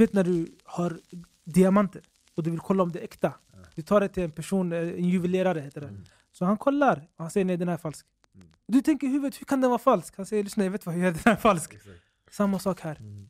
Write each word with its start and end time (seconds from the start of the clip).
vet 0.00 0.12
när 0.12 0.24
du 0.24 0.56
har 0.64 1.00
diamanter 1.44 2.02
och 2.34 2.42
du 2.42 2.50
vill 2.50 2.60
kolla 2.60 2.82
om 2.82 2.92
det 2.92 2.98
är 2.98 3.04
äkta. 3.04 3.32
Du 3.74 3.82
tar 3.82 4.00
det 4.00 4.08
till 4.08 4.22
en 4.22 4.30
person, 4.30 4.72
eh, 4.72 4.78
en 4.78 5.08
juvelerare 5.08 5.60
heter 5.60 5.80
det. 5.80 5.88
Mm. 5.88 6.04
Så 6.32 6.44
han 6.44 6.56
kollar 6.56 7.08
och 7.16 7.24
han 7.24 7.30
säger 7.30 7.44
nej 7.44 7.56
den 7.56 7.68
här 7.68 7.74
är 7.74 7.78
falsk. 7.78 8.06
Mm. 8.34 8.46
Du 8.66 8.82
tänker 8.82 9.06
i 9.06 9.10
huvudet, 9.10 9.40
hur 9.40 9.44
kan 9.44 9.60
den 9.60 9.70
vara 9.70 9.78
falsk? 9.78 10.16
Han 10.16 10.26
säger 10.26 10.44
lyssna 10.44 10.64
jag 10.64 10.70
vet 10.70 10.86
vad 10.86 10.94
jag 10.94 11.02
gör, 11.02 11.10
den 11.10 11.20
här 11.24 11.32
är 11.32 11.36
falsk. 11.36 11.74
Exakt. 11.74 11.96
Samma 12.30 12.58
sak 12.58 12.80
här. 12.80 12.96
Mm. 12.96 13.28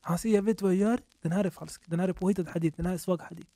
Han 0.00 0.18
säger 0.18 0.34
jag 0.34 0.42
vet 0.42 0.62
vad 0.62 0.74
jag 0.74 0.78
gör, 0.78 1.00
den 1.22 1.32
här 1.32 1.44
är 1.44 1.50
falsk. 1.50 1.82
Den 1.86 2.00
här 2.00 2.08
är 2.08 2.12
påhittad 2.12 2.44
hadith, 2.50 2.76
den 2.76 2.86
här 2.86 2.94
är 2.94 2.98
svag 2.98 3.20
hadith. 3.22 3.50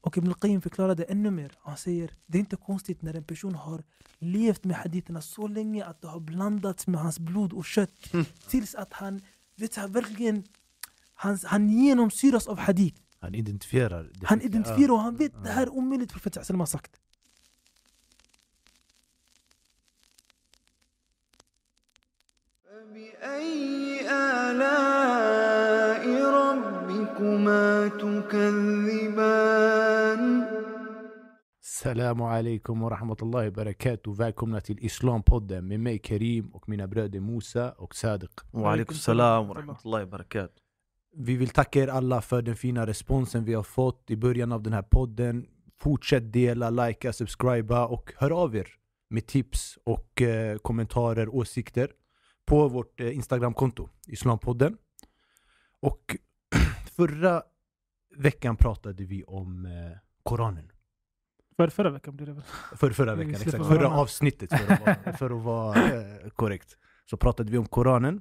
Och 0.00 0.18
Ibn 0.18 0.60
förklarar 0.60 0.94
det 0.94 1.04
ännu 1.04 1.30
mer. 1.30 1.52
Han 1.60 1.76
säger 1.76 2.10
det 2.26 2.38
är 2.38 2.40
inte 2.40 2.56
konstigt 2.56 3.02
när 3.02 3.14
en 3.14 3.24
person 3.24 3.54
har 3.54 3.82
levt 4.18 4.64
med 4.64 4.76
haditherna 4.76 5.22
så 5.22 5.46
länge 5.46 5.84
att 5.84 6.00
det 6.00 6.08
har 6.08 6.20
blandats 6.20 6.86
med 6.86 7.00
hans 7.00 7.18
blod 7.18 7.52
och 7.52 7.64
kött. 7.64 8.12
Tills 8.48 8.74
att 8.74 8.92
han, 8.92 9.20
vet 9.56 9.78
verkligen 9.78 10.44
هنينهم 11.22 12.08
سيرس 12.08 12.48
اوف 12.48 12.58
حديث 12.58 12.92
هنيدنتفير 13.22 14.10
هنيدنتفير 14.26 14.92
وهنبيت 14.92 15.32
هر 15.44 15.68
أمي 15.68 15.94
اللي 15.94 16.06
تفرفت 16.06 16.38
عسل 16.38 16.56
ما 16.56 16.64
سكت 16.64 17.00
فبأي 22.64 24.00
آلاء 24.10 26.04
ربكما 26.40 27.88
تكذبان؟ 27.88 29.40
السلام 31.62 32.22
عليكم 32.22 32.82
ورحمة 32.82 33.16
الله 33.22 33.46
وبركاته. 33.46 34.12
Välkomna 34.14 34.60
till 34.60 34.78
Islampodden 34.84 35.68
med 35.68 35.80
mig 35.80 35.98
Karim 35.98 36.48
och 36.54 36.68
mina 36.68 36.86
bröder 36.86 37.20
Musa 37.20 37.72
och 37.78 37.94
وعليكم 38.52 38.94
السلام 38.94 39.50
ورحمة 39.50 39.76
الله 39.86 40.02
وبركاته. 40.02 40.69
Vi 41.12 41.36
vill 41.36 41.48
tacka 41.48 41.82
er 41.82 41.88
alla 41.88 42.20
för 42.20 42.42
den 42.42 42.56
fina 42.56 42.86
responsen 42.86 43.44
vi 43.44 43.54
har 43.54 43.62
fått 43.62 44.10
i 44.10 44.16
början 44.16 44.52
av 44.52 44.62
den 44.62 44.72
här 44.72 44.82
podden. 44.82 45.46
Fortsätt 45.78 46.32
dela, 46.32 46.70
likea, 46.70 47.12
subscriba 47.12 47.86
och 47.86 48.12
hör 48.16 48.30
av 48.30 48.56
er 48.56 48.68
med 49.10 49.26
tips 49.26 49.78
och 49.84 50.22
eh, 50.22 50.58
kommentarer, 50.58 51.34
åsikter 51.34 51.90
på 52.46 52.68
vårt 52.68 53.00
eh, 53.00 53.16
Instagramkonto, 53.16 53.88
Islampodden. 54.06 54.76
Och 55.80 56.16
förra 56.96 57.42
veckan 58.16 58.56
pratade 58.56 59.04
vi 59.04 59.24
om 59.24 59.66
eh, 59.66 59.98
Koranen. 60.22 60.72
För 61.56 61.68
förra 61.68 61.90
veckan 61.90 62.16
blev 62.16 62.28
det 62.28 62.34
väl? 62.34 62.42
För, 62.76 62.90
förra 62.90 63.14
veckan, 63.16 63.34
exakt. 63.34 63.66
Förra 63.66 63.90
avsnittet 63.90 64.50
för 64.50 64.72
att 64.72 64.80
vara, 64.80 65.12
för 65.18 65.30
att 65.30 65.42
vara 65.44 65.84
eh, 65.84 66.28
korrekt. 66.30 66.76
Så 67.10 67.16
pratade 67.16 67.50
vi 67.52 67.58
om 67.58 67.66
Koranen, 67.66 68.20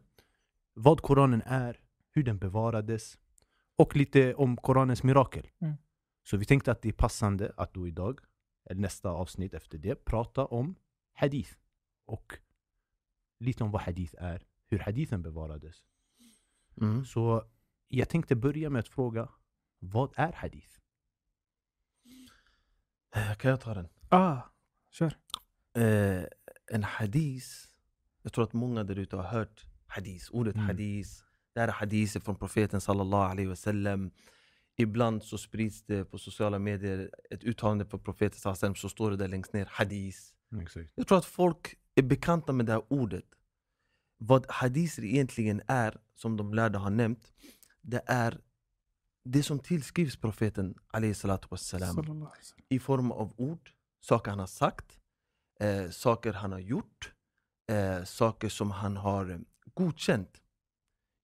vad 0.74 1.02
Koranen 1.02 1.42
är, 1.46 1.78
hur 2.20 2.24
den 2.26 2.38
bevarades 2.40 3.18
och 3.76 3.96
lite 3.96 4.34
om 4.36 4.58
Koranens 4.58 5.04
mirakel. 5.04 5.48
Mm. 5.62 5.74
Så 6.24 6.38
vi 6.38 6.46
tänkte 6.46 6.72
att 6.72 6.82
det 6.82 6.90
är 6.90 6.94
passande 6.94 7.54
att 7.58 7.74
då 7.74 7.88
idag, 7.88 8.20
eller 8.70 8.82
nästa 8.82 9.10
avsnitt 9.10 9.54
efter 9.54 9.78
det, 9.78 10.06
prata 10.06 10.46
om 10.46 10.76
hadith. 11.14 11.54
Och 12.06 12.34
lite 13.40 13.64
om 13.64 13.72
vad 13.72 13.82
hadith 13.82 14.16
är, 14.18 14.44
hur 14.68 14.80
hadithen 14.80 15.22
bevarades. 15.22 15.86
mm. 16.82 17.06
Så 17.06 17.44
jag 17.88 18.10
tänkte 18.10 18.36
börja 18.36 18.70
med 18.70 18.80
att 18.80 18.88
fråga, 18.88 19.30
vad 19.80 20.14
är 20.16 20.32
hadith? 20.34 20.80
Eh, 23.16 23.36
Kan 23.36 23.52
jag 23.52 23.62
ta 23.62 23.74
den? 23.74 23.88
Ah, 24.10 24.42
kör. 24.92 25.18
Eh, 25.74 26.24
en 26.72 26.84
hadis, 26.84 27.70
jag 28.22 28.34
tror 28.34 28.44
att 28.44 28.54
många 28.54 28.84
där 28.84 29.00
ute 29.00 29.16
har 29.16 29.24
hört 29.24 29.66
hadis, 29.88 30.30
ordet 30.30 30.56
Mm. 30.56 30.68
hadis. 30.68 31.26
Det 31.54 31.60
här 31.60 31.68
är 31.68 31.72
hadiser 31.72 32.20
från 32.20 32.36
profeten 32.36 32.82
sallallahu 32.82 33.32
alaihi 33.32 33.48
wasallam. 33.48 34.12
Ibland 34.78 35.24
så 35.24 35.38
sprids 35.38 35.84
det 35.84 36.06
på 36.06 36.18
sociala 36.18 36.60
medier 36.60 37.10
ett 37.30 37.44
uttalande 37.44 37.86
från 37.86 38.00
profeten 38.00 38.40
sallallahu 38.40 38.58
alaihi 38.58 38.72
wasallam 38.72 38.76
så 38.76 38.90
står 38.90 39.12
det 39.12 39.18
där 39.18 39.28
längst 39.28 39.54
ner 39.54 39.66
hadis. 39.72 40.34
Exakt. 40.62 40.92
Jag 40.96 41.08
tror 41.08 41.18
att 41.18 41.26
folk 41.26 41.76
är 41.96 42.02
bekanta 42.02 42.54
med 42.54 42.66
det 42.66 42.72
här 42.72 42.84
ordet. 42.88 43.26
Vad 44.18 44.46
hadiser 44.52 45.04
egentligen 45.04 45.62
är, 45.68 45.98
som 46.16 46.38
de 46.38 46.54
lärda 46.54 46.80
har 46.80 46.90
nämnt, 46.90 47.34
det 47.82 48.02
är 48.06 48.42
det 49.24 49.44
som 49.44 49.60
tillskrivs 49.60 50.18
profeten 50.18 50.76
wassalam 51.50 52.28
i 52.70 52.80
form 52.80 53.12
av 53.12 53.34
ord, 53.38 53.72
saker 54.00 54.30
han 54.32 54.40
har 54.40 54.48
sagt, 54.48 55.00
eh, 55.60 55.90
saker 55.90 56.34
han 56.34 56.52
har 56.52 56.60
gjort, 56.60 57.14
eh, 57.72 58.04
saker 58.04 58.50
som 58.50 58.72
han 58.72 58.98
har 58.98 59.30
eh, 59.30 59.38
godkänt 59.74 60.42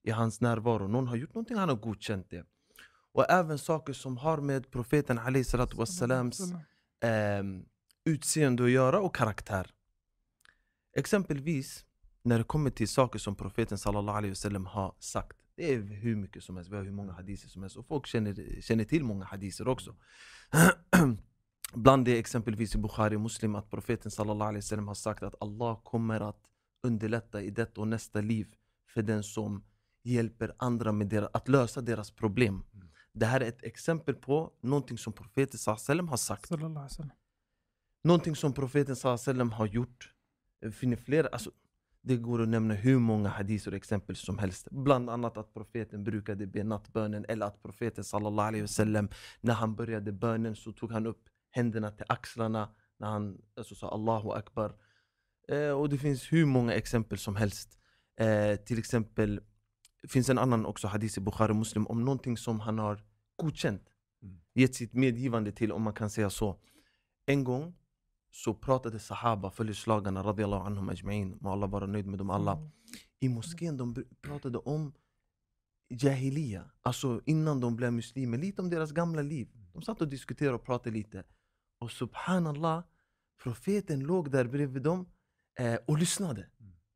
i 0.06 0.12
hans 0.12 0.42
närvaro. 0.42 0.88
Någon 0.88 1.08
har 1.08 1.16
gjort 1.16 1.34
någonting, 1.34 1.58
han 1.58 1.70
har 1.70 1.76
godkänt 1.76 2.30
det. 2.30 2.46
Och 3.14 3.30
även 3.30 3.58
saker 3.58 3.94
som 3.94 4.18
har 4.18 4.38
med 4.38 4.72
profeten 4.72 5.20
wassalams 5.76 6.40
eh, 7.04 7.44
utseende 8.06 8.64
att 8.64 8.70
göra 8.70 9.00
och 9.00 9.16
karaktär. 9.16 9.72
Exempelvis 10.98 11.86
när 12.22 12.38
det 12.38 12.44
kommer 12.44 12.70
till 12.70 12.88
saker 12.88 13.20
som 13.20 13.36
profeten 13.36 13.78
sallallahu 13.78 14.30
wasallam 14.30 14.66
har 14.66 14.96
sagt. 15.00 15.38
Det 15.56 15.74
är 15.74 15.82
hur 15.82 16.16
mycket 16.16 16.44
som 16.44 16.56
helst, 16.56 16.72
vi 16.72 16.76
har 16.76 16.84
hur 16.84 16.92
många 16.92 17.14
hadiser 17.14 17.50
som 17.50 17.62
helst 17.62 17.78
och 17.78 17.88
folk 17.88 18.08
känner, 18.08 18.62
känner 18.62 18.84
till 18.84 19.04
många 19.04 19.26
hadiser 19.26 19.68
också. 19.68 19.96
Bland 21.74 22.06
det 22.06 22.20
exempelvis 22.20 22.76
i 22.76 22.78
Bukhari 22.78 23.18
Muslim 23.18 23.56
att 23.56 23.70
profeten 23.70 24.12
sallallahu 24.12 24.48
alaihi 24.48 24.62
wasallam 24.62 24.88
har 24.88 24.96
sagt 24.96 25.24
att 25.24 25.36
Allah 25.40 25.80
kommer 25.84 26.30
att 26.30 26.42
underlätta 26.84 27.42
i 27.42 27.50
detta 27.50 27.82
och 27.82 27.88
nästa 27.88 28.22
liv 28.22 28.56
för 28.94 29.02
den 29.02 29.24
som 29.24 29.64
hjälper 30.06 30.56
andra 30.58 30.92
med 30.92 31.08
deras, 31.08 31.30
att 31.34 31.48
lösa 31.48 31.82
deras 31.82 32.12
problem. 32.12 32.64
Mm. 32.74 32.88
Det 33.14 33.26
här 33.26 33.42
är 33.42 33.46
ett 33.46 33.64
exempel 33.64 34.16
på 34.16 34.52
någonting 34.62 34.98
som 34.98 35.14
profeten 35.14 35.60
wasallam 35.66 36.08
har 36.08 36.18
sagt. 36.18 36.50
Någonting 38.04 38.36
som 38.36 38.54
profeten 38.54 38.96
wasallam 39.04 39.52
har 39.52 39.66
gjort. 39.66 40.14
Det 40.62 40.72
finns 40.72 41.00
flera, 41.00 41.28
alltså, 41.28 41.52
det 42.02 42.18
går 42.18 42.42
att 42.42 42.48
nämna 42.48 42.74
hur 42.74 43.00
många 43.00 43.30
hadiser 43.30 43.72
och 43.72 43.78
exempel 43.78 44.16
som 44.16 44.38
helst. 44.38 44.68
Bland 44.72 45.10
annat 45.10 45.38
att 45.38 45.54
profeten 45.54 46.04
brukade 46.04 46.48
be 46.48 46.64
nattbönen 46.64 47.26
eller 47.28 47.46
att 47.46 47.62
profeten 47.62 48.04
sallallahu 48.04 48.48
alaihi 48.48 48.62
wasallam 48.62 49.10
när 49.42 49.54
han 49.54 49.76
började 49.76 50.12
bönen 50.12 50.56
så 50.56 50.72
tog 50.72 50.92
han 50.92 51.08
upp 51.08 51.30
händerna 51.52 51.92
till 51.92 52.06
axlarna 52.10 52.70
när 53.00 53.08
han 53.08 53.38
alltså, 53.58 53.76
sa 53.76 53.90
Allahu 53.90 54.30
akbar. 54.30 54.76
Eh, 55.48 55.70
och 55.70 55.90
det 55.90 55.98
finns 55.98 56.34
hur 56.34 56.46
många 56.46 56.74
exempel 56.74 57.18
som 57.18 57.36
helst. 57.36 57.80
Eh, 58.20 58.56
till 58.56 58.80
exempel 58.80 59.42
finns 60.08 60.30
en 60.30 60.38
annan 60.38 60.66
också 60.66 60.88
hadis 60.88 61.18
i 61.18 61.22
Bukhari 61.22 61.54
Muslim 61.54 61.88
om 61.88 62.06
någonting 62.06 62.38
som 62.38 62.60
han 62.60 62.80
har 62.80 63.04
godkänt. 63.36 63.82
Mm. 64.24 64.40
Gett 64.54 64.76
sitt 64.76 64.94
medgivande 64.94 65.52
till 65.52 65.72
om 65.72 65.82
man 65.82 65.94
kan 65.94 66.10
säga 66.10 66.30
så. 66.30 66.60
En 67.26 67.44
gång 67.44 67.74
så 68.32 68.54
pratade 68.54 69.00
sahaba, 69.00 69.52
följeslagarna 69.52 70.24
radiallahu 70.24 70.66
anhum 70.66 70.90
ajma'in, 70.90 71.38
må 71.42 71.52
Allah 71.52 71.70
vara 71.70 71.86
nöjd 71.86 72.06
med 72.08 72.20
dem 72.20 72.30
alla. 72.30 72.52
Mm. 72.52 72.72
I 73.20 73.30
moskén 73.30 73.78
de 73.78 73.96
pratade 74.22 74.58
om 74.58 74.94
jahiliya, 75.90 76.72
alltså 76.82 77.22
innan 77.26 77.60
de 77.60 77.76
blev 77.76 77.94
muslimer, 77.94 78.38
lite 78.38 78.62
om 78.62 78.70
deras 78.70 78.92
gamla 78.92 79.22
liv. 79.22 79.48
De 79.74 79.82
satt 79.82 80.02
och 80.02 80.08
diskuterade 80.08 80.56
och 80.56 80.64
pratade 80.64 80.92
lite. 80.92 81.24
Och 81.80 81.92
subhanallah, 81.92 82.84
profeten 83.44 84.00
låg 84.00 84.32
där 84.32 84.46
bredvid 84.46 84.84
dem 84.84 85.10
eh, 85.60 85.76
och 85.86 85.98
lyssnade. 85.98 86.48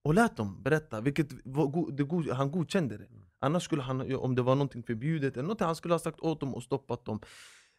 Och 0.04 0.14
lät 0.14 0.38
dem 0.38 0.64
berätta, 0.64 1.02
vilket 1.02 1.30
go- 1.44 2.34
han 2.34 2.52
godkände 2.52 2.98
det. 2.98 3.08
Annars 3.40 3.64
skulle 3.64 3.82
han, 3.82 4.16
om 4.16 4.36
det 4.36 4.42
var 4.42 4.56
någonting 4.56 4.84
förbjudet 4.84 5.34
eller 5.34 5.44
någonting, 5.44 5.66
han 5.66 5.76
skulle 5.76 5.94
ha 5.94 6.00
sagt 6.00 6.20
åt 6.20 6.40
dem 6.40 6.56
och 6.56 6.64
stoppat 6.64 7.06
dem. 7.06 7.22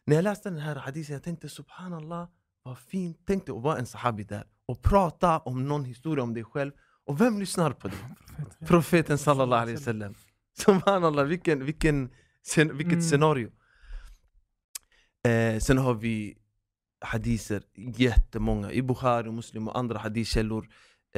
När 0.05 0.15
jag 0.15 0.23
läste 0.23 0.49
den 0.49 0.59
här 0.59 0.75
hadisen, 0.75 1.13
jag 1.13 1.23
tänkte 1.23 1.49
subhanallah, 1.49 2.27
vad 2.63 2.77
fint. 2.77 3.17
Tänk 3.27 3.45
dig 3.45 3.55
att 3.55 3.61
vara 3.63 3.77
en 3.77 3.85
sahabi 3.85 4.23
där 4.23 4.43
och 4.65 4.81
prata 4.81 5.39
om 5.39 5.67
någon 5.67 5.85
historia 5.85 6.23
om 6.23 6.33
dig 6.33 6.43
själv. 6.43 6.71
Och 7.05 7.21
vem 7.21 7.39
lyssnar 7.39 7.71
på 7.71 7.87
dig? 7.87 7.97
Profet. 8.37 8.67
Profeten 8.67 9.17
sallallahu 9.17 9.61
alaihi 9.61 9.77
wasallam. 9.77 10.13
Subhanallah, 10.57 11.25
vilken, 11.25 11.65
vilken, 11.65 12.09
scen- 12.43 12.71
vilket 12.73 12.93
Mm. 12.93 13.01
scenario. 13.01 13.51
Eh, 15.27 15.59
sen 15.59 15.77
har 15.77 15.93
vi 15.93 16.37
hadiser, 17.05 17.63
jättemånga, 17.75 18.71
i 18.71 18.81
Bukhari, 18.81 19.31
Muslim 19.31 19.67
och 19.67 19.77
andra 19.77 19.99
hadiskällor 19.99 20.67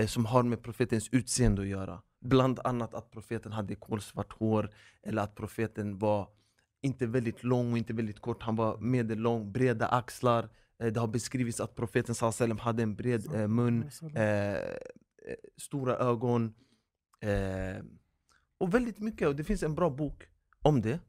som 0.08 0.26
har 0.26 0.44
med 0.44 0.64
profetens 0.64 1.10
utseende 1.12 1.62
att 1.62 1.68
göra. 1.68 2.02
Bland 2.22 2.60
annat 2.64 2.94
att 2.94 3.12
profeten 3.12 3.52
hade 3.52 3.76
kolsvart 3.76 4.34
hår, 4.34 4.70
eller 5.04 5.22
att 5.22 5.36
profeten 5.36 6.00
var 6.00 6.28
inte 6.82 7.08
väldigt 7.08 7.44
lång 7.44 7.72
och 7.72 7.78
inte 7.78 7.94
väldigt 7.94 8.20
kort, 8.20 8.44
han 8.44 8.56
var 8.56 8.78
medellång, 8.78 9.52
breda 9.52 9.88
axlar. 9.88 10.50
Eh, 10.80 10.88
det 10.88 11.00
har 11.00 11.08
beskrivits 11.08 11.60
att 11.60 11.76
profeten 11.76 12.16
wasallam 12.22 12.60
hade 12.60 12.84
en 12.84 12.96
bred 12.96 13.36
eh, 13.36 13.48
mun, 13.48 13.90
eh, 14.16 14.24
eh, 14.24 14.58
stora 15.58 15.98
ögon. 15.98 16.54
Eh, 17.20 17.84
och 18.58 18.74
väldigt 18.74 19.00
mycket, 19.00 19.28
och 19.28 19.36
det 19.36 19.44
finns 19.44 19.64
en 19.64 19.76
bra 19.76 19.90
bok 19.90 20.24
om 20.62 20.82
det 20.82 21.00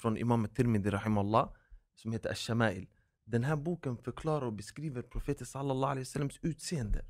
från 0.00 0.16
Imam 0.16 0.48
Tirmidhi 0.48 0.90
rahimallah 0.90 1.48
som 1.94 2.12
heter 2.12 2.30
Ash-Shama'il. 2.30 2.86
Den 3.24 3.44
här 3.44 3.56
boken 3.56 3.96
förklarar 3.96 4.46
och 4.46 4.52
beskriver 4.52 5.02
profeten 5.02 5.46
sallallahu 5.46 5.90
alaihi 5.90 6.04
wasallams 6.04 6.38
utseende. 6.42 7.04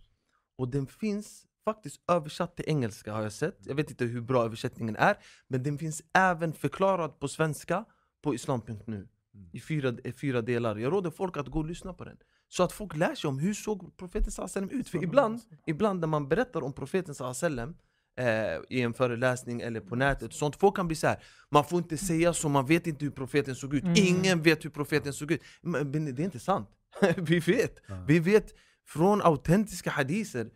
Och 0.61 0.69
den 0.69 0.87
finns 0.87 1.47
faktiskt 1.65 2.01
översatt 2.09 2.57
till 2.57 2.65
engelska 2.69 3.13
har 3.13 3.23
jag 3.23 3.33
sett. 3.33 3.59
Jag 3.61 3.75
vet 3.75 3.91
inte 3.91 4.05
hur 4.05 4.21
bra 4.21 4.45
översättningen 4.45 4.97
är, 4.97 5.17
men 5.49 5.63
den 5.63 5.79
finns 5.79 6.03
även 6.13 6.53
förklarad 6.53 7.21
på 7.21 7.29
svenska 7.29 7.85
på 8.23 8.35
islam.nu 8.35 9.09
i 9.53 9.61
fyra, 9.61 9.95
i 10.05 10.13
fyra 10.13 10.43
delar. 10.43 10.77
Jag 10.77 10.93
råder 10.93 11.11
folk 11.11 11.37
att 11.37 11.49
gå 11.49 11.59
och 11.59 11.65
lyssna 11.65 11.93
på 11.93 12.05
den. 12.05 12.17
Så 12.49 12.63
att 12.63 12.73
folk 12.73 12.97
lär 12.97 13.15
sig 13.15 13.29
om 13.29 13.39
hur 13.39 13.55
såg 13.55 13.97
profeten 13.97 14.33
sallam 14.33 14.71
ut. 14.71 14.89
För 14.89 15.05
ibland, 15.05 15.41
ibland 15.67 16.01
när 16.01 16.09
man 16.09 16.29
berättar 16.29 16.65
om 16.65 16.73
profeten 16.73 17.15
sallam 17.35 17.77
eh, 18.19 18.27
i 18.69 18.81
en 18.83 18.95
föreläsning 18.95 19.61
eller 19.61 19.81
på 19.81 19.97
nätet, 19.97 20.33
sånt, 20.33 20.57
folk 20.57 20.77
kan 20.77 20.87
bli 20.87 20.97
så 20.97 21.07
här. 21.07 21.23
man 21.51 21.65
får 21.65 21.79
inte 21.79 21.97
säga 21.97 22.33
så, 22.33 22.49
man 22.49 22.67
vet 22.67 22.87
inte 22.87 23.05
hur 23.05 23.13
profeten 23.13 23.55
såg 23.55 23.75
ut. 23.75 23.83
Mm. 23.83 23.95
Ingen 23.97 24.43
vet 24.43 24.65
hur 24.65 24.71
profeten 24.71 25.13
såg 25.13 25.33
ut. 25.33 25.43
Men 25.61 26.15
det 26.15 26.23
är 26.23 26.25
inte 26.25 26.41
sant. 26.41 26.69
Vi 27.17 27.39
vet. 27.39 27.79
Vi 28.07 28.19
vet 28.19 28.55
från 28.91 29.23
autentiska 29.23 29.91
hadiser 29.91 30.51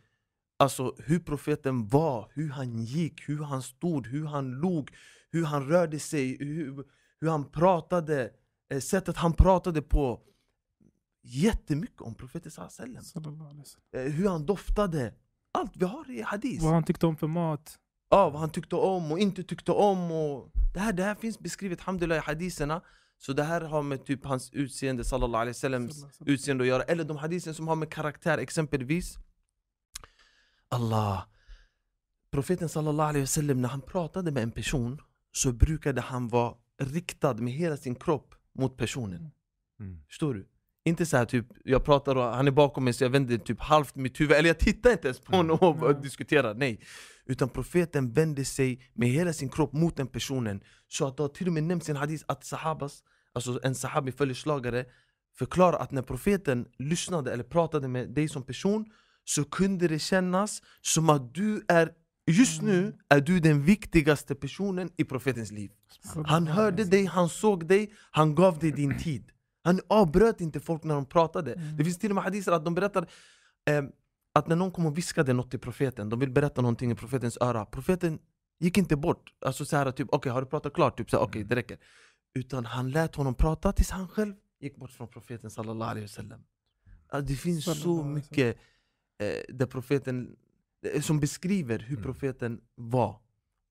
Alltså 0.57 0.95
hur 0.99 1.19
profeten 1.19 1.89
var, 1.89 2.31
hur 2.35 2.51
han 2.51 2.85
gick, 2.85 3.29
hur 3.29 3.43
han 3.43 3.63
stod, 3.63 4.07
hur 4.07 4.25
han 4.25 4.51
log, 4.51 4.91
hur 5.31 5.45
han 5.45 5.69
rörde 5.69 5.99
sig, 5.99 6.37
hur, 6.39 6.85
hur 7.21 7.29
han 7.29 7.51
pratade, 7.51 8.31
eh, 8.71 8.81
sättet 8.81 9.17
han 9.17 9.33
pratade 9.33 9.83
på. 9.83 10.21
Jättemycket 11.23 12.01
om 12.01 12.15
profeten. 12.15 12.51
Sallallahu 12.51 12.81
alaihi 12.81 13.59
wasallam. 13.59 14.07
Eh, 14.07 14.13
Hur 14.13 14.29
han 14.29 14.47
doftade. 14.47 15.15
Allt 15.53 15.77
vi 15.77 15.85
har 15.85 16.11
i 16.11 16.23
hadis. 16.23 16.63
Vad 16.63 16.73
han 16.73 16.85
tyckte 16.85 17.07
om 17.07 17.17
för 17.17 17.27
mat. 17.27 17.79
Ja, 18.15 18.31
vad 18.31 18.41
han 18.41 18.51
tyckte 18.51 18.77
om 18.77 19.13
och 19.13 19.19
inte 19.19 19.43
tyckte 19.43 19.73
om. 19.73 20.11
Och 20.13 20.51
det, 20.75 20.81
här, 20.81 20.93
det 20.93 21.03
här 21.03 21.15
finns 21.15 21.39
beskrivet 21.39 21.79
alhamdulillah, 21.81 22.19
i 22.19 22.21
hadiserna. 22.21 22.81
Så 23.19 23.33
det 23.33 23.43
här 23.43 23.61
har 23.61 23.83
med 23.83 24.05
typ 24.05 24.25
hans 24.25 24.53
utseende, 24.53 25.05
sallallahu 25.05 25.41
alaihi 25.41 25.53
wasallam, 25.53 25.89
Sallallahu 25.89 26.05
alaihi 26.05 26.13
wasallam. 26.13 26.35
utseende 26.35 26.65
att 26.65 26.69
göra. 26.69 26.83
Eller 26.83 27.05
de 27.05 27.17
hadisen 27.17 27.55
som 27.55 27.69
har 27.69 27.77
med 27.77 27.91
karaktär, 27.91 28.39
exempelvis 28.39 29.19
Allah. 30.69 31.27
Profeten 32.31 32.69
sallallahu 32.69 33.09
alaihi 33.09 33.23
wasallam, 33.23 33.61
när 33.63 33.69
han 33.69 33.81
pratade 33.81 34.31
med 34.31 34.43
en 34.43 34.53
person 34.53 35.01
så 35.33 35.53
brukade 35.53 36.01
han 36.01 36.29
vara 36.29 36.55
riktad 36.81 37.35
med 37.35 37.53
hela 37.53 37.77
sin 37.77 37.95
kropp 37.95 38.35
mot 38.53 38.77
personen. 38.77 39.31
Mm. 39.81 40.05
Förstår 40.07 40.35
du? 40.35 40.49
Inte 40.87 41.07
så 41.07 41.17
här 41.17 41.25
typ, 41.25 41.47
jag 41.65 41.85
pratar 41.85 42.17
och 42.17 42.23
han 42.23 42.47
är 42.47 42.51
bakom 42.51 42.85
mig 42.85 42.93
så 42.93 43.05
jag 43.05 43.11
vänder 43.11 43.39
typ 43.39 43.61
halvt 43.61 43.95
mitt 43.97 44.21
huvud, 44.21 44.37
eller 44.37 44.49
jag 44.49 44.59
tittar 44.59 44.93
inte 44.93 45.09
ens 45.09 45.21
på 45.21 45.37
honom 45.37 45.59
och 45.61 45.77
Nej. 45.81 46.03
diskuterar, 46.03 46.55
nej. 46.55 46.81
Utan 47.27 47.49
profeten 47.49 48.13
vände 48.13 48.45
sig 48.45 48.81
med 48.95 49.09
hela 49.09 49.33
sin 49.33 49.49
kropp 49.49 49.73
mot 49.73 49.97
den 49.97 50.07
personen. 50.07 50.61
Så 50.89 51.07
att 51.07 51.17
det 51.17 51.23
har 51.23 51.29
till 51.29 51.47
och 51.47 51.53
med 51.53 51.63
nämnts 51.63 51.89
i 51.89 51.91
en 51.91 51.97
hadis 51.97 52.25
att 52.29 52.45
sahabas, 52.45 53.03
alltså 53.35 53.61
en 53.63 53.75
sahabi 53.75 54.13
följeslagare, 54.13 54.85
förklarar 55.39 55.79
att 55.79 55.91
när 55.91 56.03
profeten 56.03 56.67
lyssnade 56.79 57.33
eller 57.33 57.45
pratade 57.45 57.89
med 57.89 58.15
dig 58.15 58.29
som 58.29 58.43
person 58.43 58.87
så 59.25 59.45
kunde 59.45 59.89
det 59.89 59.99
kännas 59.99 60.63
som 60.81 61.11
att 61.11 61.35
du 61.35 61.65
är, 61.69 61.91
just 62.31 62.63
nu 62.63 62.97
är 63.09 63.21
du 63.21 63.41
den 63.41 63.63
viktigaste 63.63 64.35
personen 64.35 64.91
i 64.97 65.05
profetens 65.05 65.53
liv. 65.53 65.71
Han 66.27 66.47
hörde 66.47 66.85
dig, 66.85 67.05
han 67.05 67.29
såg 67.29 67.67
dig, 67.69 67.93
han 68.11 68.35
gav 68.35 68.59
dig 68.59 68.71
din 68.71 68.99
tid. 68.99 69.34
Han 69.65 69.81
avbröt 69.89 70.41
inte 70.41 70.61
folk 70.61 70.85
när 70.85 70.95
de 70.95 71.07
pratade. 71.07 71.53
Mm. 71.53 71.77
Det 71.77 71.85
finns 71.85 71.99
till 71.99 72.11
och 72.11 72.15
med 72.15 72.25
hadiser 72.25 72.53
att 72.53 72.65
de 72.65 72.75
berättar 72.75 73.03
eh, 73.71 73.83
att 74.33 74.49
när 74.49 74.57
någon 74.57 74.71
kom 74.71 74.87
och 74.87 74.99
viskade 74.99 75.33
något 75.33 75.51
till 75.51 75.61
profeten, 75.61 76.09
de 76.09 76.19
vill 76.21 76.31
berätta 76.31 76.63
någonting 76.63 76.91
i 76.91 76.95
profetens 76.95 77.39
öra, 77.41 77.67
profeten 77.67 78.19
gick 78.61 78.79
inte 78.79 78.97
bort. 78.97 79.33
Alltså 79.41 79.65
så 79.65 79.77
här, 79.77 79.91
typ 79.91 80.09
okej 80.13 80.33
har 80.33 80.41
du 80.43 80.47
pratat 80.49 80.73
klart? 80.75 80.99
Typ 80.99 81.11
så 81.11 81.17
här, 81.17 81.25
okej 81.25 81.45
det 81.45 81.57
räcker. 81.57 81.79
Utan 82.35 82.65
han 82.67 82.91
lät 82.91 83.15
honom 83.15 83.35
prata 83.35 83.73
tills 83.73 83.91
han 83.91 84.09
själv 84.09 84.35
gick 84.61 84.77
bort 84.77 84.91
från 84.91 85.09
profeten 85.09 85.51
sallallahu 85.51 85.91
alaihi 85.91 86.05
wasallam. 86.05 86.41
Ja, 87.13 87.21
Det 87.21 87.35
finns 87.35 87.83
så 87.83 88.05
mycket 88.05 88.57
eh, 89.19 89.55
där 89.55 89.67
profeten, 89.67 90.37
eh, 90.95 91.01
som 91.01 91.21
beskriver 91.21 91.79
hur 91.79 91.97
Mm. 91.97 92.03
profeten 92.03 92.61
var 92.75 93.21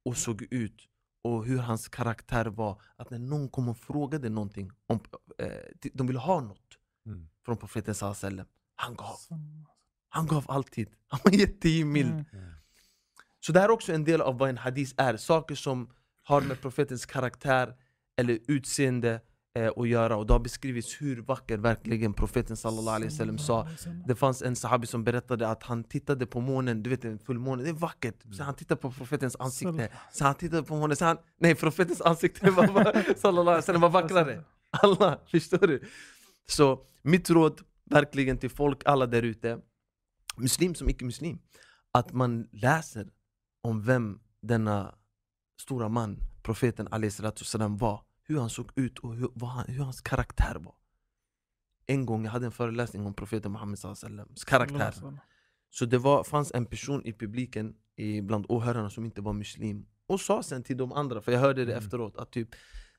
och 0.06 0.18
såg 0.18 0.48
ut 0.52 0.88
och 1.24 1.46
hur 1.46 1.58
hans 1.58 1.88
karaktär 1.88 2.46
var. 2.46 2.82
Att 2.96 3.10
när 3.10 3.20
någon 3.20 3.50
kom 3.50 3.70
och 3.70 3.78
frågade 3.78 4.30
någonting, 4.30 4.72
om, 4.88 5.00
eh, 5.38 5.48
de 5.94 6.08
ville 6.08 6.20
ha 6.20 6.42
något 6.42 6.60
Mm. 7.06 7.30
från 7.46 7.58
profeten 7.58 7.96
wasallam, 8.02 8.46
han 8.76 8.96
gav. 8.96 9.16
Sallallahu 9.16 9.66
Han 10.10 10.28
gav 10.28 10.46
alltid. 10.48 10.90
Han 11.08 11.20
var 11.24 11.32
jättegivmild. 11.32 12.10
Mm. 12.12 12.26
Så 13.40 13.52
det 13.52 13.60
här 13.60 13.68
är 13.68 13.72
också 13.72 13.94
en 13.94 14.04
del 14.04 14.22
av 14.22 14.38
vad 14.38 14.50
en 14.50 14.58
hadis 14.58 14.94
är. 14.98 15.18
Saker 15.18 15.56
som 15.56 15.90
har 16.24 16.42
med 16.42 16.62
profetens 16.62 17.06
karaktär 17.06 17.76
eller 18.16 18.40
utseende 18.48 19.22
eh, 19.56 19.72
att 19.76 19.88
göra. 19.88 20.18
Och 20.18 20.26
det 20.26 20.34
har 20.34 20.40
beskrivits 20.40 21.02
hur 21.02 21.22
vacker 21.22 21.58
verkligen 21.58 22.14
profeten 22.14 22.58
sallallahu 22.58 22.96
alaihi 22.96 23.12
wasallam 23.12 23.38
sa. 23.38 23.68
Det 24.08 24.16
fanns 24.16 24.42
en 24.42 24.56
sahabi 24.56 24.88
som 24.88 25.04
berättade 25.04 25.48
att 25.48 25.64
han 25.64 25.84
tittade 25.84 26.26
på 26.26 26.42
månen, 26.42 26.84
du 26.84 26.90
vet 26.90 27.06
en 27.06 27.20
fullmåne, 27.20 27.64
det 27.64 27.70
är 27.70 27.74
vackert. 27.74 28.16
Så 28.32 28.44
han 28.44 28.56
tittade 28.56 28.82
på 28.82 28.92
profetens 28.92 29.36
ansikte, 29.40 29.90
så 30.12 30.26
han 30.26 30.36
tittade 30.36 30.64
på 30.64 30.76
månen, 30.76 30.98
så 30.98 31.06
han, 31.06 31.18
nej 31.38 31.56
profetens 31.56 32.02
ansikte 32.02 32.52
var, 32.52 32.66
sallallahu 33.18 33.42
alaihi 33.42 33.56
wasallam 33.56 33.82
var 33.82 33.90
vackrare. 33.90 34.44
Allah, 34.72 35.20
förstår 35.26 35.68
du? 35.68 35.82
Så 36.48 36.86
mitt 37.02 37.30
råd 37.30 37.62
verkligen 37.86 38.38
till 38.38 38.50
folk, 38.50 38.82
alla 38.86 39.06
där 39.06 39.24
ute, 39.24 39.60
muslim 40.38 40.76
som 40.76 40.90
icke-muslim, 40.90 41.40
att 41.92 42.14
man 42.14 42.48
läser 42.52 43.10
om 43.62 43.82
vem 43.82 44.20
denna 44.42 44.96
stora 45.62 45.90
man, 45.90 46.20
profeten 46.44 46.88
alaihissalam 46.92 47.78
var, 47.78 48.02
hur 48.34 48.40
han 48.40 48.50
såg 48.50 48.72
ut 48.76 49.00
och 49.00 49.16
hur, 49.16 49.46
han, 49.46 49.66
hur 49.68 49.84
hans 49.84 50.02
karaktär 50.02 50.56
var. 50.56 50.76
En 51.86 52.06
gång 52.06 52.26
jag 52.26 52.32
hade 52.32 52.46
en 52.46 52.52
föreläsning 52.52 53.06
om 53.06 53.14
profeten 53.14 53.52
Muhammeds 53.52 53.86
karaktär. 54.46 54.94
Så 55.70 55.86
det 55.86 55.98
var, 55.98 56.24
fanns 56.24 56.52
en 56.52 56.66
person 56.66 57.06
i 57.06 57.14
publiken, 57.14 57.76
i, 57.96 58.22
bland 58.22 58.46
åhörarna, 58.50 58.90
som 58.90 59.06
inte 59.06 59.22
var 59.22 59.34
muslim. 59.34 59.86
Och 60.08 60.22
sa 60.22 60.44
sen 60.44 60.64
till 60.64 60.78
de 60.78 60.92
andra, 60.92 61.22
för 61.22 61.32
jag 61.32 61.40
hörde 61.40 61.66
det 61.66 61.74
mm. 61.74 61.86
efteråt, 61.86 62.18
att 62.18 62.32
typ 62.32 62.50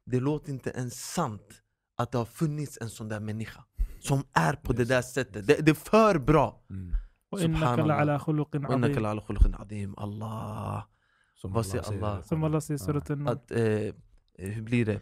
det 0.05 0.21
låter 0.21 0.53
inte 0.53 0.71
ens 0.71 1.13
sant 1.13 1.63
att 1.97 2.13
det 2.13 2.19
har 2.19 2.25
funnits 2.25 2.79
en 2.81 2.91
sån 2.91 3.09
där 3.09 3.21
människa 3.21 3.65
som 4.01 4.25
är 4.33 4.53
på 4.53 4.73
yes. 4.73 4.79
det 4.79 4.85
där 4.95 5.03
sättet. 5.03 5.47
Det, 5.47 5.67
det 5.67 5.71
är 5.71 5.75
för 5.75 6.19
bra. 6.19 6.65
Mm. 6.71 6.93
Allah. 9.99 10.85
Som 11.35 11.53
Allah? 11.57 12.23
Som 12.23 12.45
Allah 12.45 12.61
säger 12.61 12.79
Att, 13.29 13.51
eh, 13.51 13.63
eh, 13.63 13.95
hur 14.39 14.63
blir 14.63 14.87
det? 14.87 15.01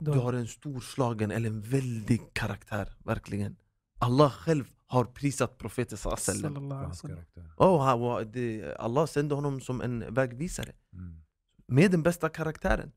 Du 0.00 0.10
har 0.10 0.32
en 0.32 0.48
storslagen 0.48 1.30
eller 1.30 1.48
en 1.48 1.60
väldig 1.60 2.34
karaktär, 2.34 2.96
verkligen. 3.04 3.56
Allah 3.98 4.30
själv 4.30 4.64
har 4.86 5.04
prisat 5.04 5.58
profeten 5.58 5.98
sallallahu 5.98 6.92
oh, 7.56 8.24
Allah 8.78 9.06
sände 9.06 9.34
honom 9.34 9.60
som 9.60 9.80
en 9.80 10.14
vägvisare. 10.14 10.72
Mm. 10.92 11.22
med 11.66 11.90
den 11.90 12.02
bästa 12.02 12.28
karaktären. 12.28 12.92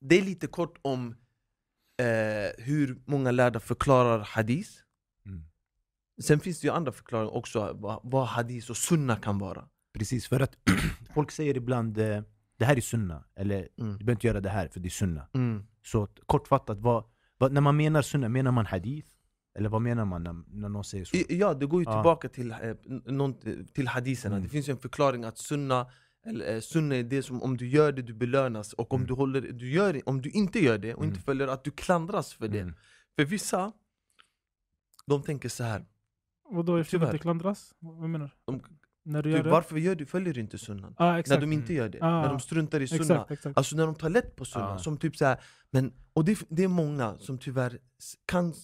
Det 0.00 0.18
är 0.18 0.22
lite 0.22 0.46
kort 0.46 0.78
om 0.82 1.16
eh, 2.00 2.64
hur 2.64 3.02
många 3.06 3.30
lärda 3.30 3.60
förklarar 3.60 4.18
hadis. 4.18 4.84
Mm. 5.26 5.44
Sen 6.22 6.40
finns 6.40 6.60
det 6.60 6.66
ju 6.66 6.72
andra 6.72 6.92
förklaringar 6.92 7.34
också, 7.34 7.72
vad, 7.74 8.00
vad 8.02 8.26
hadis 8.26 8.70
och 8.70 8.76
sunna 8.76 9.16
kan 9.16 9.38
vara. 9.38 9.68
Precis, 9.92 10.28
för 10.28 10.40
att 10.40 10.56
folk 11.14 11.30
säger 11.30 11.56
ibland 11.56 11.98
eh, 11.98 12.22
det 12.60 12.64
här 12.66 12.76
är 12.76 12.80
sunna, 12.80 13.24
eller 13.36 13.56
Mm. 13.56 13.68
du 13.76 14.04
behöver 14.04 14.12
inte 14.12 14.26
göra 14.26 14.40
det 14.40 14.48
här 14.50 14.68
för 14.68 14.80
det 14.80 14.88
är 14.88 14.90
sunna. 14.90 15.26
Mm. 15.34 15.62
Så 15.82 16.02
att, 16.02 16.18
kortfattat, 16.26 16.78
vad, 16.80 17.04
vad, 17.38 17.52
när 17.52 17.60
man 17.60 17.76
menar 17.76 18.02
sunna, 18.02 18.28
menar 18.28 18.52
man 18.52 18.66
hadith? 18.66 19.08
Eller 19.58 19.68
vad 19.68 19.82
menar 19.82 20.04
man 20.04 20.22
när, 20.24 20.32
när 20.48 20.68
någon 20.68 20.84
säger 20.84 21.04
så? 21.04 21.16
Ja, 21.28 21.54
det 21.54 21.66
går 21.66 21.80
ju 21.80 21.84
tillbaka 21.84 22.28
till, 22.28 22.50
eh, 22.50 22.58
någon, 23.06 23.34
till 23.74 23.88
hadiserna. 23.88 24.34
Mm. 24.36 24.44
Det 24.44 24.50
finns 24.50 24.68
ju 24.68 24.70
en 24.72 24.78
förklaring 24.78 25.24
att 25.24 25.38
sunna, 25.38 25.86
eller, 26.26 26.54
eh, 26.54 26.60
sunna 26.60 26.96
är 26.96 27.02
det 27.02 27.22
som 27.22 27.42
om 27.42 27.56
du 27.56 27.68
gör 27.68 27.92
det 27.92 28.02
du 28.02 28.14
belönas 28.14 28.72
och 28.72 28.92
om, 28.92 29.00
Mm. 29.00 29.06
du, 29.08 29.14
håller, 29.14 29.40
du 29.40 29.70
gör 29.70 30.00
om 30.08 30.22
du 30.22 30.30
inte 30.30 30.58
gör 30.64 30.78
det 30.78 30.94
och 30.94 31.04
inte 31.04 31.14
Mm. 31.16 31.22
följer 31.24 31.48
att 31.48 31.64
du 31.64 31.70
klandras 31.70 32.32
för 32.34 32.48
det. 32.48 32.60
Mm. 32.60 32.74
För 33.16 33.24
vissa, 33.24 33.72
de 35.06 35.22
tänker 35.22 35.48
så 35.48 35.64
här. 35.64 35.86
Vadå, 36.50 36.78
jag 36.78 36.86
Tyvärr. 36.88 37.06
inte 37.06 37.18
klandras? 37.18 37.74
Vad 37.78 38.08
menar 38.10 38.30
du? 38.46 38.60
När 39.10 39.22
du 39.22 39.30
du, 39.30 39.36
gör 39.36 39.44
det? 39.44 39.50
varför 39.50 39.76
gör 39.76 39.94
du, 39.94 40.06
följer 40.06 40.34
du 40.34 40.40
inte 40.40 40.58
sunnan? 40.58 40.94
Ah, 40.98 41.12
När 41.26 41.40
de 41.40 41.52
inte 41.52 41.74
gör 41.74 41.88
det, 41.88 41.98
Ah. 42.02 42.22
när 42.22 42.28
de 42.28 42.40
struntar 42.40 42.80
i 42.80 42.88
sunna. 42.88 43.02
Exakt, 43.02 43.30
exakt. 43.30 43.56
Alltså 43.58 43.76
när 43.76 43.86
de 43.86 43.94
tar 43.94 44.08
lätt 44.10 44.36
på 44.36 44.44
sunna, 44.44 44.78
som 44.78 44.96
typ 44.96 45.16
så 45.16 45.24
här, 45.24 45.40
men, 45.70 45.92
och 46.12 46.24
det, 46.24 46.38
det 46.48 46.64
är 46.64 46.68
många 46.68 47.18
som 47.18 47.38
tyvärr 47.38 47.78
kan 48.26 48.54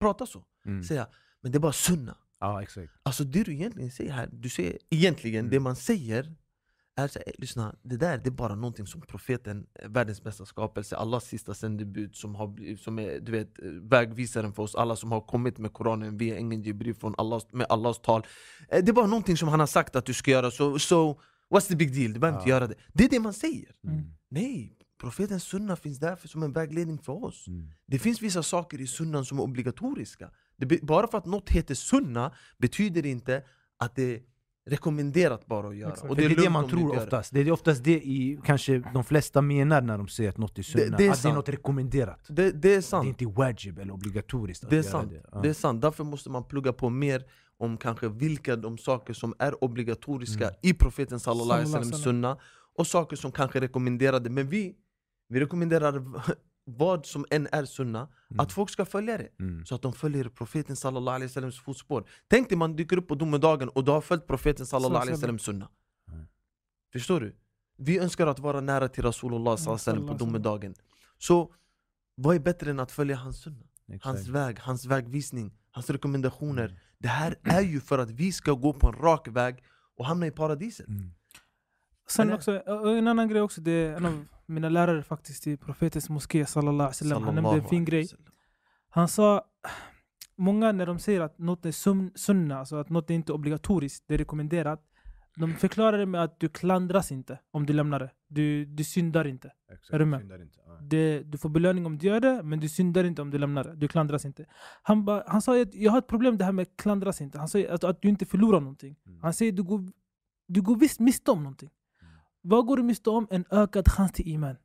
prata 0.00 0.26
så, 0.26 0.44
Mm. 0.66 0.82
säga 0.82 1.06
men 1.42 1.52
det 1.52 1.58
är 1.58 1.60
bara 1.60 1.72
sunna. 1.72 2.16
Ja, 2.40 2.62
exakt. 2.62 2.92
Alltså 3.02 3.24
det 3.24 3.42
du 3.44 3.52
egentligen 3.52 3.90
säger 3.90 4.12
här, 4.12 4.28
du 4.32 4.48
säger 4.48 4.78
egentligen 4.90 5.40
Mm. 5.40 5.50
det 5.50 5.60
man 5.60 5.76
säger 5.76 6.34
är 6.96 7.08
så 7.08 7.18
här, 7.18 7.24
"Eh, 7.28 7.32
lyssna, 7.38 7.74
det 7.82 7.96
där 7.96 8.18
det 8.18 8.28
är 8.28 8.30
bara 8.30 8.54
någonting 8.54 8.86
som 8.86 9.00
profeten, 9.00 9.66
eh, 9.74 9.88
världens 9.88 10.22
bästa 10.22 10.46
skapelse, 10.46 10.96
Allahs 10.96 11.24
sista 11.24 11.54
sändebud 11.54 12.16
som, 12.16 12.34
har, 12.34 12.76
som 12.76 12.98
är 12.98 13.20
du 13.20 13.32
vet, 13.32 13.58
eh, 13.62 13.70
vägvisaren 13.70 14.52
för 14.52 14.62
oss 14.62 14.74
alla 14.74 14.96
som 14.96 15.12
har 15.12 15.20
kommit 15.20 15.58
med 15.58 15.72
Koranen 15.72 16.16
via 16.18 16.36
ängeln 16.36 16.62
Jibril 16.62 16.94
från 16.94 17.14
Allahs, 17.18 17.46
med 17.52 17.66
Allahs 17.68 18.00
tal. 18.02 18.26
Det 18.70 18.88
är 18.88 18.92
bara 18.92 19.06
någonting 19.06 19.36
som 19.36 19.48
han 19.48 19.60
har 19.60 19.66
sagt 19.66 19.96
att 19.96 20.04
du 20.06 20.14
ska 20.14 20.30
göra, 20.30 20.50
så 20.50 20.78
so, 20.78 21.20
what's 21.50 21.68
the 21.68 21.76
big 21.76 21.94
deal? 21.94 22.12
Du 22.12 22.20
behöver 22.20 22.38
inte 22.38 22.50
Ja. 22.50 22.54
göra 22.56 22.66
det. 22.66 22.74
Det 22.92 23.04
är 23.04 23.08
det 23.08 23.20
man 23.20 23.32
säger. 23.34 23.70
Mm. 23.84 24.04
Nej, 24.28 24.76
profetens 25.00 25.44
sunna 25.44 25.76
finns 25.76 25.98
därför 25.98 26.28
som 26.28 26.42
en 26.42 26.52
vägledning 26.52 26.98
för 26.98 27.24
oss. 27.24 27.46
Mm. 27.48 27.70
Det 27.86 27.98
finns 27.98 28.22
vissa 28.22 28.42
saker 28.42 28.80
i 28.80 28.86
sunnan 28.86 29.24
som 29.24 29.38
är 29.38 29.42
obligatoriska. 29.42 30.30
Det 30.56 30.82
bara 30.82 31.06
för 31.08 31.18
att 31.18 31.26
något 31.26 31.50
heter 31.50 31.74
sunna 31.74 32.32
betyder 32.58 33.02
det 33.02 33.08
inte 33.08 33.42
att 33.78 33.96
det 33.96 34.22
rekommenderat 34.66 35.46
bara 35.46 35.68
att 35.68 35.76
göra. 35.76 35.92
Exakt. 35.92 36.10
Och 36.10 36.16
det 36.16 36.24
är 36.24 36.28
det 36.28 36.34
lugnt 36.34 36.50
man 36.52 36.68
tror 36.68 36.94
det. 36.94 37.00
oftast. 37.02 37.32
Det 37.34 37.40
är 37.40 37.50
oftast 37.52 37.84
det 37.84 37.92
i, 38.06 38.38
kanske 38.44 38.78
de 38.94 39.04
flesta 39.04 39.42
menar 39.42 39.80
när 39.80 39.98
de 39.98 40.08
säger 40.08 40.30
att 40.30 40.38
något 40.38 40.58
är 40.58 40.62
sunna. 40.62 40.84
det 40.84 40.88
är 40.88 40.92
att 40.92 40.98
det 40.98 41.06
är 41.06 41.12
sant. 41.12 41.34
något 41.34 41.48
rekommenderat. 41.48 42.20
Det, 42.28 42.34
det 42.34 42.48
är 42.48 42.52
Det 42.52 42.74
är 42.74 42.80
sant. 42.80 43.06
inte 43.08 43.26
wajib 43.26 43.78
eller 43.78 43.92
obligatoriskt 43.92 44.64
att 44.64 44.70
Det 44.70 44.76
är 44.76 44.82
göra 44.82 44.90
sant. 44.92 45.10
det. 45.10 45.24
Ja. 45.32 45.40
Det 45.40 45.48
är 45.48 45.52
sant. 45.52 45.82
Därför 45.82 46.04
måste 46.04 46.30
man 46.30 46.44
plugga 46.44 46.72
på 46.72 46.90
mer 46.90 47.24
om 47.58 47.76
kanske 47.76 48.08
vilka 48.08 48.56
de 48.56 48.78
saker 48.78 49.14
som 49.14 49.34
är 49.38 49.64
obligatoriska 49.64 50.44
Mm. 50.44 50.56
i 50.62 50.74
profeten 50.74 51.20
sallallahu 51.20 51.52
alaihi 51.60 51.72
wasallam 51.72 51.98
sunna 52.00 52.38
och 52.78 52.86
saker 52.86 53.16
som 53.16 53.32
kanske 53.32 53.58
är 53.58 53.60
rekommenderade. 53.60 54.30
Men 54.30 54.48
vi, 54.48 54.74
vi 55.28 55.40
rekommenderar 55.40 56.02
vad 56.64 57.06
som 57.06 57.26
än 57.30 57.48
är 57.52 57.64
sunna, 57.64 58.08
Mm. 58.30 58.40
att 58.40 58.52
folk 58.52 58.70
ska 58.70 58.84
följa 58.84 59.18
det. 59.18 59.28
Mm. 59.40 59.66
Så 59.66 59.74
att 59.74 59.82
de 59.82 59.92
följer 59.92 60.28
profeten 60.28 60.76
sallallahu 60.76 61.14
alaihi 61.14 61.28
wasallams 61.28 61.60
fotspår. 61.60 62.08
Tänk 62.28 62.48
dig 62.48 62.58
man 62.58 62.76
dyker 62.76 62.96
upp 62.98 63.08
på 63.08 63.14
domedagen 63.14 63.68
och 63.68 63.84
du 63.84 63.90
har 63.90 64.00
följt 64.00 64.26
profeten 64.26 64.66
sallallahu 64.66 65.02
alaihi 65.02 65.14
wasallams 65.16 65.42
sunna. 65.42 65.68
Mm. 66.12 66.26
Förstår 66.92 67.20
du? 67.20 67.36
Vi 67.76 67.98
önskar 67.98 68.26
att 68.26 68.38
vara 68.38 68.60
nära 68.60 68.88
till 68.88 69.02
Rasulullah 69.04 69.56
sallallahu 69.56 69.60
alaihi 69.62 69.72
wasallam 69.72 70.06
på 70.06 70.14
domedagen. 70.24 70.74
Så 71.18 71.54
vad 72.14 72.36
är 72.36 72.40
bättre 72.40 72.70
än 72.70 72.80
att 72.80 72.92
följa 72.92 73.16
hans 73.16 73.42
sunna? 73.42 73.64
Exakt. 73.88 74.04
Hans 74.04 74.28
väg, 74.28 74.58
hans 74.58 74.84
vägvisning, 74.86 75.52
hans 75.70 75.90
rekommendationer. 75.90 76.64
Mm. 76.64 76.76
Det 76.98 77.08
här 77.08 77.38
är 77.42 77.60
ju 77.60 77.80
för 77.80 77.98
att 77.98 78.10
vi 78.10 78.32
ska 78.32 78.52
gå 78.52 78.72
på 78.72 78.88
en 78.88 78.94
rak 78.94 79.28
väg 79.28 79.62
och 79.96 80.06
hamna 80.06 80.26
i 80.26 80.30
paradiset. 80.30 80.86
Sen 82.08 82.26
Eller? 82.26 82.36
också, 82.36 82.62
en 82.88 83.08
annan 83.08 83.28
grej 83.28 83.42
också, 83.42 83.60
det 83.60 83.70
är 83.70 83.96
en 83.96 84.06
av 84.06 84.24
mina 84.46 84.68
lärare 84.68 85.02
faktiskt 85.02 85.46
i 85.46 85.56
profetens 85.56 86.08
moské 86.08 86.46
sallallahu 86.46 86.74
alaihi 86.74 86.88
wasallam. 86.88 87.22
Han 87.22 87.34
nämnde 87.34 87.56
en 87.56 87.68
fin 87.68 87.84
grej. 87.84 88.08
Han 88.90 89.08
sa, 89.08 89.44
många 90.36 90.72
när 90.72 90.86
de 90.86 90.98
säger 90.98 91.20
att 91.20 91.38
något 91.38 91.66
är 91.66 91.70
sun- 91.70 92.12
sunna, 92.14 92.58
alltså 92.58 92.76
att 92.76 92.90
något 92.90 93.10
är 93.10 93.14
inte 93.14 93.32
obligatoriskt, 93.32 94.04
det 94.08 94.14
är 94.14 94.18
rekommenderat. 94.18 94.80
De 95.36 95.52
förklarar 95.52 95.98
det 95.98 96.06
med 96.06 96.22
att 96.22 96.40
du 96.40 96.48
klandras 96.48 97.12
inte 97.12 97.38
om 97.50 97.66
du 97.66 97.72
lämnar 97.72 97.98
det. 97.98 98.10
Du, 98.28 98.64
du 98.64 98.84
syndar 98.84 99.26
inte. 99.26 99.52
Exakt. 99.72 99.94
Är 99.94 99.98
du 99.98 100.04
med? 100.04 100.20
Inte. 100.20 100.58
Ja. 100.66 100.78
Det, 100.82 101.22
du 101.22 101.38
får 101.38 101.48
belöning 101.48 101.86
om 101.86 101.98
du 101.98 102.06
gör 102.06 102.20
det, 102.20 102.42
men 102.42 102.60
du 102.60 102.68
syndar 102.68 103.04
inte 103.04 103.22
om 103.22 103.30
du 103.30 103.38
lämnar 103.38 103.64
det. 103.64 103.76
Du 103.76 103.88
klandras 103.88 104.24
inte. 104.24 104.46
Han, 104.82 105.04
ba, 105.04 105.22
han 105.26 105.42
sa 105.42 105.62
att 105.62 105.74
jag 105.74 105.92
har 105.92 105.98
ett 105.98 106.06
problem 106.06 106.36
det 106.38 106.44
här 106.44 106.52
med 106.52 106.76
klandras 106.76 107.20
inte. 107.20 107.38
Han 107.38 107.48
säger 107.48 107.72
att, 107.72 107.84
att 107.84 108.02
du 108.02 108.08
inte 108.08 108.26
förlorar 108.26 108.60
någonting. 108.60 108.96
Mm. 109.06 109.22
Han 109.22 109.34
säger 109.34 109.52
att 109.52 109.56
du 109.56 109.62
går, 109.62 109.88
du 110.46 110.62
går 110.62 110.76
visst 110.76 111.00
miste 111.00 111.30
om 111.30 111.42
någonting. 111.42 111.70
Vad 112.46 112.66
går 112.66 112.76
du 112.76 112.82
miste 112.82 113.10
om? 113.10 113.26
En 113.30 113.44
ökad 113.50 113.88
chans 113.88 114.12
till 114.12 114.28
iman. 114.28 114.56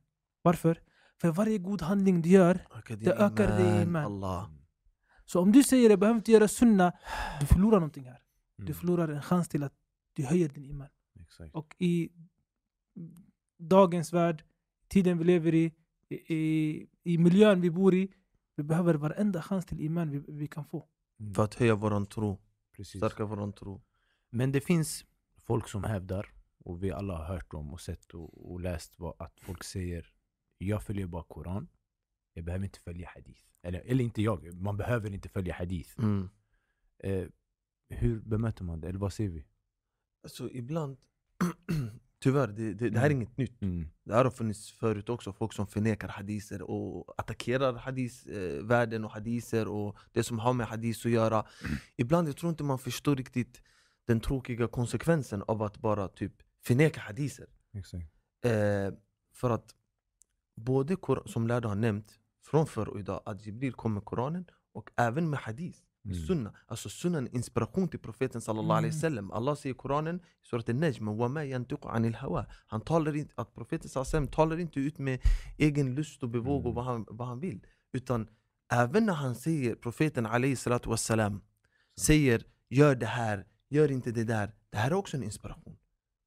Varför? 0.42 0.82
För 1.20 1.30
varje 1.30 1.58
god 1.58 1.82
handling 1.82 2.22
du 2.22 2.28
gör, 2.28 2.66
Ökar 2.76 2.96
Det 2.96 3.12
ökar 3.12 3.58
din 3.58 3.82
iman. 3.88 4.04
Allah. 4.04 4.50
Så 5.24 5.40
om 5.40 5.52
du 5.52 5.62
säger 5.62 5.90
jag 5.90 5.98
behöver 5.98 6.16
inte 6.18 6.32
göra 6.32 6.48
sunna, 6.48 6.92
du 7.40 7.46
förlorar 7.46 7.76
någonting 7.80 8.04
här. 8.04 8.20
Du 8.56 8.62
Mm. 8.62 8.74
förlorar 8.74 9.08
en 9.08 9.22
chans 9.22 9.48
till 9.48 9.62
att 9.62 9.72
du 10.12 10.24
höjer 10.24 10.48
din 10.48 10.64
iman. 10.64 10.88
Exakt. 11.20 11.54
Och 11.54 11.74
i 11.78 12.10
dagens 13.58 14.12
värld, 14.12 14.44
tiden 14.88 15.18
vi 15.18 15.24
lever 15.24 15.54
i, 15.54 15.72
i, 16.08 16.34
i, 16.34 16.86
i 17.04 17.18
miljön 17.18 17.60
vi 17.60 17.70
bor 17.70 17.94
i, 17.94 18.12
vi 18.56 18.62
behöver 18.62 18.94
varenda 18.94 19.42
chans 19.42 19.66
till 19.66 19.80
iman 19.80 20.10
vi, 20.10 20.18
vi 20.28 20.46
kan 20.46 20.64
få. 20.64 20.86
Mm. 21.20 21.34
För 21.34 21.44
att 21.44 21.54
höja 21.54 21.74
våran 21.74 22.06
tro, 22.06 22.38
Precis. 22.76 23.00
stärka 23.00 23.24
våran 23.24 23.52
tro. 23.52 23.82
Men 24.30 24.52
det 24.52 24.60
finns 24.60 25.04
folk 25.46 25.68
som 25.68 25.84
hävdar, 25.84 26.26
och 26.64 26.82
vi 26.82 26.90
alla 26.92 27.16
har 27.16 27.24
hört 27.24 27.54
om 27.54 27.72
och 27.72 27.80
sett 27.80 28.14
och, 28.14 28.52
och 28.52 28.60
läst 28.60 28.98
vad, 28.98 29.14
att 29.18 29.40
folk 29.40 29.64
säger 29.64 30.12
jag 30.58 30.82
följer 30.82 31.06
bara 31.06 31.22
Koran, 31.22 31.68
jag 32.34 32.44
behöver 32.44 32.64
inte 32.64 32.80
följa 32.80 33.08
hadith. 33.14 33.42
Eller, 33.62 33.80
eller 33.80 34.04
inte 34.04 34.22
jag, 34.22 34.54
man 34.54 34.76
behöver 34.76 35.10
inte 35.14 35.28
följa 35.28 35.54
hadith. 35.54 35.98
Mm. 35.98 36.28
Eh, 36.98 37.26
hur 37.88 38.20
bemöter 38.20 38.64
man 38.64 38.80
det? 38.80 38.88
Eller 38.88 38.98
vad 38.98 39.12
säger 39.12 39.30
vi? 39.30 39.46
Alltså 40.22 40.50
ibland, 40.50 40.96
tyvärr, 42.22 42.48
det, 42.48 42.74
det, 42.74 42.90
det 42.90 42.98
här 42.98 43.06
är 43.06 43.10
Mm. 43.10 43.22
inget 43.22 43.36
nytt. 43.36 43.62
Mm. 43.62 43.88
Det 44.04 44.14
här 44.14 44.24
har 44.24 44.30
funnits 44.30 44.72
förut 44.72 45.08
också, 45.08 45.32
folk 45.32 45.52
som 45.52 45.66
förnekar 45.66 46.08
hadiser 46.08 46.62
och 46.62 47.14
attackerar 47.20 47.72
hadisvärlden 47.74 49.04
och 49.04 49.10
hadiser 49.10 49.68
och 49.68 49.96
det 50.12 50.22
som 50.22 50.38
har 50.38 50.52
med 50.52 50.66
hadis 50.66 51.06
att 51.06 51.12
göra. 51.12 51.46
Ibland 51.96 52.28
jag 52.28 52.36
tror 52.36 52.50
inte 52.50 52.64
man 52.64 52.78
förstår 52.78 53.16
riktigt 53.16 53.62
den 54.06 54.20
tråkiga 54.20 54.68
konsekvensen 54.68 55.42
av 55.42 55.62
att 55.62 55.78
bara 55.78 56.08
typ 56.08 56.42
förneka 56.63 57.01
hadiser. 57.01 57.47
Exakt. 57.73 58.03
Eh, 58.45 58.93
för 59.33 59.49
att 59.49 59.75
både, 60.55 60.95
Kor- 60.95 61.23
som 61.25 61.47
lärde 61.47 61.67
har 61.67 61.75
nämnt, 61.75 62.19
från 62.43 62.67
förr 62.67 62.89
och 62.89 62.99
idag, 62.99 63.21
att 63.25 63.45
Jibril 63.45 63.73
kom 63.73 63.93
med 63.93 64.05
Koranen 64.05 64.45
och 64.73 64.89
även 64.97 65.29
med 65.29 65.39
hadith. 65.39 65.79
med 66.01 66.15
Mm. 66.15 66.27
Sunna. 66.27 66.53
Alltså 66.67 66.89
sunna 66.89 67.17
är 67.17 67.21
en 67.21 67.35
inspiration 67.35 67.87
till 67.87 67.99
profeten 67.99 68.41
sallallahu 68.41 68.77
alaihi 68.77 68.89
Mm. 68.93 68.97
wasallam. 68.97 69.31
Allah 69.31 69.55
säger 69.55 69.75
i 69.75 69.77
Koranen, 69.77 70.15
i 70.15 70.45
surat 70.47 70.69
al-Najm, 70.69 71.07
وَمَا 71.09 71.43
يَنْتِقُ 71.43 71.85
عَنِ 71.87 72.05
الْهَوَى 72.13 72.45
Han 72.67 72.81
talar 72.81 73.15
inte, 73.15 73.33
att 73.35 73.53
profeten 73.53 73.89
sallallahu 73.89 74.17
alaihi 74.17 74.27
wasallam 74.27 74.27
talar 74.49 74.59
inte 74.59 74.79
ut 74.79 74.97
med 74.97 75.19
egen 75.57 75.95
lust 75.95 76.23
och 76.23 76.29
bevåg 76.29 76.59
och 76.65 76.71
Mm. 76.71 76.75
vad 76.75 76.85
han, 76.85 77.05
vad 77.09 77.27
han 77.27 77.39
vill. 77.39 77.65
Utan 77.93 78.27
även 78.71 79.05
när 79.05 79.13
han 79.13 79.35
säger, 79.35 79.75
profeten 79.75 80.25
alaihi 80.25 80.55
salatu 80.55 80.89
wassalam, 80.89 81.41
säger 81.99 82.43
gör 82.69 82.95
det 82.95 83.05
här, 83.05 83.45
gör 83.69 83.91
inte 83.91 84.11
det 84.11 84.23
där. 84.23 84.51
Det 84.69 84.77
här 84.77 84.91
är 84.91 84.95
också 84.95 85.17
en 85.17 85.23
inspiration 85.23 85.77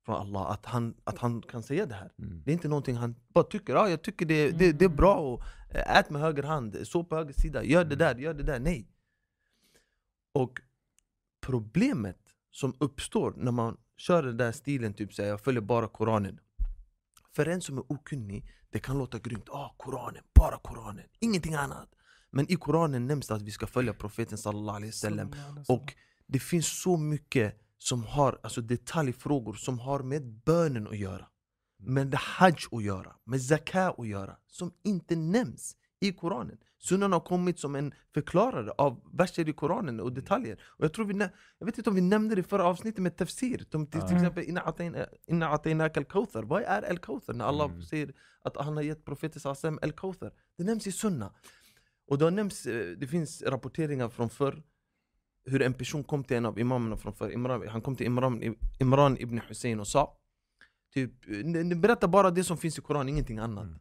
från 0.06 0.16
Allah, 0.16 0.52
att 0.52 0.66
han, 0.66 0.96
att 1.04 1.18
han 1.18 1.42
kan 1.42 1.64
säga 1.64 1.86
det 1.86 1.96
här. 1.96 2.12
Mm. 2.20 2.42
Det 2.46 2.52
är 2.52 2.54
inte 2.54 2.68
någonting 2.68 2.96
han 2.96 3.16
bara 3.34 3.44
tycker, 3.44 3.76
ah, 3.76 3.90
jag 3.90 4.02
tycker 4.02 4.26
det, 4.26 4.52
det, 4.52 4.72
det 4.72 4.86
är 4.86 4.90
bra, 4.90 5.16
och, 5.16 5.44
eh, 5.70 5.98
ät 5.98 6.10
med 6.10 6.22
höger 6.22 6.44
hand, 6.44 6.78
så 6.84 7.04
på 7.04 7.16
höger 7.16 7.34
sida, 7.34 7.64
gör 7.64 7.86
det 7.86 7.96
där, 7.96 8.16
gör 8.16 8.34
det 8.34 8.44
där. 8.44 8.60
Nej. 8.60 8.88
Och 10.34 10.62
problemet 11.42 12.20
som 12.52 12.74
uppstår 12.80 13.34
när 13.38 13.52
man 13.52 13.78
kör 13.98 14.24
den 14.24 14.38
där 14.38 14.52
stilen, 14.52 14.94
typ 14.94 15.14
säger 15.14 15.30
jag 15.30 15.42
följer 15.42 15.62
bara 15.62 15.88
Koranen. 15.88 16.40
För 17.36 17.46
en 17.46 17.62
som 17.62 17.78
är 17.78 17.92
okunnig, 17.92 18.50
det 18.70 18.80
kan 18.80 18.98
låta 18.98 19.20
grymt. 19.20 19.50
Ah, 19.50 19.76
Koranen, 19.78 20.24
bara 20.36 20.58
Koranen, 20.58 21.06
ingenting 21.20 21.54
annat. 21.54 21.90
Men 22.32 22.52
i 22.52 22.56
Koranen 22.56 23.08
nämns 23.08 23.28
det 23.28 23.36
att 23.36 23.42
vi 23.42 23.52
ska 23.52 23.68
följa 23.68 23.94
profeten. 23.94 24.38
Sallallahu 24.38 24.76
alaihi 24.76 24.92
wasallam. 24.92 25.34
Och 25.68 25.94
det 26.28 26.40
finns 26.40 26.82
så 26.82 26.98
mycket 26.98 27.63
som 27.84 28.04
har, 28.04 28.40
alltså 28.44 28.62
detaljfrågor 28.62 29.54
som 29.54 29.80
har 29.80 30.00
med 30.00 30.24
bönen 30.46 30.88
att 30.88 30.98
göra. 30.98 31.26
Med 31.78 32.14
hajj 32.16 32.56
att 32.72 32.84
göra, 32.84 33.16
med 33.24 33.42
zakat 33.42 34.00
att 34.00 34.08
göra, 34.08 34.38
som 34.48 34.72
inte 34.84 35.16
nämns 35.16 35.76
i 36.00 36.12
Koranen. 36.14 36.58
Sunnan 36.80 37.12
har 37.14 37.20
kommit 37.20 37.60
som 37.60 37.76
en 37.76 37.94
förklarare 38.14 38.72
av 38.78 39.02
verser 39.14 39.50
i 39.50 39.54
Koranen 39.54 40.00
och 40.00 40.14
detaljer. 40.14 40.60
Och 40.64 40.86
jag 40.86 40.94
tror 40.94 41.06
vi, 41.06 41.28
jag 41.60 41.66
vet 41.66 41.78
inte 41.78 41.90
om 41.90 41.96
vi 41.96 42.02
nämnde 42.02 42.36
det 42.36 42.40
i 42.40 42.44
förra 42.44 42.66
avsnittet 42.66 43.02
med 43.04 43.18
tafsir. 43.18 43.66
De, 43.70 43.88
till, 43.88 44.02
till 44.02 44.16
exempel 44.16 44.44
Inna 44.44 44.62
atayna- 44.62 45.08
Inna 45.28 45.50
atainaka 45.50 46.00
al-Kauthar. 46.00 46.44
Vad 46.44 46.62
är 46.64 46.82
al-Kauthar? 46.90 47.34
När 47.34 47.46
Allah 47.46 47.66
Mm. 47.70 47.82
säger 47.82 48.14
att 48.42 48.58
han 48.58 48.76
har 48.76 48.84
gett 48.84 49.06
profeten 49.06 49.42
wasallam 49.44 49.80
al-Kauthar. 49.82 50.32
Det 50.58 50.64
nämns 50.64 50.88
i 50.88 50.92
sunna. 50.92 51.34
Och 52.08 52.18
då 52.18 52.30
nämns, 52.30 52.66
eh, 52.66 52.98
det 52.98 53.08
finns 53.08 53.42
rapporteringar 53.42 54.10
från 54.10 54.30
förr 54.30 54.64
hur 55.46 55.62
en 55.62 55.74
person 55.74 56.04
kom 56.04 56.24
till 56.24 56.38
en 56.38 56.46
av 56.46 56.60
imamerna 56.60 56.98
från 56.98 57.14
förr, 57.14 57.32
Imran, 57.32 57.68
han 57.68 57.82
kom 57.82 57.96
till 57.96 58.06
Imran, 58.06 58.56
Imran 58.80 59.18
ibn 59.20 59.38
Hussein 59.48 59.80
och 59.80 59.88
sa 59.88 60.18
typ, 60.94 61.12
"Ni- 61.28 61.64
ni 61.64 61.76
berättar 61.76 62.08
bara 62.08 62.32
det 62.32 62.44
som 62.44 62.58
finns 62.58 62.78
i 62.78 62.82
Koranen, 62.82 63.10
ingenting 63.10 63.38
annat. 63.38 63.64
Mm. 63.66 63.80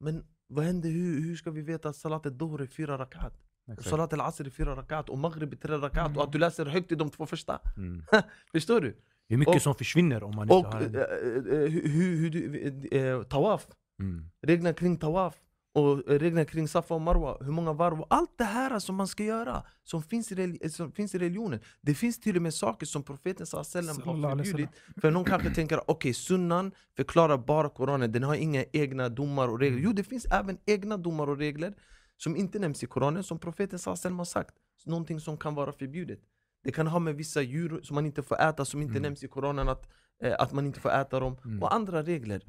Men 0.00 0.24
vad 0.48 0.64
händer, 0.64 0.90
hur, 0.90 1.20
hur 1.20 1.36
ska 1.36 1.50
vi 1.50 1.62
veta 1.62 1.88
att 1.88 1.96
salat 1.96 2.26
al-Dhuhr 2.26 2.60
är 2.62 2.66
fyra 2.66 2.98
rakat? 2.98 3.32
Och 3.66 3.72
Exakt. 3.72 3.88
salat 3.88 4.12
al-Asr 4.12 4.46
är 4.46 4.50
fyra 4.50 4.76
rakat 4.76 5.08
och 5.08 5.18
Maghrib 5.18 5.52
är 5.52 5.56
tre 5.56 5.74
rakat 5.76 6.04
och 6.06 6.10
Mm. 6.10 6.18
att 6.22 6.32
du 6.32 6.38
läser 6.38 6.66
högt 6.66 6.92
i 6.92 6.94
de 6.94 7.10
två 7.10 7.26
första? 7.26 7.60
Mm. 7.76 8.02
Förstår 8.52 8.80
du? 8.80 8.96
Det 9.28 9.34
är 9.34 9.38
mycket 9.38 9.54
Och- 9.54 9.62
som 9.62 9.74
försvinner 9.74 10.22
om 10.22 10.36
man 10.36 10.44
inte 10.44 10.54
Och 10.54 10.64
har 10.74 10.80
eh, 10.80 10.86
en... 10.86 10.94
eh, 10.96 11.70
hur, 11.70 11.88
hur, 11.88 12.16
hur 12.16 12.30
du, 12.30 12.88
eh, 12.98 13.22
tawaf, 13.22 13.66
Mm. 14.00 14.30
reglerna 14.42 14.72
kring 14.72 14.96
tawaf 14.96 15.36
och 15.72 16.02
reglerna 16.06 16.44
kring 16.44 16.68
Safa 16.68 16.94
och 16.94 17.00
Marwa, 17.00 17.36
hur 17.40 17.52
många 17.52 17.72
varv 17.72 18.04
allt 18.10 18.38
det 18.38 18.44
här 18.44 18.78
som 18.78 18.96
man 18.96 19.08
ska 19.08 19.24
göra 19.24 19.62
som 19.84 20.02
finns 20.02 20.32
i, 20.32 20.34
reli- 20.34 20.68
som 20.68 20.92
finns 20.92 21.14
i 21.14 21.18
religionen. 21.18 21.60
Det 21.80 21.94
finns 21.94 22.20
till 22.20 22.36
och 22.36 22.42
med 22.42 22.54
saker 22.54 22.86
som 22.86 23.02
profeten 23.02 23.46
Sallallahu 23.46 24.22
har 24.22 24.36
förbjudit. 24.44 24.68
För 25.00 25.10
någon 25.10 25.24
kanske 25.24 25.50
tänker 25.54 25.90
okej, 25.90 26.14
sunnan 26.14 26.72
förklarar 26.96 27.38
bara 27.38 27.68
Koranen, 27.68 28.12
den 28.12 28.22
har 28.22 28.34
inga 28.34 28.64
egna 28.72 29.08
domar 29.08 29.48
och 29.48 29.58
regler. 29.60 29.78
Jo, 29.80 29.92
det 29.92 30.04
finns 30.04 30.24
även 30.26 30.58
egna 30.66 30.96
domar 30.96 31.26
och 31.30 31.38
regler 31.38 31.74
som 32.16 32.36
inte 32.36 32.58
nämns 32.58 32.82
i 32.82 32.86
Koranen, 32.86 33.22
som 33.22 33.38
profeten 33.38 33.78
wasallam 33.86 34.18
har 34.18 34.24
sagt. 34.24 34.54
Någonting 34.86 35.20
som 35.20 35.36
kan 35.36 35.54
vara 35.54 35.72
förbjudet. 35.72 36.18
Det 36.64 36.72
kan 36.72 36.86
ha 36.86 36.98
med 36.98 37.14
vissa 37.14 37.42
djur 37.42 37.80
som 37.82 37.94
man 37.94 38.06
inte 38.06 38.22
får 38.22 38.40
äta, 38.40 38.64
som 38.64 38.82
inte 38.82 38.90
Mm. 38.92 39.02
nämns 39.02 39.24
i 39.24 39.28
Koranen, 39.28 39.68
att, 39.68 39.88
eh, 40.22 40.34
att 40.38 40.52
man 40.52 40.66
inte 40.66 40.80
får 40.80 40.90
äta 40.90 41.20
dem. 41.20 41.36
Mm. 41.44 41.62
Och 41.62 41.74
andra 41.74 42.02
regler. 42.02 42.42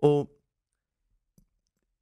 Och 0.00 0.30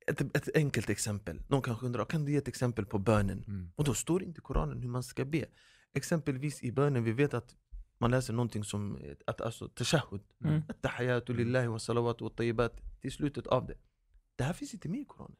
ett, 0.08 0.20
ett 0.36 0.48
enkelt 0.54 0.90
exempel. 0.90 1.42
Någon 1.48 1.62
kanske 1.62 1.86
undrar, 1.86 2.04
kan 2.04 2.24
du 2.24 2.32
ge 2.32 2.38
ett 2.38 2.48
exempel 2.48 2.86
på 2.86 2.98
bönen? 2.98 3.44
Mm. 3.46 3.70
Och 3.76 3.84
då 3.84 3.94
står 3.94 4.18
det 4.20 4.24
inte 4.26 4.38
i 4.38 4.42
Koranen 4.42 4.82
hur 4.82 4.88
man 4.88 5.02
ska 5.02 5.24
be. 5.24 5.44
Exempelvis 5.94 6.62
i 6.62 6.72
bönen, 6.72 7.04
vi 7.04 7.12
vet 7.12 7.34
att 7.34 7.56
man 7.98 8.10
läser 8.10 8.32
någonting 8.32 8.64
som 8.64 8.98
att, 9.26 9.40
alltså, 9.40 9.68
tashahud. 9.68 10.20
Mm. 10.44 10.62
Attahayatu 10.68 11.34
lillahi 11.34 11.66
wa 11.66 11.78
salawatu 11.78 12.24
wa 12.24 12.30
tayyibat 12.30 12.80
till 13.00 13.12
slutet 13.12 13.46
av 13.46 13.66
det. 13.66 13.74
Det 14.36 14.44
här 14.44 14.52
finns 14.52 14.74
inte 14.74 14.88
med 14.88 15.00
i 15.00 15.04
Koranen. 15.04 15.36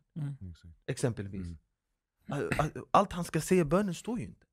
Exempelvis. 0.87 1.46
Mm. 1.46 1.58
All- 2.28 2.50
all- 2.58 2.84
Allt 2.90 3.12
han 3.12 3.25
ska 3.25 3.40
säga 3.40 3.60
i 3.60 3.64
bönen 3.64 3.94
står 3.94 4.18
ju 4.18 4.25
inte. 4.25 4.46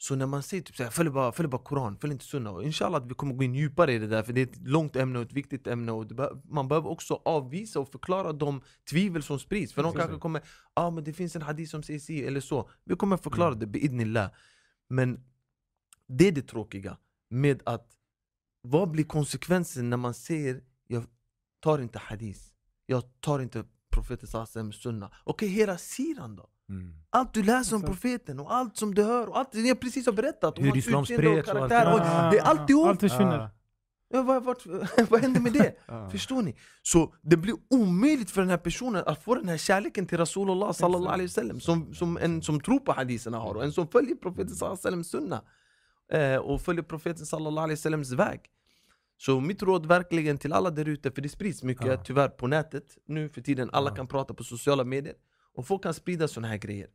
Mm. 0.00 0.06
Så 0.06 0.16
när 0.16 0.26
man 0.26 0.42
säger 0.42 0.62
typ 0.62 0.76
såhär, 0.76 0.90
följ 0.90 1.10
bara, 1.10 1.32
följ 1.32 1.48
bara 1.48 1.62
Koran, 1.62 1.96
följ 1.98 2.12
inte 2.12 2.24
Sunna 2.24 2.50
och 2.50 2.64
inshallah 2.64 3.02
att 3.02 3.10
vi 3.10 3.14
kommer 3.14 3.34
gå 3.34 3.44
in 3.44 3.54
djupare 3.54 3.92
i 3.92 3.98
det 3.98 4.06
där 4.06 4.22
för 4.22 4.32
det 4.32 4.40
är 4.40 4.46
ett 4.46 4.66
långt 4.68 4.96
ämne 4.96 5.18
och 5.18 5.24
ett 5.24 5.32
viktigt 5.32 5.66
ämne 5.66 5.92
och 5.92 6.06
be- 6.06 6.42
man 6.44 6.68
behöver 6.68 6.88
också 6.88 7.22
avvisa 7.24 7.80
och 7.80 7.88
förklara 7.88 8.32
de 8.32 8.62
tvivel 8.90 9.22
som 9.22 9.38
sprids 9.38 9.72
För 9.72 9.82
Exakt. 9.82 9.98
kanske 9.98 10.18
kommer, 10.18 10.42
ja 10.74 10.82
ah, 10.82 10.90
men 10.90 11.04
det 11.04 11.12
finns 11.12 11.36
en 11.36 11.42
hadith 11.42 11.70
som 11.70 11.82
säger 11.82 12.00
si 12.00 12.24
eller 12.24 12.40
så 12.40 12.70
Vi 12.84 12.96
kommer 12.96 13.16
förklara 13.16 13.54
det 13.54 13.66
biidnillah 13.66 14.30
Men 14.88 15.24
det 16.06 16.28
är 16.28 16.32
det 16.32 16.42
tråkiga 16.42 16.96
med 17.30 17.62
att 17.66 17.96
vad 18.62 18.90
blir 18.90 19.04
konsekvensen 19.04 19.90
när 19.90 19.96
man 19.96 20.14
säger 20.14 20.62
jag 20.86 21.04
tar 21.60 21.78
inte 21.78 21.98
hadith, 21.98 22.40
jag 22.86 23.20
tar 23.20 23.40
inte 23.40 23.64
profeten 23.90 24.28
sallallahu 24.28 24.72
sunna 24.72 25.10
Okej, 25.24 25.48
hela 25.48 25.78
siran 25.78 26.36
då? 26.36 26.50
Mm. 26.70 26.92
Allt 27.10 27.34
du 27.34 27.42
läser 27.42 27.76
om 27.76 27.82
profeten 27.82 28.40
och 28.40 28.54
allt 28.54 28.76
som 28.76 28.94
du 28.94 29.02
hör 29.02 29.26
och 29.28 29.38
allt 29.38 29.52
det 29.52 29.60
jag 29.60 29.80
precis 29.80 30.06
har 30.06 30.12
berättat 30.12 30.58
om 30.58 30.64
Hur 30.64 30.76
islam 30.76 31.04
spreds 31.06 31.24
och 31.50 31.56
allt 31.60 31.70
karaktär 31.70 31.84
det 31.86 31.92
och 31.92 32.00
där. 32.00 32.30
det 32.30 32.38
är 32.38 32.42
alltihop! 32.42 32.86
Allt 32.86 33.00
försvinner. 33.00 33.38
Ah, 33.38 33.50
Ja, 34.12 34.22
vad, 34.22 34.44
vart, 34.44 34.66
vad 35.10 35.20
hände 35.20 35.40
med 35.40 35.52
det? 35.52 35.74
ah. 35.86 36.08
Förstår 36.10 36.42
ni? 36.42 36.56
Så 36.82 37.14
det 37.22 37.36
blir 37.36 37.54
omöjligt 37.70 38.30
för 38.30 38.40
den 38.40 38.50
här 38.50 38.56
personen 38.58 39.02
att 39.06 39.24
få 39.24 39.34
den 39.34 39.48
här 39.48 39.56
kärleken 39.56 40.06
till 40.06 40.18
Rasulullah 40.18 40.72
sallallahu 40.72 41.12
alaihi 41.12 41.26
wasallam 41.26 41.60
som, 41.60 41.94
som 41.94 42.16
en 42.18 42.42
som 42.42 42.60
tror 42.60 42.78
på 42.78 42.92
haditherna 42.92 43.38
har 43.38 43.54
och 43.54 43.64
en 43.64 43.72
som 43.72 43.88
följer 43.88 44.14
profeten 44.14 44.54
sallallahu 44.54 44.78
alaihi 44.86 44.98
wasallam 45.00 45.04
sunna 45.04 45.42
eh, 46.12 46.36
och 46.40 46.60
följer 46.62 46.82
profeten 46.82 47.26
sallallahu 47.26 47.64
alaihi 47.64 47.76
wasallams 47.76 48.12
väg. 48.12 48.40
Så 49.18 49.40
mitt 49.40 49.62
råd 49.62 49.86
verkligen 49.86 50.38
till 50.38 50.52
alla 50.52 50.70
där 50.70 50.88
ute, 50.88 51.10
för 51.10 51.22
det 51.22 51.28
sprids 51.28 51.62
mycket 51.62 51.86
Ja. 51.86 51.96
tyvärr 52.04 52.28
på 52.28 52.46
nätet 52.46 52.84
nu 53.06 53.28
för 53.28 53.40
tiden, 53.40 53.70
alla 53.72 53.90
Ja. 53.90 53.94
kan 53.96 54.06
prata 54.06 54.34
på 54.34 54.44
sociala 54.44 54.84
medier 54.84 55.14
och 55.54 55.66
folk 55.66 55.82
kan 55.82 55.94
sprida 55.94 56.28
sådana 56.28 56.48
här 56.48 56.56
grejer. 56.56 56.88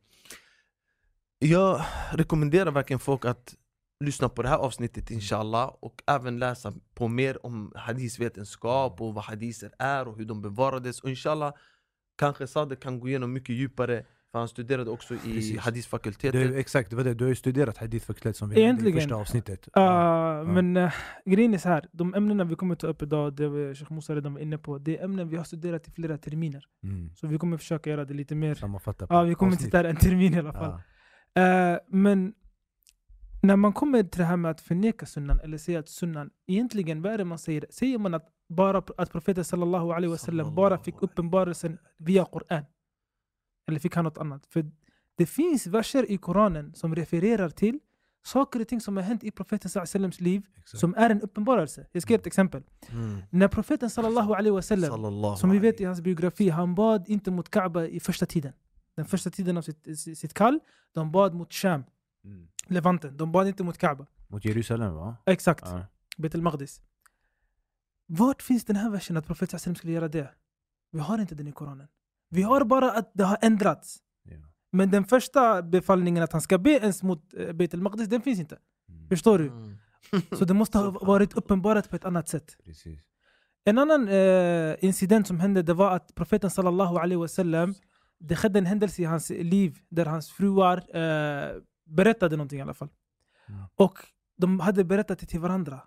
Jag 1.38 1.84
rekommenderar 2.12 2.70
verkligen 2.70 3.00
folk 3.00 3.24
att 3.24 3.54
lyssna 4.04 4.28
på 4.28 4.42
det 4.42 4.48
här 4.48 4.56
avsnittet 4.56 5.10
inshallah 5.10 5.66
och 5.80 6.02
även 6.06 6.38
läsa 6.38 6.74
på 6.94 7.08
mer 7.08 7.46
om 7.46 7.72
hadisvetenskap 7.76 9.00
och 9.00 9.14
vad 9.14 9.24
hadiser 9.24 9.72
är 9.78 10.08
och 10.08 10.16
hur 10.16 10.24
de 10.24 10.42
bevarades 10.42 11.00
och 11.00 11.10
inshallah 11.10 11.54
kanske 12.18 12.46
Sade 12.46 12.76
kan 12.76 13.00
gå 13.00 13.08
igenom 13.08 13.32
mycket 13.32 13.54
djupare 13.54 14.06
för 14.36 14.40
han 14.40 14.48
studerade 14.48 14.90
också 14.90 15.14
i 15.14 15.18
Precis. 15.18 15.52
Du, 15.52 15.58
hadisfakulteten 15.58 16.54
exakt, 16.56 16.90
det 16.90 16.96
var 16.96 17.04
det. 17.04 17.14
du 17.14 17.24
har 17.24 17.28
ju 17.28 17.34
studerat 17.34 17.76
hadithfakultet 17.78 18.36
som 18.36 18.48
vi 18.48 18.66
nämnde 18.66 18.90
i 18.90 18.92
första 18.92 19.14
avsnittet. 19.14 19.68
Ah, 19.72 20.42
Men 20.42 20.76
uh, 20.76 20.92
grejen 21.24 21.54
är 21.54 21.58
så 21.58 21.68
här, 21.68 21.88
de 21.92 22.14
ämnena 22.14 22.44
vi 22.44 22.54
kommer 22.54 22.74
ta 22.74 22.86
upp 22.86 23.02
idag, 23.02 23.32
det 23.32 23.48
var 23.48 23.74
Sheikh 23.74 23.92
Musa 23.92 24.14
redan 24.14 24.34
var 24.34 24.40
inne 24.40 24.58
på, 24.58 24.78
det 24.78 24.98
är 24.98 25.04
ämnen 25.04 25.28
vi 25.28 25.36
har 25.36 25.44
studerat 25.44 25.88
i 25.88 25.90
flera 25.90 26.18
terminer. 26.18 26.64
Mm. 26.82 27.10
Så 27.14 27.26
vi 27.26 27.38
kommer 27.38 27.56
försöka 27.56 27.90
göra 27.90 28.04
det 28.04 28.14
lite 28.14 28.34
mer, 28.34 28.54
Sammanfatta 28.54 29.06
på 29.06 29.14
ja 29.14 29.22
vi 29.22 29.34
kommer 29.34 29.52
avsnitt. 29.52 29.64
sitta 29.64 29.76
här 29.76 29.84
en 29.84 29.96
termin 29.96 30.34
i 30.34 30.38
alla 30.38 30.52
fall. 30.52 30.80
Ah. 31.34 31.40
Eh, 31.40 31.78
men 31.88 32.34
när 33.42 33.56
man 33.56 33.72
kommer 33.72 34.02
till 34.02 34.18
det 34.20 34.24
här 34.24 34.36
med 34.36 34.50
att 34.50 34.60
förneka 34.60 35.06
sunnan 35.06 35.40
eller 35.40 35.58
säga 35.58 35.78
att 35.78 35.88
sunnan, 35.88 36.30
egentligen 36.46 37.02
vad 37.02 37.12
är 37.12 37.18
det 37.18 37.24
man 37.24 37.38
säger? 37.38 37.66
Säger 37.70 37.98
man 37.98 38.14
att, 38.14 38.28
bara, 38.48 38.82
att 38.96 39.12
profeten 39.12 39.44
sallallahu 39.44 39.92
alaihi 39.92 40.10
wasallam 40.10 40.54
bara 40.54 40.78
fick 40.78 40.94
uppenbarelsen 41.02 41.78
via 41.98 42.24
Koran? 42.24 42.64
Eller 43.66 43.78
fick 43.80 43.94
han 43.94 44.04
något 44.04 44.18
annat? 44.18 44.46
För 44.46 44.70
det 45.16 45.26
finns 45.26 45.66
verser 45.66 46.10
i 46.10 46.16
Koranen 46.18 46.74
som 46.74 46.94
refererar 46.94 47.48
till 47.50 47.78
saker 48.24 48.60
och 48.60 48.68
ting 48.68 48.80
som 48.80 48.96
har 48.96 49.04
hänt 49.04 49.24
i 49.24 49.30
profeten 49.30 49.70
sallallahu 49.70 50.10
liv 50.20 50.42
Exakt. 50.58 50.80
som 50.80 50.94
är 50.94 51.10
en 51.10 51.20
uppenbarelse. 51.22 51.86
Jag 51.92 52.02
ska 52.02 52.12
ge 52.12 52.18
ett 52.18 52.26
exempel. 52.26 52.62
Mm. 52.90 53.22
När 53.30 53.48
profeten 53.48 53.90
sallallahu 53.90 54.32
alaihi 54.34 54.50
wasallam 54.50 54.90
Sallallahu 54.90 55.36
som 55.36 55.50
vi 55.50 55.58
vet 55.58 55.80
i 55.80 55.84
hans 55.84 56.00
biografi, 56.00 56.48
han 56.48 56.74
bad 56.74 57.08
inte 57.08 57.30
mot 57.30 57.50
Kaaba 57.50 57.84
i 57.86 58.00
första 58.00 58.26
tiden. 58.26 58.52
Den 58.96 59.04
första 59.04 59.30
tiden 59.30 59.56
av 59.56 59.62
sitt, 59.62 59.98
sitt 60.18 60.34
kall, 60.34 60.60
de 60.94 61.12
bad 61.12 61.34
mot 61.34 61.52
Sham, 61.52 61.84
Mm. 62.24 62.48
Levanten. 62.66 63.16
De 63.16 63.32
bad 63.32 63.48
inte 63.48 63.64
mot 63.64 63.78
Kaaba. 63.78 64.06
Mot 64.28 64.44
Jerusalem 64.44 64.94
va? 64.94 65.16
Exakt, 65.26 65.64
Ja. 65.66 65.86
Bet 66.16 66.34
al-Maqdis. 66.34 66.80
Vart 68.06 68.42
finns 68.42 68.64
den 68.64 68.76
här 68.76 68.90
versen 68.90 69.16
att 69.16 69.26
profeten 69.26 69.58
sallam 69.58 69.76
skulle 69.76 69.92
göra 69.92 70.08
det? 70.08 70.30
Vi 70.90 70.98
har 70.98 71.18
inte 71.18 71.34
den 71.34 71.48
i 71.48 71.52
Koranen. 71.52 71.88
Vi 72.28 72.42
har 72.42 72.64
bara 72.64 72.92
att 72.92 73.10
det 73.14 73.24
har 73.24 73.38
ändrats. 73.42 73.98
Ja. 74.24 74.36
Men 74.72 74.90
den 74.90 75.04
första 75.04 75.62
befallningen 75.62 76.22
att 76.22 76.32
han 76.32 76.40
ska 76.40 76.58
be 76.58 76.70
ens 76.70 77.02
mot 77.02 77.34
eh, 77.34 77.52
Bet 77.52 77.74
al-Maqdis, 77.74 78.08
den 78.08 78.22
finns 78.22 78.40
inte. 78.40 78.58
Mm. 78.88 79.08
Förstår 79.08 79.38
du? 79.38 79.46
Mm. 79.46 79.78
Så 80.32 80.44
det 80.44 80.54
måste 80.54 80.78
ha 80.84 80.90
varit 80.90 81.34
uppenbarat 81.34 81.90
på 81.90 81.96
ett 81.96 82.04
annat 82.04 82.28
sätt. 82.28 82.56
Precis. 82.64 83.00
En 83.64 83.78
annan 83.78 84.08
eh, 84.08 84.74
incident 84.80 85.26
som 85.26 85.40
hände 85.40 85.62
det 85.62 85.74
var 85.74 85.96
att 85.96 86.14
profeten 86.14 86.50
sallallahu 86.50 86.96
alaihi 86.96 87.16
wasallam 87.16 87.74
det 88.18 88.36
skedde 88.36 88.58
en 88.58 88.66
händelse 88.66 89.02
i 89.02 89.04
hans 89.04 89.30
liv 89.30 89.78
där 89.88 90.06
hans 90.06 90.30
fruar 90.30 90.76
eh, 90.76 91.50
berättade 91.84 92.36
någonting 92.36 92.58
i 92.58 92.62
alla 92.62 92.74
fall. 92.74 92.88
Mm. 93.48 93.60
Och 93.76 93.98
de 94.36 94.60
hade 94.60 94.84
berättat 94.84 95.18
det 95.18 95.26
till 95.26 95.40
varandra. 95.40 95.80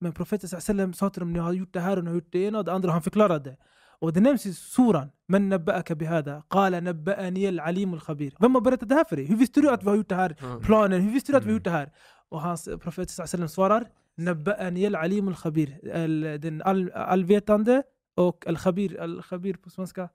Men 0.00 0.12
profeten 0.12 0.48
sallallahu 0.48 0.70
alaihi 0.70 0.86
wasallam 0.86 0.94
sa 0.94 1.10
till 1.10 1.20
dem 1.20 1.32
ni 1.32 1.38
har 1.38 1.52
gjort 1.52 1.72
det 1.72 1.80
här 1.80 1.96
och 1.96 2.04
ni 2.04 2.10
har 2.10 2.14
gjort 2.14 2.32
det 2.32 2.38
ena 2.38 2.58
och 2.58 2.64
det 2.64 2.72
andra 2.72 2.88
och 2.88 2.92
han 2.92 3.02
förklarade. 3.02 3.56
Nämns 4.00 4.46
i 4.46 4.54
suran. 4.54 5.10
Men 5.26 5.52
nabba'aka 5.52 5.94
bihada? 5.94 6.42
Qala 6.48 6.80
nabba'ani 6.80 7.48
al-alim 7.48 7.92
al-khabir. 7.94 8.32
Vem 8.40 8.54
har 8.54 8.60
berättat 8.62 8.88
det 8.88 8.94
här 8.94 9.04
för 9.04 9.16
dig? 9.16 9.24
Hur 9.24 9.36
visste 9.36 9.60
du 9.60 9.70
att 9.70 9.82
vi 9.82 9.88
har 9.88 9.96
gjort 9.96 10.08
det 10.08 10.14
här? 10.14 10.60
Planen, 10.62 11.00
hur 11.00 11.10
visste 11.12 11.32
du 11.32 11.36
att 11.38 11.44
vi 11.44 11.48
har 11.48 11.54
gjort 11.54 11.64
det 11.64 11.70
här? 11.70 11.92
Och 12.28 12.40
hans 12.42 12.68
profet 12.82 13.10
svarar 13.50 13.88
Nabba'ani 14.16 14.86
al-alim 14.86 15.28
al-khabir. 15.28 15.68
Al- 15.94 16.40
Den 16.40 16.62
all, 16.62 16.90
allvetande 16.92 17.82
och 18.14 18.46
al-khabir, 18.46 19.00
al-khabir 19.00 19.54
på 19.54 19.70
svenska. 19.70 20.08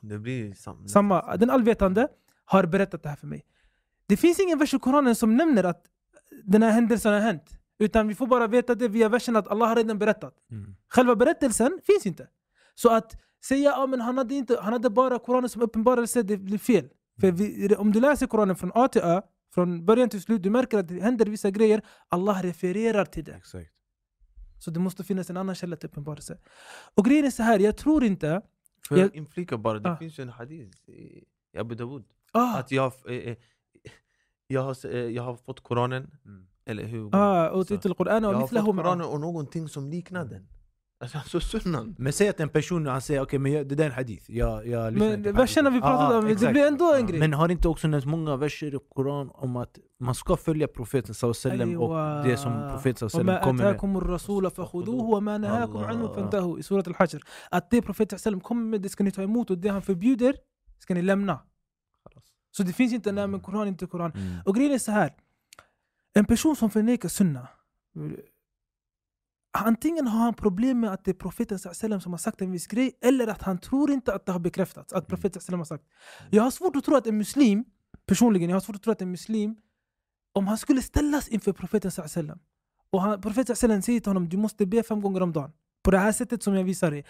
Det 0.00 0.18
blir 0.18 0.54
sam- 0.54 0.88
Samma, 0.88 1.36
den 1.36 1.50
allvetande 1.50 2.08
har 2.44 2.66
berättat 2.66 3.02
det 3.02 3.08
här 3.08 3.16
för 3.16 3.26
mig. 3.26 3.44
Det 4.06 4.16
finns 4.16 4.40
ingen 4.40 4.58
vers 4.58 4.74
i 4.74 4.78
Koranen 4.78 5.14
som 5.14 5.36
nämner 5.36 5.64
att 5.64 5.84
den 6.44 6.62
här 6.62 6.70
händelsen 6.70 7.12
har 7.12 7.20
hänt. 7.20 7.50
Utan 7.78 8.08
vi 8.08 8.14
får 8.14 8.26
bara 8.26 8.46
veta 8.46 8.74
det 8.74 8.88
via 8.88 9.08
versen 9.08 9.36
att 9.36 9.48
Allah 9.48 9.68
har 9.68 9.76
redan 9.76 9.98
berättat. 9.98 10.34
Mm. 10.50 10.76
Själva 10.88 11.16
berättelsen 11.16 11.80
finns 11.86 12.06
inte. 12.06 12.28
Så 12.76 12.88
att 12.90 13.16
säga 13.44 13.74
att 13.74 13.90
ja, 13.90 14.04
han, 14.04 14.18
hade 14.18 14.56
han 14.60 14.72
hade 14.72 14.90
bara 14.90 15.18
Koranen 15.18 15.48
som 15.48 15.62
uppenbarelse, 15.62 16.22
det 16.22 16.36
blir 16.36 16.58
fel. 16.58 16.88
För 17.20 17.32
vi, 17.32 17.76
om 17.76 17.92
du 17.92 18.00
läser 18.00 18.26
Koranen 18.26 18.56
från 18.56 18.72
A 18.74 18.88
till 18.88 19.02
Ö, 19.02 19.22
från 19.54 19.84
början 19.84 20.08
till 20.08 20.22
slut, 20.22 20.42
du 20.42 20.50
märker 20.50 20.78
att 20.78 20.88
det 20.88 21.02
händer 21.02 21.26
vissa 21.26 21.50
grejer. 21.50 21.82
Allah 22.08 22.42
refererar 22.42 23.04
till 23.04 23.24
det. 23.24 23.32
Exakt. 23.32 23.70
Så 24.58 24.70
det 24.70 24.80
måste 24.80 25.04
finnas 25.04 25.30
en 25.30 25.36
annan 25.36 25.54
källa 25.54 25.76
till 25.76 25.88
uppenbarelse. 25.88 26.38
Och 26.94 27.04
grejen 27.04 27.24
är 27.24 27.30
så 27.30 27.42
här, 27.42 27.58
jag 27.58 27.76
tror 27.76 28.04
inte... 28.04 28.42
Får 28.88 28.98
jag, 28.98 29.16
inflika 29.16 29.58
bara? 29.58 29.78
Det 29.78 29.90
ah. 29.90 29.96
finns 29.96 30.18
ju 30.18 30.22
en 30.22 30.28
hadith 30.28 30.88
i 30.88 31.24
Abu 31.58 31.74
Dawud. 31.74 32.04
Ah. 32.32 32.58
Att 32.58 32.70
jag, 32.70 32.92
eh, 33.08 33.14
eh, 33.14 33.36
jag, 34.46 34.62
har, 34.62 34.86
eh, 34.86 35.00
jag 35.00 35.22
har 35.22 35.36
fått 35.36 35.60
Koranen, 35.60 36.10
mm. 36.24 36.46
eller 36.64 36.84
hur? 36.84 37.14
Ah, 37.14 37.50
och 37.50 37.66
till 37.66 37.76
och 37.76 38.06
Jag 38.06 38.20
har 38.22 38.46
fått 38.46 38.64
Koranen 38.64 39.06
och 39.06 39.20
någonting 39.20 39.68
som 39.68 39.88
liknar 39.88 40.20
mm. 40.20 40.32
den. 40.32 40.48
Alltså 41.14 41.40
sunnan. 41.40 41.94
Men 41.98 42.12
säg 42.12 42.28
att 42.28 42.40
en 42.40 42.48
person 42.48 42.86
han 42.86 43.00
säger 43.00 43.22
okej 43.22 43.40
okay, 43.40 43.64
det 43.64 43.74
där 43.74 43.84
är 43.84 43.88
en 43.88 43.94
hadith, 43.94 44.30
jag, 44.30 44.66
jag 44.66 44.92
Men 44.92 45.22
verserna 45.22 45.70
vi 45.70 45.80
pratade 45.80 46.14
ah, 46.14 46.18
om, 46.18 46.26
exakt. 46.26 46.40
det 46.40 46.52
blir 46.52 46.66
ändå 46.66 46.94
en 46.94 47.04
ah. 47.04 47.06
grej. 47.06 47.20
Men 47.20 47.32
har 47.32 47.48
inte 47.48 47.68
också 47.68 47.88
nämnts 47.88 48.06
många 48.06 48.36
verser 48.36 48.74
i 48.74 48.78
Koran 48.94 49.30
om 49.34 49.56
att 49.56 49.78
man 50.00 50.14
ska 50.14 50.36
följa 50.36 50.68
profeten 50.68 51.14
sallam 51.14 51.76
och 51.76 52.24
det 52.24 52.36
som 52.36 52.70
profeten 52.72 53.10
sallam 53.10 53.40
kommer 53.40 53.64
med? 53.64 53.78
i 56.60 56.62
surat 56.62 56.86
al-Hajr. 56.86 57.22
Att 57.50 57.70
det 57.70 57.82
profeten 57.82 58.18
sallam 58.18 58.40
kommer 58.40 58.64
med, 58.64 58.80
det 58.80 58.88
ska 58.88 59.04
ni 59.04 59.10
ta 59.10 59.22
emot 59.22 59.50
och 59.50 59.58
det 59.58 59.68
han 59.68 59.82
förbjuder 59.82 60.36
ska 60.78 60.94
ni 60.94 61.02
lämna. 61.02 61.40
Så 62.56 62.62
det 62.62 62.72
finns 62.72 62.92
inte, 62.92 63.12
nej 63.12 63.26
men 63.26 63.40
Koran 63.40 63.68
inte 63.68 63.86
Koran. 63.86 64.12
Mm. 64.12 64.34
Och 64.44 64.54
grejen 64.54 64.72
är 64.72 64.78
så 64.78 64.92
här. 64.92 65.12
en 66.14 66.24
person 66.24 66.56
som 66.56 66.70
förnekar 66.70 67.08
sunna 67.08 67.48
Antingen 69.64 70.06
har 70.06 70.20
han 70.20 70.34
problem 70.34 70.80
med 70.80 70.92
att 70.92 71.04
det 71.04 71.10
är 71.10 71.14
profeten 71.14 71.58
sallam 71.58 72.00
som 72.00 72.12
har 72.12 72.18
sagt 72.18 72.40
en 72.42 72.52
viss 72.52 72.66
grej 72.66 72.98
eller 73.02 73.26
att 73.26 73.42
han 73.42 73.58
tror 73.58 73.90
inte 73.90 74.14
att 74.14 74.26
det 74.26 74.32
har 74.32 74.38
bekräftats. 74.38 74.92
Att 74.92 75.06
profeten 75.06 75.42
sallam 75.42 75.60
har 75.60 75.64
sagt. 75.64 75.84
Jag 76.30 76.42
har 76.42 76.50
svårt 76.50 76.76
att 76.76 76.84
tro 76.84 76.96
att 76.96 77.06
en 77.06 77.18
muslim, 77.18 77.64
personligen, 78.06 78.50
jag 78.50 78.56
har 78.56 78.60
svårt 78.60 78.76
att 78.76 78.82
tro 78.82 78.92
att 78.92 79.02
en 79.02 79.10
muslim, 79.10 79.56
om 80.32 80.46
han 80.46 80.58
skulle 80.58 80.82
ställas 80.82 81.28
inför 81.28 81.52
profeten 81.52 81.90
sallam 81.90 82.38
och 82.90 83.02
han, 83.02 83.20
profeten 83.20 83.56
sallam 83.56 83.82
säger 83.82 84.00
till 84.00 84.10
honom 84.10 84.28
du 84.28 84.36
måste 84.36 84.66
be 84.66 84.82
fem 84.82 85.00
gånger 85.00 85.22
om 85.22 85.32
dagen. 85.32 85.52
På 85.82 85.90
det 85.90 85.98
här 85.98 86.12
sättet 86.12 86.42
som 86.42 86.54
jag 86.54 86.64
visar 86.64 86.90
dig. 86.90 87.04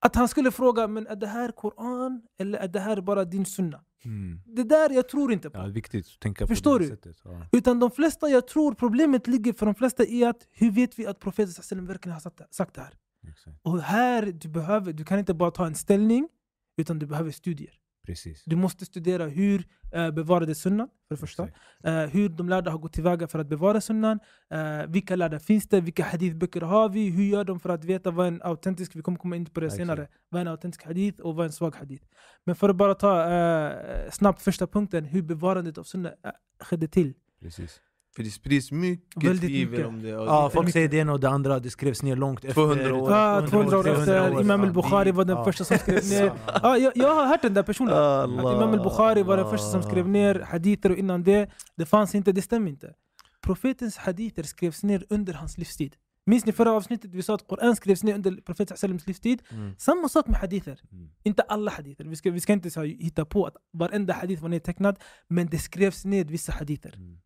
Att 0.00 0.16
han 0.16 0.28
skulle 0.28 0.50
fråga, 0.50 0.88
men 0.88 1.06
är 1.06 1.16
det 1.16 1.26
här 1.26 1.52
Koran 1.52 2.22
eller 2.38 2.58
är 2.58 2.68
det 2.68 2.80
här 2.80 3.00
bara 3.00 3.24
din 3.24 3.44
sunna? 3.46 3.80
Mm. 4.04 4.40
Det 4.46 4.62
där 4.64 4.90
jag 4.90 5.08
tror 5.08 5.32
inte 5.32 5.50
på. 5.50 5.58
Ja, 5.58 5.62
det 5.62 5.68
är 5.68 5.72
viktigt 5.72 6.06
att 6.06 6.20
tänka 6.20 6.46
Förstår 6.46 6.72
på 6.72 6.78
det 6.78 6.84
du? 6.84 6.88
sättet. 6.90 7.16
Ja. 7.24 7.46
Utan 7.52 7.80
de 7.80 7.90
flesta, 7.90 8.28
jag 8.28 8.48
tror 8.48 8.74
problemet 8.74 9.26
ligger 9.26 9.52
för 9.52 9.66
de 9.66 9.74
flesta 9.74 10.04
i 10.04 10.24
att 10.24 10.46
hur 10.52 10.70
vet 10.70 10.98
vi 10.98 11.06
att 11.06 11.18
profeten 11.18 11.86
verkligen 11.86 12.14
har 12.14 12.20
sagt 12.50 12.74
det 12.74 12.80
här? 12.80 12.94
Exakt. 13.28 13.56
Och 13.62 13.82
här, 13.82 14.22
du, 14.22 14.48
behöver, 14.48 14.92
du 14.92 15.04
kan 15.04 15.18
inte 15.18 15.34
bara 15.34 15.50
ta 15.50 15.66
en 15.66 15.74
ställning, 15.74 16.28
utan 16.76 16.98
du 16.98 17.06
behöver 17.06 17.30
studier. 17.30 17.79
Precis. 18.10 18.42
Du 18.46 18.56
måste 18.56 18.84
studera 18.84 19.26
hur 19.26 19.64
uh, 19.96 20.10
bevarade 20.10 20.54
sunnan, 20.54 20.88
för 21.08 21.14
det 21.14 21.20
första. 21.20 21.48
Eh, 21.84 21.94
hur 21.94 22.28
de 22.28 22.48
lärda 22.48 22.70
har 22.70 22.78
gått 22.78 22.92
tillväga 22.92 23.28
för 23.28 23.38
att 23.38 23.46
bevara 23.46 23.80
sunnan. 23.80 24.18
Uh, 24.54 24.86
vilka 24.88 25.16
lärda 25.16 25.38
finns 25.38 25.68
det? 25.68 25.80
Vilka 25.80 26.04
hadithböcker 26.04 26.60
har 26.60 26.88
vi? 26.88 27.10
Hur 27.10 27.24
gör 27.24 27.44
de 27.44 27.60
för 27.60 27.68
att 27.68 27.84
veta 27.84 28.10
vad 28.10 28.26
en 28.26 28.42
autentisk, 28.42 28.96
vi 28.96 29.02
kommer 29.02 29.18
komma 29.18 29.36
in 29.36 29.46
på 29.46 29.60
det 29.60 29.66
Exakt. 29.66 29.78
senare, 29.78 30.08
vad 30.28 30.40
en 30.40 30.48
autentisk 30.48 30.84
hadith 30.84 31.20
och 31.20 31.34
vad 31.34 31.46
en 31.46 31.52
svag 31.52 31.76
hadith. 31.76 32.04
Men 32.44 32.56
för 32.56 32.68
att 32.68 32.76
bara 32.76 32.94
ta 32.94 33.32
eh, 33.32 34.10
snabbt 34.10 34.42
första 34.42 34.66
punkten, 34.66 35.04
hur 35.04 35.22
bevarandet 35.22 35.78
av 35.78 35.82
sunna 35.82 36.08
eh, 36.08 36.30
skedde 36.60 36.88
till. 36.88 37.14
Precis. 37.42 37.80
För 38.20 38.24
det 38.24 38.30
sprids 38.30 38.72
mycket 38.72 39.24
Väldigt 39.24 39.48
tvivel 39.50 39.70
mycket. 39.70 39.86
om 39.86 40.02
det. 40.02 40.16
och 40.16 40.26
Ja, 40.26 40.44
det- 40.44 40.50
folk 40.54 40.72
säger 40.72 40.88
det 40.88 40.96
ena 40.96 41.12
och 41.12 41.20
det 41.20 41.28
andra, 41.28 41.58
det 41.58 41.70
skrevs 41.70 42.02
ner 42.02 42.16
långt 42.16 42.44
efter. 42.44 42.54
200 42.54 42.94
år. 42.94 43.10
Ja, 43.10 43.46
200 43.50 43.78
år 43.78 43.82
300 43.82 44.00
efter. 44.26 44.40
Imam 44.40 44.60
al-Bukhari 44.60 45.10
var 45.12 45.24
den 45.24 45.36
ja. 45.36 45.44
första 45.44 45.64
som 45.64 45.78
skrev 45.78 46.08
ner. 46.08 46.32
Ja, 46.62 46.78
jag, 46.78 46.92
jag 46.96 47.14
har 47.14 47.26
hört 47.26 47.42
den 47.42 47.54
där 47.54 47.62
personen. 47.62 47.94
Att 47.94 47.98
Allah, 48.00 48.56
Imam 48.56 48.70
al-Bukhari 48.70 49.22
var 49.22 49.36
den 49.36 49.50
första 49.50 49.66
som 49.66 49.82
skrev 49.82 50.08
ner 50.08 50.34
haditer 50.40 50.90
och 50.90 50.96
innan 50.96 51.22
det, 51.22 51.50
det 51.76 51.86
fanns 51.86 52.14
inte, 52.14 52.32
det 52.32 52.42
stämmer 52.42 52.70
inte. 52.70 52.94
Profetens 53.42 53.96
haditer 53.96 54.42
skrevs 54.42 54.82
ner 54.82 55.04
under 55.10 55.32
hans 55.34 55.58
livstid. 55.58 55.96
Minns 56.26 56.46
ni 56.46 56.52
förra 56.52 56.72
avsnittet 56.72 57.14
vi 57.14 57.22
sa 57.22 57.34
att 57.34 57.48
Koran 57.48 57.76
skrevs 57.76 58.02
ner 58.02 58.14
under 58.14 58.32
profeten 58.46 58.76
Salems 58.76 59.06
livstid? 59.06 59.42
Mm. 59.50 59.74
Samma 59.78 60.08
sak 60.08 60.26
med 60.26 60.36
haditer. 60.40 60.80
Mm. 60.92 61.08
Inte 61.22 61.42
alla 61.42 61.70
haditer. 61.70 62.04
Vi 62.04 62.16
ska, 62.16 62.30
vi 62.30 62.40
ska 62.40 62.52
inte 62.52 62.70
så, 62.70 62.82
hitta 62.82 63.24
på 63.24 63.46
att 63.46 63.56
varenda 63.72 64.14
hadith 64.14 64.42
var 64.42 64.48
nedtecknad. 64.48 64.98
Men 65.28 65.46
det 65.46 65.58
skrevs 65.58 66.04
ned 66.04 66.30
vissa 66.30 66.52
haditer. 66.52 66.94
Mm. 66.96 67.18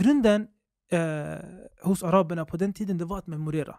Grunden 0.00 0.46
eh, 0.92 1.38
hos 1.82 2.02
araberna 2.02 2.44
på 2.44 2.56
den 2.56 2.72
tiden 2.72 2.98
det 2.98 3.04
var 3.04 3.18
att 3.18 3.26
memorera. 3.26 3.78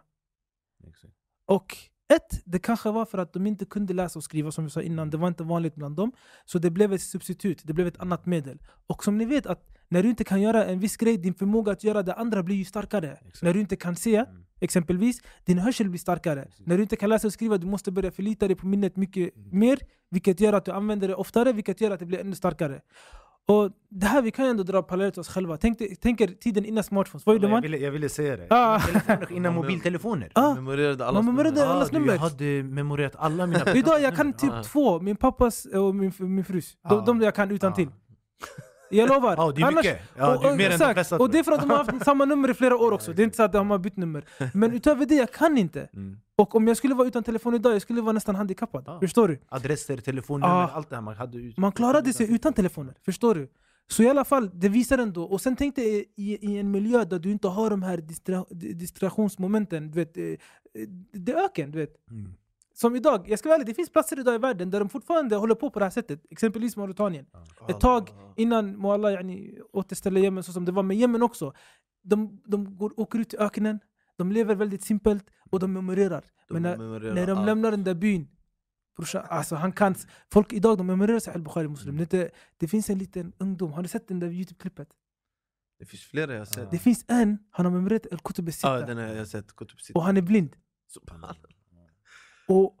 Exakt. 0.88 1.14
Och 1.46 1.76
ett, 2.12 2.42
det 2.44 2.58
kanske 2.58 2.90
var 2.90 3.04
för 3.04 3.18
att 3.18 3.32
de 3.32 3.46
inte 3.46 3.64
kunde 3.64 3.94
läsa 3.94 4.18
och 4.18 4.24
skriva 4.24 4.50
som 4.50 4.64
vi 4.64 4.70
sa 4.70 4.82
innan. 4.82 5.10
Det 5.10 5.16
var 5.16 5.28
inte 5.28 5.42
vanligt 5.44 5.74
bland 5.74 5.96
dem. 5.96 6.12
Så 6.44 6.58
det 6.58 6.70
blev 6.70 6.92
ett 6.92 7.02
substitut, 7.02 7.60
det 7.64 7.72
blev 7.72 7.86
ett 7.86 8.00
annat 8.00 8.26
medel. 8.26 8.58
Och 8.86 9.04
som 9.04 9.18
ni 9.18 9.24
vet 9.24 9.46
att 9.46 9.68
när 9.88 10.02
du 10.02 10.08
inte 10.08 10.24
kan 10.24 10.40
göra 10.42 10.64
en 10.64 10.80
viss 10.80 10.96
grej, 10.96 11.16
din 11.18 11.34
förmåga 11.34 11.72
att 11.72 11.84
göra 11.84 12.02
det 12.02 12.14
andra 12.14 12.42
blir 12.42 12.56
ju 12.56 12.64
starkare. 12.64 13.12
Exakt. 13.12 13.42
När 13.42 13.54
du 13.54 13.60
inte 13.60 13.76
kan 13.76 13.96
se, 13.96 14.16
Mm. 14.16 14.44
exempelvis, 14.60 15.20
din 15.44 15.58
hörsel 15.58 15.88
blir 15.88 15.98
starkare. 15.98 16.42
Precis. 16.44 16.66
När 16.66 16.76
du 16.76 16.82
inte 16.82 16.96
kan 16.96 17.08
läsa 17.08 17.26
och 17.26 17.32
skriva, 17.32 17.58
du 17.58 17.66
måste 17.66 17.90
börja 17.92 18.10
förlita 18.10 18.46
dig 18.48 18.56
på 18.56 18.66
minnet 18.66 18.96
mycket 18.96 19.36
Mm. 19.36 19.58
mer. 19.58 19.78
Vilket 20.10 20.40
gör 20.40 20.52
att 20.52 20.64
du 20.64 20.72
använder 20.72 21.08
det 21.08 21.14
oftare, 21.14 21.52
vilket 21.52 21.80
gör 21.80 21.90
att 21.90 22.00
det 22.00 22.06
blir 22.06 22.18
ännu 22.20 22.34
starkare. 22.34 22.80
Och 23.48 23.70
det 23.88 24.06
här, 24.06 24.22
vi 24.22 24.30
kan 24.30 24.44
ju 24.44 24.50
ändå 24.50 24.62
dra 24.62 24.82
paralleller 24.82 25.10
till 25.10 25.20
oss 25.20 25.28
själva. 25.28 25.56
Tänk, 25.56 25.78
tänk 26.00 26.20
er 26.20 26.26
tiden 26.26 26.64
innan 26.64 26.84
smartphones. 26.84 27.26
Vad 27.26 27.34
gjorde 27.34 27.46
Jag 27.46 27.50
man? 27.52 27.62
ville, 27.62 27.76
jag 27.78 27.90
ville 27.90 28.08
säga 28.08 28.36
det. 28.36 28.46
Ah. 28.50 28.80
Telefoner 28.80 29.32
innan 29.32 29.54
mobiltelefoner. 29.60 30.30
Ah. 30.34 30.54
memorerade 30.54 30.96
Man 30.98 31.08
allas 31.08 31.24
memorerade 31.24 31.60
nummer. 31.60 31.74
allas 31.74 31.90
du, 31.90 31.98
nummer. 31.98 32.12
Jag 32.12 32.20
hade 32.20 32.62
memorerat 32.62 33.12
alla 33.16 33.46
mina 33.46 33.72
Idag 33.74 34.00
jag 34.00 34.16
kan 34.16 34.32
typ 34.32 34.50
Ja. 34.52 34.62
två, 34.62 35.00
min 35.00 35.16
pappas 35.16 35.64
och 35.64 35.94
min, 35.94 36.12
min 36.18 36.44
frus. 36.44 36.76
Ja. 36.82 36.88
De, 36.90 37.04
de 37.18 37.24
jag 37.24 37.34
kan 37.34 37.50
utan 37.50 37.74
till. 37.74 37.88
Ja. 37.88 38.62
Jag 38.90 39.08
lovar. 39.08 39.34
Ja, 39.36 39.52
det 39.56 39.62
är 39.62 39.72
mycket. 39.72 40.00
Ja, 40.16 40.36
och, 40.36 40.42
det 40.42 40.48
är 40.64 40.78
de 40.78 40.84
exakt. 41.00 41.12
och 41.12 41.30
det 41.30 41.38
är 41.38 41.42
för 41.42 41.52
att 41.52 41.60
de 41.60 41.70
har 41.70 41.76
haft 41.76 42.04
samma 42.04 42.24
nummer 42.24 42.50
i 42.50 42.54
flera 42.54 42.76
år 42.76 42.92
också. 42.92 43.12
Det 43.12 43.22
är 43.22 43.24
inte 43.24 43.36
så 43.36 43.42
att 43.42 43.52
de 43.52 43.70
har 43.70 43.78
bytt 43.78 43.96
nummer. 43.96 44.24
Men 44.54 44.72
utöver 44.72 45.06
det, 45.06 45.14
jag 45.14 45.32
kan 45.32 45.58
inte. 45.58 45.88
Mm. 45.94 46.18
Och 46.38 46.54
om 46.54 46.68
jag 46.68 46.76
skulle 46.76 46.94
vara 46.94 47.08
utan 47.08 47.22
telefon 47.22 47.54
idag, 47.54 47.74
jag 47.74 47.82
skulle 47.82 48.00
vara 48.00 48.12
nästan 48.12 48.34
handikappad. 48.34 48.84
Ja. 48.86 49.00
Förstår 49.00 49.28
du? 49.28 49.38
Adresser, 49.48 49.96
telefonnummer, 49.96 50.54
Ah. 50.54 50.68
allt 50.68 50.88
det 50.90 50.94
här 50.96 51.02
man 51.02 51.16
hade 51.16 51.38
ut. 51.38 51.56
Man 51.58 51.72
klarade 51.72 52.12
sig 52.12 52.34
utan 52.34 52.52
telefoner. 52.52 52.94
Förstår 53.04 53.34
du? 53.34 53.48
Så 53.90 54.02
i 54.02 54.08
alla 54.08 54.24
fall, 54.24 54.50
det 54.54 54.68
visar 54.68 54.98
ändå. 54.98 55.24
Och 55.24 55.40
sen 55.40 55.56
tänk 55.56 55.76
dig 55.76 56.12
i, 56.16 56.50
i 56.50 56.58
en 56.58 56.70
miljö 56.70 57.04
där 57.04 57.18
du 57.18 57.30
inte 57.30 57.48
har 57.48 57.70
de 57.70 57.82
här 57.82 57.96
distra, 57.98 58.44
distraktionsmomenten. 58.50 59.90
Du 59.90 59.94
vet, 59.98 60.16
eh, 60.16 60.22
det 61.12 61.32
är 61.32 61.44
öken, 61.44 61.70
du 61.70 61.78
vet. 61.78 62.08
Mm. 62.10 62.32
Som 62.74 62.96
idag, 62.96 63.24
jag 63.28 63.38
ska 63.38 63.48
vara 63.48 63.56
ärlig, 63.56 63.66
det 63.66 63.74
finns 63.74 63.90
platser 63.92 64.20
idag 64.20 64.34
i 64.34 64.38
världen 64.38 64.70
där 64.70 64.78
de 64.78 64.88
fortfarande 64.88 65.36
håller 65.36 65.54
på 65.54 65.70
på 65.70 65.78
det 65.78 65.84
här 65.84 65.90
sättet. 65.90 66.22
Exempelvis 66.30 66.76
Mauritanien. 66.76 67.26
Ett 67.68 67.80
tag 67.80 68.10
innan 68.36 68.76
må 68.78 68.92
Allah 68.92 69.12
yani, 69.12 69.58
återställa 69.72 70.20
Jemen 70.20 70.42
så 70.44 70.52
som 70.52 70.64
det 70.64 70.72
var 70.72 70.82
med 70.82 70.96
Jemen 70.96 71.22
också. 71.22 71.52
De, 72.02 72.40
de 72.46 72.76
går, 72.76 73.00
åker 73.00 73.18
ut 73.18 73.34
i 73.34 73.36
öknen, 73.36 73.80
de 74.16 74.32
lever 74.32 74.54
väldigt 74.54 74.82
simpelt 74.82 75.24
och 75.50 75.60
de 75.60 75.72
memorerar. 75.72 76.24
De 76.48 76.54
Men 76.54 76.62
när, 76.62 76.76
memorerar 76.76 77.14
när 77.14 77.26
de 77.26 77.38
allt. 77.38 77.46
lämnar 77.46 77.70
den 77.70 77.84
där 77.84 77.94
byn, 77.94 78.28
brorsan, 78.96 79.24
alltså 79.28 79.54
han 79.56 79.72
kan... 79.72 79.94
Folk 80.32 80.52
idag 80.52 80.78
de 80.78 80.86
memorerar 80.86 81.18
Sahih 81.18 81.40
Bukhari 81.40 81.68
Muslim. 81.68 81.94
Mm. 81.94 82.06
Det, 82.10 82.30
det 82.56 82.68
finns 82.68 82.90
en 82.90 82.98
liten 82.98 83.32
ungdom, 83.38 83.72
har 83.72 83.82
ni 83.82 83.88
sett 83.88 84.08
den 84.08 84.20
där 84.20 84.28
Youtube-klippet? 84.28 84.88
Det 85.78 85.86
finns 85.86 86.02
flera 86.02 86.32
jag 86.32 86.40
har 86.40 86.44
sett. 86.44 86.56
Ja. 86.56 86.68
Det 86.70 86.78
finns 86.78 87.04
en, 87.08 87.38
han 87.50 87.66
har 87.66 87.72
memorerat 87.72 88.12
Al-Kutub 88.12 88.48
Ja, 88.48 88.52
Sitta 88.52 88.86
den 88.86 88.98
har 88.98 89.04
jag 89.04 89.28
sett. 89.28 89.56
Kutub 89.56 89.78
och 89.94 90.02
han 90.02 90.16
är 90.16 90.22
blind. 90.22 90.56
Och 92.48 92.76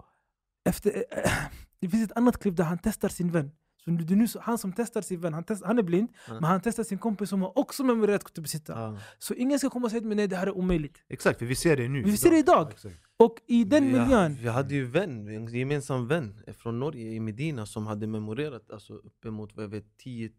efter, 0.64 1.04
det 1.80 1.88
finns 1.88 2.10
ett 2.10 2.16
annat 2.16 2.38
klipp 2.38 2.56
där 2.56 2.64
han 2.64 2.78
testar 2.82 3.08
sin 3.08 3.30
vän. 3.30 3.50
Så 3.88 3.94
du, 3.94 4.04
du 4.04 4.16
nu, 4.16 4.26
han 4.40 4.58
som 4.58 4.72
testar 4.72 5.00
sin 5.00 5.20
vän, 5.20 5.34
han, 5.34 5.44
test, 5.44 5.64
han 5.64 5.78
är 5.78 5.82
blind, 5.82 6.08
Ja. 6.28 6.34
men 6.34 6.44
han 6.44 6.60
testar 6.60 6.82
sin 6.82 6.98
kompis 6.98 7.28
som 7.30 7.42
har 7.42 7.58
också 7.58 7.84
memorerat 7.84 8.24
Kutub 8.24 8.48
Sitta. 8.48 8.72
Ja. 8.72 8.98
Så 9.18 9.34
ingen 9.34 9.58
ska 9.58 9.70
komma 9.70 9.84
och 9.84 9.90
säga 9.90 10.00
till 10.00 10.08
mig 10.08 10.16
nej 10.16 10.26
det 10.28 10.36
här 10.36 10.46
är 10.46 10.56
omöjligt. 10.56 11.04
Exakt, 11.08 11.38
för 11.38 11.46
vi 11.46 11.54
ser 11.56 11.76
det 11.76 11.88
nu. 11.88 12.02
Vi 12.02 12.16
ser 12.16 12.30
det 12.30 12.38
idag. 12.38 12.70
Exakt. 12.70 12.96
Och 13.16 13.34
i 13.46 13.64
den 13.64 13.84
Vi- 13.84 13.92
miljön, 14.00 14.34
Vi 14.40 14.48
hade 14.48 14.74
ju 14.74 14.84
vän, 14.84 15.28
en 15.28 15.46
gemensam 15.46 16.06
vän 16.08 16.42
från 16.58 16.78
Norge 16.80 17.12
i 17.12 17.20
Medina 17.20 17.66
som 17.66 17.86
hade 17.86 18.06
memorerat 18.06 18.70
alltså, 18.70 18.92
uppemot 18.94 19.56
vad 19.56 19.64
jag 19.64 19.68
vet, 19.70 19.84
10 19.98 20.30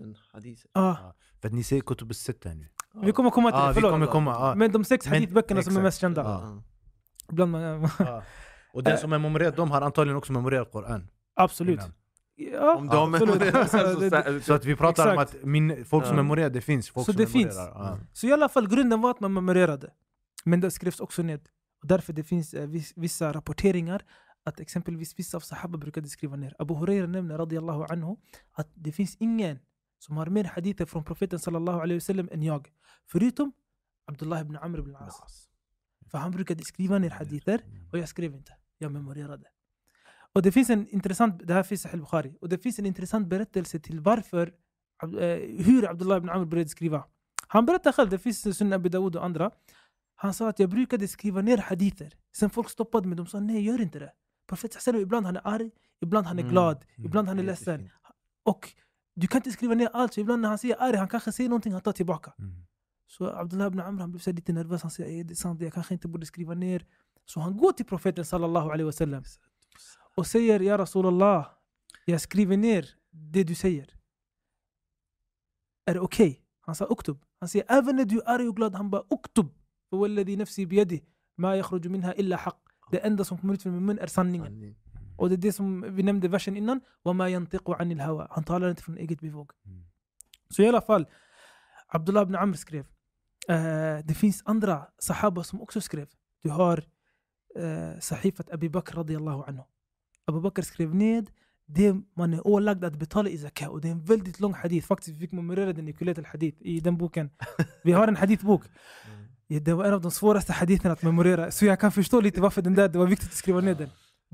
000 0.00 0.16
hadiser. 0.32 0.70
ah, 0.74 0.94
För 1.40 1.48
att 1.48 1.54
ni 1.54 1.62
ser 1.62 1.80
Kutub 1.80 2.12
nu. 2.44 2.68
vi 3.04 3.12
kommer 3.12 3.30
komma 3.30 3.50
till 3.50 3.58
Ja, 3.58 3.62
det, 3.66 3.68
vi 3.70 3.74
förlåt. 3.74 3.90
kommer 3.92 4.06
komma. 4.06 4.30
Ja. 4.30 4.54
Men 4.54 4.72
de 4.72 4.84
sex 4.84 5.06
hadithböckerna 5.06 5.62
som 5.62 5.76
är 5.76 5.82
mest 5.82 6.00
kända. 6.00 6.22
Ja. 6.22 6.62
Bland, 7.28 7.56
Ja. 7.98 8.22
Och 8.72 8.82
den 8.82 8.98
som 8.98 9.12
har 9.12 9.18
memorerat 9.18 9.56
dem 9.56 9.70
har 9.70 9.80
antagligen 9.82 10.16
också 10.16 10.32
memorerat 10.32 10.72
Koran. 10.72 11.08
absolut. 11.34 11.74
innan. 11.80 11.92
Ja, 12.36 12.76
Om 12.76 12.86
de 12.86 13.14
absolut. 13.14 13.38
memorerat 13.38 13.70
Så 13.70 14.40
så, 14.40 14.54
att 14.54 14.64
vi 14.64 14.76
pratar 14.76 15.12
Exakt. 15.14 15.34
om 15.34 15.40
att 15.40 15.46
min, 15.46 15.84
folk 15.84 16.06
som 16.06 16.16
memorerar, 16.16 16.50
det 16.50 16.60
finns 16.60 16.90
folk 16.90 17.06
Så 17.06 17.12
som 17.12 17.20
det 17.20 17.26
finns. 17.26 17.54
memorerar. 17.56 17.90
Ja. 17.92 17.98
Så 18.12 18.26
i 18.26 18.32
alla 18.32 18.48
fall, 18.48 18.68
grunden 18.68 19.00
var 19.00 19.10
att 19.10 19.20
man 19.20 19.32
memorerade. 19.32 19.90
Men 20.44 20.60
det 20.60 20.70
skrevs 20.70 21.00
också 21.00 21.22
ned. 21.22 21.48
Och 21.82 21.88
därför 21.88 22.12
det 22.12 22.24
finns 22.24 22.54
eh, 22.54 22.66
viss, 22.68 22.92
vissa 22.96 23.32
rapporteringar 23.32 24.02
att 24.44 24.60
exempelvis 24.60 25.18
vissa 25.18 25.36
av 25.36 25.40
sahaba 25.40 25.78
brukade 25.78 26.08
skriva 26.08 26.36
ner. 26.36 26.54
Abu 26.58 26.74
Huraira 26.74 27.06
nämner 27.06 27.38
radiallahu 27.38 27.84
anhu 27.88 28.16
att 28.52 28.68
det 28.74 28.92
finns 28.92 29.16
ingen 29.20 29.58
som 29.98 30.16
har 30.16 30.26
mer 30.26 30.44
hadither 30.44 30.86
från 30.86 31.04
profeten 31.04 31.38
sallallahu 31.38 31.80
alaihi 31.80 31.96
wasallam 31.98 32.28
än 32.32 32.42
jag. 32.42 32.68
Förutom 33.06 33.52
Abdullah 34.06 34.40
ibn 34.40 34.56
Amr 34.56 34.78
ibn 34.78 34.96
al-As. 34.96 35.48
För 36.10 36.18
han 36.18 36.30
brukade 36.30 36.62
skriva 36.64 36.98
ner 36.98 37.10
hadither 37.10 37.60
och 37.92 37.98
jag 37.98 38.08
skrev 38.08 38.34
inte. 38.34 38.52
Jag 38.78 38.92
memorerade. 38.92 39.46
Och 40.34 40.42
det 40.42 40.52
finns 40.52 40.70
en 40.70 40.88
intressant, 40.88 41.40
det 41.48 41.54
här 41.54 41.62
finns 41.62 41.86
i 41.86 41.96
Bukhari, 41.96 42.36
och 42.40 42.48
det 42.48 42.58
finns 42.58 42.78
en 42.78 42.86
intressant 42.86 43.28
berättelse 43.28 43.78
till 43.80 44.00
varför, 44.00 44.52
eh, 45.02 45.64
hur 45.66 45.90
Abdullah 45.90 46.18
ibn 46.18 46.28
Amr 46.28 46.44
började 46.44 46.68
skriva. 46.70 47.04
Han 47.48 47.66
berättar 47.66 47.92
själv, 47.92 48.10
det 48.10 48.18
finns 48.18 48.46
i 48.46 48.54
Sunnah 48.54 48.76
Abu 48.76 48.88
Dawud 48.88 49.16
och 49.16 49.24
andra. 49.24 49.50
Han 50.16 50.34
sa 50.34 50.48
att 50.48 50.58
jag 50.58 50.70
brukade 50.70 51.08
skriva 51.08 51.40
ner 51.42 51.58
hadither. 51.58 52.12
Sen 52.36 52.50
folk 52.50 52.70
stoppade 52.70 53.08
mig, 53.08 53.16
de 53.16 53.26
sa 53.26 53.40
nej 53.40 53.64
gör 53.64 53.80
inte 53.80 53.98
det. 53.98 54.12
Profeten 54.48 54.80
sallam 54.80 55.00
ibland 55.00 55.26
han 55.26 55.36
är 55.36 55.40
arg, 55.44 55.70
ibland 56.00 56.26
han 56.26 56.38
är 56.38 56.42
Mm, 56.42 56.52
glad, 56.52 56.76
mm, 56.96 57.06
ibland 57.06 57.28
han 57.28 57.38
är 57.38 57.42
ledsen. 57.42 57.90
Och 58.42 58.72
du 59.14 59.26
kan 59.26 59.38
inte 59.38 59.50
skriva 59.50 59.74
ner 59.74 59.88
allt, 59.92 60.14
så 60.14 60.20
ibland 60.20 60.42
när 60.42 60.48
han 60.48 60.58
säger 60.58 60.76
arg, 60.82 60.96
han 60.96 61.08
kanske 61.08 61.32
säger 61.32 61.48
någonting 61.50 61.72
han 61.72 61.82
tar 61.82 61.92
tillbaka. 61.92 62.32
Mm. 62.38 62.54
Så 63.06 63.28
Abdullah 63.30 63.66
ibn 63.66 63.80
Amr 63.80 64.00
han 64.00 64.10
blev 64.10 64.20
så 64.20 64.32
lite 64.32 64.52
nervös, 64.52 64.82
han 64.82 64.90
säger 64.90 65.20
"Eh, 65.20 65.26
det 65.26 65.32
är 65.32 65.36
sant, 65.36 65.60
jag 65.60 65.72
kanske 65.72 65.94
inte 65.94 66.08
borde 66.08 66.26
skriva 66.26 66.54
ner. 66.54 66.86
Så 67.24 67.40
han 67.40 67.56
går 67.56 67.72
till 67.72 67.86
profeten 67.86 68.24
sallallahu 68.24 68.66
alaihi 68.70 68.84
wasallam 68.84 69.24
och 70.14 70.26
säger 70.26 70.60
Ja 70.60 70.78
Rasulallah, 70.78 71.46
jag 72.04 72.20
skriver 72.20 72.56
ner 72.56 72.88
det 73.10 73.44
du 73.44 73.54
säger. 73.54 73.94
Är 75.86 75.94
det 75.94 76.00
okej? 76.00 76.40
Han 76.60 76.74
sa 76.74 76.84
uktub. 76.84 77.24
Han 77.40 77.48
säger 77.48 77.66
även 77.68 77.96
när 77.96 78.04
du 78.04 78.20
är 78.20 78.28
arg 78.28 78.48
och 78.48 78.56
glad, 78.56 78.74
han 78.74 78.90
bara 78.90 79.02
uktub. 79.10 79.48
والذي 79.92 80.36
نفسي 80.36 80.64
بيده 80.64 81.00
ما 81.38 81.56
يخرج 81.56 81.88
منها 81.88 82.12
إلا 82.12 82.36
حق. 82.36 82.58
Det 82.90 82.98
enda 82.98 83.24
som 83.24 83.38
kommer 83.38 83.54
ut 83.54 83.62
från 83.62 83.72
min 83.72 83.86
mun 83.86 83.98
är 83.98 84.06
sanningen. 84.06 84.46
Sanning. 84.46 84.76
Och 85.16 85.28
det 85.28 85.34
är 85.34 85.36
det 85.36 85.52
som 85.52 85.94
vi 85.96 86.02
nämnde 86.02 86.28
versen 86.28 86.56
innan. 86.56 86.80
وما 87.04 87.28
ينطق 87.28 87.70
عن 87.70 87.92
الهوى. 87.92 88.26
Han 88.30 88.44
talar 88.44 88.70
inte 88.70 88.82
från 88.82 88.98
eget 88.98 89.20
bevåg. 89.20 89.50
Mm. 89.66 89.84
Så 90.50 90.62
i 90.62 90.68
alla 90.68 90.80
fall, 90.80 91.06
Abdullah 91.88 92.22
ibn 92.22 92.34
Amr 92.34 92.56
skrev. 92.56 92.86
Eh, 93.48 93.98
det 94.04 94.14
finns 94.14 94.42
andra 94.44 94.86
sahaba 94.98 95.44
som 95.44 95.60
också 95.60 95.80
skrev. 95.80 96.08
Du 96.42 96.50
har 96.50 96.84
eh, 97.56 97.98
Sahifat 98.00 98.50
Abu 98.50 98.68
Bakr 98.68 98.96
radiallahu 98.96 99.42
anhu. 99.46 99.62
Abu 100.26 100.40
Bakr 100.40 100.62
skrev 100.62 100.94
ned 100.94 101.30
det 101.66 101.94
man 102.16 102.34
är 102.34 102.46
ålagd 102.46 102.84
att 102.84 102.98
betala 102.98 103.28
i 103.28 103.38
zakat. 103.38 103.68
Och 103.70 103.80
det 103.80 103.88
är 103.88 103.92
en 103.92 104.04
väldigt 104.04 104.40
lång 104.40 104.54
hadith. 104.54 104.86
Faktiskt 104.86 105.16
vi 105.16 105.20
fick 105.20 105.32
memorera 105.32 105.72
den 105.72 105.88
i 105.88 105.92
Kulet 105.92 106.18
al-Hadith 106.18 106.56
i 106.60 106.80
den 106.80 106.96
boken. 106.96 107.30
Vi 107.82 107.92
har 107.92 108.08
en 108.08 108.16
hadithbok. 108.16 108.62
Ja, 109.46 109.60
Det 109.60 109.74
var 109.74 109.84
en 109.84 109.94
av 109.94 110.00
de 110.00 110.10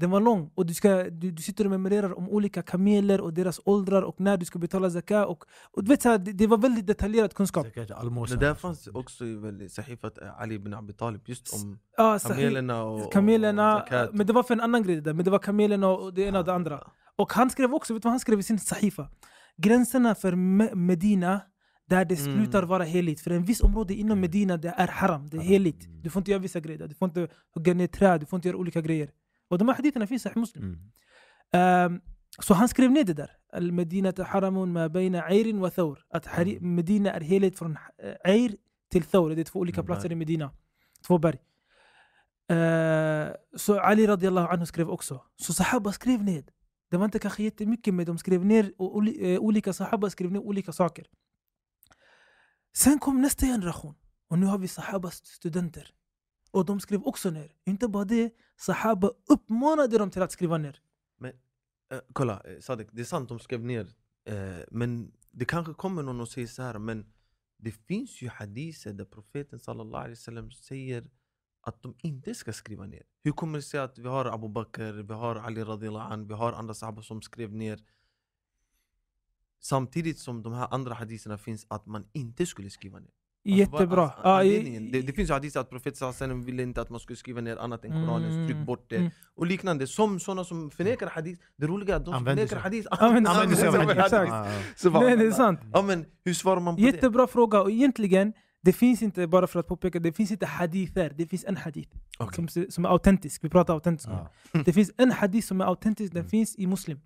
den 0.01 0.11
var 0.11 0.21
lång 0.21 0.51
och 0.55 0.67
du, 0.67 0.75
ska, 0.75 1.05
du, 1.11 1.31
du 1.31 1.43
sitter 1.43 1.65
och 1.65 1.71
memorerar 1.71 2.19
om 2.19 2.29
olika 2.29 2.63
kameler 2.63 3.21
och 3.21 3.35
deras 3.35 3.61
åldrar 3.65 4.03
och 4.03 4.21
när 4.21 4.37
du 4.37 4.45
ska 4.45 4.59
betala 4.59 4.91
zakat. 4.91 5.29
Och, 5.29 5.45
och 5.73 5.85
du 5.85 5.89
vet, 5.89 6.03
så 6.03 6.09
här, 6.09 6.19
det, 6.19 6.33
det 6.33 6.47
var 6.47 6.59
väldigt 6.59 6.87
detaljerad 6.87 7.35
kunskap. 7.35 7.67
Det 7.75 8.37
där 8.41 8.55
fanns 8.55 8.87
också 8.87 9.25
i 9.25 9.69
Sahifat 9.69 10.19
Ali 10.39 10.55
ibn 10.55 10.75
Abi 10.75 10.93
Talib, 10.93 11.21
just 11.27 11.55
om 11.55 11.79
Ja, 11.97 12.19
kamelerna 12.19 12.83
och 12.85 13.13
kamelerna, 13.13 13.75
och 13.77 13.89
zakat. 13.89 14.13
men 14.13 14.27
det 14.27 14.33
var 14.33 14.43
för 14.43 14.55
en 14.55 14.61
annan 14.61 14.83
grej 14.83 15.01
där. 15.01 15.13
Men 15.15 15.25
det 15.25 15.31
var 15.31 15.39
kamelerna 15.39 15.89
och 15.89 16.15
det 16.15 16.23
ena 16.23 16.39
och 16.39 16.45
det 16.45 16.55
andra. 16.55 16.81
Och 17.17 17.33
han 17.33 17.51
skrev 17.51 17.75
också, 17.75 17.95
vet 17.95 18.03
du 18.03 18.07
vad 18.07 18.13
han 18.13 18.21
skrev 18.21 18.39
i 18.39 18.43
sin 18.43 18.59
sahifa? 18.59 19.09
Gränserna 19.57 20.15
för 20.15 20.33
Me- 20.33 20.75
Medina, 20.75 21.41
där 21.89 22.05
det 22.05 22.21
Mm. 22.21 22.35
slutar 22.37 22.63
vara 22.63 22.85
heligt. 22.85 23.21
För 23.21 23.31
en 23.31 23.45
viss 23.45 23.61
område 23.61 23.95
inom 23.95 24.21
Medina, 24.21 24.57
det 24.57 24.75
är 24.77 24.89
haram, 24.89 25.29
det 25.29 25.37
är 25.37 25.41
heligt. 25.41 25.87
Du 26.03 26.11
får 26.11 26.21
inte 26.21 26.31
göra 26.31 26.41
vissa 26.43 26.61
grejer. 26.61 26.89
Du 26.89 26.95
får 26.95 27.09
inte 27.09 27.29
hugga 27.55 27.75
ner 27.75 27.87
träd, 27.87 28.21
du 28.21 28.27
får 28.27 28.37
inte 28.37 28.49
göra 28.49 28.59
olika 28.59 28.81
grejer. 28.81 29.11
Och 29.51 29.59
de 29.59 29.69
här 29.69 29.75
haditherna 29.75 30.07
finns 30.07 30.23
i 30.23 30.29
Sahih 30.29 30.39
Muslim. 30.39 30.65
Mm. 30.65 30.79
Ehm, 31.53 32.01
Så 32.39 32.55
han 32.55 32.69
skrev 32.69 32.91
ner 32.91 33.05
det 33.05 33.15
där. 33.15 33.31
Al-Medina 33.53 34.13
haramun 34.25 34.73
ma 34.73 34.89
baina 34.89 35.29
Eirin 35.29 35.61
wa 35.61 35.71
Thawr. 35.71 35.99
Att 36.11 36.27
Hari- 36.27 36.57
Mm. 36.59 36.75
Medina 36.75 37.11
är 37.13 37.21
heligt 37.21 37.59
från 37.59 37.77
eh, 38.03 38.31
Eir 38.33 38.57
till 38.91 39.03
Thawr. 39.03 39.31
Det 39.35 39.41
är 39.41 39.45
två 39.45 39.59
olika 39.61 39.81
Mm. 39.81 39.87
platser 39.87 40.13
i 40.13 40.15
Medina. 40.15 40.51
Två 41.07 41.19
berg. 41.19 41.39
Eh, 42.51 43.29
så 43.57 43.81
Ali 43.81 44.07
radiallahu 44.07 44.47
anhu 44.53 44.67
skrev 44.67 44.91
också. 44.91 45.23
Så 45.37 45.53
sahaba 45.53 45.93
skrev 45.93 46.23
ner. 46.25 46.45
Det 46.91 46.97
var 46.97 47.05
inte 47.05 47.19
kanske 47.19 47.43
jättemycket 47.43 47.95
men 47.95 48.07
de 48.07 48.19
skrev 48.19 48.45
ner 48.47 48.73
och 56.51 56.65
de 56.65 56.81
skrev 56.81 57.03
också 57.03 57.31
ner. 57.31 57.53
Inte 57.65 57.89
bara 57.89 58.05
det, 58.05 58.33
sahaba 58.57 59.11
uppmanade 59.29 59.99
dem 59.99 60.11
till 60.11 60.23
att 60.23 60.33
skriva 60.33 60.59
ner. 60.59 60.81
Eh, 61.93 62.01
kolla, 62.13 62.41
eh, 62.45 62.61
Sadek, 62.61 62.89
det 62.93 63.01
är 63.01 63.05
sant 63.05 63.29
de 63.29 63.39
skrev 63.39 63.65
ner 63.65 63.87
eh, 64.25 64.59
Men 64.71 65.13
det 65.31 65.45
kanske 65.45 65.75
kommer 65.75 66.03
någon 66.03 66.21
och 66.21 66.29
säger 66.29 66.47
så 66.47 66.63
här 66.63 66.79
men 66.79 67.13
Det 67.57 67.73
finns 67.73 68.23
ju 68.23 68.29
hadiser 68.29 68.93
där 68.93 69.05
profeten 69.05 69.59
sallallahu 69.59 70.05
alaihi 70.05 70.15
wasallam 70.15 70.51
säger 70.51 71.11
att 71.63 71.83
de 71.83 71.95
inte 72.03 72.35
ska 72.35 72.53
skriva 72.53 72.87
ner 72.87 73.03
Hur 73.23 73.33
kommer 73.33 73.59
det 73.59 73.63
sig 73.63 73.81
att 73.81 73.99
vi 73.99 74.09
har 74.09 74.25
Abu 74.25 74.49
Bakr, 74.49 75.03
vi 75.03 75.15
har 75.15 75.37
Ali 75.37 75.65
radiallahu 75.65 76.13
an, 76.13 76.29
vi 76.29 76.35
har 76.35 76.53
andra 76.53 76.75
sahaba 76.75 77.03
som 77.03 77.23
skrev 77.23 77.53
ner 77.53 77.85
Samtidigt 79.63 80.19
som 80.19 80.43
de 80.43 80.53
här 80.53 80.69
andra 80.71 80.95
hadiserna 80.95 81.39
finns 81.39 81.67
att 81.69 81.87
man 81.87 82.09
inte 82.13 82.47
skulle 82.47 82.71
skriva 82.71 82.99
ner 82.99 83.20
Jättebra. 83.45 84.03
alltså, 84.03 84.21
Ja, 84.25 84.45
i- 84.45 84.49
anledningen- 84.59 84.93
det, 84.93 85.03
det 85.03 85.13
finns 85.13 85.31
ju 85.31 85.33
hadiser 85.35 85.61
att 85.61 85.71
profeten 85.71 86.45
ville 86.45 86.63
inte 86.63 86.81
att 86.81 86.91
man 86.91 87.01
skulle 87.01 87.17
skriva 87.17 87.41
ner 87.41 87.57
annat 87.57 87.85
än 87.85 87.91
Koranen, 87.91 88.33
Mm, 88.33 88.49
stryk 88.49 88.67
bort 88.67 88.87
det 88.91 88.97
mm. 88.97 89.11
och 89.37 89.47
liknande 89.47 89.87
som 89.87 90.21
sådana 90.21 90.45
som 90.45 90.71
förnekar 90.71 91.07
hadis 91.07 91.39
Det 91.57 91.67
roliga 91.67 91.95
är 91.95 91.99
att 91.99 92.05
de 92.05 92.15
som 92.15 92.25
förnekar 92.25 92.57
hadis 92.57 92.87
Använder 92.91 93.31
sig 93.31 93.41
Använder 93.43 93.57
sig 93.57 93.69
av 93.69 93.75
hadith. 93.75 94.01
exakt. 94.05 94.93
Bara- 94.93 95.01
Nej, 95.05 95.17
det 95.17 95.27
är 95.27 95.31
sant. 95.31 95.61
Ja 95.73 95.83
men 95.83 96.05
hur 96.25 96.35
svarar 96.35 96.61
man 96.61 96.77
på 96.77 96.81
det? 96.81 96.87
Jättebra 96.87 97.27
fråga. 97.27 97.61
Och 97.63 97.71
egentligen, 97.71 98.33
det 98.63 98.73
finns 98.73 99.03
inte, 99.03 99.27
bara 99.27 99.47
för 99.47 99.61
att 99.61 99.67
påpeka, 99.67 99.99
det 99.99 100.13
finns 100.13 100.31
inte 100.31 100.47
hadither. 100.47 101.13
Det 101.17 101.27
finns 101.27 101.45
en 101.45 101.57
hadith 101.57 101.91
Okej. 102.19 102.49
som, 102.49 102.65
som 102.71 102.85
är 102.85 102.89
autentisk. 102.89 103.45
Vi 103.45 103.49
pratar 103.51 103.75
autentisk. 103.75 104.09
Ja. 104.09 104.31
Det 104.65 104.73
finns 104.73 104.91
en 104.97 105.11
hadith 105.13 105.47
som 105.49 105.61
är 105.61 105.65
autentisk, 105.65 106.13
den 106.13 106.21
Mm. 106.21 106.31
finns 106.31 106.57
i 106.59 106.67
Muslim. 106.67 107.01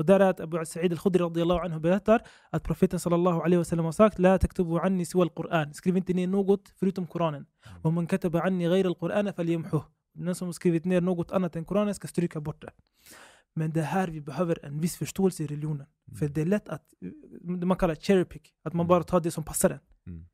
Och 0.00 0.06
där 0.06 0.20
är 0.20 0.30
att 0.30 0.40
Abu 0.40 0.56
Sa'id 0.64 0.92
al-Khudri 0.92 1.20
radiyallahu 1.20 1.60
anhu 1.64 1.80
berättar 1.80 2.22
att 2.50 2.62
profeten 2.62 3.00
sallallahu 3.00 3.40
alaihi 3.40 3.56
wasallam 3.58 3.84
har 3.84 3.92
sagt 3.92 4.18
La 4.18 4.38
taktubu 4.38 4.78
anni 4.78 5.04
siwa 5.04 5.22
al-Qur'an. 5.24 5.72
Skriv 5.74 5.96
inte 5.96 6.12
ner 6.14 6.26
något 6.26 6.68
förutom 6.78 7.06
Koranen. 7.06 7.46
Mm. 7.66 7.82
Och 7.82 7.92
man 7.92 8.06
kataba 8.06 8.40
anni 8.42 8.64
ghayr 8.64 8.86
al-Qur'an 8.86 9.32
falyamhuh. 9.32 9.84
Den 10.14 10.34
som 10.34 10.48
har 10.48 10.52
skrivit 10.52 10.84
ner 10.84 11.00
något 11.00 11.32
annat 11.32 11.56
än 11.56 11.64
Koranen 11.64 11.94
ska 11.94 12.08
stryka 12.08 12.40
bort 12.40 12.62
det. 12.62 12.70
Men 13.54 13.72
det 13.72 13.82
här 13.82 14.08
vi 14.08 14.20
behöver 14.20 14.64
en 14.64 14.80
viss 14.80 14.96
förståelse 14.96 15.42
i 15.42 15.46
religionen. 15.46 15.86
För 16.18 16.28
det 16.28 16.40
är 16.40 16.46
lätt 16.46 16.68
att, 16.68 16.84
det 17.60 17.66
man 17.66 17.76
kallar 17.76 17.94
cherry 17.94 18.24
pick, 18.24 18.54
att 18.62 18.72
man 18.72 18.84
Mm. 18.84 18.88
bara 18.88 19.02
tar 19.02 19.20
det 19.20 19.30
som 19.30 19.44
passar 19.44 19.70
en. 19.70 19.80
Mm. 20.06 20.26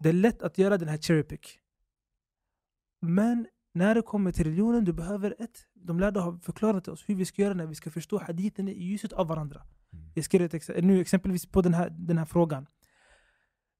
Det 0.00 0.08
är 0.08 0.12
lätt 0.12 0.42
att 0.42 0.58
göra 0.58 0.78
den 0.78 0.88
här 0.88 0.98
cherry 0.98 1.22
pick. 1.22 1.58
Men 3.00 3.46
när 3.76 3.94
det 3.94 4.02
kommer 4.02 4.32
till 4.32 4.44
religionen, 4.44 4.84
du 4.84 4.92
behöver 4.92 5.34
ett. 5.38 5.66
De 5.74 6.00
lärde 6.00 6.20
har 6.20 6.38
förklarat 6.38 6.88
oss 6.88 7.04
hur 7.06 7.14
vi 7.14 7.24
ska 7.24 7.42
göra 7.42 7.54
när 7.54 7.66
vi 7.66 7.74
ska 7.74 7.90
förstå 7.90 8.18
hadithen 8.18 8.68
i 8.68 8.84
ljuset 8.84 9.12
av 9.12 9.26
varandra. 9.26 9.62
Mm. 9.92 10.04
Jag 10.14 10.24
ge 10.40 10.44
ett 10.44 10.54
ex- 10.54 10.70
nu 10.82 11.00
exempelvis 11.00 11.46
på 11.46 11.62
den 11.62 11.74
här, 11.74 11.90
den 11.90 12.18
här 12.18 12.24
frågan. 12.24 12.66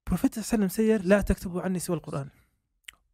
Profeten 0.05 0.43
sallam 0.43 0.71
säger 0.71 0.99
La 0.99 1.23
taktubu 1.23 1.61
anni 1.61 1.81
siwa 1.81 1.97
al-Quran. 1.97 2.31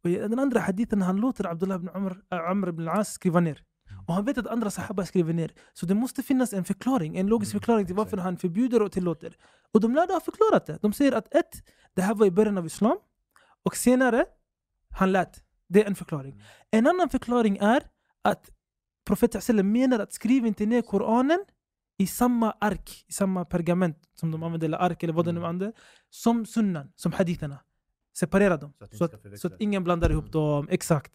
Och 0.03 0.09
i 0.09 0.15
den 0.15 0.39
andra 0.39 0.59
hadithen 0.59 1.01
han 1.01 1.17
låter 1.17 1.47
Abdullah 1.47 1.77
ibn 1.77 1.89
Amr, 1.89 2.11
äh, 2.31 2.49
Amr 2.51 2.69
ibn 2.69 2.87
al-As 2.87 3.13
skriva 3.13 3.39
ner. 3.39 3.63
Och 4.07 4.13
han 4.13 4.25
vet 4.25 4.37
att 4.37 4.47
andra 4.47 4.69
sahaba 4.69 5.05
skriver 5.05 5.33
ner. 5.33 5.51
Så 5.73 5.85
det 5.85 5.95
måste 5.95 6.23
finnas 6.23 6.53
en 6.53 6.63
förklaring, 6.63 7.17
en 7.17 7.27
logisk 7.27 7.53
Mm, 7.53 7.59
förklaring 7.59 7.85
till 7.85 7.95
varför 7.95 8.17
han 8.17 8.37
förbjuder 8.37 8.81
och 8.81 8.91
tillåter. 8.91 9.35
Och 9.73 9.81
de 9.81 9.95
lärde 9.95 10.13
har 10.13 10.19
förklarat 10.19 10.65
det. 10.65 10.77
De 10.81 10.93
säger 10.93 11.11
att 11.11 11.35
ett, 11.35 11.63
det 11.93 12.01
här 12.01 12.15
var 12.15 12.25
i 12.25 12.31
början 12.31 12.57
av 12.57 12.65
islam. 12.65 12.97
Och 13.63 13.75
senare, 13.75 14.25
han 14.89 15.11
lät. 15.11 15.42
Det 15.73 15.81
är 15.83 15.87
en 15.87 15.95
förklaring. 15.95 16.31
Mm. 16.31 16.43
En 16.71 16.87
annan 16.87 17.09
förklaring 17.09 17.57
är 17.57 17.83
att 18.21 18.49
profeten 19.05 19.41
sallam 19.41 19.71
menar 19.71 19.99
att 19.99 20.13
skriv 20.13 20.45
inte 20.45 20.65
ner 20.65 20.81
Koranen 20.81 21.45
i 21.97 22.07
samma 22.07 22.51
ark, 22.59 23.05
i 23.07 23.11
samma 23.13 23.45
pergament 23.45 23.97
som 24.19 24.31
de 24.31 24.43
använder, 24.43 24.65
eller 24.67 24.77
ark 24.77 25.03
eller 25.03 25.13
vad 25.13 25.25
de 25.25 25.31
nu 25.31 25.39
Mm. 25.39 25.49
använder, 25.49 25.73
som 26.09 26.45
sunnan, 26.45 26.91
som 26.95 27.11
haditherna. 27.11 27.59
Separera 28.17 28.57
dem. 28.57 28.73
Så 28.79 28.83
att 28.85 28.95
Så 28.97 29.03
att, 29.05 29.39
så 29.41 29.47
att 29.47 29.61
ingen 29.61 29.83
blandar 29.83 30.09
ihop 30.11 30.23
Mm. 30.23 30.31
dem. 30.31 30.67
Exakt. 30.71 31.13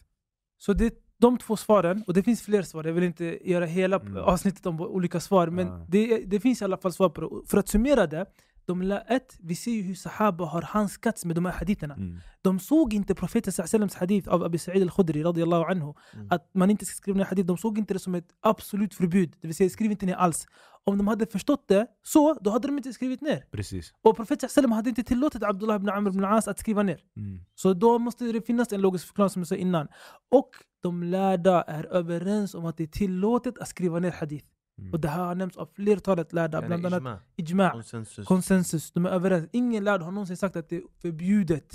Så 0.59 0.73
det 0.73 0.95
de 1.21 1.39
två 1.39 1.57
svaren, 1.57 2.05
och 2.07 2.15
det 2.15 2.23
finns 2.23 2.43
fler 2.43 2.63
svar. 2.63 2.85
Jag 2.85 2.93
vill 2.93 3.05
inte 3.05 3.51
göra 3.51 3.65
hela 3.67 3.97
Mm. 4.01 4.17
avsnittet 4.17 4.67
om 4.67 4.81
olika 4.81 5.21
svar, 5.21 5.47
men 5.49 5.67
Ja. 5.67 5.87
det, 5.89 6.19
det 6.27 6.41
finns 6.41 6.63
i 6.63 6.65
alla 6.65 6.77
fall 6.77 6.93
svar 6.93 7.09
på 7.09 7.21
det. 7.21 7.49
För 7.51 7.59
att 7.59 7.69
summera 7.69 8.07
det, 8.07 8.27
de 8.69 8.93
ett, 9.09 9.37
vi 9.41 9.55
ser 9.55 9.71
ju 9.71 9.83
hur 9.83 9.95
sahaba 9.95 10.45
har 10.45 10.63
handskats 10.63 11.25
med 11.25 11.37
de 11.37 11.45
här 11.45 11.53
haditherna. 11.53 11.95
Mm. 11.95 12.19
De 12.43 12.59
såg 12.59 12.95
inte 12.95 13.15
profeten 13.15 13.53
sallallahu 13.53 13.99
hadith 13.99 14.29
av 14.29 14.45
Abu 14.45 14.59
Sa'id 14.59 14.83
al-Khudri 14.83 15.23
radiyallahu 15.23 15.65
anhu 15.71 15.95
Mm. 16.15 16.29
att 16.31 16.51
man 16.55 16.71
inte 16.71 16.85
ska 16.87 16.97
skriva 16.97 17.19
ner 17.19 17.25
hadith. 17.25 17.47
De 17.47 17.59
såg 17.59 17.79
inte 17.79 17.95
det 17.95 18.01
som 18.01 18.15
ett 18.15 18.29
absolut 18.41 18.95
förbud. 18.95 19.37
Det 19.41 19.47
vill 19.49 19.57
säga 19.57 19.71
skriv 19.71 19.91
inte 19.91 20.07
ner 20.07 20.15
alls. 20.15 20.47
Om 20.85 20.99
de 20.99 21.09
hade 21.09 21.27
förstått 21.27 21.69
det 21.69 21.87
så, 22.03 22.35
då 22.35 22.51
hade 22.51 22.69
de 22.69 22.77
inte 22.77 22.93
skrivit 22.93 23.21
ner. 23.21 23.45
Precis. 23.51 23.93
Och 24.03 24.17
profeten 24.17 24.73
hade 24.73 24.89
inte 24.91 25.03
tillåtit 25.03 25.43
Abdullah 25.43 25.77
ibn 25.77 25.89
Amr 25.89 26.11
ibn 26.11 26.25
al-As 26.25 26.49
att 26.49 26.59
skriva 26.59 26.83
ner. 26.83 27.01
Mm. 27.17 27.41
Så 27.55 27.75
då 27.75 27.99
måste 27.99 28.25
det 28.25 28.47
finnas 28.47 28.73
en 28.73 28.81
logisk 28.81 29.07
förklaring 29.07 29.31
som 29.31 29.41
jag 29.41 29.49
sa 29.49 29.55
innan. 29.55 29.89
Och 30.31 30.51
de 30.83 31.03
lärda 31.03 31.63
är 31.63 31.85
överens 31.85 32.55
om 32.55 32.67
att 32.67 32.77
det 32.77 32.83
är 32.83 32.87
tillåtet 32.89 33.59
att 33.59 33.69
skriva 33.69 33.99
ner 33.99 34.11
hadith. 34.13 34.47
Mm. 34.79 34.93
Och 34.93 35.01
det 35.01 35.09
här 35.09 35.25
har 35.25 35.35
nämnts 35.35 35.57
av 35.57 35.67
flertalet 35.67 36.33
lärda, 36.33 36.63
bland 36.63 36.87
annat 36.87 37.01
ijma, 37.03 37.19
ijma, 37.37 37.71
konsensus. 37.71 38.27
konsensus. 38.27 38.93
De 38.93 39.07
är 39.07 39.11
överens. 39.11 39.49
Ingen 39.53 39.85
lärd 39.85 40.03
har 40.03 40.13
någonsin 40.13 40.37
sagt 40.37 40.57
att 40.57 40.69
det 40.69 40.77
är 40.77 40.83
förbjudet 41.03 41.73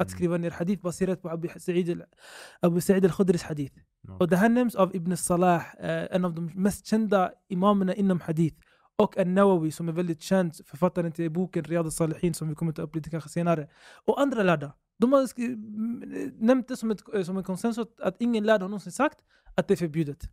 att 0.00 0.08
Mm. 0.08 0.16
skriva 0.16 0.36
ner 0.36 0.50
hadith 0.50 0.82
baserat 0.82 1.22
på 1.22 1.30
Abu 1.30 1.48
Sa'id 1.48 1.90
al- 1.90 3.04
al-Khudris 3.04 3.42
hadith. 3.42 3.78
Ja. 4.02 4.16
Och 4.20 4.28
det 4.28 4.36
här 4.36 4.48
nämns 4.48 4.74
av 4.74 4.96
Ibn 4.96 5.16
Salah, 5.16 5.62
eh, 5.80 6.06
en 6.16 6.24
av 6.24 6.34
de 6.34 6.50
mest 6.54 6.86
kända 6.86 7.32
imamerna 7.48 7.94
inom 7.94 8.20
hadith. 8.20 8.56
Och 8.96 9.18
An-Nawawi 9.18 9.70
som 9.72 9.88
är 9.88 9.92
väldigt 9.92 10.22
känd, 10.22 10.54
författaren 10.66 11.12
till 11.12 11.30
boken 11.30 11.64
Riyad 11.64 11.86
al-Salihin 11.86 12.34
som 12.34 12.48
vi 12.48 12.54
kommer 12.54 12.72
ta 12.72 12.82
upp 12.82 12.94
lite 12.94 13.10
kanske 13.10 13.30
senare. 13.30 13.68
Och 14.04 14.20
andra 14.20 14.42
lärda. 14.42 14.72
De 14.98 15.12
har 15.12 15.28
nämnt 16.44 16.68
det 16.68 16.76
som, 16.76 16.90
ett, 16.90 17.14
eh, 17.14 17.22
som 17.22 17.36
en 17.36 17.44
konsensus 17.44 17.86
att 18.00 18.16
ingen 18.18 18.44
lärd 18.44 18.60
har 18.60 18.68
någonsin 18.68 18.92
sagt 18.92 19.18
att 19.54 19.68
det 19.68 19.74
är 19.74 19.76
förbjudet. 19.76 20.30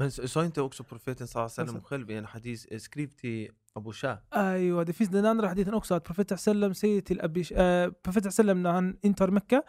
Men 0.00 0.08
s- 0.08 0.32
sa 0.32 0.44
inte 0.44 0.60
också 0.68 0.82
profeten 0.84 1.26
sallallahu 1.28 1.46
alaihi 1.46 1.60
wasallam 1.60 1.74
Alltså. 1.76 1.88
själv 1.88 2.10
i 2.10 2.14
en 2.20 2.24
hadith, 2.24 2.64
eh, 2.70 2.78
skriv 2.78 3.08
till 3.20 3.48
Abu 3.78 3.92
Shah 3.92 4.16
Aywa, 4.30 4.84
det 4.84 4.92
finns 4.98 5.10
den 5.10 5.26
andra 5.26 5.48
hadithen 5.48 5.74
också 5.74 5.94
att 5.94 6.04
profeten 6.04 6.38
sallam 6.38 6.74
säger 6.74 7.00
till 7.08 7.20
Abi, 7.20 7.40
äh, 7.40 7.90
profeten 8.04 8.32
sallam 8.32 8.62
när 8.62 8.72
han 8.72 8.96
intar 9.02 9.28
Mecka, 9.28 9.62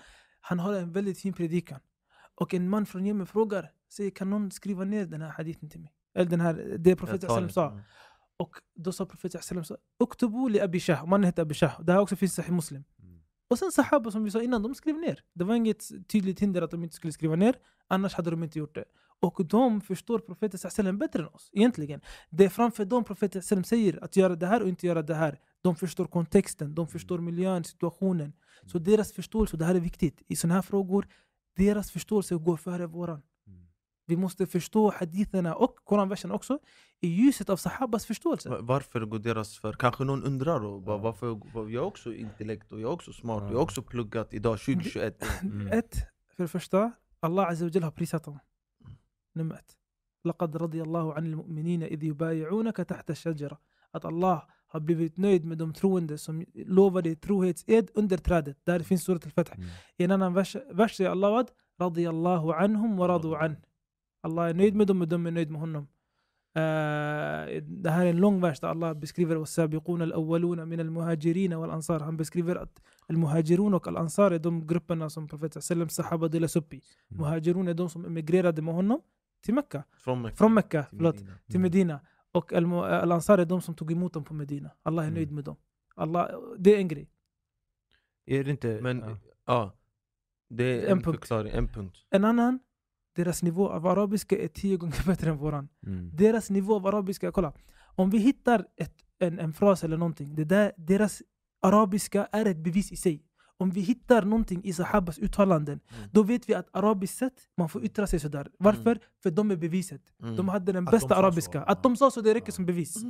han 0.50 0.60
har 0.60 0.74
en 0.74 0.92
väldigt 0.92 1.20
fin 1.20 1.34
predikan. 1.34 1.80
Och 2.42 2.54
en 2.54 2.70
man 2.70 2.86
från 2.86 3.06
Jemen 3.06 3.28
frågar, 3.28 3.72
säger 3.96 4.10
kan 4.12 4.30
någon 4.30 4.52
skriva 4.52 4.84
ner 4.84 5.06
den 5.06 5.22
här 5.22 5.30
hadithen 5.30 5.70
till 5.70 5.80
mig? 5.80 5.94
Eller 6.16 6.30
den 6.30 6.42
här, 6.42 6.76
det 6.80 6.96
profeten 6.96 7.22
sallam 7.30 7.38
talet. 7.50 7.54
sa. 7.54 7.68
Mm. 7.72 7.82
Och 8.38 8.56
då 8.76 8.92
sa 8.92 9.06
profeten 9.06 9.42
sallam 9.42 9.64
så, 9.64 9.78
Uktubu 10.04 10.50
li 10.50 10.62
Abi 10.62 10.80
Shah, 10.80 11.06
mannen 11.06 11.24
heter 11.26 11.42
Abi 11.42 11.54
Shah. 11.54 11.82
Det 11.82 11.94
här 11.94 12.00
också 12.00 12.16
finns 12.16 12.32
i 12.32 12.36
Sahih 12.36 12.54
Muslim. 12.54 12.84
Mm. 13.52 13.54
Och 13.54 13.60
sen 13.60 13.72
sahaba 13.72 14.12
som 14.12 14.24
vi 14.24 14.32
sa 14.32 14.42
innan, 14.42 14.64
de 14.64 14.76
skrev 14.76 14.96
ner. 14.96 15.24
Det 15.34 15.44
var 15.44 15.56
inget 15.56 16.08
tydligt 16.08 16.40
hinder 16.40 16.62
att 16.62 16.72
de 16.72 16.84
inte 16.84 16.96
skulle 16.96 17.14
skriva 17.14 17.36
ner, 17.36 17.56
annars 17.88 18.14
hade 18.14 18.30
de 18.32 18.44
inte 18.44 18.60
gjort 18.60 18.76
det. 18.76 18.86
Och 19.22 19.46
de 19.46 19.82
förstår 19.82 20.20
profeten 20.20 20.60
sallam 20.60 20.98
bättre 20.98 21.20
än 21.20 21.28
oss, 21.28 21.50
egentligen. 21.54 22.02
Det 22.30 22.46
är 22.46 22.50
framför 22.50 22.86
dem 22.86 23.04
profeten 23.04 23.42
sallam 23.42 23.64
säger 23.64 24.04
att 24.04 24.16
göra 24.16 24.36
det 24.36 24.48
här 24.48 24.62
och 24.62 24.70
inte 24.70 24.88
göra 24.88 25.02
det 25.02 25.16
här. 25.16 25.40
De 25.64 25.76
förstår 25.76 26.06
kontexten, 26.06 26.76
de 26.76 26.88
förstår 26.88 27.20
miljön, 27.20 27.64
situationen. 27.64 28.34
Så 28.66 28.80
deras 28.80 29.14
förståelse, 29.14 29.56
och 29.56 29.60
det 29.60 29.66
här 29.66 29.76
är 29.76 29.80
viktigt, 29.80 30.22
i 30.28 30.36
sådana 30.36 30.56
här 30.56 30.62
frågor, 30.62 31.08
deras 31.58 31.92
förståelse 31.92 32.36
går 32.36 32.58
före 32.58 32.88
våran. 32.88 33.22
Mm. 34.01 34.17
Vi 34.17 34.17
måste 34.17 34.47
förstå 34.47 34.91
haditherna 34.91 35.55
och 35.55 35.75
koranversen 35.85 36.31
också 36.31 36.59
i 37.01 37.09
ljuset 37.09 37.51
av 37.51 37.57
sahabas 37.57 38.07
förståelse. 38.07 38.49
Va- 38.51 38.59
Varför 38.61 39.01
går 39.01 39.19
deras 39.19 39.59
för? 39.59 39.73
Kanske 39.73 40.05
någon 40.05 40.23
undrar 40.25 40.65
och 40.65 40.83
bara, 40.83 40.97
Ja. 40.97 41.03
varför 41.03 41.27
jag 41.55 41.73
är 41.75 41.81
också 41.81 42.13
intellekt 42.15 42.73
och 42.73 42.81
jag 42.81 42.89
är 42.89 42.93
också 42.95 43.13
smart 43.13 43.43
och 43.43 43.47
Ja. 43.49 43.51
jag 43.51 43.57
har 43.59 43.63
också 43.63 43.83
pluggat 43.83 44.35
idag 44.35 44.59
2021 44.61 45.25
Mm. 45.43 45.69
Ett, 45.79 45.95
för 46.37 46.43
det 46.45 46.49
första, 46.49 46.93
Allah 47.21 47.49
Azza 47.49 47.65
wa 47.65 47.71
Jalla 47.71 47.87
har 47.87 47.93
prisat 47.93 48.25
dem. 48.25 48.39
Nummer 49.35 49.55
ett. 49.55 49.77
لقد 50.25 50.57
رضي 50.57 50.83
الله 50.83 51.15
عن 51.15 51.27
المؤمنين 51.27 51.83
إذ 51.83 52.05
يبايعونك 52.05 52.77
تحت 52.77 53.11
الشجرة. 53.11 53.59
Att 53.93 54.05
Allah 54.05 54.43
har 54.67 54.81
blivit 54.81 55.17
nöjd 55.17 55.45
med 55.45 55.59
de 55.59 55.73
troende 55.75 56.19
som 56.19 56.45
lovade 56.55 57.15
trohetsed 57.17 57.91
under 57.95 58.17
trädet. 58.19 58.57
Där 58.67 58.81
finns 58.81 59.05
surat 59.05 59.25
al-Fath. 59.25 59.53
Mm. 59.57 59.67
I 59.99 60.05
en 60.05 60.11
annan 60.11 60.35
vers, 60.35 60.57
vers 60.73 60.97
säger 60.97 61.11
Allah 61.11 61.31
vad? 61.31 61.49
رضي 61.81 62.09
الله 62.09 62.55
عنهم 62.55 63.01
ورضوا 63.01 63.37
عنه. 63.37 63.57
Allah 64.22 64.50
är 64.50 64.54
nöjd 64.54 64.76
med 64.76 64.88
dem 64.88 65.02
och 65.02 65.08
de 65.08 65.26
är 65.28 65.32
nöjd 65.32 65.52
med 65.52 65.60
honom. 65.62 65.88
Eh, 66.56 67.62
det 67.64 67.90
här 67.90 68.06
är 68.06 68.10
en 68.10 68.18
lång 68.18 68.42
vers 68.42 68.60
där 68.60 68.68
Allah 68.68 68.94
beskriver 68.94 69.36
والسابقون 69.38 70.02
الأولون 70.02 70.68
من 70.68 70.80
المهاجرين 70.80 71.54
والأنصار. 71.54 72.00
Han 72.00 72.18
beskriver 72.18 72.56
att 72.56 72.82
al-muhajirun 73.08 73.74
och 73.74 73.88
al-ansar 73.88 74.32
är 74.32 74.40
de 74.40 74.68
grupperna 74.68 75.10
som 75.10 75.28
profeten 75.28 75.62
sallam 75.62 75.90
sahaba 75.90 76.28
delas 76.28 76.56
upp 76.56 76.74
i. 76.74 76.82
Mm. 77.10 77.22
Muhajirun 77.22 77.68
är 77.68 77.74
de 77.74 77.90
som 77.90 78.06
emigrerade 78.06 78.62
med 78.62 78.74
honom 78.74 79.02
till 79.42 79.54
Mecka. 79.54 79.84
Från 79.98 80.22
Mecka 80.22 80.36
Från 80.36 80.54
Mecka, 80.54 80.84
till 80.84 80.98
förlåt, 80.98 81.16
Medina. 81.16 81.38
till 81.48 81.60
Medina. 81.60 82.00
Och 82.32 82.54
Al- 82.54 82.74
Al-Ansar 82.84 83.38
är 83.38 83.46
de 83.46 83.62
som 83.62 83.76
tog 83.76 83.92
emot 83.92 84.14
dem 84.14 84.24
på 84.24 84.34
Medina. 84.34 84.72
Allah 84.84 85.04
är 85.04 85.08
Mm. 85.08 85.16
nöjd 85.16 85.32
med 85.32 85.44
dem. 85.44 85.56
Allah, 85.96 86.30
det 86.58 86.76
är 86.76 86.78
en 86.78 86.88
grej. 86.88 87.10
Är 88.26 88.44
det 88.44 88.52
inte... 88.52 88.82
Men 88.82 89.00
ja. 89.00 89.18
ja, 89.46 89.76
det 90.50 90.64
är 90.64 90.86
En 90.86 90.92
en, 90.98 91.02
punkt. 91.04 91.20
förklaring, 91.20 91.54
en 91.54 91.68
punkt. 91.68 91.98
En 92.10 92.26
annan, 92.26 92.60
deras 93.16 93.44
nivå 93.44 93.70
av 93.70 93.88
arabiska 93.88 94.38
är 94.38 94.48
tio 94.48 94.78
gånger 94.78 95.04
bättre 95.06 95.30
än 95.30 95.38
våran. 95.38 95.68
Mm. 95.88 96.10
Deras 96.14 96.50
nivå 96.50 96.76
av 96.76 96.88
arabiska, 96.88 97.32
kolla. 97.32 97.54
Om 97.96 98.10
vi 98.10 98.18
hittar 98.18 98.66
ett, 98.78 98.94
en, 99.20 99.40
en 99.40 99.54
fras 99.54 99.84
eller 99.84 99.98
någonting, 99.98 100.36
det 100.36 100.44
där, 100.46 100.72
deras 100.78 101.22
arabiska 101.62 102.28
är 102.32 102.46
ett 102.46 102.58
bevis 102.58 102.92
i 102.92 102.96
sig. 102.96 103.24
Om 103.58 103.70
vi 103.72 103.82
hittar 103.82 104.22
någonting 104.26 104.64
i 104.64 104.74
sahabas 104.74 105.20
uttalanden, 105.20 105.80
Mm. 105.98 106.10
då 106.12 106.24
vet 106.24 106.50
vi 106.50 106.54
att 106.54 106.68
arabiskt 106.76 107.18
sett, 107.18 107.34
man 107.58 107.70
får 107.70 107.84
yttra 107.86 108.08
sig 108.08 108.20
sådär. 108.20 108.48
Varför? 108.60 109.00
För 109.24 109.32
de 109.32 109.52
är 109.52 109.56
beviset. 109.56 110.02
Mm. 110.24 110.36
De 110.36 110.50
hade 110.50 110.72
den 110.72 110.88
Att 110.88 110.92
bästa 110.92 111.08
de 111.08 111.14
så, 111.16 111.20
arabiska. 111.20 111.58
ja. 111.58 111.64
Att 111.64 111.84
de 111.84 111.98
sa 111.98 112.12
så, 112.12 112.22
det 112.22 112.34
räcker 112.34 112.52
som 112.52 112.66
bevis. 112.66 113.04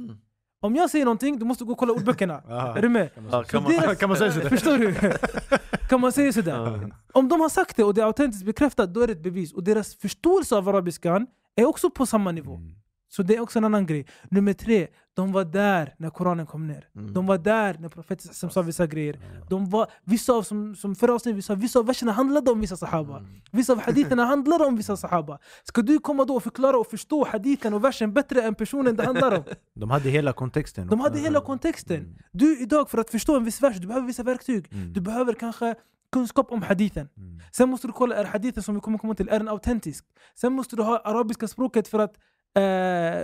Om 0.64 0.76
jag 0.76 0.90
säger 0.90 1.06
någonting, 1.06 1.40
du 1.40 1.46
måste 1.46 1.64
gå 1.64 1.72
och 1.72 1.78
kolla 1.78 1.94
ordböckerna. 1.94 2.42
Är 2.78 2.82
du 2.82 2.90
med? 2.90 3.10
Ja, 3.32 3.44
kan 3.44 3.64
man, 3.64 3.72
deras- 3.72 3.96
kan 3.98 4.10
man 4.10 4.18
säga 4.18 4.32
sådär? 4.32 4.50
Förstår 4.50 4.78
du? 4.78 4.96
kan 5.90 6.02
man 6.02 6.12
säga 6.12 6.34
sådär? 6.34 6.92
Om 7.14 7.30
de 7.30 7.42
har 7.42 7.50
sagt 7.50 7.76
det 7.78 7.84
och 7.84 7.94
det 7.94 8.02
är 8.02 8.06
autentiskt 8.06 8.46
bekräftat, 8.46 8.94
då 8.94 9.02
är 9.02 9.08
det 9.08 9.14
ett 9.14 9.24
bevis. 9.24 9.54
Och 9.54 9.64
deras 9.64 9.96
förståelse 9.96 10.56
av 10.56 10.70
arabiskan 10.70 11.28
är 11.56 11.66
också 11.66 11.90
på 11.90 12.06
samma 12.06 12.32
nivå. 12.32 12.56
Mm. 12.56 12.76
Så 13.16 13.24
det 13.24 13.36
är 13.36 13.40
också 13.40 13.60
en 13.60 13.66
annan 13.66 13.86
grej. 13.86 14.06
Nummer 14.30 14.54
tre, 14.54 14.88
de 15.14 15.32
var 15.32 15.46
där 15.46 15.96
när 15.98 16.10
Koranen 16.10 16.46
kom 16.46 16.68
ner. 16.68 16.88
Mm. 16.96 17.14
De 17.14 17.26
var 17.26 17.38
där 17.38 17.78
när 17.80 17.90
profeten 17.90 18.34
som 18.34 18.50
sa 18.50 18.62
vissa 18.62 18.88
grejer. 18.88 19.20
De 19.50 19.70
var, 19.70 19.88
vissa 20.04 20.34
av, 20.34 20.44
som, 20.44 20.76
som 20.76 20.96
förra 20.96 21.14
avsnittet 21.14 21.38
vi 21.38 21.42
sa, 21.42 21.56
vissa 21.56 21.80
av 21.80 21.86
verserna 21.86 22.12
handlade 22.12 22.52
om 22.52 22.62
vissa 22.62 22.78
sahaba. 22.78 23.18
Mm. 23.18 23.32
Vissa 23.52 23.74
av 23.74 23.82
haditherna 23.82 24.26
handlade 24.26 24.66
om 24.66 24.76
vissa 24.76 24.98
sahaba. 24.98 25.40
Ska 25.64 25.82
du 25.82 26.00
komma 26.00 26.26
då 26.26 26.36
och 26.36 26.44
förklara 26.44 26.78
och 26.78 26.88
förstå 26.88 27.26
hadithen 27.26 27.74
och 27.74 27.84
versen 27.84 28.14
bättre 28.14 28.42
än 28.42 28.56
personen 28.56 28.96
det 28.96 29.04
handlar 29.04 29.38
om? 29.38 29.44
De 29.74 29.90
hade 29.90 30.10
hela 30.10 30.34
kontexten. 30.34 30.88
De 30.88 31.00
hade 31.00 31.20
hela 31.20 31.42
kontexten. 31.42 31.98
Mm. 31.98 32.18
Du 32.32 32.62
idag 32.62 32.90
för 32.90 32.98
att 32.98 33.10
förstå 33.10 33.36
en 33.36 33.44
viss 33.44 33.62
vers, 33.62 33.78
du 33.78 33.88
behöver 33.88 34.08
vissa 34.08 34.24
verktyg. 34.24 34.68
Mm. 34.72 34.94
Du 34.94 35.02
behöver 35.02 35.34
kanske 35.34 35.76
kunskap 36.12 36.52
om 36.52 36.62
hadithen. 36.62 37.10
Sen 37.52 37.70
måste 37.70 37.88
du 37.88 37.94
kolla, 37.94 38.16
är 38.16 38.26
hadithen 38.26 38.64
som 38.64 38.76
vi 38.76 38.82
kommer 38.82 38.98
komma 38.98 39.16
till, 39.16 39.30
är 39.30 39.40
den 39.40 39.50
autentisk? 39.50 40.06
Sen 40.36 40.54
måste 40.54 40.76
du 40.76 40.84
ha 40.84 40.98
arabiska 40.98 41.48
språket 41.48 41.88
för 41.88 42.00
att 42.00 42.16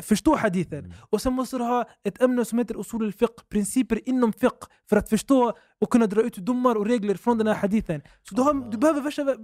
förstå 0.02 0.36
hadithen. 0.36 0.94
Och 1.10 1.22
sen 1.22 1.34
måste 1.34 1.58
du 1.58 1.64
ha 1.64 1.90
ett 2.04 2.22
ämne 2.22 2.46
som 2.46 2.58
heter 2.60 2.80
usul 2.80 3.04
al-fiqh, 3.06 3.44
principer 3.50 4.10
inom 4.10 4.34
fiqh, 4.34 4.68
för 4.90 4.98
att 4.98 5.10
förstå 5.10 5.54
och 5.82 5.90
kunna 5.90 6.08
dra 6.08 6.22
ut 6.22 6.36
domar 6.36 6.76
och 6.76 6.86
regler 6.86 7.16
från 7.16 7.38
den 7.38 7.48
här 7.48 7.56
hadithen. 7.56 8.02
Så 8.24 8.36
du, 8.36 8.42
har, 8.42 8.72
du 8.72 8.78
behöver 8.78 9.02
versa... 9.02 9.36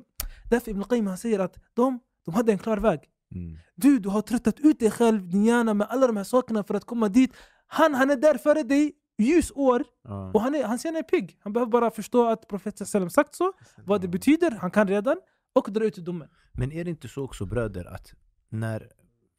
Därför 0.49 0.71
Ibn 0.71 0.83
Qayyim 0.83 1.07
han 1.07 1.17
säger 1.17 1.39
att 1.39 1.55
de, 1.73 1.99
de 2.25 2.33
hade 2.33 2.51
en 2.51 2.57
klar 2.57 2.77
väg. 2.77 2.99
Mm. 3.35 3.57
Du, 3.75 3.99
du 3.99 4.09
har 4.09 4.21
tröttat 4.21 4.59
ut 4.59 4.79
dig 4.79 4.91
själv, 4.91 5.29
din 5.29 5.45
hjärna 5.45 5.73
med 5.73 5.87
alla 5.89 6.07
de 6.07 6.17
här 6.17 6.23
sakerna 6.23 6.63
för 6.63 6.73
att 6.73 6.85
komma 6.85 7.09
dit. 7.09 7.33
Han, 7.67 7.93
han 7.93 8.09
är 8.09 8.15
där 8.15 8.37
före 8.37 8.63
dig, 8.63 8.93
ljusår, 9.17 9.83
Ja. 10.03 10.31
och 10.33 10.41
han 10.41 10.55
är, 10.55 10.59
hjärna 10.59 10.99
är 10.99 11.03
pigg. 11.03 11.37
Han 11.43 11.53
behöver 11.53 11.71
bara 11.71 11.91
förstå 11.91 12.29
att 12.29 12.47
profeten 12.47 13.09
sagt 13.09 13.35
så, 13.35 13.53
vad 13.85 14.01
det 14.01 14.07
betyder, 14.07 14.51
han 14.51 14.71
kan 14.71 14.87
redan, 14.87 15.17
och 15.55 15.71
dra 15.71 15.85
ut 15.85 15.95
domen. 15.95 16.29
Men 16.51 16.71
är 16.71 16.83
det 16.83 16.89
inte 16.89 17.07
så 17.07 17.23
också 17.23 17.45
bröder 17.45 17.85
att 17.85 18.13
när 18.49 18.89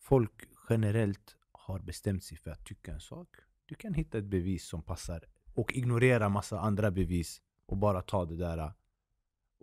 folk 0.05 0.33
generellt 0.71 1.37
har 1.53 1.79
bestämt 1.79 2.25
sig 2.25 2.38
för 2.38 2.51
att 2.51 2.64
tycka 2.64 2.93
en 2.93 3.01
sak, 3.01 3.29
du 3.67 3.75
kan 3.75 3.95
hitta 3.95 4.19
ett 4.19 4.25
bevis 4.25 4.67
som 4.69 4.83
passar 4.83 5.25
och 5.55 5.73
ignorera 5.75 6.29
massa 6.29 6.61
andra 6.61 6.90
bevis 6.90 7.40
och 7.67 7.77
bara 7.77 8.03
ta 8.03 8.25
det 8.25 8.37
där. 8.37 8.73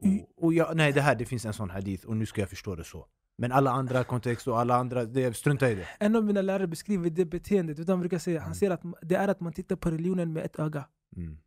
Mm. 0.04 0.19
Och, 0.19 0.43
och 0.43 0.54
jag, 0.54 0.77
nej 0.77 0.91
det 0.93 1.01
här, 1.01 1.15
det 1.15 1.25
finns 1.25 1.45
en 1.45 1.54
sån 1.54 1.69
hadith 1.69 2.06
och 2.08 2.17
nu 2.17 2.25
ska 2.25 2.41
jag 2.41 2.49
förstå 2.49 2.75
det 2.75 2.84
så. 2.84 3.08
Men 3.38 3.51
alla 3.51 3.71
andra 3.71 4.04
kontexter 4.04 4.51
och 4.51 4.60
alla 4.60 4.75
andra, 4.75 5.06
det, 5.06 5.38
strunta 5.38 5.71
i 5.71 5.75
det. 5.75 5.88
En 5.99 6.15
av 6.15 6.23
mina 6.23 6.41
lärare 6.41 6.67
beskriver 6.67 7.10
det 7.10 7.25
beteendet, 7.25 7.88
han 7.88 7.99
brukar 7.99 8.19
säga? 8.19 8.39
Han 8.39 8.47
Mm. 8.47 8.56
säger 8.56 8.71
att 8.71 8.82
det 9.01 9.15
är 9.15 9.27
att 9.27 9.39
man 9.39 9.54
tittar 9.54 9.75
på 9.75 9.91
religionen 9.91 10.34
med 10.34 10.45
ett 10.45 10.60
öga. 10.60 10.88
Mm. 11.15 11.38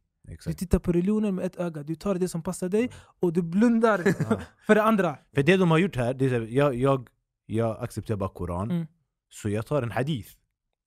Du 0.47 0.53
tittar 0.53 0.79
på 0.79 0.93
religionen 0.93 1.35
med 1.35 1.45
ett 1.45 1.57
öga, 1.57 1.83
du 1.83 1.95
tar 1.95 2.15
det 2.15 2.29
som 2.29 2.43
passar 2.43 2.69
dig 2.69 2.91
och 3.21 3.33
du 3.33 3.43
blundar 3.43 3.99
för 4.67 4.75
det 4.75 4.83
andra. 4.83 5.19
För 5.35 5.43
det 5.43 5.57
de 5.57 5.71
har 5.71 5.79
gjort 5.79 5.97
här, 5.97 6.15
det 6.15 6.25
är 6.27 6.41
jag, 6.41 6.75
jag, 6.75 7.09
jag 7.47 7.83
accepterar 7.83 8.17
bara 8.17 8.29
Koran, 8.29 8.71
Mm. 8.71 8.87
så 9.29 9.49
jag 9.49 9.67
tar 9.67 9.83
en 9.83 9.91
hadith. 9.91 10.31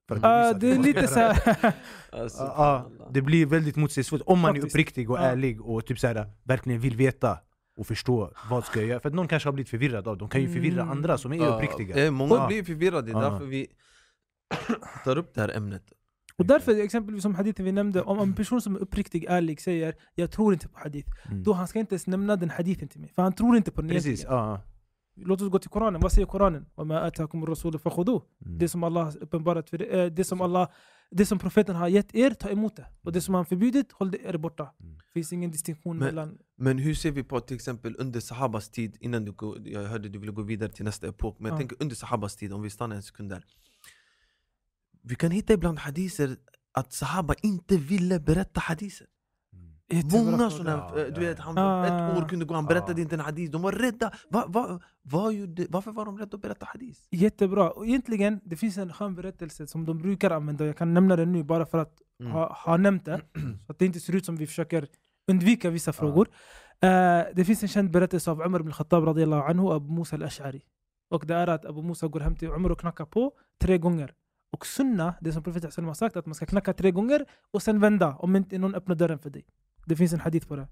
Ah, 0.09 0.15
bevisa 0.15 0.53
det 0.53 0.71
är 0.71 0.77
lite 0.79 1.07
så. 1.07 1.33
Alltså, 2.17 2.91
det 3.11 3.21
blir 3.21 3.45
väldigt 3.45 3.75
motsägelsefullt 3.75 4.23
om 4.25 4.39
man 4.39 4.55
är 4.55 4.65
uppriktig 4.65 5.09
och 5.11 5.19
ärlig 5.19 5.61
och 5.61 5.85
typ 5.85 5.99
så 5.99 6.07
här, 6.07 6.31
verkligen 6.43 6.79
vill 6.79 6.95
veta 6.95 7.39
och 7.77 7.87
förstå 7.87 8.31
vad 8.49 8.65
ska 8.65 8.79
jag 8.79 8.87
göra. 8.89 8.99
För 8.99 9.09
att 9.09 9.15
någon 9.15 9.27
kanske 9.27 9.49
har 9.49 9.53
blivit 9.53 9.69
förvirrad 9.69 10.07
av 10.07 10.17
De 10.17 10.29
kan 10.29 10.41
ju 10.41 10.47
förvirra 10.53 10.81
Mm. 10.81 10.89
andra 10.91 11.17
som 11.17 11.33
är 11.33 11.47
uppriktiga. 11.47 12.05
eh, 12.05 12.11
många 12.11 12.47
blir 12.47 12.63
förvirrade, 12.63 13.11
det 13.11 13.17
är 13.17 13.21
därför 13.31 13.45
vi 13.45 13.67
tar 15.03 15.17
upp 15.17 15.33
det 15.33 15.41
här 15.41 15.49
ämnet. 15.57 15.83
Och 16.35 16.45
därför 16.45 16.79
exempelvis 16.83 17.23
som 17.23 17.35
hadithen 17.35 17.65
vi 17.65 17.71
nämnde, 17.71 18.01
om 18.01 18.19
en 18.19 18.33
person 18.33 18.61
som 18.61 18.75
är 18.75 18.79
uppriktig, 18.79 19.25
ärlig 19.29 19.61
säger 19.61 19.93
jag 20.15 20.31
tror 20.31 20.53
inte 20.53 20.67
på 20.67 20.79
hadith. 20.79 21.09
Mm. 21.27 21.43
Då 21.43 21.53
han 21.53 21.67
ska 21.67 21.79
inte 21.79 21.93
ens 21.95 22.07
nämna 22.07 22.35
den 22.35 22.49
hadithen 22.49 22.87
till 22.87 23.01
mig, 23.01 23.11
för 23.15 23.21
han 23.21 23.33
tror 23.33 23.57
inte 23.57 23.71
på 23.71 23.81
den 23.81 23.89
Precis, 23.89 24.05
egentligen. 24.25 24.59
Låt 25.17 25.41
oss 25.41 25.49
gå 25.49 25.59
till 25.59 25.69
Koranen. 25.69 26.01
Vad 26.01 26.11
säger 26.11 26.27
Koranen? 26.27 26.65
Det 28.37 28.69
som 28.69 28.83
Allah 28.83 29.15
uppenbarat 29.21 29.69
för 29.69 29.81
uh, 29.81 29.87
det, 29.87 30.09
det 30.09 30.23
som 30.23 30.41
Allah 30.41 30.69
det 31.11 31.25
som 31.25 31.39
profeten 31.39 31.75
har 31.75 31.87
gett 31.87 32.15
er, 32.15 32.31
ta 32.31 32.49
emot 32.49 32.75
det. 32.75 32.85
Och 33.01 33.11
det 33.11 33.21
som 33.21 33.33
han 33.33 33.45
förbjudit, 33.45 33.91
håll 33.91 34.11
det 34.11 34.25
er 34.25 34.37
borta. 34.37 34.73
Det 34.79 35.13
finns 35.13 35.33
ingen 35.33 35.51
distinktion 35.51 35.97
men, 35.97 36.05
mellan... 36.05 36.37
Men 36.55 36.77
hur 36.77 36.93
ser 36.93 37.11
vi 37.11 37.23
på 37.23 37.39
till 37.39 37.55
exempel 37.55 37.95
under 37.99 38.19
Sahabas 38.19 38.69
tid, 38.69 38.97
innan 38.99 39.25
du 39.25 39.33
jag 39.65 39.83
hörde 39.83 40.09
du 40.09 40.19
ville 40.19 40.31
gå 40.31 40.41
vidare 40.41 40.71
till 40.71 40.85
nästa 40.85 41.07
epok, 41.07 41.39
men 41.39 41.49
jag 41.49 41.59
tänker 41.59 41.77
under 41.79 41.95
Sahabas 41.95 42.35
tid, 42.35 42.53
om 42.53 42.61
vi 42.61 42.69
stannar 42.69 42.95
en 42.95 43.03
sekund 43.03 43.29
där. 43.29 43.45
Vi 45.01 45.15
kan 45.15 45.31
hitta 45.31 45.53
ibland 45.53 45.79
hadiser 45.79 46.37
att 46.71 46.93
Sahaba 46.93 47.33
inte 47.41 47.77
ville 47.77 48.19
berätta 48.19 48.59
hadiser. 48.59 49.07
Många 50.13 50.49
sådana, 50.49 50.99
eh, 50.99 51.05
du 51.13 51.19
vet, 51.21 51.39
han, 51.39 51.57
ett 51.85 52.17
år 52.17 52.27
kunde 52.29 52.45
gå, 52.45 52.53
han 52.53 52.65
berättade 52.65 53.01
inte 53.01 53.15
en 53.15 53.19
hadis, 53.19 53.49
de 53.51 53.61
var 53.61 53.71
rädda. 53.71 54.11
Va, 54.29 54.45
va, 54.47 54.79
vad 55.01 55.33
gjorde, 55.33 55.67
varför 55.69 55.91
var 55.91 56.05
de 56.05 56.17
rädda 56.17 56.35
att 56.35 56.41
berätta 56.41 56.65
hadis? 56.65 57.07
Jättebra. 57.11 57.71
Och 57.71 57.85
egentligen, 57.87 58.39
det 58.43 58.55
finns 58.55 58.77
en 58.77 58.93
skön 58.93 59.15
berättelse 59.15 59.67
som 59.67 59.85
de 59.85 59.97
brukar 59.97 60.31
använda. 60.31 60.65
Jag 60.65 60.77
kan 60.77 60.93
nämna 60.93 61.15
den 61.15 61.31
nu 61.31 61.43
bara 61.43 61.65
för 61.65 61.77
att 61.77 61.93
Mm. 62.19 62.31
ha, 62.31 62.53
ha 62.65 62.77
nämnt 62.77 63.05
det. 63.05 63.21
Så 63.65 63.71
att 63.71 63.79
det 63.79 63.85
inte 63.85 63.99
ser 63.99 64.15
ut 64.15 64.25
som 64.25 64.35
vi 64.37 64.47
försöker 64.47 64.87
undvika 65.31 65.69
vissa 65.69 65.93
frågor. 65.93 66.27
Eh, 66.81 67.21
det 67.33 67.45
finns 67.45 67.63
en 67.63 67.69
känd 67.69 67.91
berättelse 67.91 68.31
av 68.31 68.41
Umar 68.41 68.59
ibn 68.59 68.71
Khattab 68.71 69.03
radiallahu 69.03 69.41
anhu 69.49 69.71
Abu 69.71 69.93
Musa 69.93 70.15
al-Ash'ari. 70.15 70.61
Och 71.09 71.25
det 71.25 71.35
är 71.35 71.47
att 71.47 71.65
Abu 71.65 71.81
Musa 71.81 72.07
går 72.07 72.19
hem 72.19 72.35
till 72.35 72.47
Umar 72.47 72.69
och 72.71 72.79
knackar 72.79 73.05
på 73.05 73.31
tre 73.61 73.77
gånger. 73.77 74.13
Och 74.51 74.65
sunna, 74.65 75.13
det 75.21 75.33
som 75.33 75.43
profeten 75.43 75.85
har 75.85 75.93
sagt, 75.93 76.17
att 76.17 76.25
man 76.25 76.35
ska 76.35 76.45
knacka 76.45 76.73
tre 76.73 76.91
gånger 76.91 77.25
och 77.53 77.61
sen 77.61 77.79
vända 77.79 78.15
om 78.15 78.35
inte 78.35 78.57
någon 78.57 78.75
öppnar 78.75 78.95
dörren 78.95 79.19
för 79.19 79.29
dig. 79.29 79.45
Det 79.87 79.95
finns 79.95 80.13
en 80.13 80.19
hadith 80.19 80.47
på 80.47 80.55
det. 80.55 80.67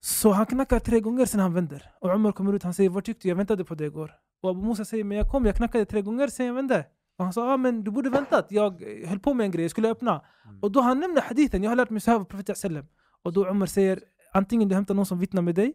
Så 0.00 0.30
han 0.32 0.46
knackar 0.46 0.78
tre 0.78 1.00
gånger, 1.00 1.26
sen 1.26 1.40
han 1.40 1.54
vänder. 1.54 1.92
Och 2.00 2.14
Umar 2.14 2.32
kommer 2.32 2.52
ut, 2.52 2.62
han 2.62 2.74
säger 2.74 2.90
vad 2.90 3.04
tyckte 3.04 3.22
du? 3.22 3.28
Jag 3.28 3.36
väntade 3.36 3.64
på 3.64 3.74
dig 3.74 3.86
igår. 3.86 4.12
Och 4.42 4.50
Abu 4.50 4.62
Musa 4.66 4.84
säger 4.84 5.04
men 5.04 5.18
jag 5.18 5.28
kom, 5.30 5.46
jag 5.46 5.56
knackade 5.56 5.84
tre 5.84 6.02
gånger, 6.02 6.28
sen 6.28 6.46
jag 6.46 6.54
vände. 6.54 6.86
Och 7.18 7.24
han 7.24 7.32
sa 7.32 7.52
ah, 7.52 7.56
men 7.56 7.84
du 7.84 7.90
borde 7.90 8.10
väntat, 8.10 8.46
jag 8.50 8.82
eh, 8.82 9.08
höll 9.08 9.18
på 9.18 9.34
med 9.34 9.44
en 9.44 9.50
grej, 9.50 9.64
jag 9.64 9.70
skulle 9.70 9.90
öppna. 9.90 10.20
Och 10.62 10.72
då 10.72 10.80
han 10.80 11.00
nämner 11.00 11.20
hadithen, 11.20 11.62
jag 11.62 11.70
har 11.70 11.76
lärt 11.76 11.90
mig 11.90 12.00
så 12.00 12.10
här 12.10 12.18
av 12.18 12.24
profeten 12.24 12.56
sallam. 12.56 12.86
Och 13.22 13.32
då 13.32 13.46
Umar 13.48 13.66
säger 13.66 14.00
antingen 14.32 14.68
du 14.68 14.74
hämtar 14.74 14.94
någon 14.94 15.06
som 15.06 15.18
vittnar 15.18 15.42
med 15.42 15.54
dig, 15.54 15.74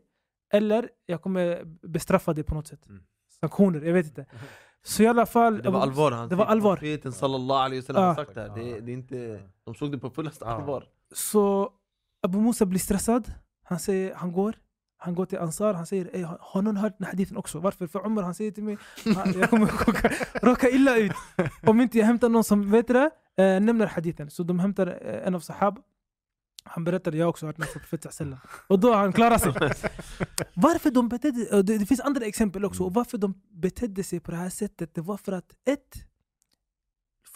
eller 0.54 0.90
jag 1.06 1.22
kommer 1.22 1.64
bestraffa 1.88 2.34
dig 2.34 2.44
på 2.44 2.56
något 2.56 2.68
sätt. 2.68 2.88
Mm. 2.88 3.04
Sanktioner, 3.40 3.82
jag 3.82 3.94
vet 3.94 4.06
inte. 4.06 4.26
Så 4.84 5.04
i 5.04 5.08
alla 5.08 5.26
fall... 5.26 5.62
Det 5.62 5.70
var 5.70 5.82
allvar, 5.82 6.12
han 6.12 6.30
Det 6.30 6.36
var 6.36 6.46
allvar. 6.46 6.76
Profeten 6.76 7.12
sallallahu 7.12 7.60
alaihi 7.60 7.82
wasallam 7.82 8.04
Ja. 8.04 8.16
sagt 8.16 8.36
det 8.36 8.42
här. 8.42 8.50
Det, 8.56 8.80
det 8.80 8.92
är 8.92 8.94
inte, 8.94 9.40
de 9.64 9.76
såg 9.76 9.92
det 9.92 9.98
på 9.98 10.10
fullaste 10.10 10.46
allvar. 10.46 10.84
Så 11.14 11.72
Abu 12.22 12.38
Musa 12.42 12.66
blir 12.66 12.80
stressad, 12.80 13.34
han, 13.64 13.80
säger, 13.80 14.16
han 14.16 14.32
går. 14.32 14.56
Han 15.00 15.16
går 15.16 15.26
till 15.26 15.38
Ansar, 15.40 15.74
han 15.74 15.86
säger 15.86 16.10
"Ey, 16.16 16.24
har 16.24 16.38
har 16.42 16.62
någon 16.62 16.78
hört 16.78 16.98
den 16.98 17.06
här 17.06 17.12
hadithen 17.12 17.38
också? 17.38 17.60
Varför? 17.60 17.88
För 17.88 18.06
Umar 18.06 18.24
han 18.24 18.36
säger 18.36 18.52
till 18.52 18.64
mig 18.64 18.78
"Han- 19.16 19.34
jag 19.40 19.50
kommer 19.50 19.66
råka, 19.68 20.12
råka 20.42 20.70
illa 20.70 20.98
ut 20.98 21.12
om 21.66 21.82
inte 21.82 21.98
jag 21.98 22.06
hämtar 22.06 22.30
någon 22.30 22.44
som 22.44 22.72
vet 22.72 22.88
det, 22.88 23.10
eh, 23.38 23.60
nämner 23.60 23.86
hadithen. 23.88 24.30
Så 24.32 24.44
de 24.44 24.60
hämtar 24.60 24.88
eh, 24.88 25.28
en 25.28 25.36
av 25.36 25.40
sahab. 25.40 25.80
Han 26.64 26.84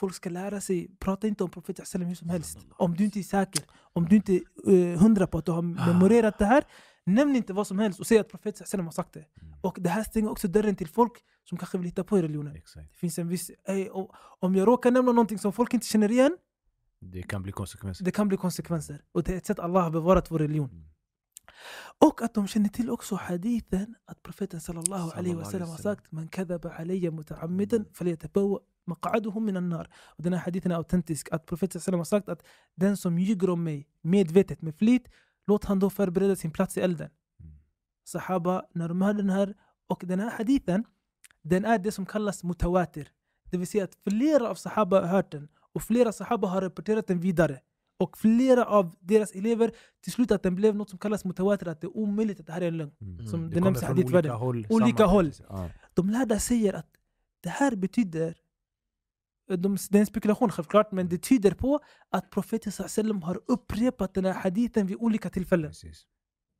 folk 0.01 0.13
ska 0.15 0.29
lära 0.29 0.59
sig, 0.67 0.77
prata 1.05 1.23
inte 1.31 1.43
om 1.43 1.49
profeten 1.55 1.85
sallam 1.85 2.07
hur 2.07 2.15
som 2.23 2.29
helst. 2.35 2.57
Om 2.85 2.91
du 2.97 3.03
inte 3.07 3.19
är 3.19 3.23
säker, 3.37 3.63
om 3.97 4.03
du 4.09 4.15
inte 4.19 4.31
är 4.33 4.41
uh, 4.67 4.97
hundra 5.03 5.25
på 5.27 5.37
att 5.37 5.45
du 5.45 5.51
har 5.51 5.61
memorerat 5.61 6.35
det 6.39 6.45
här, 6.53 6.63
nämn 7.17 7.35
inte 7.35 7.53
vad 7.59 7.67
som 7.67 7.77
helst 7.79 7.99
och 7.99 8.07
säg 8.07 8.17
att 8.19 8.29
profeten 8.29 8.67
sallam 8.67 8.85
har 8.85 8.93
sagt 9.01 9.13
det. 9.13 9.25
Och 9.67 9.75
det 9.85 9.89
här 9.89 10.03
stänger 10.03 10.29
också 10.31 10.47
dörren 10.47 10.75
till 10.75 10.87
folk 10.99 11.13
som 11.49 11.57
kanske 11.57 11.77
vill 11.77 11.87
hitta 11.91 12.03
på 12.03 12.17
i 12.17 12.21
religionen. 12.21 12.53
Det 12.53 12.97
finns 13.03 13.19
en 13.19 13.27
viss, 13.27 13.51
ey, 13.67 13.89
om- 14.39 14.55
jag 14.55 14.67
råkar 14.67 14.91
nämna 14.91 15.11
någonting 15.11 15.39
som 15.39 15.51
folk 15.53 15.73
inte 15.73 15.87
känner 15.87 16.11
igen, 16.11 16.37
Det 16.99 17.23
kan 17.23 17.41
bli 17.43 17.51
konsekvenser. 17.51 18.05
det 18.05 18.11
kan 18.11 18.27
bli 18.27 18.37
konsekvenser. 18.37 19.01
Och 19.11 19.23
det 19.23 19.33
är 19.33 19.37
ett 19.37 19.45
sätt 19.45 19.59
Allah 19.59 19.83
har 19.83 19.91
bevarat 19.91 20.31
vår 20.31 20.39
religion. 20.39 20.69
Mm. 20.69 20.85
Och 21.99 22.21
att 22.21 22.33
de 22.33 22.47
känner 22.47 22.69
till 22.69 22.89
också 22.89 23.15
hadithen 23.15 23.95
att 24.05 24.23
profeten 24.23 24.61
sallallahu 24.61 25.11
alaihi 25.17 25.35
wasallam 25.35 25.69
har 25.69 25.77
sagt 25.77 26.11
Man 26.11 26.27
kadhaba 26.27 26.69
alayya 26.69 27.11
muta'ammidan 27.11 27.85
falyatabawwa 27.93 28.59
maq'aduhu 28.85 29.39
minan 29.39 29.69
nar. 29.69 29.89
Och 30.17 30.23
den 30.23 30.33
här 30.33 30.39
hadithen 30.39 30.71
är 30.71 30.75
autentisk. 30.75 31.29
Att 31.31 31.45
profeten 31.45 31.81
sallallahu 31.81 31.99
har 31.99 32.05
sagt 32.05 32.29
att 32.29 32.43
den 32.75 32.97
som 32.97 33.19
ljuger 33.19 33.49
om 33.49 33.63
mig 33.63 33.87
medvetet 34.01 34.61
med 34.61 34.75
flit, 34.75 35.07
låt 35.47 35.65
han 35.65 35.79
då 35.79 35.89
förbereda 35.89 36.35
sin 36.35 36.51
plats 36.51 36.77
i 36.77 36.81
elden. 36.81 37.09
Sahaba, 38.03 38.65
när 38.73 38.89
de 38.89 39.01
hörde 39.01 39.21
den 39.21 39.29
här, 39.29 39.53
och 39.87 40.03
den 40.05 40.19
här 40.19 40.31
hadithen, 40.31 40.83
den 41.41 41.65
är 41.65 41.79
det 41.79 41.91
som 41.91 42.05
kallas 42.05 42.43
mutawatir. 42.43 43.07
Det 43.51 43.57
vill 43.57 43.67
säga 43.67 43.83
att 43.83 43.95
flera 43.95 44.49
av 44.49 44.55
sahaba 44.55 45.01
har 45.01 45.07
hört 45.07 45.31
den 45.31 45.47
och 45.73 45.83
flera 45.83 46.11
sahaba 46.11 46.47
har 46.47 46.61
rapporterat 46.61 47.07
den 47.07 47.19
vidare. 47.19 47.59
Och 47.99 48.17
flera 48.17 48.65
av 48.65 48.95
deras 48.99 49.31
elever 49.31 49.71
till 50.03 50.11
slut 50.11 50.31
att 50.31 50.43
den 50.43 50.55
blev 50.55 50.75
något 50.75 50.89
som 50.89 50.99
kallas 50.99 51.25
mutawatir, 51.25 51.67
att 51.67 51.81
det 51.81 51.87
är 51.87 51.97
omöjligt 51.97 52.39
att 52.39 52.45
det 52.45 52.53
här 52.53 52.61
är 52.61 52.67
en 52.67 52.77
lögn. 52.77 52.91
Mm. 53.01 53.27
Som 53.27 53.49
Det 53.49 53.55
det 53.55 53.61
nämns 53.61 53.83
i 53.83 53.85
från 53.85 53.99
olika 53.99 54.33
håll. 54.33 54.67
Olika 54.69 55.05
håll. 55.05 55.31
Ja. 55.49 55.69
De 55.93 56.09
lärda 56.09 56.39
säger 56.39 56.73
att 56.73 56.87
det 57.43 57.49
här 57.49 57.75
betyder 57.75 58.37
de, 59.57 59.77
det 59.89 59.97
är 59.97 59.99
en 59.99 60.05
spekulation 60.05 60.49
självklart, 60.49 60.91
men 60.91 61.09
det 61.09 61.17
tyder 61.17 61.51
på 61.51 61.79
att 62.09 62.29
profeten 62.29 62.71
sallam 62.71 63.21
har 63.21 63.41
upprepat 63.47 64.13
den 64.13 64.25
här 64.25 64.33
hadithen 64.33 64.87
vid 64.87 64.97
olika 64.99 65.29
tillfällen. 65.29 65.71
Precis. 65.71 66.05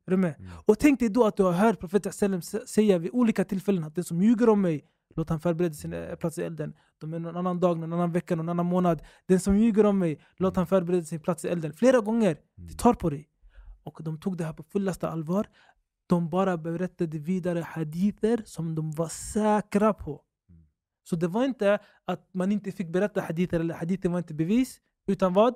Är 0.07 0.11
du 0.11 0.17
med? 0.17 0.35
Mm. 0.39 0.51
Och 0.65 0.79
tänk 0.79 0.99
dig 0.99 1.09
då 1.09 1.25
att 1.25 1.37
du 1.37 1.43
har 1.43 1.51
hört 1.51 1.79
profeten 1.79 2.13
sallam 2.13 2.41
säga 2.41 2.97
vid 2.97 3.11
olika 3.13 3.45
tillfällen 3.45 3.83
att 3.83 3.95
den 3.95 4.03
som 4.03 4.21
ljuger 4.21 4.49
om 4.49 4.61
mig, 4.61 4.85
låt 5.15 5.29
han 5.29 5.39
förbereda 5.39 5.73
sin 5.73 5.93
eh, 5.93 6.15
plats 6.15 6.37
i 6.37 6.41
elden. 6.41 6.73
De 6.97 7.13
är 7.13 7.19
någon 7.19 7.37
annan 7.37 7.59
dag, 7.59 7.79
någon 7.79 7.93
annan 7.93 8.11
vecka, 8.11 8.35
någon 8.35 8.49
annan 8.49 8.65
månad. 8.65 9.01
Den 9.25 9.39
som 9.39 9.57
ljuger 9.57 9.85
om 9.85 9.99
mig, 9.99 10.21
låt 10.37 10.55
han 10.55 10.67
förbereda 10.67 11.03
sin 11.03 11.19
plats 11.19 11.45
i 11.45 11.47
elden. 11.47 11.73
Flera 11.73 11.99
gånger. 11.99 12.37
Mm. 12.57 12.67
Det 12.67 12.73
tar 12.73 12.93
på 12.93 13.09
dig. 13.09 13.29
Och 13.83 13.99
de 14.03 14.19
tog 14.19 14.37
det 14.37 14.43
här 14.43 14.53
på 14.53 14.63
fullaste 14.63 15.09
allvar. 15.09 15.47
De 16.07 16.29
bara 16.29 16.57
berättade 16.57 17.19
vidare 17.19 17.59
hadither 17.59 18.41
som 18.45 18.75
de 18.75 18.91
var 18.91 19.07
säkra 19.07 19.93
på. 19.93 20.21
Så 21.04 21.16
det 21.16 21.28
var 21.28 21.45
inte 21.45 21.80
att 22.06 22.30
man 22.34 22.52
inte 22.52 22.72
fick 22.72 22.88
berätta 22.89 23.22
hadither 23.22 23.60
eller 23.60 23.74
hadither 23.76 24.10
var 24.10 24.18
inte 24.18 24.34
bevis. 24.34 24.80
Utan 25.08 25.34
vad? 25.34 25.54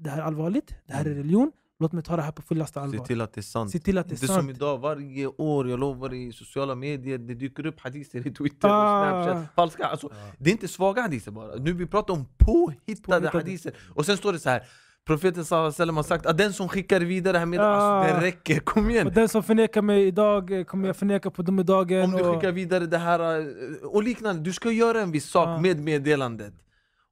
Det 0.00 0.10
här 0.10 0.18
är 0.18 0.22
allvarligt, 0.22 0.74
det 0.86 0.92
här 0.92 1.00
är 1.00 1.06
Mm. 1.06 1.18
religion. 1.18 1.52
Låt 1.80 1.92
mig 1.92 2.02
ta 2.04 2.16
det 2.16 2.22
här 2.22 2.32
på 2.32 2.42
fullaste 2.42 2.74
Se 2.74 2.80
allvar. 2.80 3.04
till 3.04 3.20
att 3.20 3.32
det 3.32 3.40
är 3.40 3.42
sant. 3.42 3.70
Se 3.70 3.78
till 3.78 3.98
att 3.98 4.08
det 4.08 4.14
är 4.14 4.26
Det 4.26 4.32
är 4.32 4.36
som 4.36 4.50
idag, 4.50 4.78
varje 4.78 5.26
år, 5.26 5.70
jag 5.70 5.78
lovar 5.80 6.14
i 6.14 6.32
sociala 6.32 6.74
medier, 6.74 7.18
det 7.18 7.34
dyker 7.34 7.66
upp 7.66 7.80
hadither 7.80 8.26
i 8.26 8.34
Twitter 8.34 8.68
Ah. 8.68 9.18
och 9.18 9.24
Snapchat. 9.24 9.54
Falska, 9.54 9.84
alltså, 9.86 10.08
Ja. 10.12 10.32
det 10.38 10.50
är 10.50 10.52
inte 10.52 10.68
svaga 10.68 11.02
hadither 11.02 11.32
bara. 11.32 11.54
Nu 11.56 11.72
vi 11.72 11.86
pratar 11.86 12.14
om 12.14 12.24
påhittade 12.38 13.20
Påhittade. 13.20 13.28
hadither. 13.38 13.72
Och 13.94 14.06
sen 14.06 14.16
står 14.16 14.32
det 14.32 14.38
så 14.38 14.48
här. 14.50 14.62
Profeten 15.08 15.44
wasallam 15.50 15.96
har 15.96 16.02
sagt 16.02 16.26
att 16.26 16.38
den 16.38 16.52
som 16.52 16.68
skickar 16.68 17.00
vidare 17.00 17.38
här 17.38 17.46
med 17.46 17.60
alltså, 17.60 18.12
Ah. 18.14 18.20
det 18.20 18.26
räcker, 18.26 18.60
kom 18.60 18.90
igen! 18.90 19.06
Och 19.06 19.12
den 19.12 19.28
som 19.28 19.42
förnekar 19.42 19.82
mig 19.82 20.06
idag 20.06 20.50
eh, 20.58 20.64
kommer 20.64 20.86
jag 20.86 20.96
förneka 20.96 21.30
på 21.30 21.42
domedagen. 21.42 22.04
Om 22.04 22.10
du 22.10 22.22
och- 22.24 22.34
skickar 22.34 22.52
vidare 22.52 22.86
det 22.86 22.98
här 22.98 23.20
eh, 23.40 23.46
och 23.86 24.02
liknande, 24.02 24.42
du 24.42 24.52
ska 24.52 24.70
göra 24.70 25.00
en 25.00 25.10
viss 25.10 25.30
sak 25.30 25.48
Ja. 25.48 25.60
med 25.60 25.80
meddelandet. 25.80 26.54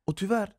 Och 0.06 0.16
tyvärr, 0.16 0.52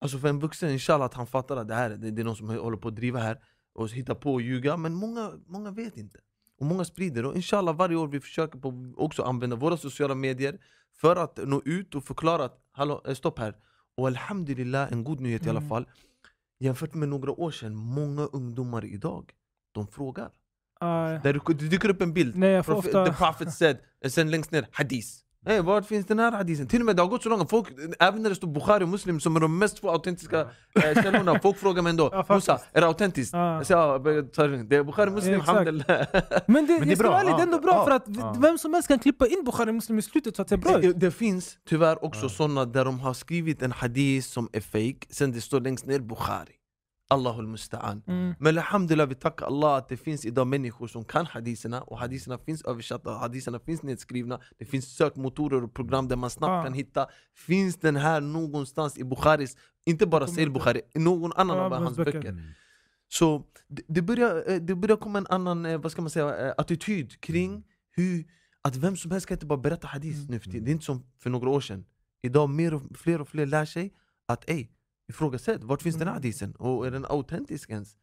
alltså 0.00 0.18
för 0.18 0.28
en 0.28 0.40
vuxen, 0.40 0.70
inshallah 0.70 1.06
att 1.06 1.14
han 1.14 1.26
fattar 1.26 1.56
att 1.56 1.68
det 1.68 1.74
här 1.74 1.90
det, 1.90 2.10
det 2.10 2.22
är 2.22 2.24
någon 2.24 2.36
som 2.36 2.48
håller 2.48 2.76
på 2.76 2.88
att 2.88 2.96
driva 2.96 3.18
här 3.18 3.38
och 3.74 3.88
hitta 3.88 4.14
på 4.14 4.32
och 4.34 4.40
ljuga, 4.42 4.76
men 4.76 4.94
många, 4.94 5.30
många 5.46 5.70
vet 5.70 5.96
inte. 5.96 6.18
Och 6.60 6.66
många 6.66 6.84
sprider, 6.84 7.26
och 7.26 7.36
inshallah 7.36 7.74
varje 7.76 7.96
år 7.96 8.08
vi 8.08 8.20
försöker 8.20 8.58
på 8.58 8.92
också 8.96 9.22
använda 9.22 9.56
våra 9.56 9.76
sociala 9.76 10.14
medier 10.14 10.58
för 11.00 11.16
att 11.16 11.38
nå 11.46 11.62
ut 11.64 11.94
och 11.94 12.04
förklara 12.04 12.44
att 12.44 12.58
hallå, 12.72 13.02
eh, 13.06 13.14
stopp 13.14 13.38
här. 13.38 13.54
Och 13.96 14.06
alhamdulillah, 14.06 14.92
en 14.92 15.04
god 15.04 15.20
nyhet 15.20 15.46
i 15.46 15.48
alla 15.50 15.58
Mm. 15.58 15.68
fall. 15.68 15.86
Jämfört 16.60 16.94
med 16.94 17.08
några 17.08 17.30
år 17.32 17.50
sedan, 17.50 17.74
många 17.76 18.22
ungdomar 18.22 18.84
idag, 18.84 19.30
de 19.72 19.86
frågar. 19.86 20.30
Ah, 20.80 21.08
Där 21.08 21.32
det 21.32 21.54
dyker 21.68 21.88
upp 21.88 22.02
en 22.02 22.12
bild, 22.14 22.36
nej, 22.36 22.50
jag 22.50 22.66
får 22.66 22.72
Prof- 22.72 22.78
ofta... 22.78 23.06
The 23.06 23.12
Prophet 23.12 23.54
said, 23.54 23.78
och 24.04 24.12
sen 24.12 24.30
längst 24.30 24.50
ner, 24.50 24.66
hadis. 24.72 25.24
Hey, 25.46 25.60
vart 25.60 25.86
finns 25.86 26.06
den 26.06 26.18
här 26.18 26.32
hadisen? 26.32 26.66
Till 26.66 26.80
och 26.80 26.86
med 26.86 26.96
det 26.96 27.02
har 27.02 27.08
gått 27.08 27.22
så 27.22 27.28
långt, 27.28 27.50
folk, 27.50 27.68
även 27.98 28.22
när 28.22 28.30
det 28.30 28.36
står 28.36 28.48
Bukhari 28.48 28.84
och 28.84 28.88
Muslim 28.88 29.20
som 29.20 29.36
är 29.36 29.40
de 29.40 29.58
mest 29.58 29.84
autentiska 29.84 30.40
eh, 30.40 31.02
källorna, 31.02 31.40
folk 31.42 31.58
frågar 31.58 31.82
mig 31.82 31.90
ändå 31.90 32.08
Ja. 32.12 32.34
Musa, 32.34 32.60
är 32.72 32.80
det 32.80 32.86
autentiskt? 32.86 33.32
Ja. 33.32 33.54
Jag 33.56 33.66
säger 33.66 33.80
ja, 33.80 33.98
det 33.98 34.76
är 34.76 34.82
Bukhari 34.84 35.10
Muslim, 35.10 35.40
alhamdulillah 35.40 36.06
Men 36.46 36.66
det, 36.66 36.78
det 36.84 36.92
är 36.92 36.96
bra, 36.96 37.10
vara 37.10 37.20
ärlig, 37.20 37.32
det 37.34 37.38
är 37.38 37.42
ändå 37.42 37.56
ja. 37.56 37.60
bra 37.62 37.72
Ja. 37.74 37.84
för 37.84 37.90
att 37.90 38.04
Ja. 38.06 38.36
vem 38.38 38.58
som 38.58 38.74
helst 38.74 38.88
kan 38.88 38.98
klippa 38.98 39.26
in 39.26 39.42
Bukhari 39.44 39.72
Muslim 39.72 39.98
i 39.98 40.02
slutet 40.02 40.36
så 40.36 40.42
att 40.42 40.48
det 40.48 40.54
är 40.54 40.56
bra 40.56 40.78
det, 40.78 40.92
det 40.92 41.10
finns 41.10 41.56
tyvärr 41.68 42.04
också 42.04 42.22
Ja. 42.22 42.28
sådana 42.28 42.64
där 42.64 42.84
de 42.84 43.00
har 43.00 43.14
skrivit 43.14 43.62
en 43.62 43.72
hadis 43.72 44.26
som 44.26 44.48
är 44.52 44.60
fake, 44.60 45.06
sen 45.10 45.32
det 45.32 45.40
står 45.40 45.60
längst 45.60 45.86
ner 45.86 45.98
Bukhari 46.00 46.52
Allahul 47.10 47.46
musta'an 47.46 48.02
Mm. 48.06 48.34
Men 48.38 48.58
alhamdulillah, 48.58 49.08
vi 49.08 49.14
tackar 49.14 49.46
Allah 49.46 49.76
att 49.76 49.88
det 49.88 49.96
finns 49.96 50.24
idag 50.24 50.46
människor 50.46 50.86
som 50.88 51.04
kan 51.04 51.26
hadiserna 51.26 51.82
och 51.82 51.98
hadiserna 51.98 52.38
finns 52.38 52.62
översatta, 52.62 53.10
hadiserna 53.10 53.58
finns 53.58 53.82
nedskrivna 53.82 54.40
Det 54.58 54.64
finns 54.64 54.96
sökmotorer 54.96 55.64
och 55.64 55.74
program 55.74 56.08
där 56.08 56.16
man 56.16 56.30
snabbt 56.30 56.50
Ah. 56.50 56.62
kan 56.64 56.72
hitta 56.74 57.06
Finns 57.34 57.76
den 57.76 57.96
här 57.96 58.20
någonstans 58.20 58.98
i 58.98 59.04
Bukharis, 59.04 59.56
inte 59.86 60.06
bara 60.06 60.26
Sahih. 60.26 60.50
Bukhari, 60.50 60.82
någon 60.94 61.32
annan 61.36 61.56
Ja, 61.56 61.62
av 61.64 61.72
hans 61.72 61.96
böcker. 61.96 62.12
böcker 62.12 62.28
Mm. 62.28 62.42
Så 63.08 63.42
det, 63.88 64.02
börjar, 64.02 64.44
eh, 64.50 64.56
det 64.60 64.74
börjar 64.74 64.96
komma 64.96 65.18
en 65.18 65.26
annan, 65.30 65.66
eh, 65.66 65.78
vad 65.80 65.92
ska 65.92 66.02
man 66.02 66.10
säga, 66.10 66.46
eh, 66.48 66.54
attityd 66.58 67.20
kring 67.20 67.64
hur 67.96 68.24
att 68.62 68.76
vem 68.76 68.96
som 68.96 69.10
helst 69.10 69.26
kan 69.26 69.34
inte 69.34 69.46
bara 69.46 69.58
berätta 69.58 69.86
hadis 69.86 70.16
Mm. 70.16 70.26
nu 70.30 70.38
för 70.40 70.50
tiden 70.50 70.64
Det 70.64 70.70
är 70.70 70.72
inte 70.72 70.84
som 70.84 71.02
för 71.18 71.30
några 71.30 71.48
år 71.50 71.60
sedan 71.60 71.84
Idag 72.22 72.50
mer 72.50 72.74
och 72.74 72.82
fler 72.94 73.20
och 73.20 73.28
fler 73.28 73.46
lär 73.46 73.64
sig 73.64 73.92
att 74.28 74.50
ej, 74.50 74.70
ifrågasätt, 75.10 75.64
vart 75.64 75.82
finns 75.82 75.96
den 75.96 76.08
här 76.08 76.14
Mm. 76.14 76.22
hadisen? 76.22 76.52
Och 76.52 76.86
är 76.86 76.90
den 76.90 77.06
autentisk 77.08 77.70
ens? 77.70 77.96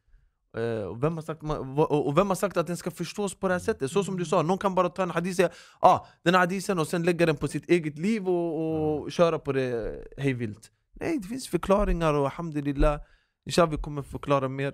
Eh, 0.58 0.84
och, 0.84 1.04
vem 1.04 1.16
har 1.16 1.22
sagt, 1.22 1.42
och 1.90 2.18
vem 2.18 2.28
har 2.28 2.36
sagt 2.36 2.58
att 2.58 2.68
den 2.68 2.78
ska 2.78 2.92
förstås 2.92 3.36
på 3.36 3.48
det 3.48 3.54
här 3.54 3.60
sättet? 3.60 3.92
Så 3.92 4.04
som 4.04 4.18
du 4.18 4.26
sa, 4.26 4.42
någon 4.42 4.58
kan 4.58 4.76
bara 4.76 4.90
ta 4.90 5.04
en 5.04 5.12
hadis 5.12 5.32
och 5.32 5.36
säga 5.36 5.50
ah, 5.80 6.00
den 6.24 6.34
här 6.34 6.42
hadisen 6.42 6.80
och 6.80 6.88
sen 6.88 7.04
lägga 7.04 7.26
den 7.26 7.36
på 7.36 7.48
sitt 7.48 7.70
eget 7.70 7.98
liv 7.98 8.28
och, 8.30 9.02
och 9.04 9.12
köra 9.12 9.40
på 9.40 9.54
det 9.54 10.04
hejvilt 10.18 10.72
Nej, 11.00 11.20
det 11.20 11.28
finns 11.28 11.48
förklaringar 11.48 12.14
och 12.14 12.26
alhamdulillah 12.26 13.00
Inshallah 13.46 13.72
vi 13.72 13.78
kommer 13.78 14.02
förklara 14.02 14.50
mer 14.50 14.74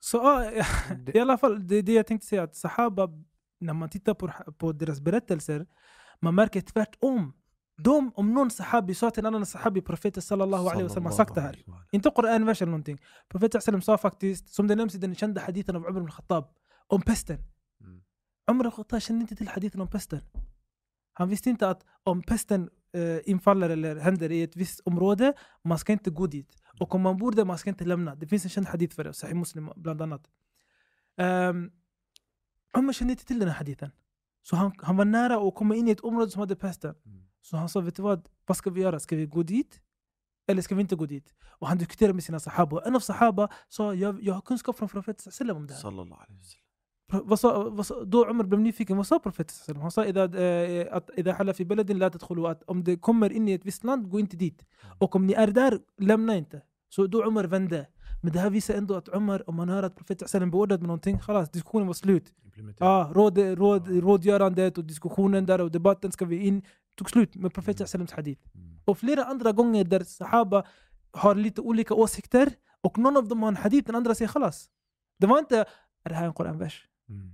Så 0.00 0.20
ah, 0.20 0.44
i 1.14 1.18
alla 1.18 1.38
fall, 1.38 1.68
det 1.68 1.76
är 1.76 1.82
det 1.82 1.92
jag 1.92 2.06
tänkte 2.06 2.26
säga 2.26 2.42
att 2.42 2.56
Sahaba, 2.56 3.08
när 3.60 3.72
man 3.74 3.90
tittar 3.90 4.14
på, 4.14 4.30
på 4.58 4.72
deras 4.72 5.00
berättelser, 5.00 5.66
man 6.20 6.34
märker 6.34 6.60
tvärtom. 6.60 7.32
De, 7.80 8.12
om 8.14 8.34
någon 8.34 8.50
en 9.16 9.26
annan 9.26 9.46
sahabi, 9.46 9.80
profeten 9.80 10.22
sallallahu 10.22 10.68
alaihi 10.68 10.82
wasallam 10.82 11.04
har 11.04 11.12
sagt 11.12 11.34
det 11.34 11.40
här. 11.40 11.56
Inte 11.90 12.10
Koran-vers 12.10 12.62
eller 12.62 12.70
någonting. 12.70 12.98
Profeten 13.28 13.60
sallam 13.60 13.82
sa 13.82 13.98
faktiskt, 13.98 14.48
som 14.48 14.66
det 14.66 14.76
nämns 14.76 14.94
i 14.94 14.98
den 14.98 15.14
kända 15.14 15.40
hadithen 15.40 15.76
av 15.76 15.86
Umar 15.86 16.00
ibn 16.00 16.10
Khattab, 16.10 16.44
om 16.86 17.02
pesten. 17.02 17.38
Umar 18.50 18.64
ibn 18.64 18.76
Khattab 18.76 19.02
kände 19.02 19.22
inte 19.22 19.36
till 19.36 19.48
hadithen 19.48 19.80
om 19.80 19.88
pesten. 19.88 20.20
Han 21.12 21.28
visste 21.28 21.50
inte 21.50 21.68
att 21.68 21.84
om 22.04 22.22
pesten 22.22 22.70
eh, 22.92 23.30
infaller 23.30 23.70
eller 23.70 23.96
händer 23.96 24.32
i 24.32 24.42
ett 24.42 24.56
visst 24.56 24.80
område, 24.80 25.32
man 25.62 25.78
ska 25.78 25.92
inte 25.92 26.10
gå 26.10 26.26
dit. 26.26 26.50
Och 26.80 26.94
om 26.94 27.02
man 27.02 27.16
bor 27.16 27.32
där, 27.32 27.44
man 27.44 27.58
ska 27.58 27.70
inte 27.70 27.84
lämna. 27.84 28.14
Det 28.14 28.26
finns 28.26 28.44
en 28.44 28.50
känd 28.50 28.66
hadith 28.66 28.96
för 28.96 29.04
det, 29.04 29.12
Sahih 29.12 29.34
Muslim 29.34 29.70
bland 29.76 30.02
annat. 30.02 30.28
Um, 31.16 31.70
Umar 32.76 32.92
kände 32.92 33.12
inte 33.12 33.24
till 33.24 33.38
den 33.38 33.48
här 33.48 33.56
hadithen. 33.56 33.90
Så 34.42 34.56
han, 34.56 34.72
han 34.78 34.96
var 34.96 35.04
nära 35.04 35.48
att 35.48 35.54
komma 35.54 35.76
in 35.76 35.88
i 35.88 35.90
ett 35.90 36.00
område 36.00 36.30
som 36.30 36.40
hade 36.40 36.56
pesten. 36.56 36.94
Mm. 37.06 37.27
Så 37.50 37.56
han 37.56 37.68
sa, 37.68 37.80
vet 37.80 37.96
du 37.96 38.02
vad, 38.02 38.28
vad 38.46 38.56
ska 38.56 38.70
vi 38.70 38.80
göra? 38.80 38.98
Ska 39.00 39.16
vi 39.16 39.26
gå 39.26 39.42
dit? 39.42 39.80
Eller 40.48 40.62
ska 40.62 40.74
vi 40.74 40.80
inte 40.80 40.96
gå 40.96 41.06
dit? 41.06 41.34
Och 41.60 41.68
han 41.68 41.78
diskuterade 41.78 42.14
med 42.14 42.24
sina 42.24 42.40
sahaba. 42.40 42.82
En 42.86 42.96
av 42.96 43.00
sahaba 43.00 43.48
sa, 43.68 43.94
jag, 43.94 44.22
jag 44.22 44.34
har 44.34 44.40
kunskap 44.40 44.76
från 44.78 44.88
profeten 44.88 45.32
sallam 45.32 45.56
om 45.56 45.66
det 45.66 45.74
här. 45.74 45.80
Sallallahu 45.80 46.20
alaihi 46.22 46.38
wasallam 46.40 46.64
Pro- 47.10 47.24
vad 47.24 47.40
sa, 47.40 47.70
vad 47.70 47.86
sa, 47.86 48.04
då 48.04 48.28
Umar 48.30 48.44
blev 48.44 48.60
nyfiken, 48.60 48.96
vad 48.96 49.06
sa 49.06 49.18
profeten 49.18 49.54
sallam? 49.54 49.82
Han 49.82 49.90
sa 49.90 50.04
"Idha, 50.04 50.24
eh, 50.24 50.86
att 50.96 51.10
idha 51.16 51.32
hala 51.32 51.54
fi 51.54 51.64
baladin 51.64 51.98
la 51.98 52.10
tadkhulu", 52.10 52.46
att 52.46 52.62
om 52.62 52.84
det 52.84 52.96
kommer 52.96 53.30
in 53.32 53.48
i 53.48 53.52
ett 53.52 53.64
visst 53.64 53.84
land, 53.84 54.10
gå 54.10 54.20
inte 54.20 54.36
dit. 54.36 54.66
Och 54.98 55.16
om 55.16 55.26
ni 55.26 55.32
är 55.32 55.46
där, 55.46 55.78
lämna 55.98 56.36
inte. 56.36 56.62
Så 56.88 57.06
då 57.06 57.24
Umar 57.28 57.44
vände. 57.44 57.86
Men 58.22 58.32
det 58.32 58.38
här 58.40 58.50
visar 58.50 58.74
ändå 58.74 58.94
att 58.96 59.08
Umar, 59.08 59.48
om 59.50 59.54
man 59.56 59.68
hör 59.68 59.82
att 59.82 59.96
profeten 59.96 60.50
beordrade 60.50 60.80
med 60.80 60.86
någonting, 60.88 61.18
khalas, 61.18 61.50
diskussionen 61.50 61.86
var 61.86 61.94
slut. 61.94 62.32
Ja, 62.78 63.10
råd, 63.14 63.38
råd, 63.38 63.88
rådgörandet 63.88 64.78
och 64.78 64.84
diskussionen 64.84 65.46
där 65.46 65.60
och 65.60 65.70
debatten 65.70 66.12
ska 66.12 66.24
vi 66.24 66.46
in, 66.46 66.62
tog 66.96 67.10
slut 67.10 67.34
med 67.34 67.54
profeten 67.54 67.86
sallams 67.86 68.12
hadith. 68.12 68.42
Mm. 68.54 68.78
Och 68.84 68.98
flera 68.98 69.24
andra 69.24 69.52
gånger 69.52 69.84
där 69.84 70.04
sahaba 70.04 70.64
har 71.12 71.34
lite 71.34 71.60
olika 71.60 71.94
åsikter 71.94 72.52
och 72.80 72.98
någon 72.98 73.16
av 73.16 73.28
dem 73.28 73.42
har 73.42 73.48
en 73.48 73.56
hadith, 73.56 73.86
den 73.86 73.94
andra 73.94 74.14
säger 74.14 74.28
khalas. 74.28 74.68
Det 75.18 75.26
var 75.26 75.38
inte, 75.38 75.56
är 76.04 76.08
det 76.08 76.14
här 76.14 76.26
en 76.26 76.32
koranvers? 76.34 76.88
Mm. 77.08 77.32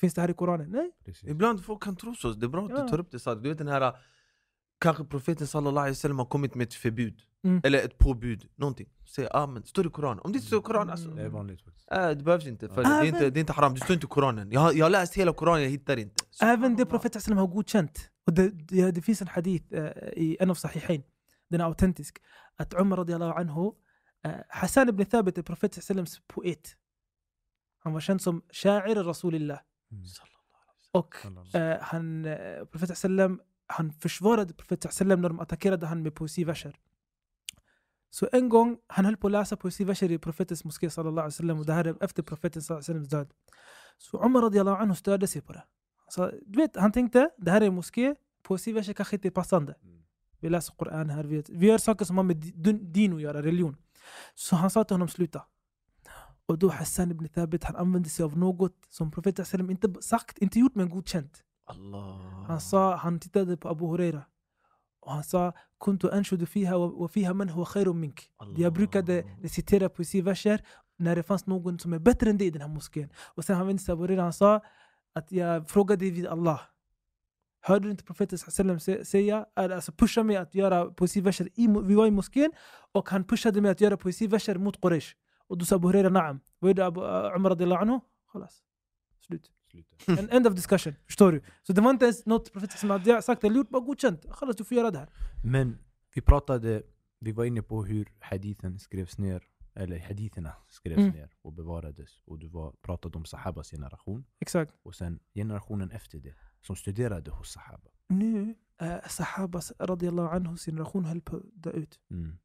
Finns 0.00 0.14
det 0.14 0.20
här 0.20 0.30
i 0.30 0.34
koranen? 0.34 0.70
Nej. 0.70 0.90
Precis. 1.04 1.28
Ibland 1.28 1.64
folk 1.64 1.82
kan 1.82 1.96
tro 1.96 2.14
så, 2.14 2.32
det 2.32 2.46
är 2.46 2.48
bra 2.48 2.64
att 2.64 2.70
Ja. 2.70 2.82
du 2.82 2.88
tar 2.88 3.00
upp 3.00 3.10
det 3.10 3.18
Sad. 3.18 3.42
Du 3.42 3.48
vet 3.48 3.58
den 3.58 3.68
här 3.68 3.92
Kanske 4.78 5.04
profeten 5.04 5.46
sallallahu 5.46 5.78
alaihi 5.82 5.90
wasallam 5.92 6.18
har 6.18 6.26
kommit 6.26 6.54
med 6.54 6.66
ett 6.66 6.74
förbud 6.74 7.12
Mm. 7.14 7.22
Eller 7.64 7.78
ett 7.78 7.98
påbud, 7.98 8.48
någonting 8.56 8.88
Säg 9.06 9.28
ah, 9.30 9.46
men 9.46 9.64
står 9.64 9.82
det 9.82 9.86
i 9.86 9.90
Koranen? 9.90 10.20
Om 10.24 10.32
det 10.32 10.36
inte 10.36 10.46
står 10.46 10.58
i 10.58 10.62
Koranen 10.62 10.90
alltså 10.90 11.08
Det 11.08 11.22
är 11.22 11.28
vanligt 11.28 11.62
faktiskt. 11.62 11.92
äh, 11.92 12.08
Det 12.08 12.24
behövs 12.24 12.46
inte, 12.46 12.68
för 12.68 12.82
det, 12.82 12.88
är 12.88 13.04
inte, 13.04 13.30
det 13.30 13.38
är 13.38 13.40
inte 13.40 13.52
haram, 13.52 13.74
det 13.74 13.80
står 13.80 13.94
inte 13.94 14.06
i 14.06 14.08
Koranen 14.08 14.50
Jag 14.52 14.60
har, 14.60 14.72
jag 14.72 14.84
har 14.84 14.90
läst 14.90 15.14
hela 15.14 15.32
Koranen, 15.32 15.62
jag 15.62 15.70
hittar 15.70 15.96
inte 15.96 16.24
Även 16.42 16.76
det 16.76 16.86
profeten 16.86 17.20
sallam 17.20 17.38
har 17.38 17.46
godkänt. 17.46 18.10
Och 18.26 18.32
det, 18.32 18.48
det, 18.48 18.90
det 18.90 19.02
finns 19.02 19.22
en 19.22 19.28
hadith 19.28 19.74
eh, 19.74 19.84
i 20.16 20.36
en 20.40 20.50
av 20.50 20.54
sahihain, 20.54 21.02
den 21.50 21.60
är 21.60 21.64
autentisk. 21.64 22.18
Att 22.56 22.74
Umar 22.74 22.96
radiallahu 22.96 23.32
anhu, 23.40 23.72
eh, 24.24 24.32
Hassan 24.48 24.88
ibn 24.88 25.04
Thabit 25.04 25.38
är 25.38 25.42
profeten 25.42 25.82
sallams 25.82 26.20
poet. 26.26 26.76
Han 27.78 27.92
var 27.92 28.00
känd 28.00 28.22
som 28.22 28.42
Sha'ir 28.52 29.04
Rasulillah. 29.04 29.58
Mm. 29.92 30.04
Och 30.92 31.14
eh, 31.54 31.78
han, 31.80 32.24
eh, 32.24 32.64
profeten 32.70 32.96
sallam, 32.96 33.40
han 33.66 33.92
försvarade 33.92 34.54
profeten 34.54 34.92
sallam 34.92 35.20
när 35.20 35.28
de 35.28 35.40
attackerade 35.40 35.86
han 35.86 36.02
med 36.02 36.14
poesiverser. 36.14 36.76
Så 38.10 38.28
en 38.32 38.48
gång, 38.48 38.78
han 38.86 39.04
höll 39.04 39.16
på 39.16 39.26
att 39.26 39.32
läsa 39.32 39.56
poesiverser 39.56 40.10
i 40.10 40.18
profetens 40.18 40.64
moské 40.64 40.90
sallallahu 40.90 41.24
alaihi 41.24 41.34
wasallam 41.34 41.58
och 41.58 41.66
det 41.66 41.72
här 41.72 41.84
är 41.84 42.04
efter 42.04 42.22
profeten 42.22 42.62
sallallahu 42.62 42.92
alaihi 42.92 43.08
död. 43.08 43.30
Så 43.98 44.24
Umar 44.24 44.42
radiallahu 44.42 44.82
anhu 44.82 44.94
störde 44.94 45.26
sig 45.26 45.42
på 45.42 45.52
det. 45.52 45.64
Så, 46.08 46.30
du 46.46 46.56
vet, 46.56 46.76
han 46.76 46.92
tänkte, 46.92 47.30
det 47.36 47.50
här 47.50 47.60
är 47.60 47.66
en 47.66 47.74
moské, 47.74 48.14
poesiverser 48.42 48.92
kanske 48.92 49.16
inte 49.16 49.28
är 49.28 49.30
passande. 49.30 49.74
Vi 50.40 50.48
läser 50.50 50.74
Koran 50.74 51.10
här, 51.10 51.24
vi, 51.24 51.44
vi 51.48 51.66
gör 51.66 51.78
saker 51.78 52.04
som 52.04 52.16
har 52.16 52.24
med 52.24 52.36
di- 52.36 52.72
din 52.72 53.14
att 53.14 53.20
göra, 53.20 53.42
religion. 53.42 53.76
Så 54.34 54.56
han 54.56 54.70
sa 54.70 54.84
till 54.84 54.94
honom 54.94 55.08
sluta. 55.08 55.42
Och 56.46 56.58
då 56.58 56.68
Hassan 56.68 57.10
ibn 57.10 57.28
Thabit, 57.28 57.64
han 57.64 57.76
använde 57.76 58.08
sig 58.08 58.24
av 58.24 58.38
något 58.38 58.76
som 58.88 59.10
profeten 59.10 59.44
sallam 59.44 59.70
inte 59.70 59.94
sagt, 60.00 60.38
inte 60.38 60.58
gjort 60.58 60.74
men 60.74 60.90
godkänt. 60.90 61.42
Allah. 61.64 62.44
Han 62.48 62.60
sa, 62.60 62.96
han 62.96 63.20
tittade 63.20 63.56
på 63.56 63.68
Abu 63.68 63.86
Huraira 63.86 64.22
han 65.12 65.24
sa 65.24 65.52
kuntu 65.80 66.10
anshudu 66.10 66.46
fiha 66.46 66.76
wa 66.78 67.08
fiha 67.08 67.34
man 67.34 67.48
huwa 67.48 67.66
khairun 67.66 68.00
mink. 68.00 68.30
Jag 68.56 68.72
brukade 68.72 69.24
recitera 69.42 69.88
poesiverser 69.88 70.60
när 70.98 71.16
det 71.16 71.22
fanns 71.22 71.46
någon 71.46 71.78
som 71.78 71.92
är 71.92 71.98
bättre 71.98 72.30
än 72.30 72.38
dig 72.38 72.46
i 72.46 72.50
den 72.50 72.62
här 72.62 72.68
moskén. 72.68 73.08
Och 73.34 73.44
sen 73.44 73.56
han 73.56 73.66
vände 73.66 73.82
sig 73.82 74.06
till 74.06 74.18
han 74.18 74.32
sa 74.32 74.60
att 75.14 75.32
jag 75.32 75.68
frågade 75.68 76.10
vid 76.10 76.26
Allah. 76.26 76.60
Hörde 77.60 77.84
du 77.84 77.90
inte 77.90 78.04
profeten 78.04 78.38
säga, 79.04 79.46
alltså 79.54 79.92
pusha 79.92 80.22
mig 80.22 80.36
att 80.36 80.54
göra 80.54 80.86
poesiverser, 80.86 81.48
i, 81.54 81.66
vi 81.84 81.94
var 81.94 82.06
i 82.06 82.10
moskén 82.10 82.52
och 82.92 83.08
han 83.10 83.24
pushade 83.24 83.60
mig 83.60 83.70
att 83.70 83.80
göra 83.80 83.96
poesiverser 83.96 84.58
mot 84.58 84.80
Quraysh. 84.80 85.14
Och 85.48 85.58
då 85.58 85.64
sa 85.64 85.76
Abu 85.76 85.88
Huraira 85.88 86.08
na'am. 86.08 86.40
Vad 86.58 86.68
gjorde 86.68 86.82
Umar 87.36 87.50
radiallahu 87.50 87.82
anhu? 87.82 88.00
Slut. 89.26 89.50
En 90.06 90.30
end 90.30 90.46
of 90.46 90.54
discussion. 90.54 90.94
Förstår 91.06 91.32
du? 91.32 91.42
Så 91.62 91.72
det 91.72 91.80
var 91.80 91.90
inte 91.90 92.04
ens 92.04 92.26
något 92.26 92.52
profeten 92.52 92.78
som 92.78 92.90
hade 92.90 93.22
sagt 93.22 93.44
eller 93.44 93.56
gjort, 93.56 93.68
bara 93.68 93.82
godkänt. 93.82 94.26
Khalas, 94.32 94.56
du 94.56 94.64
får 94.64 94.76
göra 94.76 94.90
det 94.90 94.98
här. 94.98 95.08
Men 95.44 95.78
vi 96.14 96.20
pratade, 96.20 96.82
vi 97.20 97.32
var 97.32 97.44
inne 97.44 97.62
på 97.62 97.84
hur 97.84 98.08
hadithen 98.20 98.78
skrevs 98.78 99.18
ner, 99.18 99.42
eller 99.74 99.98
haditherna 99.98 100.52
skrevs 100.68 100.98
Mm. 100.98 101.10
ner 101.10 101.30
och 101.42 101.52
bevarades. 101.52 102.10
Och 102.24 102.38
du 102.38 102.48
var, 102.48 102.72
pratade 102.82 103.18
om 103.18 103.24
sahabas 103.24 103.70
generation, 103.70 104.24
Exakt. 104.40 104.72
och 104.82 104.94
sen 104.94 105.18
generationen 105.34 105.90
efter 105.90 106.18
det, 106.18 106.34
som 106.66 106.76
studerade 106.76 107.30
hos 107.30 107.52
sahaba. 107.52 107.90
Nu, 108.08 108.54
eh, 108.80 108.96
Sahabas 109.08 109.72
radiallahu 109.78 110.28
anhus 110.36 110.64
generation 110.64 111.04
höll 111.04 111.20
på 111.20 111.36
att 111.36 111.42
dö 111.54 111.70
ut. 111.70 111.98
Mm. 112.10 112.38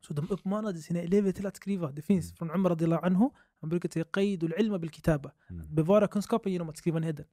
Så 0.00 0.14
de 0.14 0.30
uppmanade 0.30 0.78
sina 0.78 1.00
elever 1.00 1.32
till 1.32 1.46
att 1.46 1.56
skriva. 1.56 1.92
Det 1.92 2.02
finns 2.02 2.26
Mm. 2.26 2.36
från 2.36 2.50
Umar 2.50 2.70
radiallahu 2.70 3.06
anhu, 3.06 3.30
han 3.60 3.68
brukar 3.70 3.88
säga 3.88 4.04
qaid 4.04 4.44
al-ilma 4.44 4.78
bil 4.78 4.90
kitaba. 4.90 5.32
Mm. 5.50 5.74
Bevara 5.74 6.08
kunskapen 6.08 6.52
genom 6.52 6.68
att 6.68 6.76
skriva 6.76 6.98
ner 6.98 7.12
den. 7.12 7.26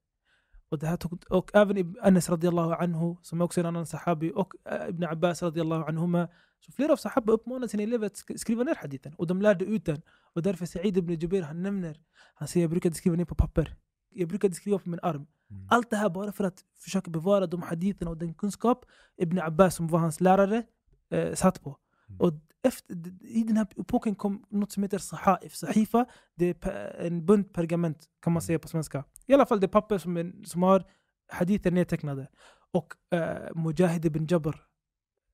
Och, 0.69 0.79
det 0.79 0.87
här 0.87 0.97
tog, 0.97 1.23
och 1.29 1.51
även 1.55 1.95
Anas 2.01 2.29
radiallahu 2.29 2.71
anhu, 2.73 3.15
som 3.21 3.41
också 3.41 3.59
är 3.59 3.63
en 3.63 3.67
annan 3.67 3.85
sahabi, 3.87 4.31
och 4.35 4.53
Ibn 4.89 5.03
Abbas 5.03 5.43
radiallahu 5.43 5.83
anhuma. 5.83 6.27
Så 6.59 6.71
flera 6.71 6.93
av 6.93 6.97
sahaba 6.97 7.33
uppmanade 7.33 7.69
sina 7.69 7.83
elever 7.83 8.07
att 8.07 8.13
sk- 8.13 8.37
skriva 8.37 8.63
ner 8.63 8.75
hadithen. 8.75 9.13
Och 9.17 9.27
de 9.27 9.41
lärde 9.41 9.65
ut 9.65 9.85
den. 9.85 10.01
Och 10.33 10.41
därför 10.41 10.65
Sa'id 10.65 10.97
ibn 10.97 11.13
Jubair, 11.13 11.41
han 11.41 11.63
nämner, 11.63 11.97
han 12.35 12.47
säger 12.47 12.63
jag 12.63 12.71
brukade 12.71 12.95
skriva 12.95 13.15
ner 13.15 13.25
på 13.25 13.35
papper. 13.35 13.75
Jag 14.09 14.29
brukade 14.29 14.53
skriva 14.53 14.79
på 14.79 14.89
min 14.89 14.99
arm. 15.03 15.27
Mm. 15.49 15.67
Allt 15.69 15.89
det 15.89 15.95
här 15.95 16.09
bara 16.09 16.31
för 16.31 16.43
att 16.43 16.63
försöka 16.77 17.11
bevara 17.11 17.47
de 17.47 17.61
haditherna 17.61 18.11
och 18.11 18.17
den 18.17 18.33
kunskap 18.33 18.85
Ibn 19.17 19.39
Abbas 19.39 19.75
som 19.75 19.87
var 19.87 19.99
hans 19.99 20.21
lärare 20.21 20.63
eh, 21.09 21.33
satt 21.33 21.63
på. 21.63 21.77
Mm. 22.09 22.21
Och 22.21 22.33
efter, 22.65 22.95
I 23.21 23.43
den 23.43 23.57
här 23.57 23.67
epoken 23.77 24.15
kom 24.15 24.45
något 24.49 24.71
som 24.71 24.83
heter 24.83 24.97
sahaif. 24.97 25.55
Sahifa, 25.55 26.05
det 26.35 26.65
är 26.65 27.05
en 27.05 27.25
bunt 27.25 27.53
pergament 27.53 28.09
kan 28.21 28.33
man 28.33 28.41
säga 28.41 28.59
på 28.59 28.67
svenska. 28.67 29.03
I 29.27 29.33
alla 29.33 29.45
fall 29.45 29.59
det 29.59 29.67
papper 29.67 29.97
som, 29.97 30.17
är, 30.17 30.33
som 30.45 30.63
har 30.63 30.83
hadither 31.27 31.71
nedtecknade. 31.71 32.27
Och 32.71 32.93
eh, 33.13 33.55
Mujahid 33.55 34.05
ibn 34.05 34.27
Jabr, 34.29 34.55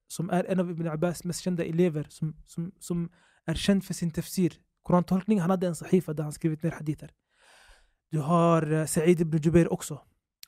som 0.08 0.30
är 0.30 0.44
en 0.44 0.60
av 0.60 0.72
Ibn 0.72 0.88
Abbas 0.88 1.24
mest 1.24 1.42
kända 1.42 1.66
elever, 1.66 2.06
som, 2.10 2.36
som, 2.46 2.72
som 2.80 3.10
är 3.46 3.54
känd 3.54 3.84
för 3.84 3.94
sin 3.94 4.12
tafsir, 4.12 4.54
Korantolkning, 4.84 5.40
han 5.40 5.50
hade 5.50 5.68
en 5.68 5.76
sahifa 5.76 6.14
där 6.14 6.24
han 6.24 6.34
skrivit 6.34 6.64
ner 6.64 6.72
hadither. 6.72 7.12
Du 8.12 8.20
har 8.20 8.72
eh, 8.72 8.86
Sa'id 8.86 9.22
ibn 9.22 9.38
Jubair 9.38 9.74
också. 9.74 10.02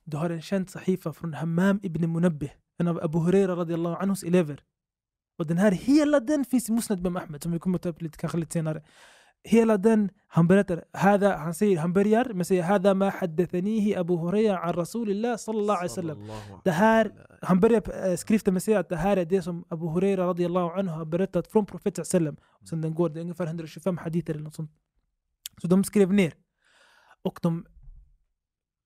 Du 0.06 0.18
har 0.18 0.30
en 0.30 0.42
känd 0.42 0.70
sahifa 0.70 1.14
från 1.14 1.34
Hammam 1.34 1.80
ibn 1.84 2.12
Munabbih, 2.12 2.52
en 2.78 2.88
av 2.88 3.04
Abu 3.04 3.20
Huraira 3.20 3.56
radiallahu 3.56 3.96
anhus 3.96 4.24
elever. 4.24 4.64
Och 5.38 5.48
den 5.48 5.58
här, 5.58 5.72
hela 5.72 6.20
den 6.20 6.46
finns 6.46 6.70
i 6.70 6.72
Musnad 6.72 7.00
Imam 7.00 7.18
Ahmed, 7.18 7.44
som 7.44 7.52
vi 7.52 7.60
kommer 7.60 7.78
ta 7.78 7.90
upp 7.90 8.02
lite, 8.02 8.18
kanske 8.18 8.38
lite 8.38 8.54
senare. 8.54 8.84
Hela 9.44 9.78
den, 9.78 10.10
han 10.28 10.48
berättar, 10.48 10.84
hada, 10.94 11.38
han, 11.38 11.54
säger, 11.54 11.78
han 11.78 11.94
börjar 11.94 12.26
med 12.26 12.42
att 12.42 12.48
säga 12.48 12.64
Hada 12.64 12.94
ma 12.94 13.10
haddathanihi 13.10 13.96
Abu 13.96 14.16
Hurayra 14.16 14.60
an 14.60 14.74
Rasulillah 14.74 15.38
sallallahu 15.38 15.78
alaihi 15.78 15.90
wasallam. 15.90 16.32
Det 16.64 16.72
här, 16.72 17.12
han 17.42 17.60
börjar 17.60 18.10
eh, 18.10 18.16
skriften 18.16 18.54
med 18.54 18.60
att 18.60 18.64
säga 18.64 18.80
att 18.80 18.90
det 18.90 18.96
här 18.96 19.18
är 19.18 19.26
det 19.26 19.42
som 19.42 19.66
Abu 19.70 19.88
Hurayra 19.88 20.28
radiallahu 20.28 20.80
anhu 20.80 20.94
har 20.94 21.06
berättat 21.06 21.48
från 21.48 21.66
profeten 21.66 22.06
sallam. 22.06 22.38
Sen 22.70 22.82
den 22.82 22.96
går, 22.96 23.10
det 23.10 23.20
är 23.20 23.22
ungefär 23.22 23.46
125 23.46 23.98
haditer 23.98 24.34
eller 24.34 24.44
något 24.44 24.56
sånt. 24.56 24.72
Så 25.62 25.68
de 25.68 25.84
skrev 25.84 26.14
ner. 26.14 26.34
Och 27.22 27.40
de 27.42 27.66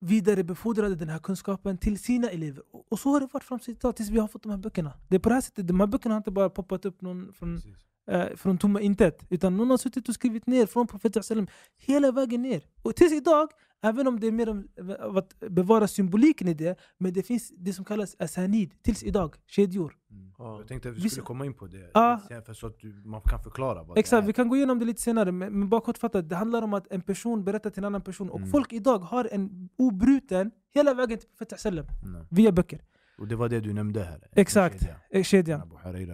vidarebefordrade 0.00 0.94
den 0.94 1.08
här 1.08 1.18
kunskapen 1.18 1.78
till 1.78 1.98
sina 1.98 2.28
elever. 2.30 2.62
Och- 2.88 2.98
så 2.98 3.10
har 3.10 3.20
det 3.20 3.28
varit 3.32 3.44
fram 3.44 3.58
till 3.58 3.70
idag, 3.74 3.96
tills 3.96 4.10
vi 4.10 4.18
har 4.18 4.28
fått 4.28 4.42
de 4.42 4.50
här 4.50 4.56
böckerna. 4.58 4.92
Det 5.08 5.14
är 5.16 5.20
på 5.20 5.28
det 5.28 5.34
här 5.34 5.42
sättet, 5.42 5.66
de 5.68 5.80
här 5.80 5.86
böckerna 5.86 6.14
har 6.14 6.18
inte 6.18 6.30
bara 6.30 6.50
poppat 6.50 6.84
upp 6.84 7.00
någon 7.00 7.32
från, 7.32 7.54
Precis 7.56 7.76
eh, 8.08 8.26
från 8.36 8.58
tomma 8.58 8.80
intet. 8.80 9.26
Utan 9.30 9.56
någon 9.56 9.70
har 9.70 9.76
suttit 9.76 10.08
och 10.08 10.14
skrivit 10.14 10.46
ner 10.46 10.66
från 10.66 10.86
profeten 10.86 11.46
hela 11.78 12.12
vägen 12.12 12.42
ner. 12.42 12.62
Och 12.82 12.96
tills 12.96 13.12
idag, 13.12 13.48
även 13.82 14.06
om 14.06 14.20
det 14.20 14.26
är 14.26 14.32
mer 14.32 14.48
om 14.48 14.68
av 15.00 15.16
att 15.16 15.40
bevara 15.40 15.88
symboliken 15.88 16.48
i 16.48 16.54
det, 16.54 16.78
men 16.98 17.12
det 17.12 17.22
finns 17.22 17.52
det 17.56 17.72
som 17.72 17.84
kallas 17.84 18.16
asanid, 18.18 18.82
tills 18.82 19.02
idag, 19.02 19.34
kedjor. 19.46 19.96
Mm. 20.10 20.32
Ja. 20.38 20.58
Jag 20.58 20.68
tänkte 20.68 20.88
att 20.88 20.96
vi 20.96 21.10
skulle 21.10 21.26
komma 21.26 21.46
in 21.46 21.54
på 21.54 21.66
det, 21.66 21.90
sen, 22.28 22.42
för 22.42 22.54
så 22.54 22.66
att 22.66 22.80
du, 22.80 23.02
man 23.04 23.20
kan 23.20 23.42
förklara 23.42 23.82
vad 23.82 23.98
Exakt, 23.98 24.22
det 24.22 24.26
vi 24.26 24.32
kan 24.32 24.48
gå 24.48 24.56
igenom 24.56 24.78
det 24.78 24.84
lite 24.84 25.02
senare, 25.02 25.32
men, 25.32 25.58
men 25.58 25.68
bara 25.68 25.80
kortfattat, 25.80 26.28
det 26.28 26.36
handlar 26.36 26.62
om 26.62 26.74
att 26.74 26.86
en 26.92 27.00
person 27.00 27.44
berättar 27.44 27.70
till 27.70 27.80
en 27.80 27.84
annan 27.84 28.02
person. 28.02 28.30
Och 28.30 28.38
Mm. 28.38 28.50
folk 28.50 28.72
idag 28.72 28.98
har 28.98 29.28
en 29.32 29.68
obruten, 29.78 30.50
hela 30.74 30.94
vägen 30.94 31.18
till 31.18 31.28
profeten 31.38 31.86
Nej. 32.02 32.26
via 32.30 32.52
böcker. 32.52 32.80
Och 33.18 33.28
det 33.28 33.36
var 33.36 33.48
det 33.48 33.60
du 33.60 33.72
nämnde 33.72 34.04
här. 34.04 34.28
Exakt. 34.32 34.80
Kedja. 34.80 34.96
Eh, 35.10 35.22
Kedjan. 35.24 35.60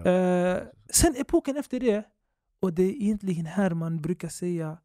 Eh, 0.05 0.63
sen 0.89 1.15
epoken 1.17 1.57
efter 1.57 1.79
det, 1.79 2.03
och 2.59 2.73
det 2.73 2.83
är 2.83 2.91
egentligen 3.03 3.45
här 3.45 3.73
man 3.73 4.01
brukar 4.01 4.27
säga 4.29 4.77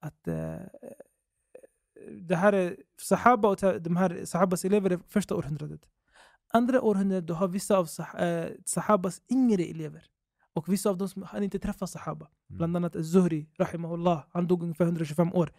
att 0.00 0.28
eh, 0.28 0.56
det 2.28 2.36
här 2.36 2.52
är 2.52 2.76
Sahaba 3.00 3.48
och 3.48 3.82
de 3.82 3.96
här 3.96 4.24
Sahabas 4.24 4.64
elever 4.64 4.90
är 4.90 4.98
första 5.08 5.34
århundradet. 5.34 5.80
Andra 6.52 6.82
århundradet 6.82 7.26
då 7.26 7.34
har 7.34 7.48
vissa 7.48 7.76
av 7.78 7.86
sah- 7.86 8.22
eh, 8.24 8.50
Sahabas 8.64 9.22
yngre 9.32 9.62
elever. 9.62 10.04
Och 10.52 10.72
vissa 10.72 10.90
av 10.90 10.96
dem 10.98 11.08
som 11.08 11.22
han 11.22 11.42
inte 11.42 11.58
träffat 11.58 11.90
Sahaba. 11.90 12.26
Mm. 12.26 12.58
Bland 12.58 12.76
annat 12.76 12.92
Zuhri, 13.06 13.46
rahimahullah. 13.58 14.24
Han 14.30 14.46
dog 14.46 14.62
ungefär 14.62 14.84
125 14.84 15.32
år. 15.34 15.52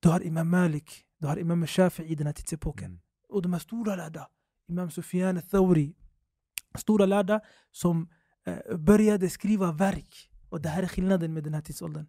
Du 0.00 0.08
har 0.08 0.20
Imam 0.20 0.50
Malik, 0.50 1.04
du 1.18 1.26
har 1.26 1.36
Imam 1.36 1.64
Shafi'i 1.66 2.04
i 2.04 2.14
den 2.14 2.26
här 2.26 2.34
tidsepoken. 2.34 2.86
Mm. 2.86 3.00
Och 3.28 3.42
de 3.42 3.52
här 3.52 3.60
stora 3.60 3.96
lärda, 3.96 4.28
Imam 4.68 4.90
Sufyan 4.90 5.36
al-Thawri, 5.36 5.94
stora 6.78 7.06
lärda 7.06 7.40
som 7.70 8.08
eh, 8.46 8.76
började 8.76 9.30
skriva 9.30 9.72
verk. 9.72 10.30
Och 10.48 10.60
det 10.60 10.68
här 10.68 10.82
är 10.82 10.86
skillnaden 10.86 11.34
med 11.34 11.44
den 11.44 11.54
här 11.54 11.60
tidsåldern. 11.60 12.06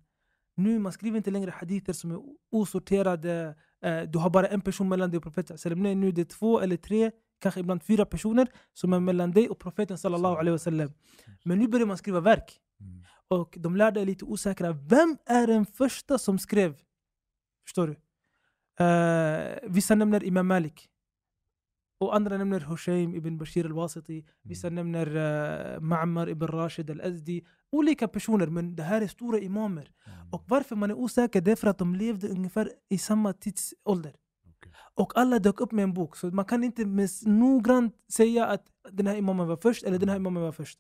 Nu 0.58 0.80
man 0.80 0.91
skriver 0.91 1.18
inte 1.18 1.32
längre 1.32 1.51
hadither 1.51 1.93
som 1.93 2.12
är 2.12 2.20
osorterade, 2.51 3.56
eh, 3.82 4.01
du 4.01 4.20
har 4.20 4.30
bara 4.30 4.47
en 4.47 4.62
person 4.62 4.89
mellan 4.89 5.12
dig 5.12 5.18
och 5.18 5.24
profeten. 5.24 5.58
Nej, 5.76 5.95
nu 5.95 6.08
är 6.08 6.12
det 6.12 6.26
två 6.26 6.60
eller 6.60 6.78
tre, 6.78 7.12
kanske 7.39 7.60
ibland 7.60 7.84
fyra 7.84 8.06
personer 8.06 8.47
som 8.74 8.93
är 8.93 8.99
mellan 8.99 9.32
dig 9.32 9.49
och 9.49 9.60
profeten 9.60 9.97
sallallahu 9.97 10.36
alaihi 10.36 10.51
wasallam. 10.51 10.93
Men 11.43 11.60
nu 11.60 11.68
börjar 11.68 11.86
man 11.86 11.97
skriva 11.97 12.20
verk. 12.20 12.60
Mm. 12.80 13.03
Och 13.28 13.56
de 13.60 13.76
lärda 13.76 14.01
är 14.01 14.06
lite 14.06 14.26
osäkra. 14.26 14.72
Vem 14.72 15.18
är 15.26 15.47
den 15.47 15.66
första 15.66 16.18
som 16.18 16.39
skrev? 16.39 16.76
Förstår 17.64 17.88
du? 17.88 17.95
Eh, 18.86 19.58
vissa 19.64 19.95
nämner 19.95 20.24
Imam 20.24 20.47
Malik. 20.47 20.89
Nämner 22.02 22.60
Hushaym 22.60 23.16
ibn 23.16 23.38
Bashir 23.38 23.66
al-Wasiti. 23.66 24.26
Vissa 24.43 24.70
nämner 24.70 25.08
uh, 25.08 25.80
Ma'mar 25.80 26.30
ibn 26.30 26.48
Rashid 26.48 26.89
al-Azdi. 26.89 27.43
Olika 27.72 28.08
personer, 28.08 28.48
men 28.48 28.76
det 28.76 28.84
här 28.84 29.02
är 29.02 29.08
stora 29.08 29.39
imamer. 29.39 29.91
Och 30.32 30.43
varför 30.48 30.76
man 30.76 30.91
är 30.91 30.96
osäker, 30.96 31.41
det 31.41 31.52
är 31.52 31.56
för 31.56 31.68
att 31.68 31.78
de 31.78 31.96
levde 31.96 32.28
ungefär 32.28 32.70
i 32.89 32.98
samma 32.98 33.34
tidsålder. 33.34 34.16
Och 34.96 35.18
alla 35.18 35.39
dök 35.39 35.62
upp 35.62 35.72
med 35.72 35.84
en 35.84 35.93
bok. 35.93 36.16
Så 36.16 36.28
man 36.28 36.46
kan 36.46 36.64
inte 36.64 36.86
med 36.86 37.10
noggrant 37.26 37.96
säga 38.14 38.46
att 38.46 38.64
den 38.91 39.08
här 39.08 39.16
imamen 39.16 39.48
var 39.48 39.58
först 39.58 39.84
eller 39.84 39.98
den 40.00 40.10
här 40.10 40.16
imamen 40.16 40.43
var 40.43 40.52
först. 40.52 40.80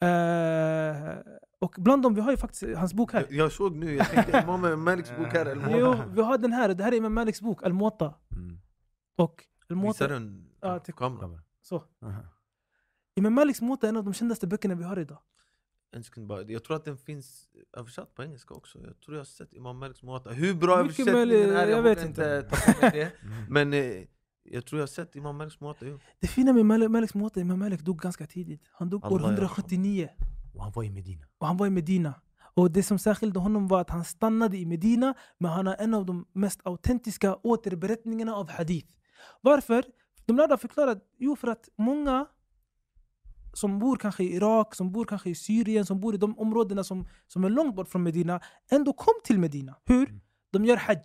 Eh, 0.00 1.18
och 1.60 1.74
bland 1.78 2.02
dem, 2.02 2.14
vi 2.14 2.20
har 2.20 2.30
ju 2.30 2.36
faktiskt 2.36 2.76
hans 2.76 2.94
bok 2.94 3.12
här. 3.12 3.26
Jag, 3.30 3.52
såg 3.52 3.76
nu, 3.76 3.94
jag 3.94 4.10
tänkte 4.10 4.42
Imam 4.44 4.84
Maliks 4.84 5.16
bok 5.16 5.32
här, 5.32 5.76
Jo, 5.78 5.94
vi 6.14 6.22
har 6.22 6.38
den 6.38 6.52
här. 6.52 6.74
Det 6.74 6.84
här 6.84 6.92
är 6.92 6.96
Imam 6.96 7.14
Maliks 7.14 7.40
bok, 7.40 7.62
Al-Muwatta. 7.62 8.14
Mm. 8.32 8.58
Och 9.16 9.44
Visar 9.68 9.74
Al-Muwatta, 9.76 10.08
den 10.08 10.46
Ja, 10.60 10.78
till- 10.78 10.94
kameran? 10.94 11.40
så. 11.62 11.84
Aha. 12.02 12.22
Imam 13.16 13.34
Maliks 13.34 13.60
Muwatta 13.60 13.86
är 13.86 13.88
en 13.88 13.96
av 13.96 14.04
de 14.04 14.14
kändaste 14.14 14.46
böckerna 14.46 14.74
vi 14.74 14.84
har 14.84 14.98
idag. 14.98 15.18
bara, 16.16 16.42
jag 16.42 16.64
tror 16.64 16.76
att 16.76 16.84
den 16.84 16.96
finns 16.98 17.48
översatt 17.72 18.14
på 18.14 18.22
engelska 18.22 18.54
också. 18.54 18.78
Jag 18.78 19.00
tror 19.00 19.16
jag 19.16 19.20
har 19.20 19.24
sett 19.24 19.52
Imam 19.52 19.78
Maliks 19.78 20.02
Muwatta. 20.02 20.30
Hur 20.30 20.54
bra 20.54 20.78
översättningen 20.78 21.30
är, 21.30 21.34
jag, 21.34 21.70
jag 21.70 21.82
vet 21.82 22.04
inte. 22.04 22.46
inte 22.50 22.90
det. 22.90 23.12
Men 23.48 23.72
eh, 23.72 24.04
jag 24.42 24.66
tror 24.66 24.78
jag 24.78 24.82
har 24.82 24.86
sett 24.86 25.16
Imam 25.16 25.36
Maliks. 25.36 25.56
Jo. 25.80 25.98
Det 26.20 26.26
fina 26.26 26.52
med 26.52 26.66
Malik, 26.66 26.90
Maliks 26.90 27.14
Muwatta, 27.14 27.40
Imam 27.40 27.58
Malik 27.58 27.80
dog 27.80 27.98
ganska 27.98 28.26
tidigt. 28.26 28.62
Han 28.72 28.90
dog 28.90 29.04
år 29.04 29.18
Allah 29.18 29.28
179 29.32 30.08
Och 30.54 30.62
han 30.62 30.72
var 30.72 30.84
i 30.84 30.90
Medina. 30.90 31.26
och 31.38 31.46
han 31.46 31.56
var 31.56 31.66
i 31.66 31.70
Medina. 31.70 32.14
Och 32.56 32.70
det 32.70 32.82
som 32.82 32.98
särskilde 32.98 33.38
honom 33.40 33.68
var 33.68 33.80
att 33.80 33.90
han 33.90 34.04
stannade 34.04 34.56
i 34.58 34.66
Medina, 34.66 35.14
men 35.38 35.50
han 35.50 35.66
har 35.66 35.76
en 35.78 35.94
av 35.94 36.06
de 36.06 36.26
mest 36.32 36.60
autentiska 36.64 37.36
återberättningarna 37.42 38.34
av 38.34 38.50
hadith. 38.50 38.88
Varför? 39.40 39.84
De 40.26 40.36
lärda 40.36 40.56
förklarar 40.56 41.00
jo 41.18 41.36
för 41.36 41.48
att 41.48 41.68
många 41.76 42.26
som 43.52 43.78
bor 43.78 43.96
kanske 43.96 44.24
i 44.24 44.34
Irak, 44.34 44.74
som 44.74 44.92
bor 44.92 45.04
kanske 45.04 45.30
i 45.30 45.34
Syrien, 45.34 45.86
som 45.86 46.00
bor 46.00 46.14
i 46.14 46.18
de 46.18 46.38
områdena 46.38 46.84
som, 46.84 47.06
som 47.26 47.44
är 47.44 47.50
långt 47.50 47.76
bort 47.76 47.88
från 47.88 48.02
Medina, 48.02 48.40
ändå 48.70 48.92
kom 48.92 49.14
till 49.24 49.38
Medina. 49.38 49.74
Hur? 49.84 50.08
Mm. 50.08 50.20
De 50.52 50.64
gör 50.64 50.76
hajj. 50.76 51.02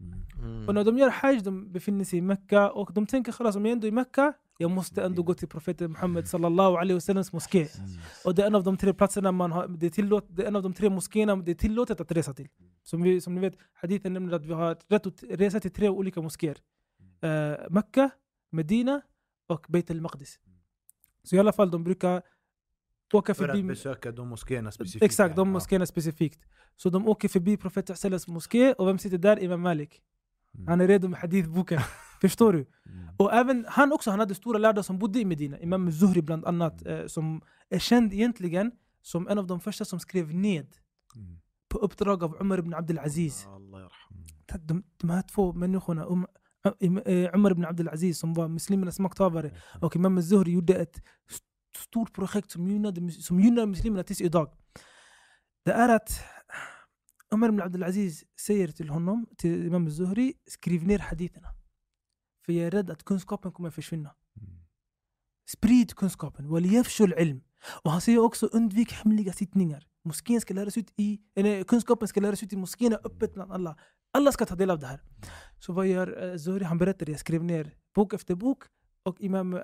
Mm. 0.00 0.22
Mm. 0.38 0.68
Och 0.68 0.74
när 0.74 0.84
de 0.84 0.98
gör 0.98 1.10
hajj, 1.10 1.40
de 1.40 1.72
befinner 1.72 2.04
sig 2.04 2.18
i 2.18 2.22
Mecka 2.22 2.70
och 2.70 2.92
de 2.92 3.06
tänker 3.06 3.32
"Khalas, 3.32 3.56
om 3.56 3.64
jag 3.66 3.72
ändå 3.72 3.86
är 3.86 3.88
i 3.88 3.92
Mecka, 3.92 4.32
jag 4.58 4.70
måste 4.70 5.02
ändå 5.02 5.22
gå 5.22 5.34
till 5.34 5.48
profeten 5.48 5.90
Muhammed 5.90 6.28
sallallahu 6.28 6.76
alaihi 6.76 6.94
wasallams 6.94 7.32
moské. 7.32 7.68
Och 8.24 8.34
det 8.34 8.42
är 8.42 8.46
en 8.46 8.54
av 8.54 8.64
de 8.64 8.76
tre 8.76 8.94
platserna 8.94 9.32
man 9.32 9.52
har, 9.52 9.68
det 9.68 9.86
är, 9.86 9.90
tillåt, 9.90 10.26
det 10.28 10.42
är 10.42 10.46
en 10.48 10.56
av 10.56 10.62
de 10.62 10.74
tre 10.74 10.90
moskéerna 10.90 11.36
det 11.36 11.50
är 11.50 11.54
tillåtet 11.54 12.00
att 12.00 12.12
resa 12.12 12.34
till. 12.34 12.48
Som, 12.82 13.02
vi, 13.02 13.20
som 13.20 13.34
ni 13.34 13.40
vet, 13.40 13.54
hadithen 13.74 14.12
nämner 14.12 14.32
att 14.32 14.44
vi 14.44 14.52
har 14.52 14.76
rätt 14.88 15.06
att 15.06 15.22
resa 15.22 15.60
till 15.60 15.70
tre 15.70 15.88
olika 15.88 16.22
moskéer. 16.22 16.56
Uh, 17.24 17.54
Mecka, 17.70 18.10
Medina 18.50 19.00
och 19.46 19.66
Beit 19.68 19.90
al-Maqdis. 19.90 20.40
Så 21.22 21.36
i 21.36 21.38
alla 21.38 21.52
fall, 21.52 21.70
de 21.70 21.84
brukar 21.84 22.22
åka 23.12 23.34
För 23.34 23.44
att 23.44 23.50
förbi... 23.50 23.62
besöka 23.68 24.12
de 24.12 24.28
moskéerna 24.28 24.72
specifikt. 24.72 25.02
Exakt, 25.04 25.36
de 25.36 25.48
Ja. 25.48 25.52
moskéerna 25.52 25.86
specifikt. 25.86 26.40
Så 26.76 26.90
de 26.90 27.08
åker 27.08 27.28
förbi 27.28 27.56
profeten 27.56 27.96
Sallas 27.96 28.28
moské 28.28 28.72
och 28.72 28.88
vem 28.88 28.98
sitter 28.98 29.18
där? 29.18 29.42
Imam 29.42 29.60
Malik. 29.60 30.02
Mm. 30.54 30.66
Han 30.68 30.80
är 30.80 30.86
redo 30.88 31.08
med 31.08 31.20
hadithboken. 31.20 31.80
Förstår 32.20 32.52
du? 32.52 32.58
Mm. 32.86 33.08
Och 33.18 33.32
även 33.32 33.64
han 33.68 33.92
också, 33.92 34.10
han 34.10 34.18
hade 34.20 34.34
stora 34.34 34.58
lärda 34.58 34.82
som 34.82 34.98
bodde 34.98 35.18
i 35.20 35.24
Medina. 35.24 35.58
Imam 35.58 35.92
Zuhri 35.92 36.22
bland 36.22 36.44
annat, 36.44 36.86
eh, 36.86 37.06
som 37.06 37.40
är 37.68 37.78
känd 37.78 38.12
egentligen 38.12 38.72
som 39.02 39.28
en 39.28 39.38
av 39.38 39.46
de 39.46 39.60
första 39.60 39.84
som 39.84 40.00
skrev 40.00 40.34
ned 40.34 40.66
Mm. 41.16 41.36
på 41.68 41.78
uppdrag 41.78 42.22
av 42.24 42.36
Umar 42.40 42.58
ibn 42.58 42.74
Abdul 42.74 42.98
Aziz. 42.98 43.44
Yarham. 43.44 43.86
De, 44.66 44.82
de 44.96 45.10
här 45.10 45.22
två 45.22 45.52
människorna, 45.52 46.04
um, 46.04 46.26
إيه، 46.66 47.30
عمر 47.34 47.52
بن 47.52 47.64
عبد 47.64 47.80
العزيز 47.80 48.16
سمبا 48.16 48.46
مسلم 48.46 48.80
من 48.80 48.88
اسماك 48.88 49.14
تابري 49.14 49.52
أوكي 49.82 49.98
إمام 49.98 50.18
الزهري 50.18 50.52
يدات 50.52 50.96
ستور 51.76 52.10
بروخيكت 52.16 52.50
سميونا 52.50 53.10
سميونا 53.10 53.64
مسلم 53.64 53.96
لا 53.96 54.02
تسئ 54.02 54.28
داك 54.28 54.50
دارت 55.66 56.12
عمر 57.32 57.50
بن 57.50 57.60
عبد 57.60 57.74
العزيز 57.74 58.24
سيرت 58.36 58.80
الهنم 58.80 59.26
إمام 59.44 59.86
الزهري 59.86 60.36
سكريفنير 60.46 61.00
حديثنا. 61.00 61.54
فيا 62.42 62.68
رد 62.68 62.90
ات 62.90 63.02
كونسكوبن 63.02 63.50
كما 63.50 63.70
فيش 63.70 63.86
فينا. 63.86 64.14
سبريد 65.46 65.92
كونسكوبن 65.92 66.46
وليفشو 66.46 67.04
العلم. 67.04 67.42
Och 67.82 67.90
han 67.90 68.00
säger 68.00 68.18
också 68.18 68.46
undvik 68.46 68.92
hemliga 68.92 69.32
sittningar. 69.32 69.86
Moskén 70.04 70.40
ska 70.40 70.54
läras 70.54 70.76
ut 70.76 70.92
i, 70.96 71.20
eller 71.36 71.64
kunskapen 71.64 72.08
ska 72.08 72.20
läras 72.20 72.42
ut 72.42 72.52
i 72.52 72.56
moskéerna 72.56 72.98
öppet 73.04 73.34
bland 73.34 73.52
alla. 73.52 73.76
Alla 74.12 74.32
ska 74.32 74.46
ta 74.46 74.54
del 74.54 74.70
av 74.70 74.78
det 74.78 74.86
här. 74.86 75.00
Så 75.58 75.72
vad 75.72 75.86
gör 75.86 76.24
uh, 76.24 76.36
Zuhri? 76.36 76.64
Han 76.64 76.78
berättar, 76.78 77.10
jag 77.10 77.20
skrev 77.20 77.44
ner 77.44 77.74
bok 77.94 78.14
efter 78.14 78.34
bok 78.34 78.62
och 79.02 79.20
Imam 79.20 79.54
uh, 79.54 79.60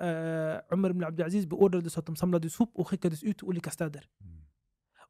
Umar 0.71 0.89
ibn 0.89 1.49
beordrade 1.49 1.89
så 1.89 1.99
att 1.99 2.05
de 2.05 2.15
samlades 2.15 2.55
ihop 2.55 2.71
och 2.75 2.87
skickades 2.87 3.23
ut 3.23 3.37
till 3.37 3.47
olika 3.47 3.71
städer. 3.71 4.05
Mm. 4.21 4.39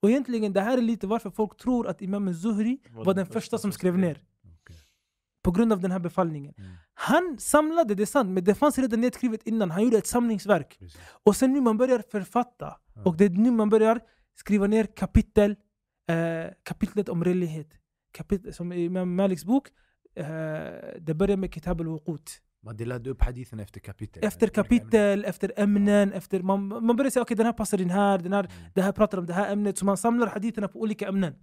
Och 0.02 0.10
egentligen, 0.10 0.54
det 0.54 0.62
här 0.62 0.78
är 0.78 0.82
lite 0.82 1.08
varför 1.08 1.30
folk 1.30 1.58
tror 1.58 1.88
att 1.88 2.02
Imam 2.02 2.34
Zuhri 2.34 2.80
var 2.90 3.14
den 3.14 3.26
första 3.26 3.58
som 3.58 3.72
skrev 3.72 3.98
ner. 3.98 4.22
På 5.50 5.54
grund 5.54 5.74
av 5.74 5.80
den 5.80 5.92
här 5.92 6.00
befallningen. 6.00 6.54
Mm. 6.58 6.72
Han 6.94 7.38
samlade, 7.40 7.96
det 7.96 8.04
är 8.04 8.06
sant, 8.06 8.30
men 8.30 8.44
det 8.44 8.56
fanns 8.56 8.78
redan 8.78 9.02
nedskrivet 9.02 9.42
innan. 9.46 9.72
Han 9.72 9.84
gjorde 9.84 9.98
ett 9.98 10.08
samlingsverk. 10.08 10.78
Precis. 10.80 11.00
Och 11.26 11.36
sen 11.36 11.54
nu 11.54 11.62
man 11.62 11.78
börjar 11.78 12.04
författa. 12.12 12.78
Ja. 12.96 13.02
Och 13.06 13.18
det 13.18 13.26
är 13.26 13.30
nu 13.30 13.52
man 13.52 13.70
börjar 13.70 14.00
skriva 14.36 14.68
ner 14.68 14.86
kapitel, 14.96 15.52
eh, 16.10 16.52
kapitlet 16.64 17.10
om 17.10 17.24
renlighet. 17.24 17.68
Kapitel, 18.12 18.54
som 18.54 18.72
i 18.74 18.84
Imam 18.86 19.16
Maliks 19.16 19.46
bok, 19.46 19.68
eh, 20.16 20.26
det 21.00 21.14
börjar 21.16 21.38
med 21.38 21.54
Kitab 21.54 21.82
al-Wuqut. 21.82 22.30
Man 22.64 22.78
delade 22.78 23.10
upp 23.10 23.22
hadithen 23.24 23.60
efter 23.60 23.80
kapitel. 23.80 24.24
Efter 24.26 24.48
kapitel, 24.48 25.26
efter 25.26 25.52
ämnen, 25.58 26.14
efter 26.14 26.42
man, 26.42 26.68
man 26.68 26.96
börjar 26.96 27.10
säga 27.12 27.24
okej 27.24 27.38
den 27.38 27.46
här 27.46 27.54
passar 27.54 27.82
in 27.82 27.90
här, 27.90 28.18
den 28.18 28.34
här, 28.34 28.44
Mm. 28.44 28.72
det 28.74 28.82
här 28.82 28.92
pratar 28.92 29.18
om 29.18 29.26
det 29.26 29.34
här 29.34 29.52
ämnet. 29.54 29.78
Så 29.78 29.86
man 29.86 29.98
samlar 29.98 30.28
haditherna 30.28 30.68
på 30.68 30.80
olika 30.82 31.08
ämnen. 31.08 31.36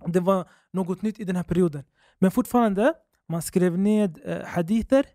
Och 0.00 0.10
det 0.10 0.20
var 0.20 0.48
något 0.72 1.02
nytt 1.02 1.20
i 1.20 1.24
den 1.24 1.36
här 1.36 1.42
perioden. 1.42 1.82
Men 2.18 2.30
fortfarande, 2.30 2.94
man 3.28 3.42
skrev 3.42 3.78
ned 3.78 4.18
eh, 4.24 4.44
hadither 4.46 5.06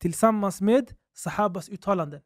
tillsammans 0.00 0.60
med 0.60 0.94
sahabas 1.14 1.68
uttalanden. 1.68 2.20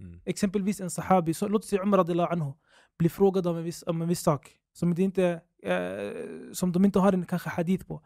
Mm. 0.00 0.20
Exempelvis 0.24 0.80
en 0.80 0.90
sahabi, 0.90 1.34
så, 1.34 1.48
låt 1.48 1.64
säga 1.64 1.82
Umar 1.82 1.98
radiallahu 1.98 2.32
anhu, 2.32 2.52
blir 2.98 3.10
frågad 3.10 3.46
om 3.46 3.56
en 3.56 3.64
viss, 3.64 3.84
om 3.86 4.02
en 4.02 4.08
viss 4.08 4.20
sak 4.20 4.50
som, 4.72 4.94
det 4.94 5.02
inte, 5.02 5.40
eh, 5.62 6.12
som 6.52 6.72
de 6.72 6.84
inte 6.84 6.98
har 6.98 7.12
en 7.12 7.26
kanske 7.26 7.50
hadith 7.50 7.86
på. 7.86 8.02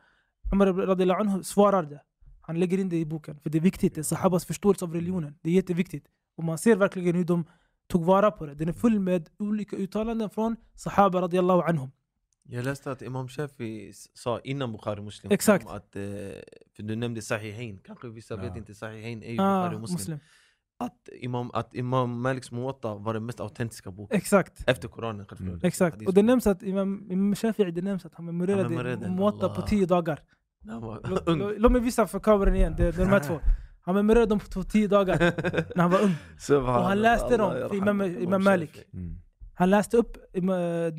Umar 0.52 0.66
radiallahu 0.66 1.20
anhu 1.20 1.42
svarar 1.42 1.82
det. 1.82 2.00
Han 2.40 2.60
lägger 2.60 2.78
in 2.78 2.88
det 2.88 2.96
i 2.96 3.04
boken, 3.04 3.40
för 3.40 3.50
det 3.50 3.58
är 3.58 3.62
viktigt. 3.62 3.94
Det 3.94 4.00
är 4.00 4.02
sahabas 4.02 4.44
förståelse 4.44 4.84
av 4.84 4.94
religionen. 4.94 5.38
Det 5.42 5.50
är 5.50 5.54
jätteviktigt. 5.54 6.06
Och 6.36 6.44
man 6.44 6.58
ser 6.58 6.76
verkligen 6.76 7.16
hur 7.16 7.24
de 7.24 7.44
tog 7.88 8.04
vara 8.04 8.30
på 8.30 8.46
det. 8.46 8.54
Den 8.54 8.68
är 8.68 8.72
full 8.72 9.00
med 9.00 9.28
olika 9.38 9.76
uttalanden 9.76 10.30
från 10.30 10.56
sahaba 10.74 11.22
radiallahu 11.22 11.62
anhum. 11.62 11.90
Jag 12.48 12.64
läste 12.64 12.90
att 12.90 13.02
Imam 13.02 13.28
Shafi 13.28 13.92
sa 14.14 14.40
innan 14.44 14.72
Bukhari 14.72 15.02
Muslim 15.02 15.32
Exakt. 15.32 15.66
att, 15.68 15.96
eh, 15.96 16.02
för 16.76 16.82
du 16.82 16.96
nämnde 16.96 17.22
Sahihain, 17.22 17.78
kanske 17.84 18.08
vissa 18.08 18.34
Ja. 18.34 18.40
vet 18.42 18.56
inte 18.56 18.74
Sahihain 18.74 19.22
är 19.22 19.32
ju 19.32 19.40
Ah, 19.40 19.62
Bukhari 19.62 19.80
Muslim. 19.80 19.94
muslim. 19.94 20.18
Att, 20.78 21.08
Imam, 21.20 21.50
att 21.54 21.74
Imam 21.74 22.20
Maliks 22.20 22.50
Muwatta 22.52 22.94
var 22.94 23.14
den 23.14 23.26
mest 23.26 23.40
autentiska 23.40 23.90
boken. 23.90 24.16
Exakt. 24.16 24.64
Efter 24.68 24.88
Koranen 24.88 25.26
självklart. 25.26 25.48
Mm. 25.48 25.60
Exakt. 25.62 26.06
Och 26.06 26.14
det 26.14 26.22
nämns 26.22 26.46
att 26.46 26.62
Imam, 26.62 27.06
Imam 27.10 27.34
Shafi'i, 27.34 27.70
det 27.70 27.82
nämns 27.82 28.04
att 28.06 28.14
han 28.14 28.24
memorerade 28.24 29.08
Muwatta 29.08 29.48
på 29.48 29.62
tio 29.62 29.86
dagar. 29.86 30.20
Låt, 31.58 31.72
mig 31.72 31.80
visa 31.80 32.06
för 32.06 32.20
kameran 32.20 32.54
igen, 32.56 32.74
det, 32.76 32.82
det 32.82 32.88
är 33.02 33.04
de 33.06 33.10
här 33.10 33.20
två. 33.20 33.40
Han 33.82 33.94
memorerade 33.94 34.26
dem 34.26 34.40
på 34.54 34.62
tio 34.62 34.88
dagar 34.88 35.18
när 35.76 35.82
han 35.82 35.90
var 35.90 36.00
ung. 36.02 36.14
Och 36.66 36.72
han 36.72 37.00
läste 37.00 37.36
dem 37.36 37.52
för 37.52 37.74
Imam- 37.74 38.18
Imam 38.22 38.44
Malik. 38.44 38.84
Mm. 38.92 39.16
Han 39.58 39.70
läste 39.70 39.96
upp 39.96 40.16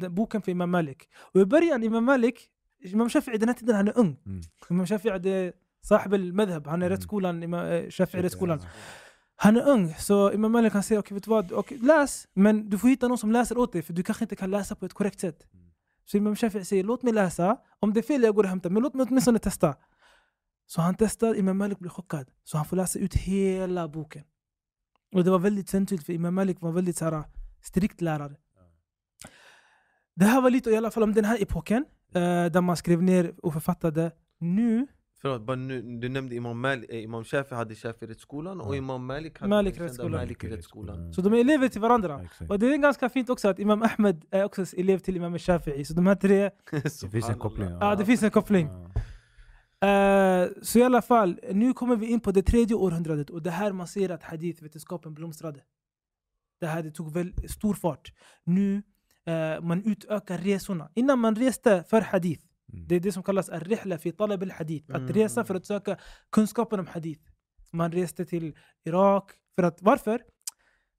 boken 0.10 0.42
för 0.42 0.52
Imam 0.52 0.72
Malik. 0.72 1.10
Och 1.34 1.42
i 1.42 1.46
början, 1.46 1.84
Imam 1.84 2.04
Malik, 2.04 2.50
Imam 2.80 3.08
Shafi'i 3.08 3.38
den 3.38 3.50
här 3.50 3.56
tiden 3.56 3.76
han 3.76 3.88
är 3.88 3.98
ung. 3.98 4.20
Mm. 4.26 4.42
Imam 4.70 4.86
Shafi'i 4.86 5.20
det 5.20 5.30
är 5.30 5.54
sahib 5.84 6.14
al-madhab, 6.14 6.68
han 6.68 6.82
är 6.82 6.86
Mm. 6.86 6.98
rättsskolan, 6.98 7.44
Imam 7.44 7.66
eh, 7.66 7.84
Shafi'i 7.84 8.22
rättsskolan. 8.22 8.60
Han 9.36 9.58
är 9.58 9.68
ung, 9.68 9.94
så 10.00 10.32
Imam 10.32 10.52
Malik 10.52 10.72
kan 10.74 10.84
säga 10.84 11.00
okej 11.00 11.16
vet 11.16 11.24
du 11.24 11.30
vad, 11.30 11.52
okej, 11.52 11.78
läs, 11.78 12.28
men 12.34 12.70
du 12.70 12.78
får 12.78 12.88
hitta 12.90 13.08
någon 13.08 13.18
som 13.18 13.32
läser 13.32 13.58
åt 13.58 13.74
dig 13.74 13.82
för 13.82 13.94
du 13.94 14.04
kanske 14.04 14.24
inte 14.24 14.36
kan 14.36 14.52
läsa 14.52 14.76
på 14.76 14.86
ett 14.86 14.94
korrekt 14.94 15.20
sätt. 15.20 15.48
Mm. 15.54 15.66
Så 16.06 16.18
Imam 16.18 16.34
Shafi'i 16.36 16.64
säger 16.64 16.84
låt 16.84 17.04
mig 17.04 17.14
läsa, 17.14 17.58
om 17.80 17.94
det 17.94 18.00
är 18.00 18.08
fel 18.12 18.24
jag 18.24 18.36
går 18.36 18.44
och 18.44 18.50
hämtar, 18.50 18.70
men 18.70 18.84
låt 18.84 18.94
mig 18.94 19.06
åtminstone 19.10 19.40
testa. 19.40 19.76
Så 20.66 20.82
han 20.82 20.96
testar, 20.96 21.36
Imam 21.36 21.58
Malik 21.58 21.80
blir 21.80 21.90
chockad. 21.90 22.28
Så 22.44 22.58
han 22.58 22.66
får 22.66 22.78
läsa 22.78 23.00
ut 23.00 23.16
hela 23.16 23.88
boken. 23.88 24.24
Och 25.14 25.24
det 25.24 25.32
var 25.32 25.40
väldigt 25.40 25.70
centralt 25.70 26.04
för 26.06 26.14
Imam 26.14 26.36
Malik 26.36 26.62
var 26.62 26.72
väldigt 26.72 26.98
så 26.98 27.06
här, 27.06 27.24
strikt 27.62 28.02
lärare. 28.02 28.36
Det 30.20 30.26
här 30.26 30.42
var 30.42 30.50
lite 30.50 30.70
i 30.70 30.78
alla 30.78 30.92
fall 30.92 31.04
om 31.04 31.14
den 31.14 31.26
här 31.26 31.42
epoken, 31.42 31.86
eh, 32.14 32.22
där 32.46 32.62
man 32.62 32.78
skrev 32.78 33.04
ner 33.04 33.34
och 33.44 33.54
författade. 33.54 34.12
Nu, 34.40 34.88
Förlåt, 35.22 35.42
bara 35.42 35.56
nu, 35.58 35.82
du 35.82 36.10
nämnde 36.10 36.36
Imam, 36.36 36.60
Malik, 36.60 36.90
eh, 36.90 37.04
Imam 37.04 37.24
Shafi 37.24 37.56
hade 37.56 37.74
Shafi-rättsskolan 37.76 38.62
och. 38.62 38.76
Imam 38.76 39.06
Malik 39.06 39.40
hade 39.40 39.50
Malik. 39.50 39.80
Malik-rättsskolan. 39.80 41.14
så 41.14 41.22
de 41.22 41.34
är 41.34 41.38
elever 41.38 41.68
till 41.68 41.82
varandra. 41.82 42.22
Exakt. 42.24 42.52
Och 42.52 42.60
det 42.60 42.74
är 42.74 42.78
ganska 42.78 43.10
fint 43.10 43.30
också 43.30 43.48
att 43.48 43.60
Imam 43.60 43.82
Ahmed 43.84 44.26
är 44.32 44.44
också 44.44 44.66
elev 44.78 45.00
till 45.00 45.16
Imam 45.16 45.38
Shafi'i. 45.38 45.84
Så 45.84 45.94
de 45.94 46.08
här 46.08 46.16
tre, 46.16 46.50
Det 46.72 47.10
finns 47.10 47.30
en 47.30 47.40
koppling. 47.40 47.70
ja 47.70 47.96
det 47.96 48.06
finns 48.06 48.24
en 48.24 48.32
koppling. 48.32 48.68
Eh, 49.82 50.48
så 50.62 50.80
i 50.80 50.84
alla 50.84 51.02
fall, 51.02 51.40
nu 51.54 51.74
kommer 51.74 51.96
vi 51.96 52.08
in 52.08 52.20
på 52.20 52.32
det 52.32 52.42
tredje 52.44 52.76
århundradet 52.76 53.30
och 53.30 53.42
det 53.42 53.52
här 53.52 53.72
man 53.72 53.88
ser 53.88 54.10
att 54.10 54.24
hadithvetenskapen 54.24 55.14
blomstrade. 55.14 55.60
Det 56.60 56.68
här 56.68 56.84
det 56.84 56.92
tog 56.92 57.14
väl 57.14 57.34
stor 57.50 57.74
fart. 57.74 58.14
Nu 58.44 58.84
eh, 59.28 59.62
man 59.62 59.84
utökar 59.86 60.38
resorna. 60.38 60.90
Innan 60.96 61.20
man 61.20 61.36
reste 61.36 61.84
för 61.84 62.02
hadith, 62.02 62.48
Mm. 62.74 62.88
det 62.88 62.96
är 62.96 63.00
det 63.00 63.12
som 63.12 63.24
kallas 63.24 63.50
al-rihla 63.50 63.98
fi 63.98 64.12
talab 64.12 64.44
al-hadith. 64.44 64.96
Att 64.96 65.10
resa 65.10 65.44
för 65.44 65.56
att 65.56 65.66
söka 65.66 65.98
kunskapen 66.30 66.80
om 66.80 66.88
hadith. 66.88 67.22
Man 67.72 67.92
reste 67.92 68.26
till 68.26 68.56
Irak. 68.86 69.32
För 69.56 69.64
att, 69.64 69.82
varför? 69.82 70.22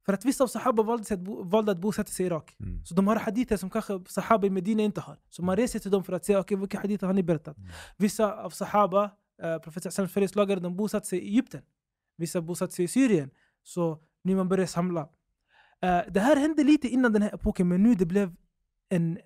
För 0.06 0.12
att 0.12 0.24
vissa 0.24 0.44
av 0.44 0.48
sahaba 0.48 0.82
valde, 0.82 1.14
att 1.14 1.20
bo, 1.20 1.42
valde 1.42 1.72
att 1.72 1.78
bosätta 1.78 2.10
sig 2.10 2.24
i 2.24 2.26
Irak. 2.26 2.56
Mm. 2.60 2.84
Så 2.84 2.94
de 2.94 3.06
har 3.06 3.16
hadither 3.16 3.56
som 3.56 3.70
kanske 3.70 4.00
sahaba 4.08 4.46
i 4.46 4.50
Medina 4.50 4.82
inte 4.82 5.00
har. 5.00 5.18
Så 5.28 5.42
man 5.42 5.56
reser 5.56 5.78
till 5.78 5.90
dem 5.90 6.04
för 6.04 6.12
att 6.12 6.24
se 6.24 6.36
okay, 6.36 6.56
vilka 6.56 6.80
hadither 6.80 7.06
har 7.06 7.14
ni 7.14 7.22
berättat. 7.22 7.56
Mm. 7.56 7.70
Vissa 7.96 8.32
av 8.32 8.50
sahaba, 8.50 9.04
uh, 9.44 9.58
profeten 9.58 9.92
Salams 9.92 10.12
följeslagare, 10.12 10.60
de 10.60 10.76
bosatte 10.76 11.06
sig 11.06 11.18
i 11.18 11.28
Egypten. 11.28 11.62
Vissa 12.16 12.40
bosatte 12.40 12.74
sig 12.74 12.84
i 12.84 12.88
Syrien. 12.88 13.30
Så 13.62 13.98
nu 14.24 14.36
man 14.36 14.48
börjar 14.48 14.66
samla. 14.66 15.08
Eh, 15.82 16.00
det 16.10 16.20
här 16.20 16.36
hände 16.36 16.64
lite 16.64 16.88
innan 16.88 17.12
den 17.12 17.22
här 17.22 17.34
epoken, 17.34 17.68
men 17.68 17.82
nu 17.82 17.94
det 17.94 18.06
blev 18.06 18.34
en, 18.88 19.16
eh, 19.16 19.22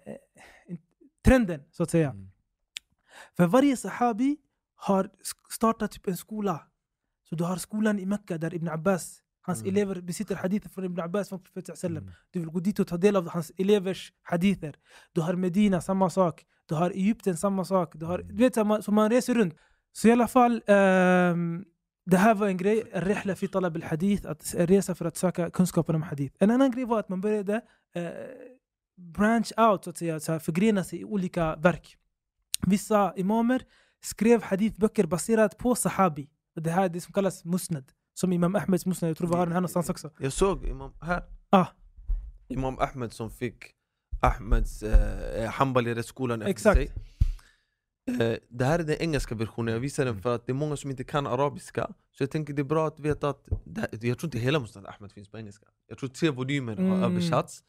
en 0.67 0.79
trenden 1.25 1.61
så 1.71 1.83
att 1.83 1.91
säga. 1.91 2.11
Mm. 2.11 2.29
För 3.37 3.47
varje 3.47 3.77
sahabi 3.77 4.37
har 4.77 5.11
startat 5.51 5.91
typ 5.93 6.07
en 6.09 6.17
skola. 6.17 6.61
Så 7.29 7.35
du 7.35 7.45
har 7.45 7.57
skolan 7.57 7.99
i 7.99 8.07
Mecka 8.07 8.39
där 8.39 8.55
Ibn 8.55 8.69
Abbas, 8.69 9.19
hans 9.41 9.63
Mm. 9.63 9.71
elever 9.77 10.01
besitter 10.01 10.35
hadither 10.37 10.69
från 10.71 10.85
Ibn 10.85 11.01
Abbas 11.01 11.29
från 11.29 11.43
Profeten 11.43 11.77
sallam. 11.77 12.03
Mm. 12.03 12.15
Du 12.31 12.39
vill 12.39 12.49
gå 12.49 12.61
dit 12.61 12.79
och 12.81 12.87
ta 12.87 12.97
del 12.97 13.17
av 13.17 13.29
hans 13.29 13.53
elevers 13.59 14.13
hadither. 14.23 14.77
Du 15.13 15.21
har 15.21 15.35
Medina, 15.35 15.81
samma 15.81 16.11
sak. 16.11 16.45
Du 16.67 16.75
har 16.75 16.91
Egypten, 16.91 17.37
samma 17.37 17.65
sak. 17.65 17.93
Du 17.95 18.07
har, 18.07 18.19
Mm. 18.19 18.37
du 18.37 18.43
vet, 18.45 18.55
så 18.85 18.93
man, 18.93 19.11
reser 19.11 19.35
runt. 19.35 19.55
Så 19.93 20.09
i 20.09 20.13
alla 20.13 20.29
fall, 20.29 20.63
ehm, 20.67 21.65
det 22.05 22.17
här 22.17 22.35
var 22.35 22.47
en 22.47 22.57
grej, 22.57 22.83
en 22.93 23.01
rihla 23.01 23.37
fi 23.37 23.49
talab 23.49 23.77
al-hadith, 23.77 24.31
att 24.31 24.55
resa 24.59 24.95
för 24.95 25.05
att 25.05 25.17
söka 25.17 25.51
kunskapen 25.51 25.95
om 25.95 26.03
hadith. 26.03 26.37
En 26.39 26.51
annan 26.51 26.71
grej 26.71 26.85
var 26.85 26.99
att 26.99 27.09
man 27.09 27.21
började 27.21 27.61
eh, 27.95 28.11
branch 28.97 29.53
out, 29.57 29.85
så 29.85 29.91
att 29.91 29.99
säga, 29.99 30.21
så 30.21 30.33
här, 30.33 30.39
förgrena 30.39 30.85
sig 30.85 31.01
i 31.01 31.05
olika 31.05 31.57
verk. 31.57 31.97
Vissa 32.67 33.13
imamer 33.17 33.63
skrev 34.01 34.43
hadithböcker 34.43 35.07
baserat 35.07 35.59
på 35.59 35.75
sahabi. 35.75 36.29
Och 36.57 36.63
Det 36.63 36.71
här 36.71 36.85
är 36.85 36.89
det 36.89 37.01
som 37.01 37.13
kallas 37.13 37.45
musnad. 37.45 37.85
Som 38.15 38.33
Imam 38.33 38.55
Ahmeds 38.55 38.87
musnad, 38.87 39.17
det 48.49 48.65
här 48.65 48.79
är 48.79 48.83
den 48.85 48.97
engelska 48.97 49.35
versionen, 49.35 49.75
jag 49.75 49.81
visar 49.81 50.05
den 50.05 50.23
för 50.23 50.35
att 50.35 50.47
det 50.47 50.53
är 50.53 50.55
många 50.55 50.77
som 50.77 50.91
inte 50.91 51.05
kan 51.05 51.27
arabiska. 51.27 51.95
Så 52.13 52.23
jag 52.23 52.31
tänker 52.31 52.55
det 52.55 52.63
är 52.63 52.65
bra 52.65 52.87
att 52.87 53.01
veta 53.01 53.29
att, 53.29 53.49
här, 53.77 53.89
jag 53.93 54.19
tror 54.19 54.25
inte 54.25 54.39
hela 54.39 54.61
Musnad 54.61 54.87
Ahmed 54.87 55.13
finns 55.13 55.29
på 55.29 55.39
engelska. 55.39 55.67
Jag 55.87 55.99
tror 55.99 56.09
tre 56.09 56.31
volymer 56.31 56.77
har 56.77 56.85
Mm. 56.85 57.03
översatts. 57.03 57.65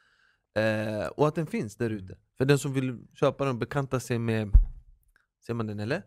Eh, 0.56 1.08
Och 1.08 1.28
att 1.28 1.36
den 1.36 1.48
finns 1.48 1.76
där 1.76 1.90
ute. 1.90 2.18
För 2.38 2.46
den 2.46 2.60
som 2.60 2.74
vill 2.74 3.08
köpa 3.14 3.46
den, 3.46 3.60
bekanta 3.60 4.00
sig 4.00 4.20
med 4.20 4.50
Ser 5.46 5.54
man 5.54 5.68
den 5.68 5.80
eller? 5.80 6.04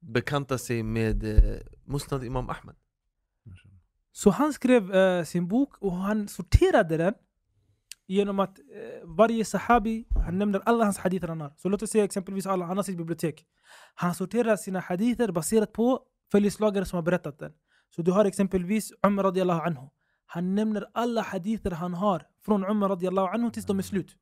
Bekanta 0.00 0.58
sig 0.58 0.82
med 0.82 1.24
eh, 1.24 1.60
Musnad 1.84 2.24
Imam 2.24 2.50
Ahmed. 2.50 2.74
Så 4.12 4.30
han 4.30 4.52
skrev 4.52 4.94
eh, 4.94 5.24
sin 5.24 5.48
bok 5.48 5.78
och 5.82 5.92
han 5.96 6.28
sorterade 6.28 6.96
den 6.96 7.14
genom 8.06 8.40
att 8.40 8.58
eh, 8.58 8.64
varje 9.04 9.44
sahabi, 9.44 10.06
han 10.24 10.38
nämner 10.38 10.60
alla 10.64 10.84
hans 10.84 10.98
hadither 10.98 11.28
han 11.28 11.40
har. 11.40 11.52
Så 11.56 11.68
låt 11.68 11.82
oss 11.82 11.90
säga 11.90 12.04
exempelvis 12.04 12.46
alla, 12.46 12.64
han 12.64 12.76
har 12.76 12.84
sitt 12.84 12.96
bibliotek. 12.98 13.44
Han 13.94 14.14
sorterar 14.14 14.56
sina 14.56 14.80
hadither 14.80 15.32
baserat 15.32 15.72
på 15.72 16.00
följeslagare 16.32 16.84
som 16.84 16.96
har 16.96 17.02
berättat 17.02 17.38
den. 17.38 17.52
Så 17.96 18.02
du 18.02 18.12
har 18.12 18.24
exempelvis 18.24 18.92
Umar 19.06 19.24
radiallahu 19.24 19.60
anhu. 19.60 19.88
Han 20.26 20.54
nämner 20.54 20.84
alla 20.94 21.22
hadither 21.22 21.70
han 21.70 21.94
har 21.94 22.22
från 22.44 22.64
Umar 22.64 22.88
radiallahu 22.88 23.26
anhu 23.26 23.50
tills 23.50 23.66
de 23.66 23.78
är 23.78 23.82
slut. 23.82 24.16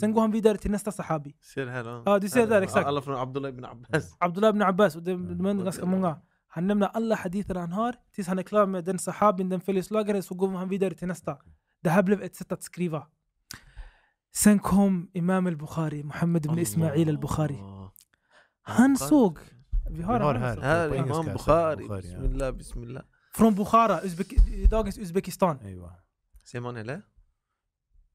Sen 0.00 0.12
går 0.12 0.20
han 0.20 0.30
vidare 0.30 0.58
till 0.58 0.70
nästa 0.70 0.92
sahabi. 0.92 1.36
Ser 1.54 1.66
här? 1.66 1.84
då? 1.84 2.02
Ja, 2.06 2.18
du 2.18 2.28
ser 2.28 2.46
där, 2.46 2.62
exakt. 2.62 2.86
Alla 2.86 3.02
från 3.02 3.16
Abdullah 3.16 3.50
ibn 3.50 3.64
Abbas 3.64 4.16
Abdullah 4.18 4.50
ibn 4.50 4.62
Abbas, 4.62 4.96
och 4.96 5.02
det, 5.02 5.12
de 5.12 5.46
är 5.46 5.54
ganska 5.54 5.86
många. 5.86 6.20
Han 6.48 6.66
nämner 6.66 6.86
alla 6.86 7.14
hadither 7.14 7.54
han 7.54 7.72
har 7.72 7.94
tills 8.14 8.28
han 8.28 8.38
är 8.38 8.42
klar 8.42 8.66
med 8.66 8.84
den 8.84 8.98
sahabin, 8.98 9.48
den 9.48 9.60
följeslagare, 9.60 10.22
så 10.22 10.34
går 10.34 10.48
han 10.48 10.68
vidare 10.68 10.94
till 10.94 11.08
nästa. 11.08 11.36
Det 11.82 11.90
här 11.90 12.02
blev 12.02 12.22
ett 12.22 12.36
sätt 12.36 12.52
att 12.52 12.62
skriva. 12.62 13.06
Sen 14.34 14.58
kom 14.58 15.10
Imam 15.12 15.46
al-Bukhari, 15.46 16.02
Muhammad 16.02 16.46
ibn 16.46 16.58
Ismail 16.58 17.08
al-Bukhari. 17.08 17.54
Allah. 17.54 17.90
Han 18.62 18.92
Bukhari. 18.92 19.08
såg, 19.08 19.38
vi 19.90 19.96
Vi 19.96 20.02
har 20.02 20.20
har 20.20 20.34
han 20.34 20.42
här. 20.42 20.52
också. 20.56 20.66
Här 20.66 20.88
På 20.88 20.94
är 26.76 27.02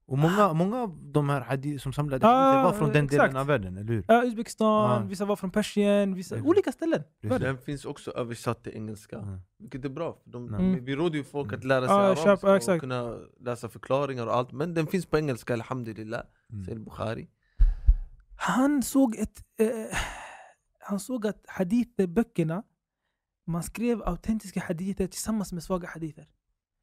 Och 0.08 0.18
många, 0.18 0.52
många 0.52 0.76
av 0.82 0.98
de 1.12 1.28
här 1.28 1.40
hadith 1.40 1.82
som 1.82 1.92
samlade 1.92 2.26
Ah, 2.26 2.62
var 2.64 2.72
från 2.72 2.92
den 2.92 3.04
exakt. 3.04 3.22
delen 3.22 3.36
av 3.36 3.46
världen, 3.46 3.76
eller 3.76 3.92
hur? 3.92 4.04
Ja, 4.08 4.24
Uzbekistan, 4.24 4.90
Ah. 5.02 5.04
vissa 5.06 5.24
var 5.24 5.36
från 5.36 5.50
Persien, 5.50 6.14
vissa, 6.14 6.34
Precis. 6.34 6.48
olika 6.50 6.72
ställen. 6.72 7.02
Precis. 7.22 7.38
Den 7.40 7.58
finns 7.58 7.84
också 7.84 8.10
översatt 8.10 8.62
till 8.64 8.72
engelska 8.76 9.18
Mm. 9.18 9.40
Vilket 9.58 9.84
är 9.84 9.88
bra, 9.88 10.22
de, 10.24 10.54
Mm. 10.54 10.84
vi 10.84 10.96
råder 10.96 11.16
ju 11.18 11.24
folk 11.24 11.52
att 11.52 11.64
lära 11.64 11.86
sig 11.86 11.96
Ja, 11.96 12.02
arabiska 12.02 12.24
köp- 12.36 12.44
och 12.44 12.56
exakt. 12.56 12.80
kunna 12.80 13.16
läsa 13.40 13.68
förklaringar 13.68 14.26
och 14.26 14.34
allt 14.36 14.52
Men 14.52 14.74
den 14.74 14.86
finns 14.86 15.06
på 15.06 15.18
engelska, 15.18 15.52
alhamdulillah 15.52 16.22
Mm. 16.52 16.64
Säger 16.64 16.78
Bukhari 16.78 17.28
Han 18.38 18.82
såg 18.82 19.16
ett... 19.16 19.42
Eh, 19.60 19.68
han 20.80 21.00
såg 21.00 21.26
att 21.26 21.44
hadithböckerna, 21.48 22.62
man 23.46 23.62
skrev 23.62 24.02
autentiska 24.02 24.60
hadither 24.60 25.06
tillsammans 25.06 25.52
med 25.52 25.62
svaga 25.62 25.88
hadither. 25.88 26.26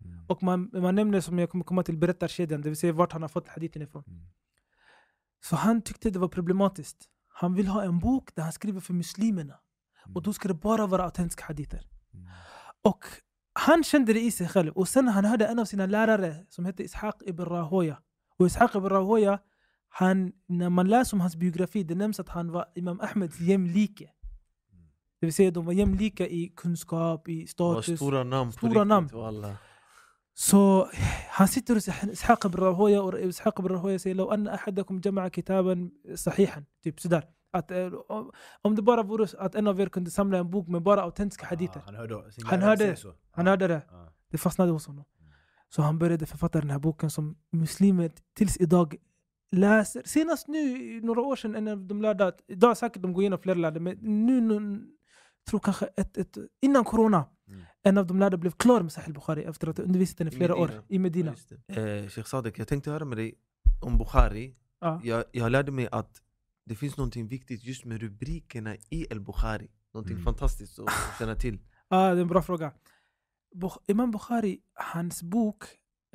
Mm. 0.06 0.26
Och 0.28 0.44
man, 0.44 0.70
man 0.74 0.96
nämner, 0.96 1.22
som 1.22 1.40
jag 1.40 1.50
kommer 1.50 1.64
komma 1.66 1.84
till, 1.84 1.98
berättarkedjan, 1.98 2.62
det 2.62 2.70
vill 2.70 2.78
säga 2.78 2.94
vart 2.94 3.12
han 3.12 3.22
har 3.22 3.30
fått 3.30 3.48
hadithen 3.48 3.82
ifrån. 3.82 4.04
Mm. 4.08 4.20
Så 5.44 5.56
han 5.56 5.82
tyckte 5.82 6.10
det 6.10 6.20
var 6.20 6.28
problematiskt. 6.28 7.06
Han 7.28 7.54
vill 7.54 7.68
ha 7.68 7.84
en 7.84 8.00
bok 8.00 8.36
där 8.36 8.44
han 8.44 8.52
skriver 8.52 8.80
för 8.80 8.94
muslimerna. 8.94 9.60
Och 10.16 10.22
då 10.22 10.34
ska 10.34 10.48
det 10.48 10.54
bara 10.54 10.88
vara 10.88 11.04
autentiska 11.04 11.46
hadither. 11.46 11.88
Mm. 12.14 12.26
Och 12.84 13.06
han 13.54 13.84
kände 13.84 14.14
det 14.14 14.20
i 14.22 14.32
sig 14.32 14.48
själv. 14.48 14.72
Och 14.72 14.88
sen 14.88 15.08
han 15.08 15.26
hörde 15.26 15.48
en 15.48 15.60
av 15.60 15.66
sina 15.66 15.86
lärare 15.86 16.46
som 16.50 16.66
hette 16.66 16.84
Ishaq 16.84 17.16
ibn 17.26 17.46
Rahoya. 17.46 17.98
Och 18.38 18.48
Ishaq 18.48 18.76
ibn 18.76 18.90
Rahoya, 18.90 19.40
han, 19.90 20.32
när 20.48 20.70
man 20.70 20.88
läser 20.88 21.16
om 21.16 21.22
hans 21.22 21.36
biografi, 21.36 21.84
det 21.84 21.96
nämns 21.96 22.20
att 22.20 22.30
han 22.30 22.52
var 22.52 22.66
Imam 22.76 23.00
Ahmeds 23.00 23.40
jämlike. 23.40 24.10
Det 25.20 25.26
vill 25.26 25.34
säga 25.34 25.52
de 25.52 25.66
var 25.66 25.74
jämlika 25.74 26.28
i 26.28 26.54
kunskap, 26.56 27.28
i 27.28 27.36
Det 27.58 27.64
var 27.64 27.82
status. 27.82 28.00
stora 28.00 28.24
namn 28.24 28.52
på 28.52 28.58
Stora 28.58 28.70
riktigt, 28.72 28.88
namn. 28.88 29.10
wallah. 30.35 30.35
Så 30.35 30.89
han 31.31 31.49
sitter 31.49 31.75
hos 31.75 31.89
Ishaq 31.89 32.45
ibn 32.45 32.57
Rahoya 32.61 33.03
och 33.03 33.15
Ishaq 33.21 33.59
ibn 33.59 33.69
Rahoya 33.69 33.99
säger 33.99 34.17
لو 34.17 34.33
أن 34.35 34.49
أحدكم 34.49 35.01
جمع 35.01 35.29
كتابا 35.29 35.91
صحيحا 36.15 36.65
typ 36.85 37.01
sådär. 37.01 37.23
Att, 37.53 37.71
eh, 37.71 37.93
om- 38.09 38.31
om 38.63 38.75
det 38.77 38.83
bara 38.83 39.03
vore 39.03 39.27
så 39.27 39.37
att 39.39 39.55
en 39.55 39.67
av 39.67 39.81
er 39.81 39.89
kunde 39.89 40.11
samla 40.11 40.39
en 40.39 40.51
bok 40.51 40.69
med 40.69 40.83
bara 40.83 41.03
autentiska 41.03 41.47
hadither. 41.47 41.81
Ah, 41.81 41.85
han 41.87 41.95
hörde, 41.95 42.33
sin 42.33 42.47
Han 42.47 42.61
lärare 42.61 42.69
hörde- 42.71 42.79
säger 42.85 42.95
så. 42.97 43.15
Han 43.31 43.47
Ah, 43.47 43.51
hörde 43.51 43.67
det. 43.69 43.83
ah. 43.91 44.09
Det 44.31 44.39
fastnade 44.39 44.71
hos 44.73 44.87
honom. 44.87 45.05
Så 45.69 45.83
han 45.83 45.99
började 45.99 46.27
författa 46.27 46.61
den 46.61 46.71
här 46.71 46.79
boken 46.79 47.11
som 47.11 47.37
muslimer 47.53 48.11
tills 48.37 48.57
idag 48.61 48.97
läser. 49.53 50.03
Senast 50.05 50.49
nu, 50.49 50.59
i 50.59 51.01
några 51.01 51.21
år 51.21 51.37
sedan, 51.37 51.55
en 51.57 51.69
av 51.69 51.79
de 51.87 52.03
lärda, 52.03 52.33
idag 52.49 52.77
säkert 52.77 53.03
de 53.03 53.13
går 53.13 53.23
igenom 53.23 53.39
flera 53.39 53.59
lärda, 53.59 53.81
men 53.81 53.97
nu, 54.27 54.41
nu 54.41 54.57
tror 55.50 55.60
kanske 55.60 55.86
ett, 55.98 56.18
ett, 56.18 56.38
innan 56.62 56.84
corona, 56.84 57.26
Mm. 57.48 57.62
en 57.84 57.98
av 57.98 58.08
de 58.08 58.20
lärda 58.20 58.38
blev 58.38 58.52
klar 58.52 58.82
med 58.82 58.92
Sahih 58.92 59.14
Bukhari 59.14 59.44
efter 59.44 59.68
att 59.68 59.78
ha 59.78 59.84
undervisat 59.84 60.18
den 60.18 60.28
i 60.28 60.32
flera 60.32 60.56
år 60.56 60.72
i 60.88 61.00
Medina. 61.00 61.36
Det. 61.68 61.78
Eh, 62.02 62.10
Sheikh 62.10 62.28
Sadek, 62.30 62.60
jag 62.60 62.68
tänkte 62.68 62.92
höra 62.92 63.06
med 63.06 63.18
dig 63.18 63.34
om 63.82 63.98
Bukhari 63.98 64.56
Ja. 64.80 65.02
jag, 65.04 65.24
jag 65.32 65.52
lärde 65.52 65.72
mig 65.72 65.88
att 65.92 66.22
det 66.66 66.76
finns 66.76 66.98
någonting 66.98 67.28
viktigt 67.28 67.64
just 67.64 67.86
med 67.86 68.02
rubrikerna 68.02 68.76
i 68.76 69.06
El-Bukhari 69.12 69.68
Någonting 69.94 70.14
Mm. 70.14 70.24
fantastiskt 70.26 70.80
att 70.80 70.90
känna 71.20 71.36
till 71.36 71.60
Ja, 71.90 71.98
det 72.14 72.20
är 72.20 72.22
en 72.22 72.28
bra 72.28 72.42
fråga. 72.42 72.72
Bukh- 73.56 73.80
Imam 73.88 74.12
Bukhari, 74.12 74.60
hans 74.74 75.24
bok, 75.24 75.64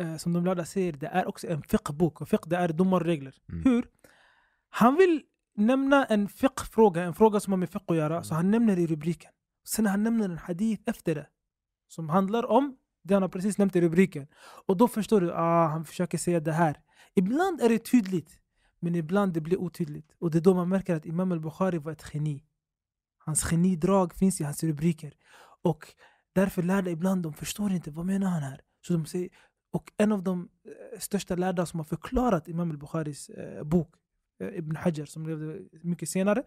eh, 0.01 0.17
som 0.17 0.33
de 0.33 0.45
lärda 0.45 0.65
säger, 0.65 0.93
det 0.93 1.07
är 1.07 1.29
också 1.29 1.47
en 1.49 1.63
fiqh-bok. 1.63 2.21
Och 2.21 2.29
fiqh, 2.29 2.49
det 2.49 2.57
är 2.57 2.69
domarregler. 2.69 3.35
Mm. 3.53 3.65
Hur? 3.65 3.85
Han 4.69 4.97
vill 4.97 5.23
nämna 5.61 6.05
en 6.05 6.29
fiqh-fråga, 6.29 7.03
en 7.03 7.15
fråga 7.15 7.41
som 7.41 7.53
har 7.53 7.59
med 7.59 7.71
fiqh 7.71 7.85
att 7.89 7.97
göra, 7.97 8.23
så 8.23 8.35
han 8.35 8.51
nämner 8.51 8.79
i 8.79 8.87
rubriken. 8.87 9.31
Sen 9.65 9.87
han 9.87 10.03
nämner 10.03 10.25
en 10.25 10.39
hadith 10.39 10.83
efter 10.87 11.15
det, 11.15 11.27
som 11.89 12.09
handlar 12.09 12.51
om 12.51 12.77
det 13.03 13.15
han 13.15 13.23
har 13.23 13.29
precis 13.29 13.59
nämnt 13.59 13.77
i 13.77 13.81
rubriken. 13.81 14.27
Och 14.67 14.77
då 14.77 14.89
förstår 14.89 15.21
du, 15.21 15.33
ah, 15.33 15.67
han 15.67 15.85
försöker 15.85 16.19
säga 16.19 16.41
det 16.41 16.53
här. 16.53 16.81
Ibland 17.15 17.61
är 17.61 17.69
det 17.69 17.79
tydligt, 17.79 18.41
men 18.81 18.95
ibland 18.95 19.33
det 19.33 19.41
blir 19.41 19.61
otydligt. 19.61 20.15
Och 20.19 20.31
det 20.31 20.39
är 20.39 20.43
då 20.43 20.55
man 20.55 20.69
märker 20.69 20.95
att 20.95 21.07
Imam 21.07 21.33
al-Bukhari 21.33 21.79
var 21.79 21.93
ett 21.93 22.11
geni. 22.13 22.45
Hans 23.19 23.45
genidrag 23.45 24.15
finns 24.15 24.41
i 24.41 24.45
hans 24.45 24.63
rubriker. 24.63 25.15
Och 25.63 25.87
därför 26.33 26.63
lärda 26.63 26.91
ibland, 26.91 27.23
de 27.23 27.35
förstår 27.35 27.73
inte 27.73 27.91
vad 27.91 28.07
menar 28.07 28.31
han 28.31 28.43
här. 28.43 28.61
Så 28.87 28.93
de 28.93 29.07
säger, 29.07 29.29
och 29.73 29.93
en 29.97 30.13
av 30.13 30.23
de 30.23 30.49
största 30.99 31.37
lärda 31.37 31.67
som 31.67 31.81
har 31.81 31.85
förklarat 31.85 32.49
Imam 32.49 32.71
al-Bukharis 32.71 33.29
eh, 33.29 33.65
bok, 33.65 33.95
eh, 34.42 34.58
Ibn 34.58 34.76
Hajar, 34.76 35.06
som 35.06 35.28
levde 35.28 35.60
mycket 35.84 36.10
senare. 36.10 36.44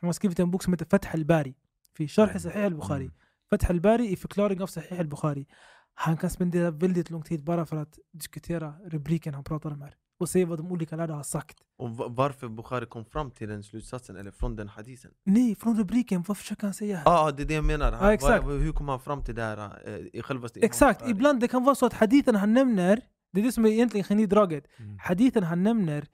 Han 0.00 0.08
har 0.08 0.12
skrivit 0.12 0.38
en 0.40 0.50
bok 0.50 0.62
som 0.62 0.72
heter 0.72 0.86
Fath 0.86 1.14
al-Bari. 1.14 1.54
في 1.94 2.08
شرح 2.08 2.36
صحيح 2.38 2.64
البخاري 2.64 3.04
Mm. 3.04 3.12
Fath 3.50 3.70
al-Bari 3.70 4.06
i 4.12 4.16
förklaring 4.16 4.60
av 4.62 4.66
Sahih 4.66 5.00
al-Bukhari. 5.00 5.46
Han 5.94 6.16
kan 6.16 6.30
spendera 6.30 6.70
väldigt 6.70 7.10
lång 7.10 7.22
tid 7.22 7.44
bara 7.44 7.66
för 7.66 7.76
att 7.76 7.98
diskutera 8.12 8.74
rubriken 8.86 9.34
han 9.34 9.44
pratar 9.44 9.70
om 9.70 9.80
här. 9.82 9.94
Och 10.20 10.28
säga 10.28 10.46
vad 10.46 10.58
de 10.58 10.72
olika 10.72 10.96
lärda 10.96 11.14
har 11.14 11.22
sagt. 11.22 11.56
Och 11.78 11.90
va- 11.96 12.06
varför 12.08 12.48
Bukhari 12.48 12.86
kom 12.86 13.04
fram 13.04 13.30
till 13.30 13.48
den 13.48 13.62
slutsatsen, 13.62 14.16
eller 14.16 14.30
från 14.30 14.56
den 14.56 14.68
hadisen 14.68 15.10
Nej, 15.24 15.54
från 15.54 15.78
rubriken, 15.78 16.22
vad 16.28 16.36
försöker 16.38 16.62
han 16.66 16.74
säga 16.74 16.96
här? 16.96 17.02
Ja, 17.06 17.20
ah, 17.28 17.30
det 17.32 17.42
är 17.42 17.46
det 17.46 17.54
jag 17.54 17.64
menar. 17.64 17.92
Han, 17.92 18.04
Ja, 18.06 18.12
exakt. 18.12 18.44
vad- 18.44 18.60
hur 18.60 18.72
kom 18.72 18.88
han 18.88 19.00
fram 19.00 19.22
till 19.24 19.34
det 19.34 19.42
här 19.42 19.58
eh, 19.88 19.96
i 20.18 20.22
självaste 20.22 20.58
Imam 20.58 20.64
Exakt, 20.66 20.98
Bukhari? 20.98 21.10
ibland 21.12 21.40
det 21.40 21.48
kan 21.48 21.64
vara 21.64 21.74
så 21.74 21.86
att 21.86 21.92
hadithen 21.92 22.34
han 22.34 22.52
nämner, 22.52 23.00
det 23.32 23.40
är 23.40 23.44
det 23.44 23.52
som 23.52 23.64
är 23.66 23.68
egentligen 23.70 24.04
genidraget. 24.04 24.64
Mm. 24.78 24.98
Hadithen 24.98 25.42
han 25.42 25.62
nämner, 25.62 26.06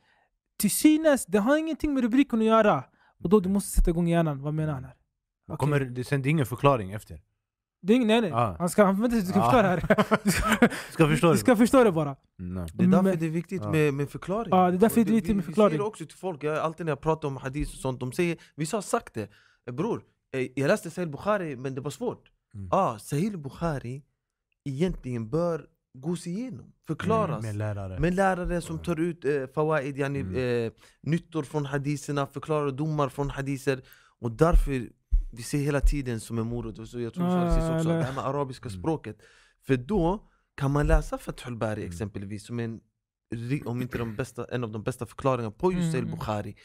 till 0.59 0.71
synes, 0.71 1.25
det 1.25 1.37
har 1.39 1.57
ingenting 1.57 1.93
med 1.93 2.03
rubriken 2.03 2.39
att 2.39 2.45
göra. 2.45 2.83
Och 3.23 3.29
då 3.29 3.39
du 3.39 3.49
måste 3.49 3.69
sätta 3.71 3.89
igång 3.89 4.07
hjärnan, 4.07 4.41
vad 4.41 4.53
menar 4.53 4.73
han 4.73 4.83
här? 4.83 4.95
Det 5.47 5.53
Okej. 5.53 5.57
Kommer, 5.57 5.79
det 5.79 6.03
sen 6.03 6.21
det 6.21 6.29
är 6.29 6.31
ingen 6.31 6.45
förklaring 6.45 6.91
efter. 6.91 7.21
Det 7.81 7.93
är 7.93 7.97
ing- 7.97 8.05
nej 8.05 8.21
nej, 8.21 8.31
Ah. 8.31 8.55
han 8.59 8.69
ska, 8.69 8.83
han 8.83 9.01
vänta 9.01 9.15
tills 9.15 9.25
du 9.27 9.31
ska 9.31 9.41
Ah. 9.41 9.51
förstå 9.51 9.61
det 9.61 9.67
här. 9.67 10.19
Du 10.23 10.31
ska, 10.31 10.67
Ska 10.91 11.07
förstå 11.07 11.27
du 11.27 11.33
det? 11.33 11.39
ska 11.39 11.55
förstå 11.55 11.83
det 11.83 11.91
bara. 11.91 12.15
Nej. 12.37 12.67
Det 12.73 12.83
är 12.83 12.87
därför 12.87 13.03
Men- 13.03 13.19
det 13.19 13.25
är 13.25 13.29
viktigt 13.29 13.61
Ja. 13.63 13.71
med, 13.71 13.93
med 13.93 14.09
förklaring. 14.09 14.49
Ja, 14.51 14.69
det 14.71 14.77
är 14.77 14.79
därför 14.79 14.95
det 14.95 15.11
är 15.11 15.13
viktigt 15.13 15.29
vi- 15.29 15.33
med 15.35 15.43
Vi 15.43 15.45
förklaring. 15.45 15.69
säger 15.71 15.79
det 15.83 15.87
också 15.87 16.05
till 16.05 16.17
folk, 16.17 16.43
jag, 16.43 16.57
alltid 16.57 16.85
när 16.85 16.91
jag 16.91 17.01
pratar 17.01 17.27
om 17.27 17.37
hadith 17.37 17.71
och 17.71 17.77
sånt, 17.79 17.99
de 17.99 18.11
säger 18.11 18.37
Vissa 18.55 18.77
har 18.77 18.81
sagt 18.81 19.13
det, 19.13 19.29
"Eh, 19.69 19.73
bror, 19.73 20.03
eh, 20.35 20.47
jag 20.55 20.67
läste 20.67 20.89
Sahih 20.91 21.09
Bukhari 21.09 21.55
men 21.55 21.75
det 21.75 21.81
var 21.81 21.91
svårt. 21.91 22.31
Mm. 22.55 22.69
ah, 22.71 22.99
Sahih 22.99 23.37
Bukhari 23.37 24.03
egentligen 24.65 25.29
bör 25.29 25.65
gås 25.93 26.27
igenom, 26.27 26.73
förklaras. 26.87 27.43
Med 27.43 27.55
lärare. 27.55 27.99
Med 27.99 28.13
lärare 28.15 28.61
som 28.61 28.79
tar 28.79 28.99
ut 28.99 29.25
eh, 29.25 29.47
fawaid, 29.55 29.97
yani, 29.97 30.19
Mm. 30.19 30.65
eh, 30.65 30.71
nyttor 31.01 31.43
från 31.43 31.65
hadiserna, 31.65 32.27
förklarar 32.27 32.71
domar 32.71 33.09
från 33.09 33.29
hadiser. 33.29 33.81
Och 34.19 34.31
därför, 34.31 34.89
vi 35.33 35.43
ser 35.43 35.57
hela 35.57 35.79
tiden 35.79 36.19
som 36.19 36.37
en 36.37 36.47
morot, 36.47 36.79
och 36.79 36.87
så 36.87 36.99
jag 36.99 37.13
tror 37.13 37.25
Ah, 37.25 37.43
ah, 37.43 37.75
också, 37.77 37.89
det 37.89 38.03
här 38.03 38.13
med 38.15 38.25
arabiska 38.25 38.69
Mm. 38.69 38.79
språket. 38.81 39.17
För 39.67 39.77
då 39.77 40.29
kan 40.55 40.71
man 40.71 40.87
läsa 40.87 41.17
Fathul 41.17 41.55
Bari 41.57 41.81
Mm. 41.81 41.89
exempelvis, 41.91 42.45
som 42.45 42.59
är 42.59 42.63
en, 42.63 42.79
om 43.65 43.81
inte 43.81 43.97
de 43.97 44.15
bästa, 44.15 44.45
en 44.45 44.63
av 44.63 44.71
de 44.71 44.83
bästa 44.83 45.05
förklaringarna 45.05 45.51
på 45.51 45.71
just 45.71 45.95
Mm. 45.95 46.11
Bukhari. 46.11 46.55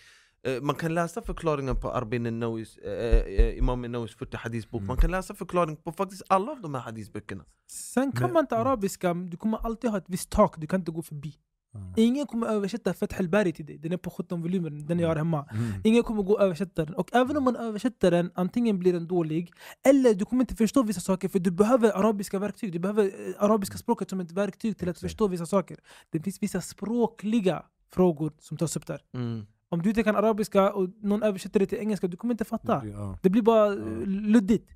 Eh, 0.42 0.62
Man 0.62 0.76
kan 0.76 0.94
läsa 0.94 1.22
förklaringen 1.22 1.76
på 1.80 1.90
Arbin 1.92 2.26
al-Nawis, 2.26 2.76
eh, 2.76 3.16
eh, 3.16 3.58
Imam 3.58 3.84
al-Nawis 3.84 4.14
40 4.14 4.36
hadisbok. 4.36 4.78
Mm. 4.80 4.86
Man 4.86 4.96
kan 4.96 5.10
läsa 5.10 5.34
förklaring 5.34 5.76
på 5.76 5.92
faktiskt 5.92 6.22
alla 6.28 6.52
av 6.52 6.60
de 6.60 6.74
här 6.74 6.80
hadisböckerna. 6.80 7.44
Sen 7.70 8.12
kan 8.12 8.22
Men- 8.22 8.32
man 8.32 8.44
inte 8.44 8.54
mm. 8.54 8.66
arabiska, 8.66 9.14
du 9.14 9.36
kommer 9.36 9.58
alltid 9.58 9.90
ha 9.90 9.98
ett 9.98 10.04
visst 10.08 10.30
tak, 10.30 10.60
du 10.60 10.66
kan 10.66 10.80
inte 10.80 10.90
gå 10.92 11.02
förbi. 11.02 11.34
Ja. 11.72 11.94
Ingen 11.96 12.26
kommer 12.26 12.46
översätta 12.46 12.94
Fath 12.94 13.20
al-Bari 13.20 13.52
till 13.52 13.66
dig, 13.66 13.78
den 13.78 13.92
är 13.92 13.96
på 13.96 14.10
17 14.10 14.42
volymer, 14.42 14.70
den 14.70 14.98
jag 14.98 15.08
har 15.08 15.16
hemma. 15.16 15.46
Mm. 15.52 15.72
Ingen 15.84 16.02
kommer 16.02 16.22
gå 16.22 16.32
och 16.32 16.40
översätta 16.42 16.84
den. 16.84 16.94
Och 16.94 17.14
även 17.14 17.36
om 17.36 17.44
man 17.44 17.56
översätter 17.56 18.10
den, 18.10 18.30
antingen 18.34 18.78
blir 18.78 18.92
den 18.92 19.06
dålig, 19.06 19.52
eller 19.88 20.14
du 20.14 20.24
kommer 20.24 20.42
inte 20.42 20.56
förstå 20.56 20.82
vissa 20.82 21.00
saker 21.00 21.28
för 21.28 21.38
du 21.38 21.50
behöver 21.50 21.90
arabiska 21.98 22.38
verktyg. 22.38 22.72
Du 22.72 22.78
behöver 22.78 23.04
eh, 23.04 23.10
arabiska 23.44 23.78
språket 23.78 24.10
som 24.10 24.20
ett 24.20 24.32
verktyg 24.32 24.78
till 24.78 24.88
att 24.88 24.98
förstå 24.98 25.28
vissa 25.28 25.46
saker. 25.46 25.76
Det 26.10 26.20
finns 26.20 26.42
vissa 26.42 26.60
språkliga 26.60 27.62
frågor 27.92 28.32
som 28.38 28.56
tas 28.56 28.76
upp 28.76 28.86
där. 28.86 29.00
Mm. 29.14 29.46
Om 29.68 29.82
du 29.82 29.88
inte 29.88 30.02
kan 30.02 30.16
arabiska 30.16 30.72
och 30.72 30.88
någon 31.02 31.22
översätter 31.22 31.60
det 31.60 31.66
till 31.66 31.78
engelska, 31.78 32.06
du 32.08 32.16
kommer 32.16 32.34
inte 32.34 32.44
fatta. 32.44 32.86
Ja. 32.86 33.18
Det 33.22 33.30
blir 33.30 33.42
bara 33.42 33.66
Ja. 33.66 33.72
eh, 33.74 34.06
luddigt. 34.06 34.70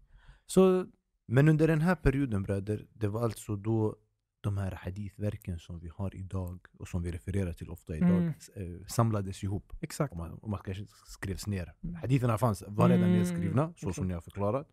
Så 0.46 0.86
Men 1.26 1.48
under 1.48 1.68
den 1.68 1.80
här 1.80 1.94
perioden 1.94 2.42
bröder, 2.42 2.86
det 2.94 3.08
var 3.08 3.22
alltså 3.24 3.56
då 3.56 3.96
de 4.40 4.58
här 4.58 4.72
hadithverken 4.72 5.58
som 5.58 5.78
vi 5.78 5.88
har 5.88 6.16
idag 6.16 6.58
och 6.78 6.88
som 6.88 7.02
vi 7.02 7.12
refererar 7.12 7.52
till 7.52 7.70
ofta 7.70 7.96
idag 7.96 8.10
Mm. 8.10 8.28
eh, 8.56 8.86
samlades 8.86 9.42
ihop. 9.44 9.72
exakt. 9.80 10.12
Om 10.12 10.18
man, 10.18 10.38
om 10.42 10.50
man 10.50 10.60
kanske 10.64 10.86
skrevs 11.06 11.46
ner. 11.46 11.72
Mm. 11.82 11.94
Haditherna 11.94 12.38
fanns, 12.38 12.62
var 12.66 12.88
redan 12.88 13.04
Mm, 13.04 13.18
nedskrivna, 13.18 13.66
så 13.66 13.72
exakt. 13.72 13.94
som 13.96 14.08
ni 14.08 14.14
har 14.14 14.20
förklarat. 14.20 14.68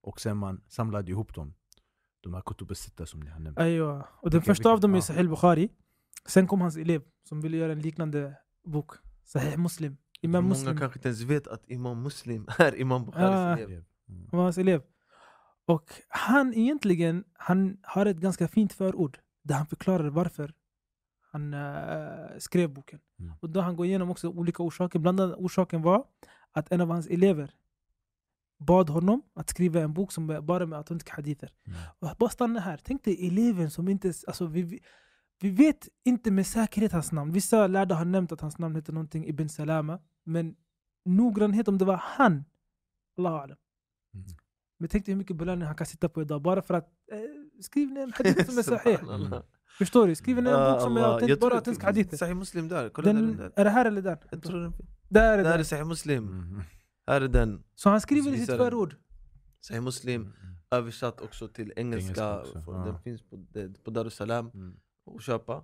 Och 0.00 0.20
sen 0.20 0.36
man 0.36 0.60
samlade 0.68 1.10
ihop 1.10 1.34
dem. 1.34 1.54
De 2.20 2.34
här 2.34 2.42
kutub 2.46 2.76
som 3.06 3.20
ni 3.20 3.30
har 3.30 3.40
nämnt. 3.40 3.58
Aywa. 3.58 4.06
Och 4.22 4.30
den 4.30 4.40
Vilka- 4.40 4.50
första 4.50 4.68
av 4.70 4.76
vilka- 4.76 4.82
dem 4.86 4.94
är. 4.94 5.00
Sahih 5.00 5.28
Bukhari. 5.28 5.68
Sen 6.26 6.46
kom 6.46 6.60
hans 6.60 6.76
elev 6.76 7.02
som 7.28 7.40
ville 7.40 7.56
göra 7.56 7.72
en 7.72 7.80
liknande 7.80 8.34
bok. 8.64 8.90
Sahih 9.24 9.56
Muslim. 9.58 9.96
Imam 10.20 10.44
Många 10.44 10.54
Muslim 10.54 10.78
kanske 10.78 10.98
inte 10.98 11.08
ens 11.08 11.20
vet 11.22 11.46
att 11.46 11.70
Imam 11.70 12.02
Muslim 12.02 12.48
är 12.58 12.80
Imam 12.80 13.04
Bukharis 13.04 13.36
Ah. 13.36 13.56
elev. 13.56 13.84
Mm. 14.08 14.28
hans 14.32 14.58
elev. 14.58 14.82
Och 15.64 15.92
han 16.08 16.54
egentligen, 16.54 17.24
han 17.32 17.76
har 17.82 18.06
ett 18.06 18.16
ganska 18.16 18.48
fint 18.48 18.72
förord 18.72 19.18
där 19.42 19.54
han 19.54 19.66
förklarar 19.66 20.08
varför 20.10 20.54
han 21.32 21.54
eh, 21.54 22.38
skrev 22.38 22.70
boken. 22.70 23.00
Mm. 23.20 23.32
Och 23.40 23.50
då 23.50 23.60
han 23.60 23.76
går 23.76 23.86
igenom 23.86 24.10
också 24.10 24.28
olika 24.28 24.62
orsaker. 24.62 24.98
Bland 24.98 25.20
annat 25.20 25.36
orsaken 25.38 25.82
var 25.82 26.04
att 26.52 26.72
en 26.72 26.80
av 26.80 26.88
hans 26.88 27.06
elever 27.06 27.50
bad 28.58 28.90
honom 28.90 29.22
att 29.34 29.50
skriva 29.50 29.80
en 29.80 29.94
bok 29.94 30.12
som 30.12 30.26
bara 30.42 30.66
med 30.66 30.78
autentiska 30.78 31.12
hadither. 31.14 31.52
Mm. 31.66 31.78
Och 31.98 32.16
bara 32.18 32.30
stanna 32.30 32.60
här. 32.60 32.80
Tänk 32.84 33.04
dig 33.04 33.26
eleven 33.28 33.70
som 33.70 33.88
inte... 33.88 34.12
Alltså 34.26 34.46
vi, 34.46 34.80
vi- 35.42 35.50
vet 35.50 35.88
inte 36.04 36.30
med 36.30 36.46
säkerhet 36.46 36.92
hans 36.92 37.12
namn. 37.12 37.32
Vissa 37.32 37.66
lärda 37.66 37.94
har 37.94 38.04
nämnt 38.04 38.32
att 38.32 38.40
hans 38.40 38.58
namn 38.58 38.74
heter 38.76 38.92
någonting 38.92 39.26
Ibn 39.28 39.48
Salama. 39.48 39.98
Men 40.24 40.54
noggrannhet 41.04 41.68
om 41.68 41.78
det 41.78 41.84
var 41.84 41.96
han. 41.96 42.44
Allahu 43.18 43.34
alam. 43.36 43.56
Mm. 44.14 44.26
Men 44.78 44.88
tänk 44.88 45.06
dig 45.06 45.12
hur 45.12 45.18
mycket 45.18 45.36
belöning 45.36 45.66
han 45.66 45.76
kan 45.76 45.86
sitta 45.86 46.08
på 46.08 46.22
idag 46.22 46.42
bara 46.42 46.62
för 46.62 46.74
att 46.74 46.88
eh, 47.12 47.18
skriv 47.62 47.90
ner 47.90 48.02
en 48.02 48.12
hadith 48.16 48.44
som 48.50 48.58
är 48.58 48.62
sahih. 48.62 49.40
Förstår 49.78 50.06
du? 50.06 50.14
Skriv 50.14 50.36
ner 50.42 50.52
en 50.54 50.72
bok 50.72 50.80
som 50.82 50.96
är 50.96 51.00
Allah. 51.00 51.12
autent, 51.12 51.30
Jag 51.30 51.40
bara 51.40 51.58
att- 51.58 51.82
hadither. 51.82 52.16
Sahih 52.16 52.34
Muslim 52.34 52.68
där, 52.68 52.88
kolla 52.88 53.12
där 53.12 53.20
den 53.20 53.36
där. 53.36 53.52
är 53.56 53.64
det 53.64 53.70
här 53.70 53.84
eller 53.84 54.02
där? 54.02 54.18
Jag 54.30 54.42
tror 54.42 54.60
den, 54.60 54.72
Där 55.08 55.32
är 55.32 55.36
det. 55.36 55.42
där 55.42 55.52
är 55.52 55.56
Där. 55.58 55.64
Sahih 55.64 55.84
Muslim, 55.84 56.28
Mm. 56.28 56.60
här 57.06 57.20
är 57.20 57.28
den. 57.28 57.62
Så 57.74 57.88
han 57.90 58.00
skriver 58.00 58.30
i 58.34 58.38
sitt 58.38 58.46
förord. 58.56 58.94
Sahih 59.60 59.82
Muslim 59.82 60.22
Mm. 60.22 60.32
översatt 60.70 61.20
också 61.20 61.48
till 61.48 61.72
engelska, 61.76 62.08
Engelska 62.08 62.58
också, 62.58 62.72
den 62.84 62.98
finns 63.02 63.22
på, 63.22 63.46
på 63.84 63.90
Darussalam 63.90 64.50
Att 65.16 65.22
köpa. 65.22 65.62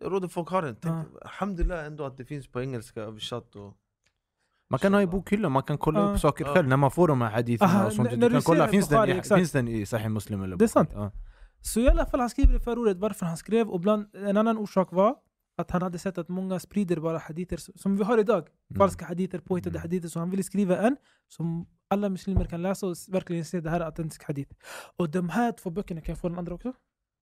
Jag 0.00 0.12
råder 0.12 0.28
folk 0.28 0.48
har 0.48 0.62
den, 0.62 0.76
Tänk, 0.80 1.06
alhamdulillah 1.22 1.86
ändå 1.86 2.04
att 2.04 2.16
det 2.16 2.24
finns 2.24 2.48
på 2.48 2.60
engelska 2.62 3.00
översatt 3.00 3.56
och 3.56 3.76
Man 4.70 4.78
kan 4.78 4.94
ha 4.94 5.02
i 5.02 5.06
bokhyllan, 5.06 5.52
man 5.52 5.62
kan 5.62 5.78
kolla 5.78 6.00
Ja. 6.00 6.06
upp 6.14 6.20
saker 6.20 6.44
Ja. 6.44 6.54
själv 6.54 6.68
när 6.68 6.76
man 6.76 6.90
får 6.90 7.08
de 7.08 7.20
här 7.20 7.30
haditherna 7.30 7.72
Aha, 7.72 7.86
och 7.86 7.92
sånt. 7.92 8.10
Du 8.20 8.30
kan 8.30 8.42
kolla, 8.42 8.68
finns 8.68 8.88
den, 8.88 9.08
i, 9.08 9.22
finns 9.22 9.52
den 9.52 9.68
i 9.68 9.86
Sahih 9.86 10.08
Muslim 10.08 10.42
eller 10.42 10.56
Det 10.56 10.64
är 10.64 10.68
sant. 10.68 10.88
Bukhari? 10.88 11.10
Så 11.60 11.80
i 11.80 11.88
alla 11.88 12.06
fall 12.06 12.20
han 12.20 12.30
skriver 12.30 12.56
i 12.56 12.60
förordet 12.60 12.96
varför 12.96 13.26
han 13.26 13.36
skrev 13.36 13.68
och 13.70 13.80
bland, 13.80 14.14
en 14.14 14.36
annan 14.36 14.58
orsak 14.58 14.92
var 14.92 15.16
att 15.56 15.70
han 15.70 15.82
hade 15.82 15.98
sett 15.98 16.18
att 16.18 16.28
många 16.28 16.60
sprider 16.60 16.96
bara 17.00 17.18
hadither 17.18 17.56
som 17.78 17.96
vi 17.96 18.04
har 18.04 18.18
idag. 18.18 18.38
Mm. 18.70 18.78
Falska 18.78 19.04
hadither, 19.04 19.38
påhittade 19.38 19.78
Mm. 19.78 19.82
hadither. 19.82 20.08
Så 20.08 20.18
han 20.18 20.30
ville 20.30 20.42
skriva 20.42 20.76
en 20.78 20.96
som 21.28 21.66
alla 21.88 22.08
muslimer 22.08 22.44
kan 22.44 22.62
läsa 22.62 22.86
och 22.86 22.94
verkligen 23.08 23.44
se 23.44 23.60
det 23.60 23.70
här 23.70 23.80
är 23.80 23.84
autentisk 23.84 24.24
hadith. 24.24 24.54
Och 24.96 25.10
de 25.10 25.28
här 25.28 25.52
två 25.52 25.70
böckerna, 25.70 26.00
kan 26.00 26.12
jag 26.12 26.18
få 26.18 26.28
den 26.28 26.38
andra 26.38 26.54
också? 26.54 26.72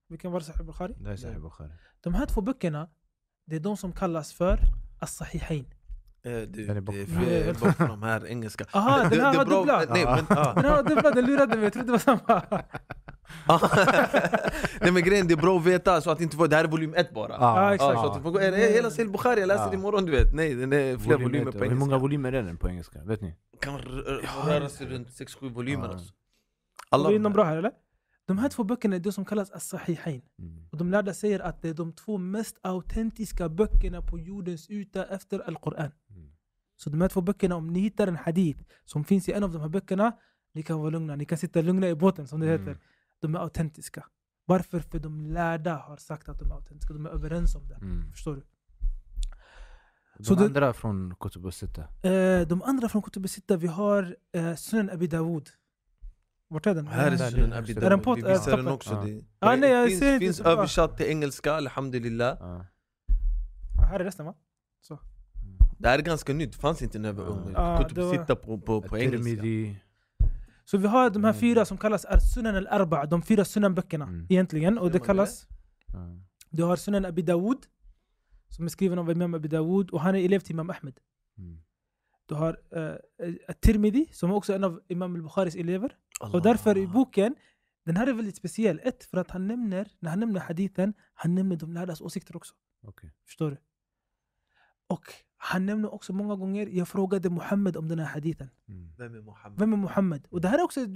Vilken 0.08 0.32
var 0.32 0.40
det? 0.40 0.46
Sahih 0.46 0.62
Bukhari? 0.66 0.94
Det 1.00 1.10
är 1.10 1.16
Sahih 1.16 1.38
Bukhari. 1.38 1.70
De 2.00 2.14
här 2.14 2.26
två 2.26 2.40
böckerna, 2.40 2.88
det 3.46 3.56
är 3.56 3.60
de 3.60 3.76
som 3.76 3.92
kallas 3.92 4.32
för 4.32 4.58
As-Sahihain. 5.00 5.64
Eh, 6.22 6.32
det, 6.32 6.68
är 6.68 6.80
bort- 6.80 7.76
från 7.76 7.88
de 7.88 8.02
här 8.02 8.26
engelska. 8.26 8.64
Aha, 8.72 9.08
den 9.08 9.20
här 9.20 9.32
bra- 9.34 9.44
dubbla. 9.44 9.84
Nej, 9.88 10.04
men, 10.04 10.24
ah. 10.38 10.54
Den 10.54 10.64
här 10.64 10.76
har 10.76 10.82
dubbla, 10.82 11.10
den 11.10 11.26
lurade 11.26 11.54
mig, 11.56 11.64
jag 11.64 11.72
trodde 11.72 11.86
det 11.86 11.92
var 11.92 11.98
samma. 11.98 12.42
Nej 14.80 14.92
men 14.92 15.02
grejen 15.02 15.26
det 15.28 15.34
är 15.34 15.36
bra 15.36 15.56
att 15.58 15.64
veta 15.66 16.00
så 16.00 16.10
att 16.10 16.20
inte 16.20 16.36
få, 16.36 16.46
det 16.46 16.56
här 16.56 16.64
är 16.64 16.68
volym 16.68 16.94
1 16.94 17.14
bara. 17.14 17.32
Ja, 17.40 17.74
exakt. 17.74 17.98
så 18.00 18.06
att 18.06 18.14
du 18.16 18.22
får 18.22 18.30
gå, 18.30 18.38
är 18.38 18.50
det 18.50 18.56
hela 18.56 18.90
Sahih 18.90 19.10
Bukhari, 19.12 19.40
jag 19.40 19.46
läste 19.46 19.62
Ja. 19.64 19.70
det 19.70 19.76
imorgon 19.76 20.04
du 20.04 20.12
vet. 20.12 20.34
Nej, 20.34 20.54
den 20.54 20.72
är 20.72 20.98
fler 20.98 21.12
Volym 21.16 21.22
volymer 21.28 21.46
ett. 21.48 21.52
på 21.52 21.58
Hur 21.58 21.64
engelska. 21.66 21.78
många 21.86 21.98
volymer 21.98 22.32
är 22.32 22.42
den 22.42 22.56
på 22.56 22.68
engelska? 22.68 22.98
Vet 23.04 23.20
ni? 23.20 23.34
kan 23.60 23.78
röra 24.46 24.68
sig 24.68 24.86
runt 24.86 25.08
6-7 25.08 25.48
volymer 25.52 25.88
alltså. 25.88 26.12
Alla 26.90 27.10
är 27.12 27.18
bra 27.30 27.44
här 27.44 27.56
eller? 27.56 27.70
De 28.28 28.38
här 28.38 28.48
två 28.48 28.64
böckerna 28.64 28.96
är 28.96 29.00
det 29.00 29.12
som 29.12 29.24
kallas 29.24 29.50
As-Sahihain. 29.50 30.22
Mm. 30.38 30.68
Och 30.70 30.78
de 30.78 30.90
lärda 30.90 31.14
säger 31.14 31.40
att 31.40 31.62
det 31.62 31.68
är 31.68 31.74
de 31.74 31.92
två 31.92 32.18
mest 32.18 32.58
autentiska 32.62 33.48
böckerna 33.48 34.02
på 34.02 34.18
jordens 34.18 34.70
yta 34.70 35.04
efter 35.04 35.38
Al-Quran. 35.40 35.90
Mm. 36.10 36.30
Så 36.76 36.90
de 36.90 37.00
här 37.00 37.08
två 37.08 37.20
böckerna, 37.20 37.56
om 37.56 37.66
ni 37.72 37.80
hittar 37.80 38.06
en 38.06 38.16
hadith 38.16 38.60
som 38.84 39.04
finns 39.04 39.28
i 39.28 39.32
en 39.32 39.44
av 39.44 39.52
de 39.52 39.60
här 39.60 39.68
böckerna, 39.68 40.12
ni 40.52 40.62
kan 40.62 40.78
vara 40.78 40.90
lugna. 40.90 41.16
Ni 41.16 41.24
kan 41.24 41.38
sitta 41.38 41.60
lugna 41.62 41.88
i 41.88 41.94
båten 41.94 42.28
som 42.28 42.40
det 42.40 42.46
Mm. 42.54 42.60
heter. 42.66 42.80
De 43.20 43.34
är 43.34 43.38
autentiska. 43.38 44.06
Varför? 44.44 44.80
För 44.80 44.98
de 44.98 45.20
lärda 45.20 45.76
har 45.76 45.96
sagt 45.96 46.28
att 46.28 46.38
de 46.38 46.50
är 46.50 46.54
autentiska. 46.54 46.94
De 46.94 47.06
är 47.06 47.10
överens 47.10 47.54
om 47.54 47.68
det. 47.68 47.74
Mm. 47.74 48.12
Förstår 48.12 48.34
du? 48.36 48.42
De 50.18 50.24
Så 50.24 50.34
det- 50.34 50.44
andra 50.44 50.72
från 50.72 51.14
Kutub? 51.20 51.44
Eh, 51.46 52.48
de 52.48 52.62
andra 52.62 52.88
från 52.88 53.02
Kutub 53.02 53.26
vi 53.60 53.66
har 53.66 54.16
eh, 54.32 54.54
Sunan 54.54 54.90
Abi 54.90 55.06
Dawud. 55.06 55.48
Vart 56.48 56.66
är 56.66 56.74
den? 56.74 56.86
Här 56.86 57.06
är 57.06 57.10
Där, 57.16 57.30
Sunan 57.30 57.50
där, 57.50 57.58
Abi 57.58 57.72
där. 57.72 57.82
Är 57.82 57.90
den 57.90 58.00
på- 58.00 58.14
vi 58.14 58.22
visar 58.22 58.56
den 58.56 58.68
också. 58.68 59.02
Det, 59.06 59.22
Ah, 59.38 59.56
nej, 59.56 59.70
jag 59.70 59.88
finns, 59.88 60.00
ser 60.00 60.32
så 60.32 60.44
översatt 60.44 60.96
till 60.96 61.06
engelska, 61.06 61.52
alhamdulillah. 61.52 62.42
Ah, 62.42 62.64
här 63.90 64.00
är 64.00 64.04
resten 64.04 64.26
va? 64.26 64.34
Det 65.78 65.88
här 65.88 65.98
är 65.98 66.02
ganska 66.02 66.32
nytt, 66.32 66.54
fanns 66.54 66.82
inte 66.82 66.98
när 66.98 67.08
jag 67.08 67.14
var 67.14 67.24
ung. 67.24 67.52
Ja, 67.54 67.76
Kunde 67.78 67.94
det 67.94 68.06
var- 68.06 68.12
sitta 68.12 68.36
på, 68.36 68.58
på, 68.60 68.82
på 68.82 68.98
engelska. 68.98 69.42
Så 70.64 70.78
vi 70.78 70.86
har 70.88 71.10
de 71.10 71.24
här 71.24 71.30
Mm. 71.30 71.40
fyra 71.40 71.64
som 71.64 71.78
kallas 71.78 72.04
Ar-Sunan 72.04 72.56
al-Arba, 72.56 73.06
de 73.06 73.22
fyra 73.22 73.44
Sunan-böckerna 73.44 74.04
Mm. 74.04 74.26
egentligen. 74.30 74.78
Och 74.78 74.90
det 74.90 74.98
kallas, 75.00 75.46
du 76.50 76.62
har 76.62 76.76
Sunan 76.76 77.04
Abi 77.04 77.22
Dawud, 77.22 77.58
som 78.48 78.64
är 78.64 78.68
skriven 78.68 78.98
av 78.98 79.10
Imam 79.10 79.34
Abi 79.34 79.48
Dawud 79.48 79.90
och 79.90 80.00
han 80.00 80.14
är 80.14 80.24
elev 80.24 80.40
till 80.40 80.52
Imam 80.52 80.70
Ahmed. 80.70 80.94
Mm. 81.38 81.58
Du 82.28 82.34
har 82.34 82.58
uh, 82.76 82.94
Tirmidhi, 83.60 84.08
som 84.12 84.30
är 84.30 84.34
också 84.34 84.52
en 84.52 84.64
av 84.64 84.80
Imam 84.88 85.14
al-Bukharis 85.14 85.54
elever. 85.56 85.96
Allah. 86.20 86.34
Och 86.34 86.42
därför 86.42 86.78
i 86.78 86.86
boken, 86.86 87.34
den 87.86 87.96
här 87.96 88.06
är 88.06 88.12
väldigt 88.12 88.36
speciell. 88.36 88.80
Ett, 88.82 89.04
för 89.04 89.18
att 89.18 89.30
han 89.30 89.46
nämner, 89.46 89.88
när 90.00 90.10
han 90.10 90.20
nämner 90.20 90.40
hadithen, 90.40 90.94
han 91.14 91.34
nämner 91.34 91.56
de 91.56 91.72
lärdas 91.72 92.00
åsikter 92.00 92.36
också. 92.36 92.54
Okej. 92.82 93.14
Förstår 93.26 93.50
du? 93.50 93.56
Och 94.86 95.04
han 95.36 95.66
nämner 95.66 95.94
också 95.94 96.12
många 96.12 96.36
gånger, 96.36 96.66
jag 96.66 96.88
frågade 96.88 97.30
Muhammed 97.30 97.76
om 97.76 97.88
den 97.88 97.98
här 97.98 98.06
hadithen. 98.06 98.50
Mm. 98.68 98.92
Vem 98.98 99.14
är 99.14 99.20
Muhammed? 99.20 99.58
Vem 99.58 99.72
är 99.72 99.76
Muhammed? 99.76 100.26
Och 100.30 100.40
det 100.40 100.48
här 100.48 100.58
är 100.58 100.62
också 100.62 100.86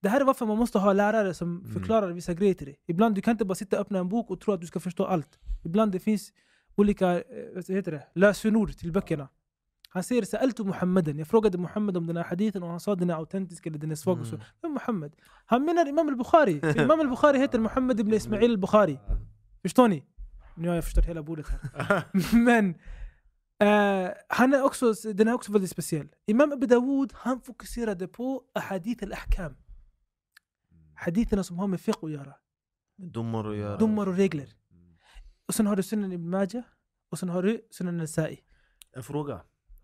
det 0.00 0.08
här 0.08 0.20
är 0.20 0.24
varför 0.24 0.46
man 0.46 0.58
måste 0.58 0.78
ha 0.78 0.92
lärare 0.92 1.34
som 1.34 1.58
Mm. 1.58 1.72
förklarar 1.72 2.12
vissa 2.12 2.34
grejer 2.34 2.54
till 2.54 2.66
dig. 2.66 2.78
Ibland 2.86 3.14
du 3.14 3.20
kan 3.20 3.32
inte 3.32 3.44
bara 3.44 3.54
sitta 3.54 3.76
och 3.76 3.80
öppna 3.80 3.98
en 3.98 4.08
bok 4.08 4.30
och 4.30 4.40
tro 4.40 4.54
att 4.54 4.60
du 4.60 4.66
ska 4.66 4.80
förstå 4.80 5.04
allt. 5.04 5.38
Ibland 5.64 5.92
det 5.92 6.00
finns 6.00 6.32
olika 6.74 7.20
eh, 7.20 7.24
vad 7.54 7.70
heter 7.70 7.92
det, 7.92 8.06
lösenord 8.14 8.72
till 8.76 8.92
böckerna. 8.92 9.28
Han 9.94 10.02
säger 10.02 10.22
sa'altu 10.22 10.64
Muhammeden, 10.64 11.18
jag 11.18 11.28
frågade 11.28 11.58
Muhammed 11.58 11.96
om 11.96 12.06
den 12.06 12.16
här 12.16 12.24
hadithen 12.24 12.62
och 12.62 12.68
han 12.68 12.80
sa 12.80 12.94
den 12.94 13.10
är 13.10 13.14
autentisk 13.14 13.66
eller 13.66 13.78
den 13.78 13.90
är 13.90 13.94
svag 13.94 14.20
och 14.20 14.26
så. 14.26 14.34
Mm. 14.34 14.46
Men 14.62 14.72
Muhammed, 14.72 15.16
han 15.46 15.64
menar 15.64 15.88
Imam 15.88 16.08
al-Bukhari. 16.08 16.60
För 16.60 16.82
Imam 16.82 17.00
al-Bukhari 17.00 17.38
heter 17.38 17.58
Muhammad 17.58 18.00
ibn 18.00 18.14
Ismail 18.14 18.50
al-Bukhari. 18.50 18.98
Förstår 19.62 19.88
ni? 19.88 20.04
Nu 20.56 20.68
har 20.68 20.74
jag 20.74 20.84
förstört 20.84 21.06
hela 21.06 21.22
bordet 21.22 21.46
här. 21.48 22.04
Men 22.36 22.74
eh, 23.58 24.10
han 24.28 24.54
är 24.54 24.64
också, 24.64 24.92
den 24.92 25.28
är 25.28 25.32
också 25.32 25.52
väldigt 25.52 25.70
speciell. 25.70 26.08
Imam 26.26 26.52
Abu 26.52 26.66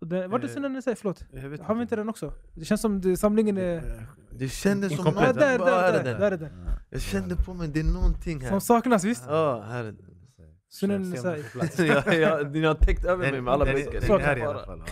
Den- 0.01 0.31
Vart 0.31 0.43
är 0.43 0.47
Eh, 0.47 0.53
Sunan 0.53 0.73
Nasai? 0.73 0.95
Förlåt. 0.95 1.23
Har 1.61 1.75
vi 1.75 1.81
inte 1.81 1.95
den 1.95 2.09
också? 2.09 2.33
Det 2.53 2.65
känns 2.65 2.81
som 2.81 3.01
det, 3.01 3.17
samlingen 3.17 3.57
är... 3.57 4.07
Det 4.31 4.49
kändes 4.49 4.95
som... 4.95 5.05
Ja, 5.05 5.09
Inkomplett. 5.09 5.39
där, 5.39 5.59
där, 5.59 5.93
det 5.93 6.03
där, 6.03 6.19
där 6.19 6.31
är 6.31 6.37
den. 6.37 6.51
Jag 6.89 7.01
kände 7.01 7.35
på 7.35 7.53
mig, 7.53 7.67
det 7.67 7.79
är 7.79 7.83
någonting 7.83 8.41
här. 8.41 8.49
Som 8.49 8.61
saknas 8.61 9.03
visst? 9.03 9.23
Ja, 9.27 9.61
här 9.61 9.83
är 9.83 9.91
det. 9.91 10.03
Sunan 10.69 11.13
jag, 12.21 12.51
ni 12.51 12.63
har 12.65 12.75
täckt 12.75 13.05
över 13.05 13.31
mig 13.31 13.41
med 13.41 13.53
alla 13.53 13.65
Den- 13.65 13.73
blickar. 13.75 14.01
den 14.17 14.21
här 14.21 14.37
i 14.37 14.41
alla 14.41 14.65
fall. 14.65 14.83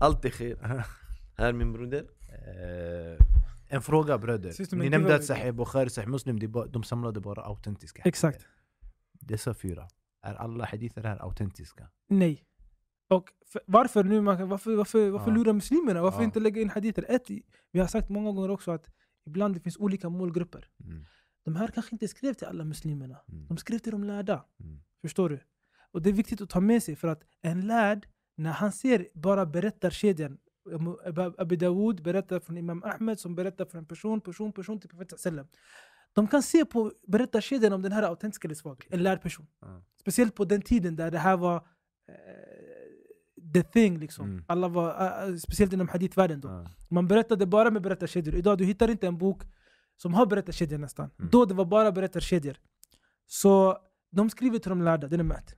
Allt 0.00 0.24
är 0.24 0.28
khir. 0.30 0.56
Här 1.36 1.52
min 1.52 1.72
broder. 1.72 1.98
Eh, 1.98 3.26
En 3.68 3.82
fråga 3.82 4.18
bröder. 4.18 4.76
Ni 4.76 4.88
nämnde 4.90 5.14
att 5.14 5.24
Sahih 5.24 5.52
Bukhari, 5.52 5.90
Sahih 5.90 6.08
Muslim, 6.08 6.52
de 6.70 6.82
samlade 6.82 7.20
bara 7.20 7.42
autentiska 7.42 8.02
Exakt. 8.04 8.46
Dessa 9.12 9.54
fyra. 9.54 9.88
Är 10.22 10.34
alla 10.34 10.64
hadither 10.64 11.02
här 11.02 11.22
autentiska? 11.22 11.88
Nej. 12.08 12.44
Och 13.12 13.32
varför 13.66 14.04
nu? 14.04 14.20
Man, 14.20 14.48
varför 14.48 14.76
varför, 14.76 15.10
varför 15.10 15.30
Ja. 15.30 15.36
lura 15.36 15.52
muslimerna? 15.52 16.02
Varför 16.02 16.18
Ja. 16.18 16.24
inte 16.24 16.40
lägga 16.40 16.62
in 16.62 16.70
hadither? 16.70 17.04
Ett, 17.08 17.30
vi 17.72 17.80
har 17.80 17.86
sagt 17.86 18.08
många 18.08 18.32
gånger 18.32 18.50
också 18.50 18.70
att 18.70 18.86
ibland 19.26 19.54
det 19.54 19.60
finns 19.60 19.76
olika 19.76 20.08
målgrupper. 20.08 20.68
Mm. 20.84 21.04
De 21.44 21.56
här 21.56 21.68
kanske 21.68 21.94
inte 21.94 22.08
skrev 22.08 22.34
till 22.34 22.46
alla 22.46 22.64
muslimerna. 22.64 23.16
Mm. 23.32 23.46
De 23.48 23.56
skrev 23.56 23.78
till 23.78 23.92
de 23.92 24.04
lärda. 24.04 24.44
Mm. 24.60 24.78
Förstår 25.00 25.28
du? 25.28 25.40
Och 25.90 26.02
det 26.02 26.10
är 26.10 26.14
viktigt 26.14 26.40
att 26.40 26.50
ta 26.50 26.60
med 26.60 26.82
sig 26.82 26.96
för 26.96 27.08
att 27.08 27.22
en 27.42 27.66
lärd, 27.66 28.06
när 28.36 28.50
han 28.52 28.72
ser 28.72 29.08
bara 29.14 29.46
berättarkedjan 29.46 30.38
Ab- 31.04 31.34
Abu 31.38 31.56
Dawood 31.56 32.02
berättar 32.02 32.40
från 32.40 32.56
Imam 32.58 32.82
Ahmed 32.82 33.18
som 33.20 33.34
berättar 33.34 33.64
från 33.64 33.78
en 33.78 33.86
person, 33.86 34.20
person, 34.20 34.52
person 34.52 34.80
till 34.80 34.88
profeten 34.90 35.18
sallam. 35.18 35.46
De 36.12 36.28
kan 36.28 36.42
se 36.42 36.64
på 36.64 36.92
berättarkedjan 37.06 37.72
om 37.72 37.82
den 37.82 37.92
här 37.92 38.02
är 38.02 38.06
autentisk 38.06 38.44
eller 38.44 38.54
svag. 38.54 38.86
En 38.90 39.02
lärd 39.02 39.22
person. 39.22 39.46
Speciellt 40.00 40.34
på 40.34 40.44
den 40.44 40.62
tiden 40.62 40.96
där 40.96 41.10
det 41.10 41.18
här 41.18 41.36
var 41.36 41.56
eh, 41.56 42.12
the 43.52 43.62
thing 43.62 43.98
liksom. 43.98 44.30
Mm. 44.30 44.44
Alla 44.48 44.68
var, 44.68 44.88
eh, 45.28 45.36
speciellt 45.36 45.72
inom 45.72 45.88
hadithvärlden 45.88 46.40
då. 46.40 46.48
Ja. 46.48 46.66
Man 46.88 47.08
berättade 47.08 47.46
bara 47.46 47.70
med 47.70 47.82
berättarkedjor. 47.82 48.34
Idag 48.34 48.58
du 48.58 48.64
hittar 48.64 48.90
inte 48.90 49.06
en 49.06 49.18
bok 49.18 49.42
som 49.96 50.14
har 50.14 50.26
berättarkedjor 50.26 50.78
nästan. 50.78 51.10
Mm. 51.18 51.30
Då 51.32 51.44
det 51.44 51.54
var 51.54 51.64
bara 51.64 51.92
berättarkedjor. 51.92 52.56
Så 53.26 53.78
de 54.10 54.30
skriver 54.30 54.58
till 54.58 54.68
de 54.68 54.82
lärda, 54.82 55.08
det 55.08 55.16
är 55.16 55.18
nummer 55.18 55.34
ett. 55.34 55.54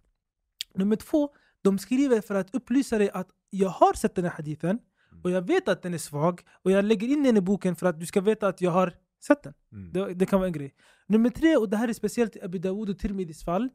Nummer 0.75 0.97
två, 0.97 1.29
de 1.63 1.79
skriver 1.79 2.21
för 2.21 2.35
att 2.35 2.55
upplysa 2.55 2.99
dig 2.99 3.11
att 3.11 3.29
jag 3.51 3.69
har 3.69 3.93
sett 3.93 4.15
den 4.15 4.25
här 4.25 4.33
hadithen 4.33 4.79
och 5.25 5.31
jag 5.31 5.43
vet 5.43 5.69
att 5.69 5.83
den 5.83 5.95
är 5.95 5.99
svag 5.99 6.41
och 6.63 6.71
jag 6.71 6.85
lägger 6.85 7.09
in 7.09 7.23
den 7.23 7.37
i 7.37 7.41
boken 7.41 7.77
för 7.77 7.87
att 7.87 8.01
du 8.01 8.07
ska 8.07 8.21
veta 8.21 8.49
att 8.49 8.61
jag 8.61 8.71
har 8.71 8.95
sett 9.27 9.43
den. 9.43 9.55
Mm. 9.73 9.93
Det, 9.93 10.15
det 10.15 10.27
kan 10.27 10.39
vara 10.39 10.47
en 10.47 10.53
grej. 10.53 10.75
Nummer 11.07 11.31
tre, 11.31 11.57
och 11.57 11.69
det 11.69 11.77
här 11.77 11.89
är 11.89 11.93
speciellt 11.93 12.37
i 12.37 12.43
Abu 12.43 12.59
Dawood 12.59 12.91
och 12.91 12.99
Tirmidhis 12.99 13.45
fall. 13.45 13.69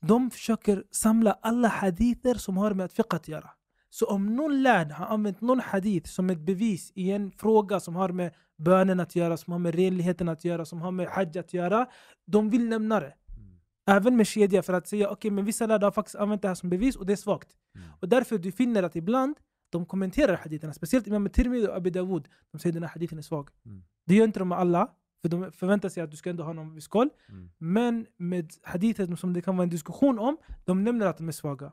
De 0.00 0.30
försöker 0.30 0.84
samla 0.90 1.32
alla 1.32 1.68
hadither 1.68 2.34
som 2.34 2.56
har 2.56 2.74
med 2.74 2.86
att 2.86 2.92
fiqh 2.92 3.16
att 3.16 3.28
göra. 3.28 3.50
Så 3.98 4.06
om 4.06 4.36
någon 4.36 4.62
lärd 4.62 4.92
har 4.92 5.06
använt 5.06 5.40
någon 5.40 5.60
hadith 5.60 6.10
som 6.10 6.30
ett 6.30 6.40
bevis 6.40 6.92
i 6.94 7.10
en 7.10 7.30
fråga 7.30 7.80
som 7.80 7.96
har 7.96 8.08
med 8.08 8.34
bönen 8.58 9.00
att 9.00 9.16
göra, 9.16 9.36
som 9.36 9.52
har 9.52 9.58
med 9.58 9.74
renligheten 9.74 10.28
att 10.28 10.44
göra, 10.44 10.64
som 10.64 10.80
har 10.80 10.90
med 10.90 11.08
hajj 11.08 11.38
att 11.38 11.54
göra. 11.54 11.86
De 12.26 12.50
vill 12.50 12.68
nämna 12.68 13.00
det. 13.00 13.14
Mm. 13.36 13.58
Även 13.86 14.16
med 14.16 14.26
kedja 14.26 14.62
för 14.62 14.72
att 14.72 14.88
säga 14.88 15.10
okej 15.10 15.30
men 15.30 15.44
vissa 15.44 15.66
lärda 15.66 15.86
har 15.86 15.92
faktiskt 15.92 16.16
använt 16.16 16.42
det 16.42 16.48
här 16.48 16.54
som 16.54 16.70
bevis 16.70 16.96
och 16.96 17.06
det 17.06 17.12
är 17.12 17.16
svagt. 17.16 17.48
Mm. 17.74 17.88
Och 18.00 18.08
därför 18.08 18.38
du 18.38 18.52
finner 18.52 18.82
att 18.82 18.96
ibland 18.96 19.36
de 19.70 19.86
kommenterar 19.86 20.36
haditherna, 20.36 20.72
speciellt 20.72 21.06
Imam 21.06 21.28
Tirmidhi 21.28 21.66
och 21.66 21.76
Abu 21.76 21.90
Dawood. 21.90 22.28
De 22.52 22.58
säger 22.58 22.72
att 22.72 22.74
den 22.74 22.82
här 22.82 22.90
hadithen 22.90 23.18
är 23.18 23.22
svag. 23.22 23.48
Mm. 23.66 23.82
Det 24.06 24.14
gör 24.14 24.24
inte 24.24 24.38
de 24.38 24.48
med 24.48 24.58
alla, 24.58 24.90
för 25.22 25.28
de 25.28 25.52
förväntar 25.52 25.88
sig 25.88 26.02
att 26.02 26.10
du 26.10 26.16
ska 26.16 26.30
ändå 26.30 26.44
ha 26.44 26.52
någon 26.52 26.74
viss 26.74 26.88
koll. 26.88 27.08
Mm. 27.28 27.50
Men 27.58 28.06
med 28.16 28.52
hadither 28.62 29.16
som 29.16 29.32
det 29.32 29.42
kan 29.42 29.56
vara 29.56 29.62
en 29.62 29.70
diskussion 29.70 30.18
om, 30.18 30.36
de 30.64 30.84
nämner 30.84 31.06
att 31.06 31.18
de 31.18 31.28
är 31.28 31.32
svaga. 31.32 31.72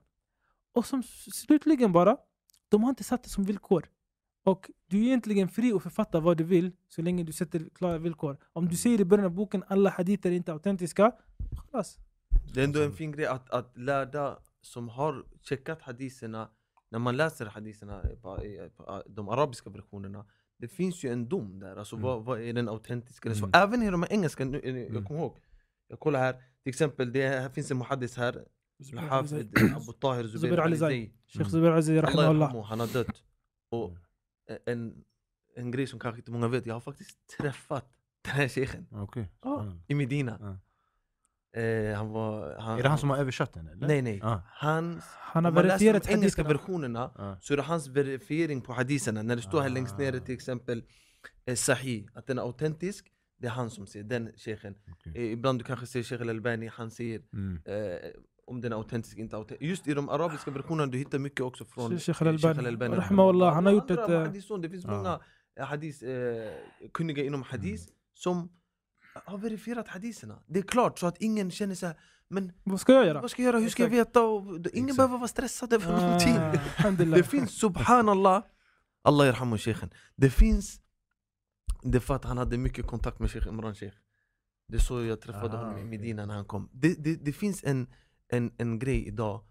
Och 0.74 0.86
som 0.86 1.04
slutligen 1.34 1.92
bara, 1.92 2.18
de 2.70 2.84
har 2.84 2.90
inte 2.90 3.04
satt 3.04 3.24
det 3.24 3.30
som 3.30 3.44
villkor. 3.44 3.90
Och 4.44 4.72
du 4.88 4.98
är 5.00 5.04
egentligen 5.04 5.50
fri 5.50 5.74
att 5.74 5.84
författa 5.84 6.20
vad 6.20 6.38
du 6.38 6.44
vill 6.44 6.72
så 6.90 7.02
länge 7.02 7.24
du 7.24 7.32
sätter 7.32 7.70
klara 7.76 7.98
villkor. 7.98 8.38
Om 8.54 8.68
du 8.68 8.76
säger 8.76 9.02
i 9.02 9.06
början 9.06 9.26
av 9.26 9.32
boken 9.32 9.64
alla 9.68 9.90
haditer 9.90 10.32
är 10.32 10.36
inte 10.36 10.52
autentiska, 10.54 11.12
khalas. 11.58 11.98
Det 12.54 12.60
är 12.60 12.64
ändå 12.64 12.82
en 12.82 12.94
fin 12.94 13.12
grej 13.12 13.26
att, 13.26 13.50
att 13.50 13.78
lärda 13.78 14.40
som 14.62 14.90
har 14.90 15.26
checkat 15.42 15.82
hadiserna, 15.82 16.50
när 16.90 17.00
man 17.00 17.18
läser 17.18 17.46
hadiserna, 17.46 18.02
ah, 18.78 19.02
de 19.06 19.30
arabiska 19.30 19.70
versionerna, 19.70 20.26
det 20.58 20.68
finns 20.68 21.04
ju 21.04 21.10
en 21.10 21.30
dom 21.30 21.60
där. 21.60 21.76
Alltså 21.76 21.96
mm. 21.96 22.04
vad, 22.04 22.26
vad, 22.26 22.42
är 22.42 22.54
den 22.54 22.70
autentiska? 22.70 23.30
Alltså, 23.30 23.46
mm. 23.46 23.62
Även 23.64 23.84
i 23.84 23.92
de 23.92 24.06
engelska, 24.10 24.46
nu, 24.46 24.60
eh, 24.60 24.78
jag 24.78 24.90
mm. 24.90 25.06
kommer 25.06 25.20
ihåg, 25.20 25.38
jag 25.88 26.00
kollar 26.00 26.20
här, 26.20 26.34
till 26.34 26.70
exempel, 26.70 27.12
det 27.12 27.28
här 27.28 27.50
finns 27.50 27.72
en 27.72 27.78
muhaddis 27.78 28.18
här, 28.18 28.46
Zubair 28.84 30.60
Ali 30.60 30.62
Ali 30.62 30.78
Zay. 30.78 30.90
Zay. 30.90 31.12
Sheikh 31.28 31.50
Zubair 31.50 31.72
Aziz 31.72 31.90
Allah 31.90 32.04
rahimahullah. 32.04 32.40
yarhamu, 32.50 32.64
han 32.64 32.80
har 32.80 32.88
dött. 32.88 33.24
Och 33.70 33.98
en, 34.66 35.04
en 35.56 35.72
grej 35.72 35.88
som 35.88 36.00
kanske 36.00 36.20
inte 36.20 36.32
många 36.32 36.48
vet, 36.48 36.66
jag 36.66 36.74
har 36.74 36.82
faktiskt 36.82 37.18
träffat 37.38 37.86
den 38.22 38.34
här 38.34 38.48
sheikhen. 38.48 38.88
Ja. 38.92 39.08
spännande. 39.42 39.82
i 39.88 39.96
Medina. 39.96 40.38
Ja. 40.42 40.60
Eh, 41.62 41.96
han 41.98 42.10
var... 42.10 42.56
Han, 42.60 42.80
Är 42.80 42.84
det 42.84 42.90
han 42.90 42.98
som 42.98 43.10
har 43.10 43.18
översatt 43.18 43.54
den 43.54 43.68
eller? 43.68 43.88
Nej 43.88 44.02
nej. 44.02 44.20
Ah. 44.24 44.40
Hans, 44.48 45.04
Han 45.08 45.46
har 45.46 45.52
verifierat 45.52 46.04
de 46.04 46.14
engelska 46.14 46.44
versionerna 46.44 47.04
Ah. 47.16 47.36
så 47.42 47.54
är 47.54 47.58
det 47.58 47.64
hans 47.64 47.88
verifiering 47.88 48.62
på 48.62 48.74
hadiserna. 48.74 49.22
När 49.22 49.36
det 49.36 49.42
står 49.42 49.62
här 49.62 49.70
längst 49.70 49.98
nere 49.98 50.20
till 50.20 50.34
exempel 50.36 50.84
eh, 51.46 51.56
Sahih, 51.56 52.06
att 52.14 52.28
den 52.28 52.38
är 52.38 52.42
autentisk. 52.42 53.10
Det 53.38 53.48
är 53.48 53.52
han 53.52 53.70
som 53.70 53.88
säger, 53.88 54.06
den 54.06 54.32
sheikhen. 54.38 54.76
Okej. 54.92 55.14
Eh, 55.16 55.32
ibland 55.32 55.60
du 55.60 55.64
kanske 55.66 55.86
ser 55.88 56.04
Sheikh 56.04 56.22
al-Albani, 56.22 56.68
han 56.74 56.92
säger 56.92 57.22
Mm. 57.34 57.62
eh, 57.66 58.10
om 58.46 58.62
den 58.62 58.72
är 58.72 58.76
autentisk 58.76 59.18
inte 59.18 59.36
autentisk. 59.36 59.70
Just 59.70 59.88
i 59.88 59.94
de 59.94 60.10
arabiska 60.10 60.52
versionerna 60.52 60.92
du 60.92 60.98
hittar 60.98 61.20
mycket 61.20 61.42
också 61.42 61.66
från 61.66 62.00
Sheikh 62.00 62.22
al-Albani. 62.24 62.96
Rahimahullah, 62.96 63.54
han 63.54 63.66
har 63.66 63.74
gjort 63.74 63.92
ett, 63.92 64.10
eh, 64.10 64.24
Det 64.62 64.70
finns 64.70 64.86
många 64.86 65.20
eh, 65.60 65.66
hadis, 65.66 66.04
eh, 66.04 66.52
kunniga 66.94 67.24
inom 67.24 67.44
hadis 67.44 67.90
som 68.14 68.50
har 69.26 69.38
verifierat 69.38 69.88
hadiserna. 69.88 70.40
Det 70.48 70.60
är 70.60 70.64
klart 70.64 71.00
så 71.00 71.08
att 71.08 71.18
ingen 71.22 71.52
känner 71.52 71.76
så 71.76 71.86
här, 71.86 71.96
men 72.28 72.52
Vad 72.64 72.82
ska 72.82 72.94
jag 72.94 73.06
göra? 73.06 73.22
vad 73.22 73.32
ska 73.32 73.42
jag 73.42 73.54
göra, 73.54 73.60
hur 73.62 73.70
ska 73.70 73.84
jag 73.84 73.90
veta? 73.90 74.22
Och, 74.24 74.44
ingen 74.44 74.66
Exakt. 74.66 74.98
behöver 74.98 75.18
vara 75.18 75.28
stressad 75.28 75.74
över 75.74 75.94
Ah, 75.94 76.02
någonting. 76.02 77.12
Det 77.12 77.24
finns 77.24 77.60
subhanallah, 77.60 78.44
Allah 79.02 79.26
yarhamu 79.26 79.58
sheikhen. 79.58 79.90
Det 80.16 80.30
finns, 80.30 80.82
det 81.84 81.98
är 81.98 82.00
för 82.00 82.16
att 82.16 82.26
han 82.26 82.38
hade 82.38 82.58
mycket 82.58 82.88
kontakt 82.88 83.20
med 83.20 83.32
Sheikh 83.32 83.48
Imran 83.48 83.76
Sheikh. 83.76 83.98
Det 84.68 84.76
är 84.76 84.80
så 84.80 85.04
jag 85.04 85.22
träffade 85.22 85.58
Aha, 85.58 85.66
honom 85.66 85.80
i. 85.80 85.84
Medina 85.84 86.26
när 86.26 86.36
han 86.36 86.46
kom. 86.46 86.70
Det, 86.74 87.04
det, 87.04 87.16
det 87.16 87.34
finns 87.34 87.64
en, 87.64 87.88
en, 88.34 88.52
en 88.58 88.80
grej 88.80 89.08
idag, 89.08 89.44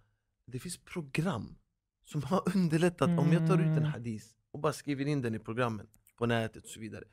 det 0.47 0.59
finns 0.59 0.79
program 0.79 1.57
som 2.05 2.23
har 2.31 2.57
underlättat 2.57 3.09
om 3.19 3.33
jag 3.33 3.49
tar 3.49 3.59
ut 3.59 3.67
en 3.67 3.73
Mm. 3.79 3.85
hadis 3.85 4.35
och 4.51 4.61
bara 4.61 4.73
skriver 4.73 5.07
in 5.09 5.23
den 5.23 5.35
i 5.35 5.39
programmen 5.39 5.87
på 6.19 6.27
nätet 6.27 6.65
och 6.65 6.71
så 6.71 6.81
vidare. 6.81 7.05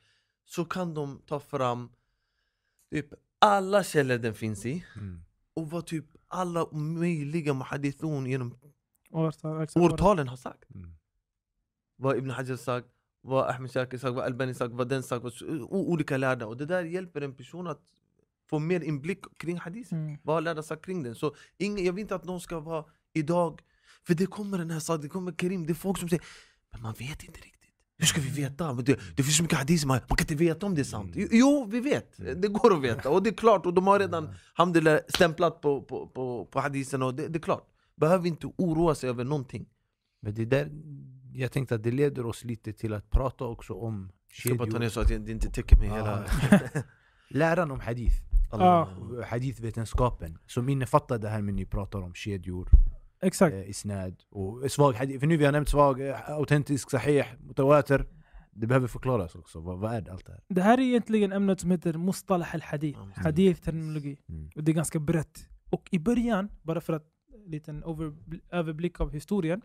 Så 0.44 0.64
kan 0.64 0.94
de 0.94 1.22
ta 1.26 1.40
fram 1.40 1.90
typ 2.90 3.06
alla 3.38 3.84
källor 3.84 4.18
den 4.18 4.34
finns 4.34 4.66
i 4.66 4.84
Mm. 4.96 5.22
och 5.54 5.70
vad 5.70 5.86
typ 5.86 6.04
alla 6.28 6.66
möjliga 6.72 7.54
muhadithun 7.54 8.26
genom 8.26 8.58
Årtal, 9.10 9.66
årtalen 9.76 10.28
har 10.28 10.36
sagt. 10.36 10.70
Mm. 10.74 10.94
Vad 11.96 12.16
Ibn 12.16 12.30
Hajar 12.30 12.56
sagt, 12.56 12.88
vad 13.22 13.48
Ahmed 13.48 13.70
Shakir 13.72 13.98
sagt, 13.98 14.14
vad 14.14 14.24
Albani 14.24 14.54
sagt, 14.54 14.74
vad 14.74 14.88
den 14.88 15.02
sagt, 15.02 15.22
vad, 15.22 15.32
o- 15.42 15.92
olika 15.92 16.16
lärda. 16.16 16.46
Och 16.46 16.56
det 16.56 16.66
där 16.66 16.84
hjälper 16.84 17.20
en 17.20 17.34
person 17.34 17.66
att 17.66 17.82
få 18.50 18.58
mer 18.58 18.80
inblick 18.80 19.38
kring 19.38 19.58
hadisen. 19.58 19.98
Mm. 19.98 20.18
Vad 20.22 20.44
lärda 20.44 20.62
sagt 20.62 20.84
kring 20.84 21.02
den? 21.02 21.14
Så 21.14 21.34
ingen, 21.58 21.84
jag 21.84 21.92
vill 21.92 22.02
inte 22.02 22.14
att 22.14 22.24
någon 22.24 22.40
ska 22.40 22.60
vara 22.60 22.84
idag, 23.12 23.60
för 24.06 24.14
det 24.14 24.26
kommer 24.26 24.58
den 24.58 24.70
här 24.70 24.80
saken, 24.80 25.02
det 25.02 25.08
kommer 25.08 25.32
Karim, 25.32 25.66
det 25.66 25.72
är 25.72 25.74
folk 25.74 25.98
som 25.98 26.08
säger 26.08 26.24
Men 26.72 26.82
man 26.82 26.94
vet 26.98 27.22
inte 27.22 27.40
riktigt. 27.40 27.56
Hur 27.98 28.06
ska 28.06 28.20
vi 28.20 28.30
veta? 28.42 28.74
Men 28.74 28.84
Det, 28.84 29.00
det 29.16 29.22
finns 29.22 29.36
så 29.36 29.42
mycket 29.42 29.58
hadis, 29.58 29.84
man, 29.84 30.00
man 30.08 30.16
kan 30.16 30.24
inte 30.24 30.34
veta 30.34 30.66
om 30.66 30.74
det 30.74 30.80
är 30.82 30.84
sant. 30.84 31.12
Jo, 31.14 31.28
Jo, 31.30 31.68
vi 31.70 31.80
vet. 31.80 32.16
Det 32.42 32.48
går 32.48 32.74
att 32.74 32.82
veta. 32.82 33.10
Och 33.10 33.22
det 33.22 33.30
är 33.30 33.34
klart, 33.34 33.66
och 33.66 33.74
de 33.74 33.86
har 33.86 33.98
redan 33.98 34.34
alhamdulillah, 34.54 34.98
stämplat 35.08 35.60
på, 35.60 35.82
på, 35.82 36.06
på, 36.06 36.46
på 36.46 36.60
hadisen. 36.60 37.02
Och 37.02 37.14
det, 37.14 37.28
det 37.28 37.38
är 37.38 37.42
klart. 37.42 37.66
Behöver 37.96 38.26
inte 38.28 38.46
oroa 38.46 38.94
sig 38.94 39.10
över 39.10 39.24
någonting. 39.24 39.66
Men 40.20 40.34
det 40.34 40.44
där, 40.44 40.70
jag 41.32 41.52
tänkte 41.52 41.74
att 41.74 41.82
det 41.82 41.90
leder 41.90 42.26
oss 42.26 42.44
lite 42.44 42.72
till 42.72 42.92
att 42.92 43.10
prata 43.10 43.44
också 43.44 43.72
om 43.74 44.12
Jag 44.28 44.36
ska 44.36 44.54
bara 44.54 44.58
ta 44.58 44.64
kedjor. 44.64 44.78
ner 44.80 44.88
så 44.88 45.00
att 45.00 45.08
det 45.26 45.32
inte 45.32 45.50
täcker 45.50 45.76
mig 45.76 45.88
hela... 45.88 46.24
Läran 47.28 47.70
om 47.70 47.80
hadith. 47.80 48.29
Ja. 48.50 48.88
Hadithvetenskapen. 49.26 50.38
Som 50.46 50.68
innefattar 50.68 51.18
det 51.18 51.28
här 51.28 51.42
med 51.42 51.54
ni 51.54 51.66
pratar 51.66 52.02
om 52.02 52.14
kedjor. 52.14 52.68
Exakt. 53.22 53.54
eh, 53.54 53.70
isnad 53.70 54.14
och 54.30 54.70
svag 54.70 54.92
hadith. 54.92 55.20
För 55.20 55.26
nu 55.26 55.36
vi 55.36 55.44
har 55.44 55.52
nämnt 55.52 55.68
svag, 55.68 56.08
eh, 56.08 56.30
autentisk, 56.30 56.90
sahih, 56.90 57.26
mutawatir. 57.40 58.06
Det 58.52 58.66
behöver 58.66 58.88
förklaras 58.88 59.34
också. 59.34 59.60
Vad, 59.60 59.78
vad 59.78 59.94
är 59.94 60.10
allt 60.10 60.26
det 60.26 60.32
här? 60.32 60.42
Det 60.48 60.62
här 60.62 60.78
är 60.78 60.82
egentligen 60.82 61.32
ämnet 61.32 61.60
som 61.60 61.70
heter 61.70 61.92
Mustalah 61.92 62.54
al-Hadith. 62.54 62.98
Mm. 62.98 63.12
Hadith-terminologi. 63.16 64.18
Mm. 64.28 64.50
Och 64.56 64.64
det 64.64 64.72
är 64.72 64.74
ganska 64.74 64.98
brett. 64.98 65.46
Och 65.70 65.88
i 65.90 65.98
början, 65.98 66.48
bara 66.62 66.80
för 66.80 66.92
att 66.92 67.06
en 67.44 67.50
liten 67.50 67.82
över, 67.82 68.12
överblick 68.50 69.00
av 69.00 69.12
historien. 69.12 69.62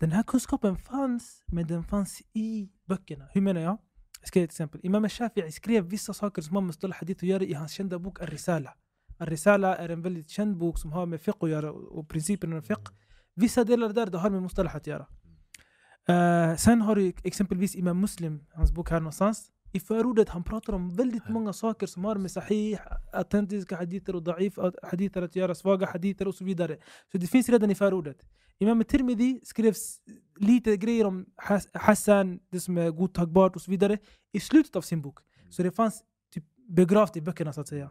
Den 0.00 0.12
här 0.12 0.22
kunskapen 0.22 0.76
fanns, 0.76 1.42
men 1.46 1.66
den 1.66 1.84
fanns 1.84 2.22
i 2.32 2.68
böckerna. 2.88 3.24
Hur 3.32 3.40
menar 3.40 3.60
jag? 3.60 3.78
Ska 4.24 4.42
ett 4.42 4.50
exempel. 4.50 4.80
Imam 4.82 5.04
al-Shafi'i 5.04 5.50
skrev 5.50 5.84
vissa 5.84 6.14
saker 6.14 6.42
som 6.42 6.56
har 6.56 6.62
med 6.62 6.66
Mustalah 6.66 6.98
hadith 6.98 7.24
att 7.24 7.28
göra 7.28 7.44
i 7.44 7.54
hans 7.54 7.72
kända 7.72 7.98
bok 7.98 8.20
Al-Risala. 8.20 8.74
Al-Risala 9.18 9.76
är 9.76 9.88
en 9.88 10.02
väldigt 10.02 10.30
känd 10.30 10.56
bok 10.56 10.78
som 10.78 10.92
har 10.92 11.06
med 11.06 11.20
fiqh 11.20 11.38
att 11.40 11.50
göra 11.50 11.72
och 11.72 12.08
principerna 12.08 12.56
av 12.56 12.62
fiqh. 12.62 12.90
Vissa 13.34 13.64
delar 13.64 13.88
där 13.88 14.06
det 14.06 14.18
har 14.18 14.30
med 14.30 14.42
Mustalah 14.42 14.76
att 14.76 14.86
göra. 14.86 15.06
Eh, 16.08 16.56
sen 16.56 16.80
har 16.80 16.96
du 16.96 17.12
exempelvis 17.24 17.76
Imam 17.76 18.00
Muslim, 18.00 18.40
hans 18.54 18.72
bok 18.72 18.90
här 18.90 19.00
någonstans. 19.00 19.50
I 19.72 19.80
förordet 19.80 20.28
han 20.28 20.44
pratar 20.44 20.72
om 20.72 20.96
väldigt 20.96 21.28
många 21.28 21.52
saker 21.52 21.86
som 21.86 22.04
har 22.04 22.16
med 22.16 22.30
sahih, 22.30 22.78
autentiska 23.12 23.76
hadither 23.76 24.16
och 24.16 24.22
da'if 24.22 24.74
hadither 24.82 25.22
att 25.22 25.36
göra, 25.36 25.54
svaga 25.54 25.86
hadither 25.86 26.28
och 26.28 26.34
så 26.34 26.44
vidare. 26.44 26.76
Så 27.12 27.18
det 27.18 27.26
finns 27.26 27.48
redan 27.48 27.70
i 27.70 27.74
förordet. 27.74 28.16
Imam 28.58 28.84
Tirmidhi 28.84 29.40
skrev 29.44 29.74
lite 30.36 30.76
grejer 30.76 31.04
om 31.04 31.26
Has- 31.36 31.68
Hassan, 31.74 32.40
det 32.50 32.60
som 32.60 32.78
är 32.78 32.90
godtagbart 32.90 33.56
och 33.56 33.62
så 33.62 33.70
vidare, 33.70 33.98
i 34.32 34.40
slutet 34.40 34.76
av 34.76 34.82
sin 34.82 35.02
bok. 35.02 35.18
Så 35.50 35.62
det 35.62 35.70
fanns 35.70 36.02
typ 36.34 36.44
begravt 36.68 37.16
i 37.16 37.20
böckerna 37.20 37.52
så 37.52 37.60
att 37.60 37.68
säga. 37.68 37.90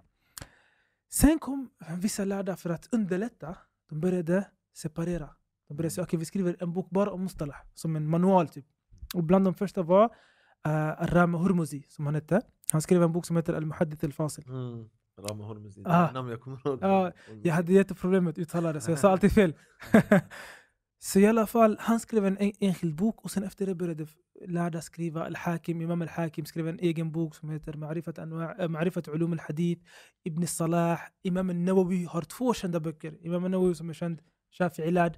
Sen 1.11 1.39
kom 1.39 1.69
vissa 1.97 2.25
lärda 2.25 2.55
för 2.55 2.69
att 2.69 2.87
underlätta, 2.93 3.57
de 3.89 3.99
började 4.01 4.47
separera. 4.73 5.29
De 5.67 5.77
började 5.77 5.93
säga 5.93 6.03
okej 6.03 6.19
vi 6.19 6.25
skriver 6.25 6.55
en 6.59 6.73
bok 6.73 6.89
bara 6.89 7.11
om 7.11 7.23
mustalah, 7.23 7.57
som 7.73 7.95
en 7.95 8.07
manual 8.09 8.47
typ. 8.47 8.65
Och 9.15 9.23
bland 9.23 9.45
de 9.45 9.53
första 9.53 9.83
var 9.83 10.05
uh, 10.67 11.05
Ram 11.05 11.33
Hurmuzi, 11.33 11.83
som 11.89 12.05
han 12.05 12.15
hette. 12.15 12.41
Han 12.71 12.81
skrev 12.81 13.03
en 13.03 13.11
bok 13.13 13.25
som 13.25 13.35
heter 13.35 13.53
Al-Muhaddith 13.53 14.05
Al-Fasil. 14.05 14.45
Mm. 14.47 14.89
Rama 15.17 15.43
Hormuzi, 15.45 15.81
det 15.83 15.89
Ah. 15.89 16.11
namn 16.11 16.29
jag 16.29 16.41
kommer 16.41 16.67
ihåg. 16.67 16.79
Ja, 16.81 17.11
Jag 17.43 17.53
hade 17.53 17.73
jätteproblem 17.73 18.23
med 18.23 18.31
att 18.31 18.37
uttala 18.37 18.73
det, 18.73 18.81
så 18.81 18.91
jag 18.91 18.99
sa 18.99 19.11
alltid 19.11 19.31
fel. 19.31 19.53
så 20.99 21.19
i 21.19 21.27
alla 21.27 21.47
fall, 21.47 21.77
han 21.79 21.99
skrev 21.99 22.25
en 22.25 22.37
en- 22.37 22.51
enskild 22.59 22.95
bok 22.95 23.23
och 23.25 23.31
sen 23.31 23.43
efter 23.43 23.65
det 23.65 23.75
började 23.75 24.07
lärda 24.47 24.81
skriva. 24.81 25.25
Al-Hakim, 25.25 25.81
Imam 25.81 26.01
Al-Hakim 26.01 26.45
skrev 26.45 26.67
en 26.67 26.79
egen 26.79 27.11
bok 27.11 27.35
som 27.35 27.49
heter 27.49 27.73
Ma'rifat, 27.73 28.19
eh, 28.19 28.67
Ma'rifat 28.67 29.09
Ulum 29.09 29.31
Al-Hadith. 29.33 29.81
Ibn 30.23 30.47
Salah, 30.47 30.99
Imam 31.23 31.49
Al-Nawawi 31.49 32.03
har 32.05 32.21
två 32.21 32.53
kända 32.53 32.79
böcker. 32.79 33.17
Imam 33.25 33.43
Al-Nawawi 33.43 33.75
som 33.75 33.89
är 33.89 33.93
känd, 33.93 34.19
Shafi'i-lärd, 34.59 35.13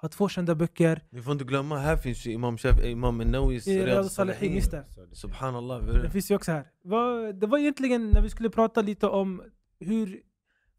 har 0.00 0.08
två 0.08 0.28
kända 0.28 0.54
böcker. 0.54 1.02
Vi 1.10 1.22
får 1.22 1.32
inte 1.32 1.44
glömma, 1.44 1.78
här 1.78 1.96
finns 1.96 2.26
ju 2.26 2.32
Imam, 2.32 2.58
Shaf, 2.58 2.84
Imam 2.84 3.18
Nawis 3.18 3.66
Riyad 3.66 3.98
al-Salihin, 3.98 4.54
just 4.54 4.70
det. 4.70 4.84
Subhanallah. 5.12 5.82
Det 5.84 6.10
finns 6.10 6.30
ju 6.30 6.34
också 6.34 6.52
här. 6.52 6.64
Det 7.32 7.46
var 7.46 7.58
egentligen 7.58 8.10
när 8.10 8.22
vi 8.22 8.30
skulle 8.30 8.50
prata 8.50 8.82
lite 8.82 9.06
om 9.06 9.42
hur 9.80 10.20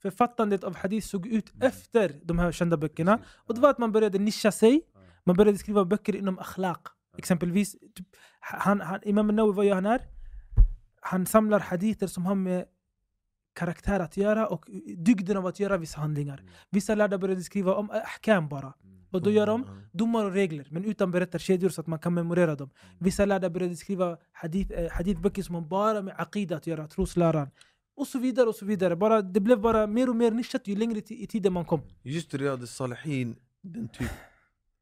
författandet 0.01 0.63
av 0.63 0.75
hadith 0.75 1.07
såg 1.07 1.27
ut 1.27 1.53
efter 1.61 2.19
de 2.23 2.39
här 2.39 2.51
kända 2.51 2.77
böckerna. 2.77 3.19
Och 3.35 3.55
det 3.55 3.61
var 3.61 3.69
att 3.69 3.77
man 3.77 3.91
började 3.91 4.19
nischa 4.19 4.51
sig. 4.51 4.81
Man 5.23 5.35
började 5.35 5.57
skriva 5.57 5.85
böcker 5.85 6.15
inom 6.15 6.39
akhlaq. 6.39 6.87
Exempelvis, 7.17 7.71
typ, 7.95 8.07
han, 8.39 8.81
han, 8.81 8.99
Imam 9.03 9.27
Nawawi, 9.27 9.55
vad 9.55 9.65
gör 9.65 9.75
han 9.75 9.85
här? 9.85 10.01
Han 11.01 11.25
samlar 11.25 11.59
hadither 11.59 12.07
som 12.07 12.25
har 12.25 12.35
med 12.35 12.65
karaktär 13.59 13.99
att 13.99 14.17
göra 14.17 14.47
och 14.47 14.63
dygden 14.97 15.37
av 15.37 15.45
att 15.45 15.59
göra 15.59 15.77
vissa 15.77 15.99
handlingar. 16.01 16.43
Vissa 16.69 16.95
lärda 16.95 17.17
började 17.17 17.41
skriva 17.43 17.73
om 17.75 17.89
ahkam 17.89 18.49
bara. 18.49 18.73
Och 19.11 19.21
då 19.21 19.31
gör 19.31 19.47
de 19.47 19.65
domar 19.91 20.25
och 20.25 20.31
regler, 20.33 20.67
men 20.69 20.85
utan 20.85 21.11
berättarkedjor 21.11 21.69
så 21.69 21.81
att 21.81 21.87
man 21.87 21.99
kan 21.99 22.13
memorera 22.13 22.55
dem. 22.55 22.69
Vissa 22.99 23.25
lärda 23.25 23.49
började 23.49 23.75
skriva 23.75 24.17
hadith, 24.31 24.71
eh, 24.71 24.91
hadithböcker 24.91 25.43
som 25.43 25.55
har 25.55 25.61
bara 25.61 26.01
med 26.01 26.13
aqida 26.17 26.55
att 26.55 26.67
göra, 26.67 26.87
trosläran. 26.87 27.47
Och 27.95 28.07
så 28.07 28.19
vidare 28.19 28.49
och 28.49 28.55
så 28.55 28.65
vidare. 28.65 28.95
Bara, 28.95 29.21
det 29.21 29.39
blev 29.39 29.59
bara 29.61 29.87
mer 29.87 30.09
och 30.09 30.15
mer 30.15 30.31
nischat 30.31 30.67
ju 30.67 30.75
längre 30.75 30.99
i 31.07 31.27
tiden 31.27 31.53
man 31.53 31.65
kom. 31.65 31.81
Just 32.03 32.33
Riyad 32.33 32.59
al-Salihin, 32.61 33.35
den 33.61 33.87
typ 33.89 34.11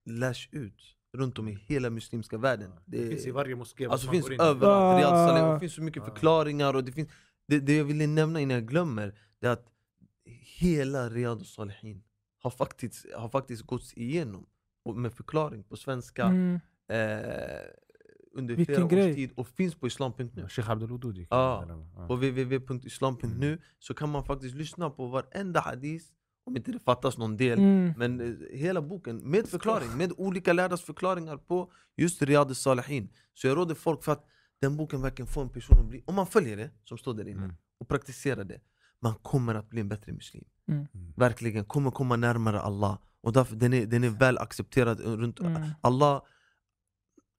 lärs 0.05 0.49
ut 0.51 0.79
runt 1.17 1.39
om 1.39 1.47
i 1.47 1.53
hela 1.67 1.89
muslimska 1.89 2.37
världen. 2.37 2.71
Det 2.85 3.09
finns 3.09 3.25
i 3.27 3.31
varje 3.31 3.55
moské. 3.55 3.85
Alltså 3.87 4.11
finns 4.11 4.29
överallt, 4.29 4.99
Riyad 4.99 5.13
Ah. 5.13 5.53
det 5.53 5.59
finns 5.59 5.73
så 5.73 5.81
mycket 5.81 6.05
förklaringar 6.05 6.73
och 6.75 6.83
det 6.83 6.91
finns 6.91 7.09
det, 7.47 7.59
det 7.59 7.77
jag 7.77 7.85
ville 7.85 8.07
nämna 8.07 8.39
innan 8.39 8.55
jag 8.55 8.67
glömmer, 8.67 9.19
det 9.39 9.47
är 9.47 9.51
att 9.51 9.67
hela 10.59 11.09
Riyad 11.09 11.37
al-Salihin 11.37 12.03
har 12.39 12.51
faktiskt, 12.51 13.05
har 13.15 13.29
faktiskt 13.29 13.61
gåtts 13.63 13.93
igenom 13.93 14.45
och 14.85 14.95
med 14.95 15.13
förklaring 15.13 15.63
på 15.63 15.77
svenska 15.77 16.23
Mm. 16.25 16.55
eh, 16.89 17.61
under 18.33 18.55
Vilken 18.55 18.75
flera 18.75 18.87
grej. 18.87 19.09
års 19.09 19.15
tid 19.15 19.31
och 19.35 19.47
finns 19.47 19.75
på 19.75 19.87
islam.nu. 19.87 20.47
Sheikh 20.49 20.69
Abdul 20.71 20.89
Wudud 20.89 21.17
gick 21.17 21.27
Ja. 21.31 21.65
På 22.07 22.15
www.islam.nu 22.15 23.61
så 23.79 23.93
kan 23.93 24.09
man 24.09 24.23
faktiskt 24.23 24.55
lyssna 24.55 24.89
på 24.89 25.07
varenda 25.07 25.59
hadith, 25.59 26.05
om 26.45 26.57
inte 26.57 26.71
det 26.71 26.79
fattas 26.79 27.17
någon 27.17 27.37
del. 27.37 27.59
Mm. 27.59 27.93
Men 27.97 28.19
eh, 28.21 28.57
hela 28.57 28.81
boken 28.81 29.17
med 29.17 29.47
förklaring, 29.47 29.97
med 29.97 30.13
olika 30.17 30.53
lärdas 30.53 30.81
förklaringar 30.81 31.37
på 31.37 31.71
just 31.97 32.21
Riyad 32.21 32.47
al-Salihin. 32.47 33.09
Så 33.33 33.47
jag 33.47 33.57
råder 33.57 33.75
folk 33.75 34.03
för 34.03 34.11
att 34.11 34.25
den 34.61 34.77
boken 34.77 35.01
verkligen 35.01 35.27
får 35.27 35.41
en 35.41 35.49
person 35.49 35.79
att 35.79 35.85
bli, 35.85 36.03
om 36.05 36.15
man 36.15 36.27
följer 36.27 36.57
det 36.57 36.69
som 36.83 36.97
står 36.97 37.13
där 37.13 37.27
inne 37.27 37.43
Mm. 37.43 37.55
och 37.79 37.87
praktiserar 37.87 38.43
det, 38.43 38.61
man 38.99 39.15
kommer 39.15 39.55
att 39.55 39.69
bli 39.69 39.81
en 39.81 39.89
bättre 39.89 40.11
muslim. 40.13 40.45
Mm. 40.67 40.87
Verkligen, 41.15 41.65
kommer 41.65 41.91
komma 41.91 42.15
närmare 42.15 42.61
Allah. 42.61 42.99
Och 43.21 43.33
därför 43.33 43.55
den 43.55 43.73
är, 43.73 43.85
den 43.85 44.03
är 44.03 44.09
väl 44.09 44.37
accepterad 44.37 44.99
runt 44.99 45.39
Mm. 45.39 45.61
Allah, 45.81 46.21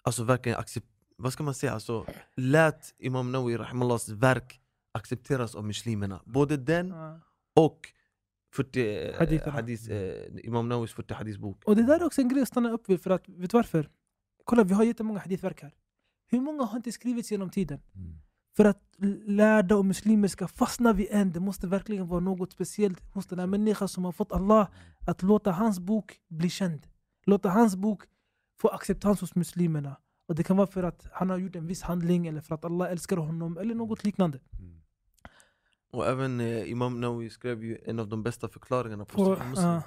alltså 0.02 0.24
verkligen 0.24 0.58
accept, 0.58 0.86
vad 1.16 1.32
ska 1.32 1.42
man 1.42 1.54
säga, 1.54 1.72
alltså, 1.72 2.06
lät 2.36 2.94
Imam 2.98 3.32
Nawawi 3.32 3.56
Rahimallahs 3.56 4.08
verk 4.08 4.60
accepteras 4.92 5.54
av 5.54 5.64
muslimerna. 5.64 6.22
Både 6.26 6.56
den 6.56 6.94
och 7.54 7.92
40 8.54 8.80
eh, 8.80 9.18
Haditherna. 9.18 9.52
hadith, 9.52 9.90
eh, 9.90 10.46
Imam 10.46 10.68
Nawis 10.68 10.92
40 10.92 11.14
hadithbok. 11.14 11.64
Och 11.64 11.76
det 11.76 11.82
där 11.82 12.00
är 12.00 12.04
också 12.04 12.20
en 12.20 12.28
grej 12.28 12.42
att 12.42 12.48
stanna 12.48 12.70
upp 12.70 12.88
vid 12.88 13.02
för 13.02 13.10
att, 13.10 13.28
vet 13.28 13.50
du 13.50 13.56
varför? 13.56 13.90
Kolla, 14.44 14.64
vi 14.64 14.74
har 14.74 14.84
jättemånga 14.84 15.20
hadithverk 15.20 15.62
här. 15.62 15.74
Hur 16.30 16.40
många 16.40 16.64
har 16.64 16.76
inte 16.76 16.92
skrivits 16.92 17.30
genom 17.30 17.50
tiden? 17.50 17.80
Mm. 17.94 18.18
För 18.56 18.64
att 18.64 18.82
lärda 19.26 19.76
och 19.76 19.84
muslimer 19.84 20.28
ska 20.28 20.48
fastna 20.48 20.92
vid 20.92 21.06
en, 21.10 21.32
det 21.32 21.40
måste 21.40 21.66
verkligen 21.66 22.08
vara 22.08 22.20
något 22.20 22.52
speciellt 22.52 23.14
hos 23.14 23.26
den 23.26 23.38
här 23.38 23.46
människan 23.46 23.88
som 23.88 24.04
har 24.04 24.12
fått 24.12 24.32
Allah 24.32 24.68
att 25.06 25.22
låta 25.22 25.52
hans 25.52 25.78
bok 25.80 26.20
bli 26.28 26.50
känd. 26.50 26.86
Låta 27.24 27.48
hans 27.48 27.76
bok 27.76 28.02
få 28.60 28.68
acceptans 28.68 29.20
hos 29.20 29.34
muslimerna. 29.34 29.96
Och 30.28 30.34
det 30.34 30.42
kan 30.42 30.56
vara 30.56 30.66
för 30.66 30.82
att 30.82 31.06
han 31.12 31.30
har 31.30 31.38
gjort 31.38 31.56
en 31.56 31.66
viss 31.66 31.82
handling 31.82 32.26
eller 32.26 32.40
för 32.40 32.54
att 32.54 32.64
Allah 32.64 32.90
älskar 32.90 33.16
honom 33.16 33.58
eller 33.58 33.74
något 33.74 34.04
liknande. 34.04 34.40
Mm. 34.58 34.80
Och 35.90 36.06
även 36.06 36.40
eh, 36.40 36.70
Imam 36.70 37.00
Nawawi 37.00 37.30
skrev 37.30 37.64
ju 37.64 37.78
en 37.84 37.98
av 37.98 38.08
de 38.08 38.22
bästa 38.22 38.48
förklaringarna 38.48 39.04
på, 39.04 39.24
Sahih 39.24 39.48
Muslim. 39.50 39.68
ja. 39.68 39.82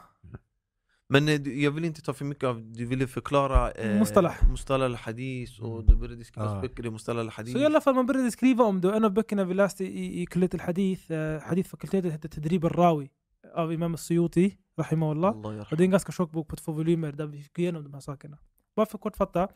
Men 1.11 1.27
eh, 1.27 1.47
jag 1.63 1.71
vill 1.71 1.85
inte 1.85 2.01
ta 2.01 2.13
för 2.13 2.25
mycket 2.25 2.43
av, 2.43 2.61
du 2.73 2.85
ville 2.85 3.07
förklara 3.07 3.71
eh, 3.71 3.99
Mustalah. 3.99 4.35
Mustalah 4.49 4.85
al-Hadith 4.85 5.61
och 5.61 5.73
Mm. 5.73 5.85
du 5.85 5.95
började 5.95 6.23
skriva 6.25 6.49
Ah. 6.57 6.61
böcker 6.61 6.85
i 6.85 6.89
Mustalah 6.89 7.19
al-Hadith. 7.21 7.53
Så 7.57 7.59
i 7.63 7.65
alla 7.65 7.81
fall 7.81 7.95
man 7.95 8.05
började 8.05 8.31
skriva 8.31 8.63
om 8.63 8.81
det 8.81 8.95
en 8.95 9.05
av 9.05 9.11
böckerna 9.13 9.43
vi 9.43 9.53
läste 9.53 9.83
i, 9.85 10.21
i 10.21 10.25
Kullet 10.25 10.53
al-Hadith, 10.53 11.11
eh, 11.11 11.41
hadithfakulteten 11.41 12.11
hette 12.11 12.29
Tedrib 12.29 12.65
al-Rawi 12.65 13.09
av 13.55 13.73
Imam 13.73 13.91
al-Suyuti, 13.93 14.57
rahimahullah. 14.77 15.31
Och 15.71 15.77
det 15.77 15.83
är 15.83 15.85
en 15.85 15.91
ganska 15.91 16.11
tjock 16.11 16.31
bok 16.31 16.47
på 16.47 16.55
två 16.55 16.71
volymer 16.71 17.11
där 17.11 17.25
vi 17.25 17.37
gick 17.37 17.59
igenom 17.59 17.83
de 17.83 17.93
här 17.93 18.01
sakerna. 18.01 18.37
Bara 18.75 18.85
för 18.85 18.97
att 18.97 19.01
kortfatta. 19.01 19.47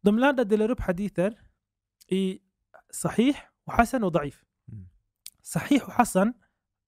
De 0.00 0.18
lärda 0.18 0.44
delar 0.44 0.70
upp 0.70 0.80
hadither 0.80 1.38
i 2.08 2.38
sahih 2.92 3.36
och 3.66 3.72
hasan 3.72 4.04
och 4.04 4.12
da'if. 4.12 4.34
Mm. 4.72 4.88
Sahih 5.42 5.82
och 5.86 5.92
hasan, 5.92 6.32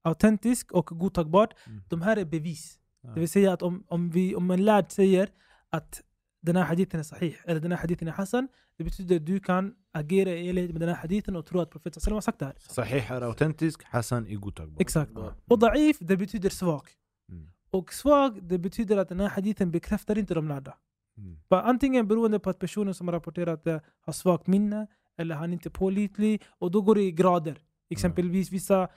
autentisk 0.03 0.73
och 0.73 0.87
godtagbart, 0.87 1.55
Mm. 1.67 1.83
de 1.89 2.03
här 2.03 2.17
är 2.17 2.25
bevis. 2.25 2.79
Det 3.03 3.21
vill 3.21 3.29
säga 3.29 3.53
att 3.53 3.63
om, 3.63 3.85
om, 3.89 4.11
vi, 4.11 4.35
om 4.35 4.51
en 4.51 4.65
lärd 4.65 4.93
säger 4.93 5.29
att 5.71 6.03
den 6.41 6.57
här 6.57 6.65
hadithen 6.65 7.01
är 7.01 7.05
sahih 7.05 7.37
eller 7.45 7.61
den 7.61 7.73
här 7.73 7.79
hadithen 7.79 8.09
är 8.09 8.13
hasan, 8.13 8.49
det 8.77 8.85
betyder 8.85 9.17
att 9.17 9.27
du 9.27 9.41
kan 9.41 9.75
agera 9.93 10.31
i 10.31 10.49
enlighet 10.49 10.73
med 10.73 10.81
den 10.81 10.89
här 10.89 10.97
hadithen 10.97 11.37
och 11.37 11.47
tro 11.47 11.61
att 11.61 11.71
profeten 11.71 12.13
har 12.13 12.21
sagt 12.21 12.39
det 12.39 12.45
här. 12.45 12.55
Sahih 12.59 13.13
är 13.13 13.21
autentisk, 13.21 13.83
Hassan 13.85 14.27
är 14.27 14.37
godtagbar. 14.37 14.81
Exakt. 14.81 15.13
Ja. 15.15 15.35
Och 15.47 15.59
da'if, 15.59 15.97
det 16.01 16.17
betyder 16.17 16.51
svag. 16.51 16.89
Mm. 17.29 17.49
Och 17.71 17.93
svag, 17.93 18.43
det 18.43 18.59
betyder 18.59 18.97
att 18.97 19.09
den 19.09 19.21
här 19.21 19.29
hadithen 19.29 19.71
bekräftar 19.71 20.19
inte 20.19 20.35
de 20.35 20.49
lärda. 20.49 20.77
Mm. 21.17 21.37
Antingen 21.49 22.09
beroende 22.09 22.39
på 22.39 22.51
att 22.51 22.59
personen 22.59 22.95
som 22.95 23.09
har 23.09 23.15
rapporterat 23.15 23.65
det 23.65 23.81
har 24.01 24.13
svagt 24.13 24.47
minne 24.47 24.87
eller 25.17 25.35
han 25.35 25.51
är 25.51 25.53
inte 25.53 25.71
pålitlig 25.71 26.43
och 26.59 26.71
då 26.71 26.81
går 26.83 26.95
det 26.95 27.03
i 27.03 27.13
grader. 27.13 27.59
Exempelvis 27.91 28.51
vissa, 28.51 28.89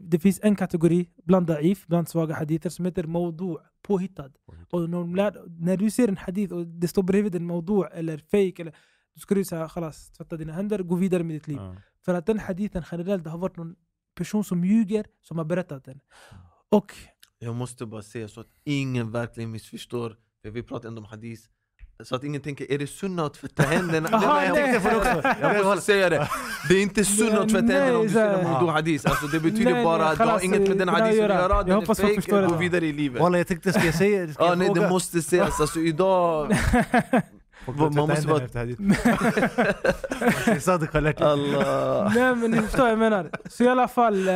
det 0.00 0.18
finns 0.18 0.40
en 0.42 0.56
kategori 0.56 1.10
bland 1.24 1.50
da'if, 1.50 1.84
bland 1.86 2.08
svaga 2.08 2.34
hadither 2.34 2.70
som 2.70 2.84
heter 2.84 3.04
mawdu, 3.04 3.56
påhittad. 3.82 4.32
Och 4.70 4.90
när, 4.90 4.98
de 4.98 5.14
lär, 5.16 5.42
när 5.46 5.76
du 5.76 5.90
ser 5.90 6.08
en 6.08 6.16
hadith 6.16 6.54
och 6.54 6.66
det 6.66 6.88
står 6.88 7.02
bredvid 7.02 7.34
en 7.34 7.46
mawdu 7.46 7.82
eller 7.92 8.18
fake 8.18 8.62
eller 8.62 8.74
då 9.14 9.20
ska 9.20 9.34
du 9.34 9.44
säga 9.44 9.68
khalas, 9.68 10.10
tvätta 10.10 10.36
dina 10.36 10.52
händer 10.52 10.78
gå 10.82 10.94
vidare 10.94 11.24
med 11.24 11.36
ditt 11.36 11.48
liv. 11.48 11.56
Ja. 11.56 11.76
För 12.04 12.14
att 12.14 12.26
den 12.26 12.38
hadithen 12.38 12.84
generellt 12.90 13.24
det 13.24 13.30
har 13.30 13.38
varit 13.38 13.56
någon 13.56 13.76
person 14.14 14.44
som 14.44 14.64
ljuger 14.64 15.06
som 15.22 15.38
har 15.38 15.44
berättat 15.44 15.84
den. 15.84 16.00
Och 16.68 16.92
Jag 17.38 17.54
måste 17.54 17.86
bara 17.86 18.02
säga 18.02 18.28
så 18.28 18.40
att 18.40 18.50
ingen 18.64 19.12
verkligen 19.12 19.50
missförstår, 19.50 20.16
för 20.42 20.50
vi 20.50 20.62
pratar 20.62 20.88
ändå 20.88 21.00
om 21.00 21.04
hadith 21.04 21.42
så 22.04 22.16
att 22.16 22.24
ingen 22.24 22.40
tänker, 22.40 22.72
är 22.72 22.78
det 22.78 22.86
sunna 22.86 23.26
att 23.26 23.34
tvätta 23.34 23.62
händerna? 23.62 24.08
Aha, 24.12 24.34
Nej, 24.34 24.46
jag 24.46 24.54
nej. 24.54 24.64
tänkte 24.72 24.90
på 24.90 25.00
det 25.00 25.16
också. 25.18 25.28
Jag 25.40 25.66
måste 25.66 25.84
säga 25.84 26.10
det. 26.10 26.28
Det 26.68 26.74
är 26.74 26.82
inte 26.82 27.04
sunna 27.04 27.40
att 27.40 27.48
tvätta 27.48 27.66
Nej, 27.66 27.76
händerna 27.76 27.98
om 27.98 28.06
du 28.06 28.12
säger 28.12 28.60
wudu 28.60 28.72
hadith. 28.72 29.10
Alltså 29.10 29.26
det 29.26 29.40
betyder 29.40 29.72
Nej, 29.72 29.84
bara 29.84 29.98
nej, 30.02 30.12
att 30.12 30.18
du 30.18 30.24
har 30.24 30.44
inget 30.44 30.68
med 30.68 30.78
den 30.78 30.88
hadithen 30.88 31.08
att 31.10 31.16
gör 31.16 31.28
jag. 31.28 31.40
göra, 31.42 31.54
Jag 31.56 31.64
den 31.66 31.72
är 31.72 31.76
hoppas 31.76 32.00
folk 32.00 32.14
fake, 32.24 32.46
gå 32.46 32.56
vidare 32.56 32.86
i 32.86 32.92
livet. 32.92 33.22
Walla 33.22 33.38
jag 33.38 33.46
tänkte, 33.46 33.72
ska 33.72 33.84
jag 33.84 33.94
säga 33.94 34.32
ska 34.32 34.42
Ja, 34.44 34.48
jag 34.48 34.58
nej, 34.58 34.66
fråga? 34.66 34.82
det 34.82 34.90
måste 34.90 35.22
sägas. 35.22 35.60
Alltså 35.60 35.78
idag... 35.80 36.56
Man 37.66 37.94
måste 37.94 38.60
dig. 38.60 38.76
Allah. 41.20 42.12
Nej 42.14 42.34
men 42.34 42.50
ni 42.50 42.62
förstår 42.62 42.82
vad 42.82 42.92
jag 42.92 42.98
menar. 42.98 43.30
Så 43.48 43.64
i 43.64 43.68
alla 43.68 43.88
fall, 43.88 44.28
eh, 44.28 44.34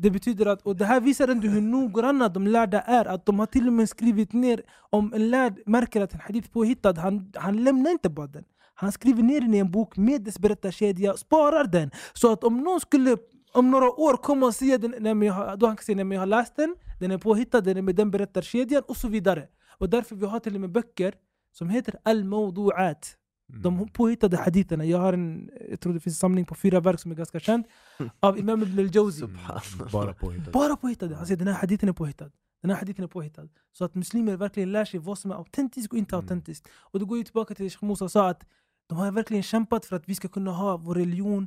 det 0.00 0.10
betyder 0.10 0.46
att, 0.46 0.62
och 0.62 0.76
det 0.76 0.84
här 0.84 1.00
visar 1.00 1.28
ändå 1.28 1.48
hur 1.48 1.60
noggranna 1.60 2.28
de 2.28 2.46
lärda 2.46 2.80
är. 2.80 3.04
Att 3.04 3.26
de 3.26 3.38
har 3.38 3.46
till 3.46 3.66
och 3.66 3.72
med 3.72 3.88
skrivit 3.88 4.32
ner, 4.32 4.62
om 4.90 5.12
en 5.14 5.30
lärd 5.30 5.62
märker 5.66 6.00
att 6.00 6.14
en 6.14 6.20
hadith 6.20 6.48
är 6.48 6.52
påhittad, 6.52 6.92
han, 6.92 7.32
han 7.36 7.64
lämnar 7.64 7.90
inte 7.90 8.08
bara 8.10 8.26
den. 8.26 8.44
Han 8.74 8.92
skriver 8.92 9.22
ner 9.22 9.40
den 9.40 9.54
i 9.54 9.58
en 9.58 9.70
bok 9.70 9.96
med 9.96 10.22
dess 10.22 10.38
berättarkedja, 10.38 11.16
sparar 11.16 11.64
den. 11.64 11.90
Så 12.12 12.32
att 12.32 12.44
om 12.44 12.62
någon 12.62 12.80
skulle 12.80 13.16
om 13.52 13.70
några 13.70 13.90
år 13.90 14.16
komma 14.16 14.46
och 14.46 14.54
säga 14.54 14.78
den, 14.78 14.94
nej, 14.98 15.14
men 15.14 15.28
jag 15.28 15.58
då 15.58 15.66
han 15.66 15.76
kan 15.76 15.84
säga 15.84 16.02
att 16.02 16.12
jag 16.12 16.20
har 16.20 16.26
läst 16.26 16.56
den, 16.56 16.76
den 17.00 17.10
är 17.10 17.18
påhittad, 17.18 17.60
den 17.60 17.76
är 17.76 17.82
med 17.82 17.94
den 17.94 18.10
berättarkedjan 18.10 18.82
och 18.88 18.96
så 18.96 19.08
vidare. 19.08 19.48
Och 19.78 19.90
därför 19.90 20.16
vi 20.16 20.26
har 20.26 20.40
till 20.40 20.54
och 20.54 20.60
med 20.60 20.72
böcker 20.72 21.14
som 21.52 21.68
heter 21.68 21.94
Al-Mawdu'at. 22.04 23.17
De 23.52 23.88
påhittade 23.88 24.36
haditherna. 24.36 24.84
Jag 24.84 24.98
har 24.98 25.12
en, 25.12 25.50
jag 25.70 25.80
tror 25.80 25.92
det 25.92 26.00
finns 26.00 26.16
en 26.16 26.18
samling 26.18 26.44
på 26.44 26.54
fyra 26.54 26.80
verk 26.80 27.00
som 27.00 27.10
är 27.10 27.14
ganska 27.14 27.40
känd 27.40 27.64
av 28.20 28.38
Imam 28.38 28.62
Ibn 28.62 28.78
al-Jawzi. 28.78 29.20
Subhanallah. 29.20 29.92
Bara 29.92 30.12
påhittat. 30.14 30.52
Bara 30.52 30.76
påhittade. 30.76 31.14
Han 31.16 31.26
säger 31.26 31.38
den 31.38 31.48
här 31.48 31.54
hadithen 31.54 31.88
är 31.88 31.92
påhittad. 31.92 32.30
Den 32.62 32.70
här 32.70 32.78
hadithen 32.78 33.04
är 33.04 33.08
påhittad. 33.08 33.48
Så 33.72 33.84
att 33.84 33.94
muslimer 33.94 34.36
verkligen 34.36 34.72
lär 34.72 34.84
sig 34.84 35.00
vad 35.00 35.18
som 35.18 35.30
är 35.30 35.34
autentiskt 35.34 35.92
och 35.92 35.98
inte 35.98 36.14
Mm. 36.16 36.24
autentiskt. 36.24 36.68
Och 36.78 36.98
det 36.98 37.04
går 37.04 37.18
ju 37.18 37.24
tillbaka 37.24 37.54
till 37.54 37.64
det 37.64 37.70
Sheikh 37.70 37.84
Musa 37.84 38.08
sa 38.08 38.28
att 38.28 38.46
de 38.86 38.98
har 38.98 39.12
verkligen 39.12 39.42
kämpat 39.42 39.86
för 39.86 39.96
att 39.96 40.08
vi 40.08 40.14
ska 40.14 40.28
kunna 40.28 40.50
ha 40.50 40.76
vår 40.76 40.94
religion 40.94 41.46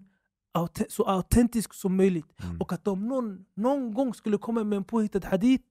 så 0.89 1.03
autentisk 1.03 1.73
som 1.73 1.95
möjligt. 1.95 2.25
Mm. 2.43 2.61
Och 2.61 2.73
att 2.73 2.87
om 2.87 3.07
någon 3.07 3.45
någon 3.55 3.93
gång 3.93 4.13
skulle 4.13 4.37
komma 4.37 4.63
med 4.63 4.77
en 4.77 4.83
påhittad 4.83 5.27
hadith, 5.27 5.63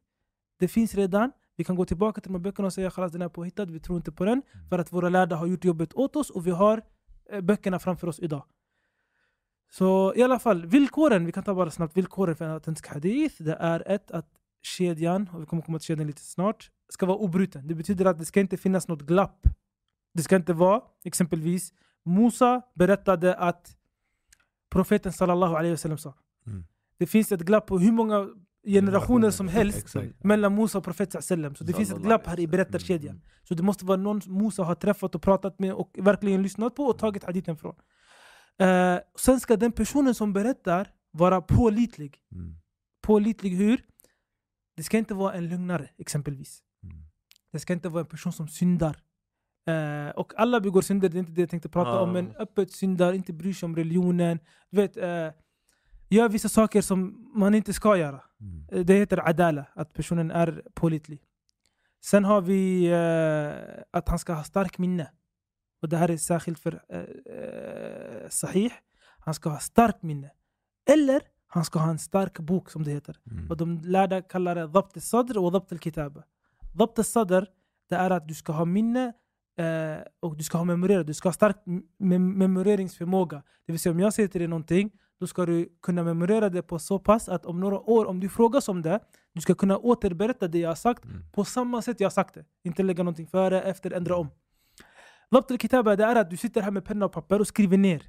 det 0.59 0.69
finns 0.69 0.95
redan. 0.95 1.33
Vi 1.61 1.65
kan 1.65 1.77
gå 1.77 1.85
tillbaka 1.85 2.21
till 2.21 2.33
de 2.33 2.35
här 2.35 2.43
böckerna 2.43 2.67
och 2.67 2.73
säga 2.73 2.89
att 2.97 3.13
den 3.13 3.23
är 3.23 3.29
påhittad, 3.29 3.65
vi 3.65 3.81
tror 3.81 3.97
inte 3.97 4.13
på 4.13 4.25
den. 4.25 4.43
För 4.69 4.79
att 4.79 4.93
våra 4.93 5.09
lärda 5.09 5.37
har 5.37 5.47
gjort 5.47 5.65
jobbet 5.65 5.95
åt 5.95 6.17
oss 6.17 6.31
och 6.31 6.47
vi 6.47 6.51
har 6.51 6.83
eh, 7.31 7.41
böckerna 7.41 7.79
framför 7.79 8.07
oss 8.07 8.21
idag. 8.21 8.45
Så 9.71 10.15
i 10.17 10.23
alla 10.23 10.39
fall, 10.39 10.67
villkoren, 10.67 11.27
vi 11.27 11.33
kan 11.33 11.43
ta 11.43 11.55
bara 11.55 11.71
snabbt 11.71 11.97
villkoren 11.97 12.37
för 12.37 12.45
en 12.45 12.51
autentisk 12.51 12.87
hadith. 12.87 13.43
Det 13.43 13.57
är 13.61 13.83
ett, 13.87 14.11
att 14.11 14.27
kedjan, 14.63 15.31
och 15.33 15.43
vi 15.43 15.47
kommer 15.47 15.63
komma 15.63 15.79
till 15.79 15.87
kedjan 15.87 16.07
lite 16.07 16.23
snart, 16.23 16.71
ska 16.89 17.07
vara 17.07 17.19
obruten. 17.19 17.69
Det 17.69 17.75
betyder 17.75 18.05
att 18.05 18.19
det 18.19 18.25
ska 18.25 18.41
inte 18.41 18.57
finnas 18.57 18.89
något 18.89 19.03
glapp. 19.03 19.47
Det 20.15 20.23
ska 20.23 20.37
inte 20.37 20.53
vara, 20.53 20.83
exempelvis, 21.05 21.73
Musa 22.05 22.63
berättade 22.75 23.35
att 23.35 23.77
profeten 24.71 25.13
sallallahu 25.13 25.55
alaihi 25.55 25.71
wasallam 25.71 25.99
sa. 25.99 26.15
Mm. 26.47 26.65
Det 26.99 27.07
finns 27.07 27.33
ett 27.33 27.41
glapp 27.41 27.67
på 27.67 27.79
hur 27.79 27.93
många 27.93 28.29
generationer 28.67 29.31
som 29.31 29.49
helst 29.49 29.79
Exakt. 29.79 30.25
mellan 30.25 30.55
Musa 30.55 30.79
och 30.79 30.85
profeten 30.85 31.23
sallam. 31.23 31.55
Så 31.55 31.65
det 31.65 31.73
finns 31.73 31.91
ett 31.91 32.03
glapp 32.03 32.27
här 32.27 32.41
i 32.41 32.47
berättarkedjan. 32.47 33.21
Så 33.43 33.55
det 33.55 33.63
måste 33.63 33.85
vara 33.85 33.97
någon 33.97 34.21
Musa 34.27 34.63
har 34.63 34.75
träffat 34.75 35.15
och 35.15 35.23
pratat 35.23 35.59
med 35.59 35.75
och 35.75 35.91
verkligen 35.99 36.43
lyssnat 36.43 36.75
på 36.75 36.85
och 36.85 36.99
tagit 36.99 37.25
hadithen 37.25 37.57
från. 37.57 37.75
Eh, 38.61 38.99
sen 39.19 39.41
ska 39.41 39.57
den 39.57 39.73
personen 39.73 40.15
som 40.15 40.33
berättar 40.33 40.89
vara 41.11 41.41
pålitlig. 41.41 42.19
Mm. 42.33 42.55
Pålitlig 43.03 43.51
hur? 43.51 43.85
Det 44.77 44.83
ska 44.83 44.99
inte 44.99 45.15
vara 45.15 45.35
en 45.35 45.49
lögnare 45.49 45.89
exempelvis. 45.99 46.63
Mm. 46.83 46.97
Det 47.53 47.59
ska 47.61 47.73
inte 47.73 47.89
vara 47.89 48.01
en 48.01 48.07
person 48.07 48.33
som 48.33 48.49
syndar. 48.49 48.97
Eh, 49.69 50.11
och 50.11 50.33
alla 50.37 50.61
begår 50.61 50.83
synder, 50.83 51.09
det 51.09 51.17
är 51.17 51.21
inte 51.21 51.33
det 51.33 51.41
jag 51.41 51.51
tänkte 51.51 51.69
prata 51.69 51.91
Ja. 51.91 52.01
om. 52.01 52.13
Men 52.13 52.37
öppet 52.37 52.73
syndar, 52.73 53.13
inte 53.13 53.33
bryr 53.33 53.53
sig 53.53 53.67
om 53.67 53.77
religionen. 53.77 54.39
Du 54.71 54.77
vet, 54.77 54.97
eh, 54.97 55.29
gör 56.17 56.29
vissa 56.29 56.49
saker 56.49 56.83
som 56.83 57.31
man 57.35 57.55
inte 57.55 57.73
ska 57.73 57.97
göra. 57.97 58.21
Mm. 58.41 58.65
Eh, 58.73 58.85
Det 58.85 58.95
heter 58.95 59.29
adala, 59.29 59.65
att 59.75 59.93
personen 59.95 60.31
är 60.31 60.63
pålitlig. 60.75 61.23
Sen 62.05 62.25
har 62.25 62.41
vi 62.41 62.87
eh, 62.87 63.83
att 63.99 64.09
han 64.09 64.19
ska 64.19 64.33
ha 64.33 64.43
stark 64.45 64.79
minne. 64.79 65.11
Och 65.83 65.89
det 65.89 65.97
här 65.97 66.11
är 66.11 66.17
särskilt 66.17 66.59
för 66.59 66.83
eh, 66.89 66.99
eh, 67.01 68.29
sahih. 68.29 68.73
Han 69.19 69.35
ska 69.35 69.49
ha 69.51 69.59
starkt 69.59 70.03
minne. 70.03 70.31
Eller 70.91 71.23
han 71.47 71.65
ska 71.65 71.79
ha 71.79 71.91
en 71.91 71.99
stark 71.99 72.39
bok 72.39 72.71
som 72.71 72.85
det 72.85 72.91
heter. 72.91 73.17
Mm. 73.31 73.51
Och 73.51 73.57
de 73.57 73.79
lärda 73.85 74.23
kallar 74.23 74.55
det 74.55 74.67
dhabt 74.67 74.97
al-sadr 74.97 75.39
och 75.39 75.53
dhabt 75.53 75.73
al-kitaba. 75.73 76.23
Dhabt 76.75 76.99
al-sadr, 76.99 77.47
det 77.89 77.95
är 77.97 78.11
att 78.11 78.29
du 78.29 78.35
ska 78.35 78.53
ha 78.53 78.65
minne 78.65 79.13
eh, 79.59 79.99
och 80.21 80.37
du 80.37 80.45
ska 80.45 80.59
ha 80.59 80.65
memorerat. 80.65 81.07
Du 81.07 81.15
ska 81.15 81.29
ha 81.29 81.33
stark 81.33 81.57
mem- 81.99 82.39
memoreringsförmåga. 82.39 83.43
Det 83.67 83.73
vill 83.73 83.81
säga 83.81 83.93
om 83.93 84.01
jag 84.01 84.15
säger 84.15 84.29
till 84.29 84.41
dig 84.41 84.49
någonting, 84.49 84.91
då 85.21 85.27
ska 85.27 85.47
du 85.47 85.69
kunna 85.83 86.03
memorera 86.03 86.49
det 86.49 86.63
på 86.63 86.79
så 86.79 86.99
pass 86.99 87.29
att 87.29 87.47
om 87.47 87.61
några 87.61 87.81
år, 87.81 88.07
om 88.07 88.21
du 88.21 88.29
frågas 88.29 88.69
om 88.69 88.83
det, 88.83 89.01
du 89.35 89.41
ska 89.41 89.55
kunna 89.55 89.79
återberätta 89.79 90.49
det 90.49 90.59
jag 90.59 90.71
har 90.71 90.75
sagt 90.75 91.05
Mm. 91.05 91.23
på 91.33 91.45
samma 91.45 91.83
sätt 91.83 92.01
jag 92.01 92.07
har 92.07 92.11
sagt 92.11 92.35
det. 92.35 92.45
Inte 92.65 92.83
lägga 92.83 93.03
någonting 93.03 93.27
före, 93.27 93.63
efter, 93.63 93.91
ändra 93.91 94.17
om. 94.17 94.29
Dhabt 95.31 95.51
al-kitaba, 95.51 95.97
det 95.97 96.05
är 96.05 96.17
att 96.17 96.31
du 96.31 96.37
sitter 96.37 96.61
här 96.63 96.71
med 96.71 96.85
penna 96.85 97.05
och 97.07 97.13
papper 97.13 97.41
och 97.41 97.47
skriver 97.47 97.77
ner. 97.79 98.03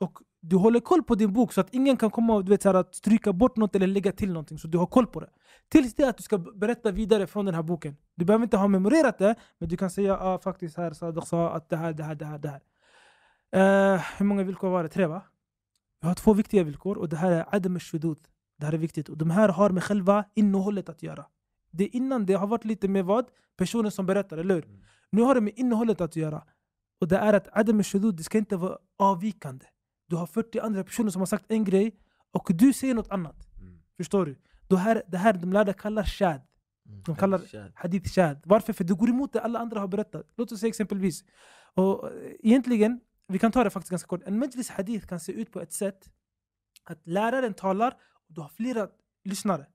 Och 0.00 0.18
du 0.40 0.56
håller 0.56 0.80
koll 0.80 1.02
på 1.02 1.14
din 1.14 1.32
bok 1.32 1.52
så 1.52 1.60
att 1.60 1.74
ingen 1.74 1.96
kan 1.96 2.10
komma 2.10 2.34
och 2.34 2.44
du 2.44 2.50
vet, 2.50 2.62
så 2.62 2.68
här, 2.68 2.74
att 2.74 2.94
stryka 2.94 3.32
bort 3.32 3.56
något 3.56 3.76
eller 3.76 3.86
lägga 3.86 4.12
till 4.12 4.32
någonting. 4.32 4.58
Så 4.58 4.68
du 4.68 4.78
har 4.78 4.86
koll 4.86 5.06
på 5.06 5.20
det. 5.20 5.28
Tills 5.68 5.94
det 5.94 6.08
att 6.08 6.16
du 6.16 6.22
ska 6.22 6.38
berätta 6.38 6.90
vidare 6.90 7.26
från 7.26 7.44
den 7.44 7.54
här 7.54 7.62
boken. 7.62 7.96
Du 8.14 8.24
behöver 8.24 8.42
inte 8.42 8.56
ha 8.56 8.68
memorerat 8.68 9.18
det, 9.18 9.34
men 9.58 9.68
du 9.68 9.76
kan 9.76 9.90
säga 9.90 10.18
ah, 10.18 10.38
faktiskt 10.38 10.76
här 10.76 10.92
Sadiq 10.92 11.24
sa 11.26 11.50
att 11.50 11.68
det 11.68 11.76
här, 11.76 11.92
det 11.92 12.02
här, 12.04 12.14
det 12.14 12.24
här, 12.24 12.38
det 12.38 12.48
här. 12.48 12.60
Eh, 13.94 14.00
hur 14.18 14.26
många 14.26 14.42
villkor 14.42 14.68
var 14.70 14.82
det? 14.82 14.88
Tre 14.88 15.06
va? 15.06 15.22
Vi 16.00 16.06
har 16.08 16.14
två 16.14 16.34
viktiga 16.34 16.64
villkor 16.64 16.98
och 16.98 17.08
det 17.08 17.16
här 17.16 17.30
är 17.30 17.54
adam 17.54 17.76
al 17.76 18.16
Det 18.58 18.66
här 18.66 18.72
är 18.72 18.78
viktigt. 18.78 19.08
Och 19.08 19.18
de 19.18 19.30
här 19.30 19.48
har 19.48 19.70
med 19.70 19.84
själva 19.84 20.24
innehållet 20.34 20.88
att 20.88 21.02
göra. 21.02 21.26
Det 21.70 21.86
innan 21.86 22.26
det 22.26 22.34
har 22.34 22.46
varit 22.46 22.64
lite 22.64 22.88
med 22.88 23.04
vad? 23.04 23.26
Personen 23.56 23.90
som 23.90 24.06
berättar, 24.06 24.38
eller 24.38 24.54
hur? 24.54 24.68
Nu 25.10 25.22
har 25.22 25.34
det 25.34 25.40
med 25.40 25.52
innehållet 25.56 26.00
att 26.00 26.16
göra. 26.16 26.44
Och 27.00 27.08
det 27.08 27.16
är 27.16 27.32
att 27.32 27.48
adam 27.52 27.82
al 27.94 28.16
det 28.16 28.22
ska 28.22 28.38
inte 28.38 28.56
vara 28.56 28.78
avvikande. 28.98 29.64
Du 30.06 30.16
har 30.16 30.26
40 30.26 30.60
andra 30.60 30.84
personer 30.84 31.10
som 31.10 31.20
har 31.20 31.26
sagt 31.26 31.44
en 31.48 31.64
grej 31.64 31.96
och 32.32 32.50
du 32.54 32.72
säger 32.72 32.94
något 32.94 33.10
annat. 33.10 33.36
Mm. 33.60 33.78
Förstår 33.96 34.26
du? 34.26 34.36
Det 34.68 34.76
här, 34.76 35.02
det 35.06 35.18
här 35.18 35.32
de 35.32 35.52
lärda 35.52 35.72
kallar 35.72 36.04
shad. 36.04 36.40
De 37.06 37.16
kallar 37.16 37.40
hadith 37.74 38.10
shad. 38.10 38.40
Varför? 38.44 38.72
För 38.72 38.84
det 38.84 38.94
går 38.94 39.08
emot 39.08 39.32
det 39.32 39.40
alla 39.40 39.58
andra 39.58 39.80
har 39.80 39.88
berättat. 39.88 40.26
Låt 40.36 40.52
oss 40.52 40.60
säga 40.60 40.68
exempelvis. 40.68 41.24
Och 41.74 42.12
eh, 42.12 42.32
egentligen, 42.40 43.00
vi 43.28 43.38
kan 43.38 43.52
ta 43.52 43.64
det 43.64 43.70
faktiskt 43.70 43.90
ganska 43.90 44.06
kort. 44.08 44.22
En 44.26 44.38
majlis 44.38 44.68
hadith 44.68 45.06
kan 45.06 45.20
se 45.20 45.32
ut 45.32 45.52
på 45.52 45.60
ett 45.60 45.72
sätt 45.72 46.10
att 46.84 47.06
läraren 47.06 47.54
talar 47.54 47.96
och 48.28 48.34
du 48.34 48.40
har 48.40 48.48
flera 48.48 48.88
lyssnare. 49.24 49.66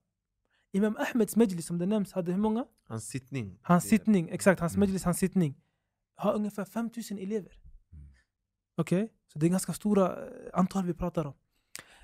Imam 0.72 0.96
Ahmeds 0.96 1.36
majlis 1.36 1.66
som 1.66 1.78
det 1.78 1.86
nämns 1.86 2.12
hade 2.12 2.32
hur 2.32 2.38
många? 2.38 2.66
Hans 2.88 3.08
sittning. 3.08 3.58
Hans 3.62 3.84
sittning, 3.84 4.28
exakt. 4.28 4.60
Hans 4.60 4.74
Mm. 4.74 4.80
majlis, 4.80 5.04
hans 5.04 5.18
sittning. 5.18 5.54
Har 6.16 6.34
ungefär 6.34 6.64
5000 6.64 7.18
elever. 7.18 7.52
Mm. 7.92 8.04
Okej? 8.76 9.12
Så 9.32 9.38
det 9.38 9.46
är 9.46 9.50
ganska 9.50 9.72
stora 9.72 10.26
eh, 10.26 10.30
antal 10.52 10.84
vi 10.84 10.94
pratar 10.94 11.24
om. 11.24 11.34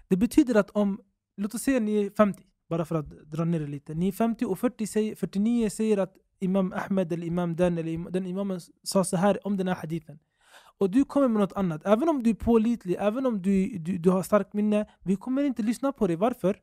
Det 0.08 0.16
betyder 0.16 0.54
att 0.54 0.70
om, 0.70 1.00
låt 1.36 1.54
oss 1.54 1.62
säga 1.62 1.80
ni 1.80 2.06
är 2.06 2.10
50, 2.10 2.42
bara 2.68 2.84
för 2.84 2.94
att 2.94 3.10
dra 3.10 3.44
ner 3.44 3.60
det 3.60 3.66
lite. 3.66 3.94
Ni 3.94 4.08
är 4.08 4.12
50 4.12 4.44
och 4.44 4.58
40 4.58 4.86
säger, 4.86 5.14
49 5.14 5.70
säger 5.70 5.98
att 5.98 6.14
Imam 6.38 6.72
Ahmed 6.72 7.12
eller 7.12 7.26
Imam 7.26 7.56
den 7.56 7.78
eller 7.78 8.10
den 8.10 8.26
imamen 8.26 8.60
sa 8.82 9.04
så 9.04 9.16
här 9.16 9.46
om 9.46 9.56
den 9.56 9.68
här 9.68 9.74
hadithen. 9.74 10.18
Och 10.80 10.90
du 10.90 11.04
kommer 11.04 11.28
med 11.28 11.40
något 11.40 11.52
annat. 11.52 11.86
Även 11.86 12.08
om 12.08 12.22
du 12.22 12.30
är 12.30 12.34
pålitlig, 12.34 12.96
även 13.00 13.26
om 13.26 13.42
du, 13.42 13.78
du, 13.78 13.98
du 13.98 14.10
har 14.10 14.22
starkt 14.22 14.52
minne, 14.52 14.86
vi 15.04 15.16
kommer 15.16 15.42
inte 15.42 15.62
lyssna 15.62 15.92
på 15.92 16.06
dig. 16.06 16.16
Varför? 16.16 16.60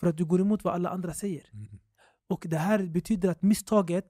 För 0.00 0.06
att 0.06 0.16
du 0.16 0.24
går 0.24 0.40
emot 0.40 0.64
vad 0.64 0.74
alla 0.74 0.88
andra 0.90 1.14
säger. 1.14 1.48
Mm. 1.52 1.66
Och 2.28 2.46
det 2.48 2.56
här 2.56 2.86
betyder 2.86 3.28
att 3.30 3.42
misstaget 3.42 4.06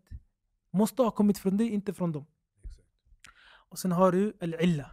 måste 0.73 1.03
ha 1.03 1.11
kommit 1.11 1.39
från 1.39 1.57
dig, 1.57 1.69
inte 1.69 1.93
från 1.95 2.13
dem. 2.13 2.27
Och 3.71 3.79
sen 3.79 3.93
har 3.93 4.13
du 4.13 4.33
al-illa, 4.41 4.91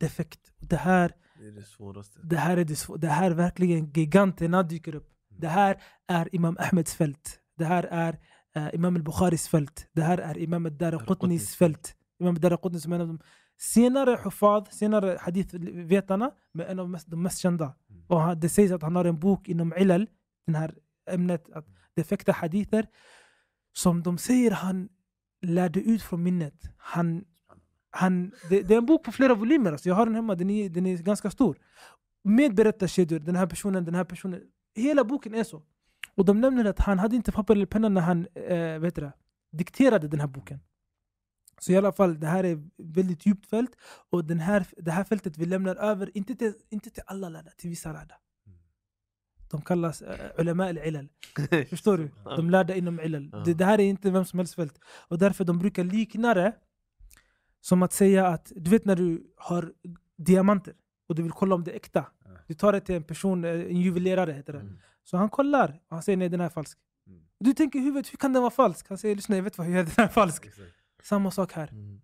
defekt. 0.00 0.52
Det 0.58 0.76
här, 0.76 1.12
Det 1.40 1.46
är 1.48 1.52
det 1.52 1.62
svåraste. 1.62 2.20
det 2.22 2.36
här 2.36 2.56
är 2.56 2.64
det, 2.64 2.74
svå- 2.74 2.96
det 2.98 3.08
här 3.08 3.30
verkligen 3.30 3.90
giganterna 3.92 4.62
dyker 4.62 4.94
upp. 4.94 5.10
Det 5.28 5.48
här 5.48 5.82
är 6.06 6.34
Imam 6.34 6.56
Ahmeds 6.60 6.94
fält. 6.94 7.40
Det 7.56 7.64
här 7.64 7.84
är 7.84 8.18
eh, 8.54 8.74
Imam 8.74 8.96
al-Bukharis 8.96 9.48
fält. 9.48 9.88
Det 9.92 10.02
här 10.02 10.18
är 10.18 10.38
Imam 10.38 10.66
al-Daraqutnis 10.66 11.08
Daraqutnis 11.08 11.56
fält. 11.56 11.96
Imam 12.20 12.34
al-Daraqutni 12.34 12.80
som 12.80 12.92
är 12.92 12.96
en 12.96 13.02
av 13.02 13.08
de 13.08 13.20
senare 13.58 14.18
hufad, 14.24 14.68
senare 14.70 15.18
hadithvetarna, 15.20 16.30
men 16.52 16.66
en 16.66 16.78
av 16.78 16.98
de 17.06 17.22
mest 17.22 17.38
kända. 17.38 17.74
Och 18.06 18.20
han, 18.20 18.40
det 18.40 18.48
sägs 18.48 18.72
att 18.72 18.82
han 18.82 18.96
har 18.96 19.04
en 19.04 19.18
bok 19.18 19.48
inom 19.48 19.74
ilal, 19.76 20.06
det 20.46 20.58
här 20.58 20.74
ämnet, 21.10 21.50
att 21.52 21.66
defekta 21.94 22.32
hadither, 22.32 22.86
som 23.72 24.02
de 24.02 24.18
säger 24.18 24.50
han 24.50 24.88
lärde 25.42 25.80
ut 25.80 26.02
från 26.02 26.22
minnet. 26.22 26.62
Han, 26.76 27.24
han, 27.90 28.32
det, 28.50 28.62
det 28.62 28.74
är 28.74 28.78
en 28.78 28.86
bok 28.86 29.04
på 29.04 29.12
flera 29.12 29.34
volymer, 29.34 29.72
alltså. 29.72 29.88
jag 29.88 29.96
har 29.96 30.06
den 30.06 30.14
hemma, 30.14 30.34
den 30.34 30.50
är, 30.50 30.68
den 30.68 30.86
är 30.86 30.96
ganska 30.96 31.30
stor. 31.30 31.58
Med 32.24 32.54
berättarkedjor, 32.54 33.18
den 33.18 33.36
här 33.36 33.46
personen, 33.46 33.84
den 33.84 33.94
här 33.94 34.04
personen. 34.04 34.40
Hela 34.74 35.04
boken 35.04 35.34
är 35.34 35.44
så. 35.44 35.62
Och 36.14 36.24
de 36.24 36.40
nämner 36.40 36.64
att 36.64 36.78
han 36.78 36.98
hade 36.98 37.16
inte 37.16 37.32
papper 37.32 37.54
eller 37.54 37.66
penna 37.66 37.88
när 37.88 38.00
han 38.00 38.26
eh, 38.34 38.78
vet 38.78 38.94
det, 38.94 39.12
dikterade 39.52 40.08
den 40.08 40.20
här 40.20 40.26
boken. 40.26 40.60
Så 41.60 41.72
i 41.72 41.76
alla 41.76 41.92
fall, 41.92 42.20
det 42.20 42.26
här 42.26 42.44
är 42.44 42.68
väldigt 42.76 43.26
djupt 43.26 43.46
fält 43.46 43.70
och 44.10 44.24
den 44.24 44.40
här, 44.40 44.66
det 44.76 44.90
här 44.90 45.04
fältet 45.04 45.38
vi 45.38 45.46
lämnar 45.46 45.76
över, 45.76 46.10
inte 46.16 46.34
till, 46.34 46.54
inte 46.68 46.90
till 46.90 47.02
alla 47.06 47.28
lärda, 47.28 47.50
till 47.50 47.70
vissa 47.70 47.92
lärda. 47.92 48.14
De 49.50 49.62
kallas 49.62 50.02
uh, 50.02 50.08
ulama 50.38 50.64
al-ilal. 50.68 51.08
Förstår 51.70 51.98
du? 51.98 52.10
De 52.24 52.50
lärda 52.50 52.74
inom 52.74 53.00
ilal. 53.00 53.30
Det, 53.44 53.54
det 53.54 53.64
här 53.64 53.80
är 53.80 53.84
inte 53.84 54.10
vem 54.10 54.24
som 54.24 54.38
helst 54.38 54.54
fält. 54.54 54.78
Och 55.08 55.18
därför 55.18 55.44
de 55.44 55.58
brukar 55.58 55.84
likna 55.84 56.34
det 56.34 56.52
som 57.60 57.82
att 57.82 57.92
säga 57.92 58.26
att, 58.26 58.52
du 58.56 58.70
vet 58.70 58.84
när 58.84 58.96
du 58.96 59.32
har 59.36 59.72
diamanter 60.16 60.74
och 61.08 61.14
du 61.14 61.22
vill 61.22 61.32
kolla 61.32 61.54
om 61.54 61.64
det 61.64 61.70
är 61.70 61.76
äkta. 61.76 62.06
Du 62.46 62.54
tar 62.54 62.72
det 62.72 62.80
till 62.80 62.94
en 62.94 63.04
person, 63.04 63.44
eh, 63.44 63.50
en 63.50 63.80
juvelerare 63.80 64.32
heter 64.32 64.52
det. 64.52 64.60
Mm. 64.60 64.78
Så 65.04 65.16
han 65.16 65.28
kollar 65.28 65.68
och 65.88 65.96
han 65.96 66.02
säger 66.02 66.16
nej 66.16 66.28
den 66.28 66.40
här 66.40 66.46
är 66.46 66.50
falsk. 66.50 66.78
Mm. 67.06 67.20
Du 67.40 67.52
tänker 67.52 67.78
i 67.78 67.82
huvudet, 67.82 68.12
hur 68.12 68.16
kan 68.16 68.32
den 68.32 68.42
vara 68.42 68.50
falsk? 68.50 68.88
Han 68.88 68.98
säger 68.98 69.16
lyssna 69.16 69.36
jag 69.36 69.42
vet 69.42 69.58
vad 69.58 69.66
jag 69.66 69.74
gör, 69.74 69.82
den 69.96 70.04
är 70.04 70.08
falsk. 70.08 70.46
Samma 71.08 71.30
sak 71.30 71.52
här. 71.52 71.68
Mm. 71.68 72.00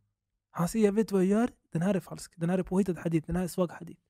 Han 0.50 0.68
säger 0.68 0.84
jag 0.84 0.92
vet 0.92 1.12
vad 1.12 1.22
jag 1.22 1.28
gör, 1.28 1.50
den 1.72 1.82
här 1.82 1.94
är 1.94 2.00
falsk. 2.00 2.32
Den 2.36 2.50
här 2.50 2.58
är 2.58 2.62
påhittad 2.62 3.00
hadith, 3.00 3.26
den 3.26 3.36
här 3.36 3.44
är 3.44 3.48
svag 3.48 3.70
hadith. 3.70 4.00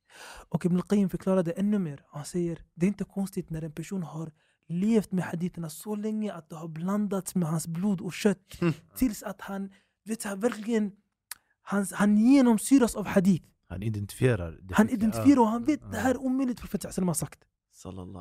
Och 0.48 0.64
Ibn 0.66 0.76
al-Qayyim 0.76 1.10
förklarar 1.10 1.42
det 1.42 1.52
ännu 1.52 1.78
mer. 1.78 2.04
Han 2.10 2.24
säger 2.24 2.58
det 2.74 2.86
är 2.86 2.88
inte 2.88 3.04
konstigt 3.04 3.50
när 3.50 3.62
en 3.62 3.72
person 3.72 4.02
har 4.02 4.32
levt 4.68 5.12
med 5.12 5.24
haditherna 5.24 5.70
så 5.70 5.94
länge 5.94 6.32
att 6.32 6.48
det 6.50 6.56
har 6.56 6.68
blandats 6.68 7.34
med 7.34 7.48
hans 7.48 7.66
blod 7.66 8.00
och 8.00 8.12
kött. 8.12 8.58
Tills 8.96 9.22
att 9.22 9.40
han, 9.40 9.70
vet 10.04 10.22
du, 10.22 10.36
verkligen, 10.36 10.92
han, 11.62 11.86
han 11.92 12.18
genomsyras 12.18 12.96
av 12.96 13.06
hadith. 13.06 13.46
Han 13.68 13.82
identifierar. 13.82 14.60
Han 14.72 14.88
identifierar 14.88 15.40
och 15.40 15.48
han 15.48 15.64
vet 15.64 15.80
det 15.92 15.98
här 15.98 16.10
är 16.10 16.18
omöjligt 16.18 16.60
profet 16.60 16.94
sallam 16.94 17.08
har 17.08 17.14
sagt. 17.14 17.40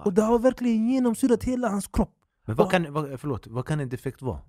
Och 0.06 0.14
det 0.14 0.22
har 0.22 0.40
verkligen 0.40 0.90
genomsyrat 0.90 1.44
hela 1.44 1.70
hans 1.70 1.88
kropp. 1.88 2.16
Men 2.46 2.56
vad 2.56 2.72
kan, 2.72 2.94
vad, 2.94 3.20
förlåt, 3.20 3.48
vad 3.48 3.66
kan 3.66 3.80
en 3.80 3.90
defekt 3.90 4.22
vara? 4.22 4.40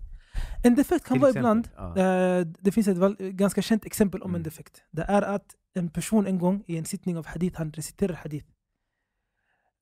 En 0.64 0.74
defekt 0.74 1.04
kan 1.06 1.20
vara 1.20 1.30
ibland, 1.30 1.68
ja. 1.76 1.96
eh, 1.98 2.46
det 2.60 2.72
finns 2.72 2.88
ett 2.88 3.18
ganska 3.18 3.62
känt 3.62 3.84
exempel 3.86 4.22
om 4.22 4.30
en 4.30 4.34
Mm. 4.34 4.42
defekt. 4.42 4.82
Det 4.90 5.02
är 5.02 5.22
att 5.22 5.56
en 5.74 5.88
person 5.88 6.26
en 6.26 6.38
gång 6.38 6.64
i 6.66 6.76
en 6.78 6.84
sittning 6.84 7.16
av 7.18 7.26
hadith, 7.26 7.58
han 7.58 7.72
reciterar 7.72 8.14
hadith. 8.14 8.46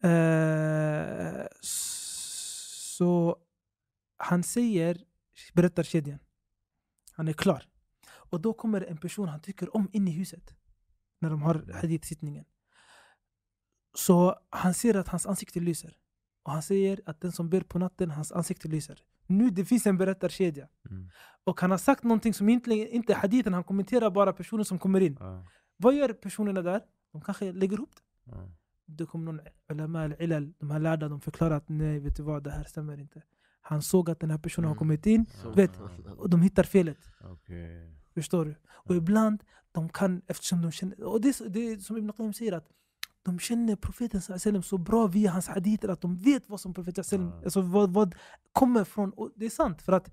Eh, 0.02 1.46
så 1.60 3.36
han 4.16 4.42
säger, 4.42 5.04
berättar 5.54 5.82
kedjan. 5.82 6.18
Han 7.12 7.28
är 7.28 7.32
klar. 7.32 7.66
Och 8.10 8.40
då 8.40 8.52
kommer 8.52 8.80
en 8.80 8.96
person 8.98 9.28
han 9.28 9.40
tycker 9.40 9.76
om 9.76 9.88
in 9.92 10.08
i 10.08 10.10
huset. 10.10 10.54
När 11.20 11.30
de 11.30 11.42
har 11.42 11.54
Det. 11.54 11.72
hadith-sittningen. 11.74 12.44
Så 13.94 14.36
han 14.50 14.74
ser 14.74 14.94
att 14.94 15.08
hans 15.08 15.26
ansikte 15.26 15.60
lyser. 15.60 15.96
Och 16.42 16.52
han 16.52 16.62
säger 16.62 17.00
att 17.06 17.20
den 17.20 17.32
som 17.32 17.50
ber 17.50 17.60
på 17.60 17.78
natten, 17.78 18.10
hans 18.10 18.32
ansikte 18.32 18.68
lyser. 18.68 19.02
Nu 19.30 19.50
det 19.50 19.64
finns 19.64 19.86
en 19.86 19.96
berättarkedja. 19.96 20.68
Mm. 20.90 21.08
Och 21.44 21.60
han 21.60 21.70
har 21.70 21.78
sagt 21.78 22.04
någonting 22.04 22.34
som 22.34 22.48
inte, 22.48 22.70
inte 22.70 23.12
är 23.12 23.16
hadithen, 23.16 23.54
han 23.54 23.64
kommenterar 23.64 24.10
bara 24.10 24.32
personen 24.32 24.64
som 24.64 24.78
kommer 24.78 25.00
in. 25.00 25.16
Ja. 25.20 25.46
Vad 25.76 25.94
gör 25.94 26.12
personerna 26.12 26.62
där? 26.62 26.80
De 27.12 27.20
kanske 27.20 27.52
lägger 27.52 27.76
ihop 27.76 27.90
det. 27.96 28.30
Ja. 28.32 28.50
Det 28.86 29.06
kommer 29.06 29.24
någon 29.32 29.40
ulama 29.68 30.04
eller 30.04 30.22
ilal, 30.22 30.52
de 30.58 30.70
här 30.70 30.78
lärda, 30.78 31.08
de 31.08 31.20
förklarar 31.20 31.56
att 31.56 31.68
nej, 31.68 31.98
vet 32.00 32.16
du 32.16 32.22
vad, 32.22 32.42
det 32.44 32.50
här 32.50 32.64
stämmer 32.64 33.00
inte. 33.00 33.22
Han 33.60 33.82
såg 33.82 34.10
att 34.10 34.20
den 34.20 34.30
här 34.30 34.38
personen 34.38 34.64
har 34.68 34.72
Mm. 34.74 34.78
kommit 34.78 35.06
in 35.06 35.26
Ja. 35.44 35.50
vet, 35.50 35.70
och 36.16 36.30
de 36.30 36.42
hittar 36.42 36.62
felet. 36.62 36.98
Okej. 37.24 37.96
Förstår 38.14 38.44
du? 38.44 38.54
Och 38.68 38.94
ibland, 38.96 39.42
de 39.72 39.88
kan, 39.88 40.22
eftersom 40.26 40.62
de 40.62 40.72
känner, 40.72 41.02
och 41.04 41.20
det, 41.20 41.40
det 41.48 41.60
är 41.60 41.76
som 41.78 41.96
Ibn 41.96 42.12
Qayyim 42.12 42.32
säger 42.32 42.52
att 42.52 42.68
de 43.23 43.39
känner 43.39 43.75
profeten 43.75 44.21
sallallahu 44.21 44.49
alaihi 44.49 44.59
wasallam 44.59 44.63
så 44.63 44.77
bra 44.77 45.07
via 45.07 45.31
hans 45.31 45.47
haditer 45.47 45.89
att 45.89 46.01
de 46.01 46.15
vet 46.17 46.49
vad 46.49 46.59
som 46.61 46.73
profeten 46.73 47.03
sallallahu 47.03 47.31
alaihi 47.31 47.41
wasallam- 47.41 47.41
Ja. 47.41 47.45
alltså 47.45 47.61
vad, 47.61 47.93
vad 47.93 48.15
kommer 48.51 48.83
från. 48.83 49.09
Och 49.13 49.31
det 49.35 49.45
är 49.45 49.49
sant 49.49 49.81
för 49.81 49.91
att 49.93 50.11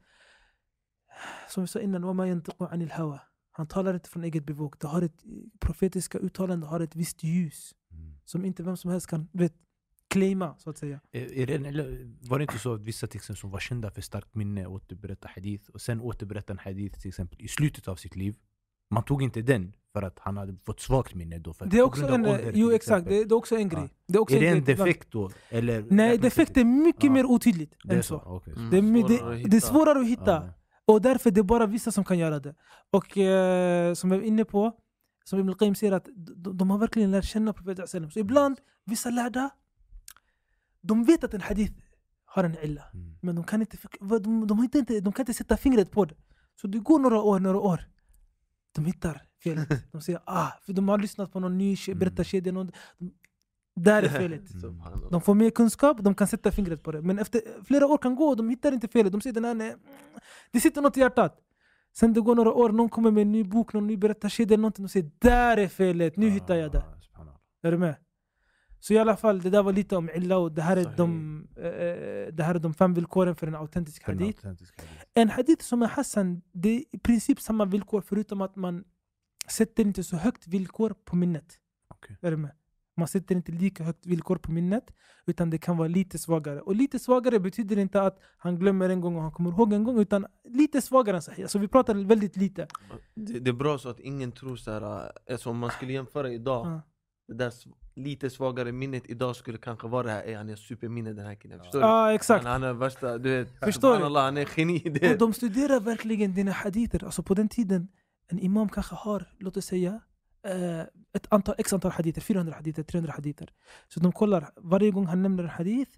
som 1.49 1.63
vi 1.63 1.67
sa 1.69 1.81
innan, 1.81 2.05
وَمَا 2.05 2.27
ينطق 2.27 2.63
عن 2.63 2.83
الهوى. 2.83 3.19
Han 3.51 3.67
talar 3.67 3.95
inte 3.95 4.09
från 4.09 4.25
eget 4.25 4.47
bevåg. 4.47 4.77
Det 4.81 4.87
har 4.87 5.03
ett 5.03 5.23
profetiska 5.61 6.19
uttalande 6.19 6.67
har 6.67 6.81
ett 6.81 6.97
visst 6.97 7.23
ljus 7.23 7.75
Mm. 7.93 8.15
som 8.25 8.45
inte 8.45 8.63
vem 8.63 8.77
som 8.77 8.91
helst 8.91 9.07
kan 9.07 9.29
vet, 9.33 9.55
claima 10.09 10.55
så 10.59 10.71
att 10.71 10.79
säga. 10.79 11.01
Är, 11.13 11.33
är 11.33 11.47
det, 11.47 11.55
en- 11.55 11.65
eller 11.67 12.15
var 12.29 12.39
det 12.39 12.43
inte 12.43 12.59
så 12.59 12.75
att 12.75 12.81
vissa 12.81 13.07
till 13.07 13.17
exempel 13.19 13.37
som 13.41 13.51
var 13.51 13.61
kända 13.61 13.91
för 13.91 14.01
starkt 14.03 14.35
minne 14.35 14.67
återberättar 14.67 15.29
hadith 15.35 15.71
och 15.71 15.81
sen 15.81 16.01
återberättar 16.01 16.55
en 16.55 16.59
hadith 16.59 16.99
till 17.01 17.09
exempel 17.09 17.41
i 17.41 17.49
slutet 17.49 17.89
av 17.89 17.97
sitt 17.97 18.17
liv 18.17 18.37
man 18.91 19.05
tog 19.05 19.23
inte 19.23 19.43
den 19.43 19.73
för 20.00 20.08
att 20.08 20.20
han 20.20 20.38
hade 20.38 20.56
fått 20.66 20.80
svagt 20.80 21.16
minne 21.16 21.40
då. 21.40 21.54
För 21.54 21.66
Det 21.66 21.78
är 21.78 21.82
också 21.84 22.08
en, 22.08 22.26
eh, 22.26 22.32
ålder, 22.32 22.52
jo 22.56 22.72
exakt, 22.72 23.08
det, 23.08 23.24
det 23.24 23.34
är 23.34 23.38
också 23.38 23.56
en 23.56 23.70
grej. 23.70 23.90
Det 24.08 24.16
är, 24.18 24.22
också 24.22 24.36
Är 24.36 24.40
det 24.42 24.48
en 24.48 24.58
ibland. 24.58 24.80
defekt 24.80 25.12
då? 25.12 25.30
Eller 25.50 25.86
Nej, 25.90 26.18
defekt 26.18 26.54
det 26.54 26.62
är 26.62 26.66
mycket 26.66 27.04
Ja. 27.04 27.12
mer 27.12 27.26
otydligt 27.26 27.74
det 27.84 27.94
är 27.94 27.98
än 27.98 28.04
så? 28.04 28.20
så. 28.20 28.26
Okej. 28.26 28.54
Mm. 28.54 28.70
Det 28.70 28.78
är, 28.78 29.08
det, 29.08 29.36
hitta. 29.38 29.50
det 29.50 29.58
är 29.58 29.62
svårare 29.62 30.00
att 30.00 30.08
hitta. 30.08 30.32
Ja. 30.32 30.54
Och 30.86 31.02
därför 31.02 31.32
det 31.32 31.40
är 31.42 31.44
bara 31.44 31.66
vissa 31.66 31.92
som 31.92 32.04
kan 32.04 32.18
göra 32.20 32.40
det. 32.40 32.56
Och 32.92 33.18
eh, 33.18 33.94
som 33.94 34.12
jag 34.12 34.18
var 34.18 34.26
inne 34.26 34.46
på, 34.46 34.72
som 35.24 35.40
Ibn 35.40 35.54
Qayyim 35.54 35.76
säger 35.76 35.94
att 35.94 36.08
de, 36.16 36.58
de 36.58 36.70
har 36.70 36.78
verkligen 36.78 37.12
lärt 37.12 37.26
känna 37.26 37.54
profeten. 37.54 38.12
Så 38.12 38.20
ibland, 38.20 38.58
vissa 38.86 39.10
lärda, 39.10 39.50
de 40.82 41.04
vet 41.04 41.24
att 41.24 41.34
en 41.34 41.42
hadith 41.42 41.74
har 42.26 42.44
en 42.44 42.56
illa. 42.64 42.84
Mm. 42.94 43.18
Men 43.22 43.36
de 43.36 43.44
kan 43.44 43.62
inte, 43.62 43.78
de, 44.00 44.48
de, 44.48 44.64
inte, 44.64 44.78
inte, 44.80 45.00
de 45.00 45.14
kan 45.14 45.24
inte 45.24 45.34
sätta 45.34 45.58
fingret 45.58 45.92
på 45.92 46.06
det. 46.06 46.16
Så 46.62 46.68
det 46.68 46.80
går 46.80 47.00
några 47.00 47.22
år, 47.22 47.40
några 47.40 47.60
år. 47.60 47.82
De 48.76 48.86
hittar 48.86 49.22
felet. 49.44 49.70
De 49.92 50.02
säger 50.02 50.22
ah, 50.26 50.52
för 50.66 50.74
de 50.74 50.90
har 50.90 50.98
lyssnat 50.98 51.32
på 51.32 51.40
någon 51.40 51.58
ny 51.58 51.78
Mm. 51.88 52.00
berättarkedja. 52.00 52.52
Någon, 52.52 52.72
de, 52.98 53.12
där 53.76 54.04
är 54.04 54.10
felet. 54.20 54.50
Subhanallah. 54.62 55.12
De 55.12 55.22
får 55.22 55.36
mer 55.36 55.50
kunskap, 55.50 55.98
de 56.02 56.16
kan 56.16 56.28
sätta 56.28 56.52
fingret 56.52 56.84
på 56.84 56.92
det. 56.92 57.02
Men 57.02 57.20
efter 57.20 57.42
flera 57.66 57.88
år 57.88 57.98
kan 57.98 58.16
gå 58.16 58.28
och 58.28 58.38
de 58.38 58.50
hittar 58.50 58.72
inte 58.72 58.88
felet. 58.88 59.12
De 59.12 59.22
säger 59.22 59.34
den 59.34 59.46
här, 59.46 59.54
nej, 59.54 59.68
mm, 59.68 59.80
det 60.52 60.60
sitter 60.60 60.82
något 60.82 60.98
i 60.98 61.00
hjärtat. 61.00 61.38
Sen 61.96 62.14
det 62.14 62.22
går 62.22 62.36
några 62.36 62.54
år, 62.54 62.70
någon 62.70 62.90
kommer 62.90 63.12
med 63.12 63.22
en 63.22 63.32
ny 63.32 63.44
bok, 63.44 63.74
någon 63.74 63.88
ny 63.88 63.98
berättarkedja 63.98 64.54
eller 64.54 64.62
någonting. 64.62 64.86
De 64.86 64.90
säger 64.90 65.12
där 65.20 65.58
är 65.58 65.68
felet, 65.68 66.18
nu 66.18 66.30
hittar 66.30 66.56
jag 66.56 66.72
det. 66.72 66.84
Ah. 67.14 67.68
Är 67.68 67.72
du 67.72 67.78
med? 67.78 67.96
Så 68.80 68.94
i 68.94 68.98
alla 68.98 69.18
fall, 69.18 69.42
det 69.42 69.50
där 69.50 69.64
var 69.64 69.74
lite 69.74 69.98
om 69.98 70.10
illa 70.10 70.38
och 70.38 70.52
det 70.52 70.62
här 70.62 70.78
är, 70.78 70.94
de, 70.98 71.42
eh, 71.56 72.34
det 72.34 72.44
här 72.44 72.56
är 72.56 72.60
de 72.60 72.74
fem 72.74 72.94
villkoren 72.94 73.36
för 73.36 73.48
en 73.48 73.56
autentisk 73.56 74.04
hadith. 74.04 74.48
En 75.14 75.30
hadith 75.30 75.64
som 75.66 75.82
är 75.82 75.88
hassan, 75.88 76.42
det 76.52 76.70
är 76.70 76.84
i 76.92 77.00
princip 77.00 77.42
samma 77.42 77.66
villkor 77.66 78.02
förutom 78.02 78.42
att 78.42 78.56
man 78.56 78.84
sätter 79.52 79.84
inte 79.86 80.04
så 80.04 80.16
högt 80.18 80.48
villkor 80.48 80.96
på 81.06 81.16
minnet. 81.16 81.58
Okej. 81.90 82.18
Är 82.22 82.32
du 82.32 82.38
med? 82.38 82.52
Man 82.98 83.08
sätter 83.08 83.36
inte 83.36 83.52
lika 83.52 83.84
högt 83.84 84.06
villkor 84.06 84.36
på 84.38 84.52
minnet 84.52 84.84
utan 85.26 85.50
det 85.50 85.58
kan 85.58 85.78
vara 85.78 85.88
lite 85.88 86.18
svagare. 86.18 86.62
Och 86.62 86.76
lite 86.76 87.00
svagare 87.00 87.40
betyder 87.40 87.78
inte 87.78 88.02
att 88.02 88.20
han 88.38 88.56
glömmer 88.60 88.90
en 88.90 89.02
gång 89.02 89.16
och 89.16 89.22
han 89.22 89.32
kommer 89.32 89.50
ihåg 89.52 89.74
en 89.74 89.84
gång 89.84 90.00
utan 90.00 90.26
lite 90.44 90.82
svagare 90.82 91.16
än 91.16 91.22
sahih. 91.22 91.44
Alltså 91.44 91.60
vi 91.60 91.68
pratar 91.68 91.94
väldigt 91.96 92.38
lite. 92.38 92.68
Det, 93.16 93.40
det 93.40 93.50
är 93.50 93.54
bra 93.54 93.78
så 93.78 93.90
att 93.90 94.00
ingen 94.00 94.32
tror 94.32 94.56
såhär, 94.56 95.12
alltså 95.32 95.50
om 95.50 95.58
man 95.58 95.70
skulle 95.72 95.94
jämföra 95.94 96.32
idag, 96.32 96.68
Ja. 96.68 96.82
det 97.28 97.34
där 97.34 97.54
lite 97.96 98.30
svagare 98.30 98.72
minnet 98.72 99.04
idag 99.06 99.36
skulle 99.36 99.58
kanske 99.58 99.88
vara 99.88 100.04
det 100.04 100.12
här, 100.12 100.24
"Ey, 100.28 100.36
han 100.36 100.50
är 100.50 100.56
superminne 100.56 101.14
den 101.14 101.26
här 101.26 101.36
killen, 101.36 101.60
förstår 101.60 101.82
Ja, 101.82 102.08
du? 102.10 102.14
exakt. 102.16 102.44
Han, 102.46 102.52
han 102.62 102.64
är 102.70 102.74
värsta, 102.74 103.18
du 103.18 103.30
vet, 103.30 103.60
Förstår 103.60 104.00
du? 104.00 104.20
han 104.20 104.38
är 104.38 104.48
geni 104.58 105.12
Och 105.14 105.18
de 105.18 105.34
studerar 105.34 105.80
verkligen 105.80 106.34
dina 106.34 106.52
hadither. 106.52 107.04
Alltså 107.04 107.24
på 107.24 107.34
den 107.34 107.50
tiden, 107.50 107.88
en 108.28 108.40
imam 108.40 108.70
kanske 108.70 108.96
har, 108.96 109.34
låt 109.40 109.58
oss 109.58 109.66
säga, 109.66 110.02
eh, 110.44 110.82
ett 111.14 111.28
antal, 111.30 111.56
x 111.58 111.74
antal 111.74 111.92
hadither, 111.92 112.22
400 112.22 112.56
hadither, 112.56 112.84
300 112.84 113.14
hadither. 113.14 113.50
Så 113.88 114.00
de 114.00 114.12
kollar, 114.12 114.52
varje 114.56 114.92
gång 114.92 115.06
han 115.06 115.22
nämner 115.22 115.44
en 115.44 115.50
hadith, 115.50 115.92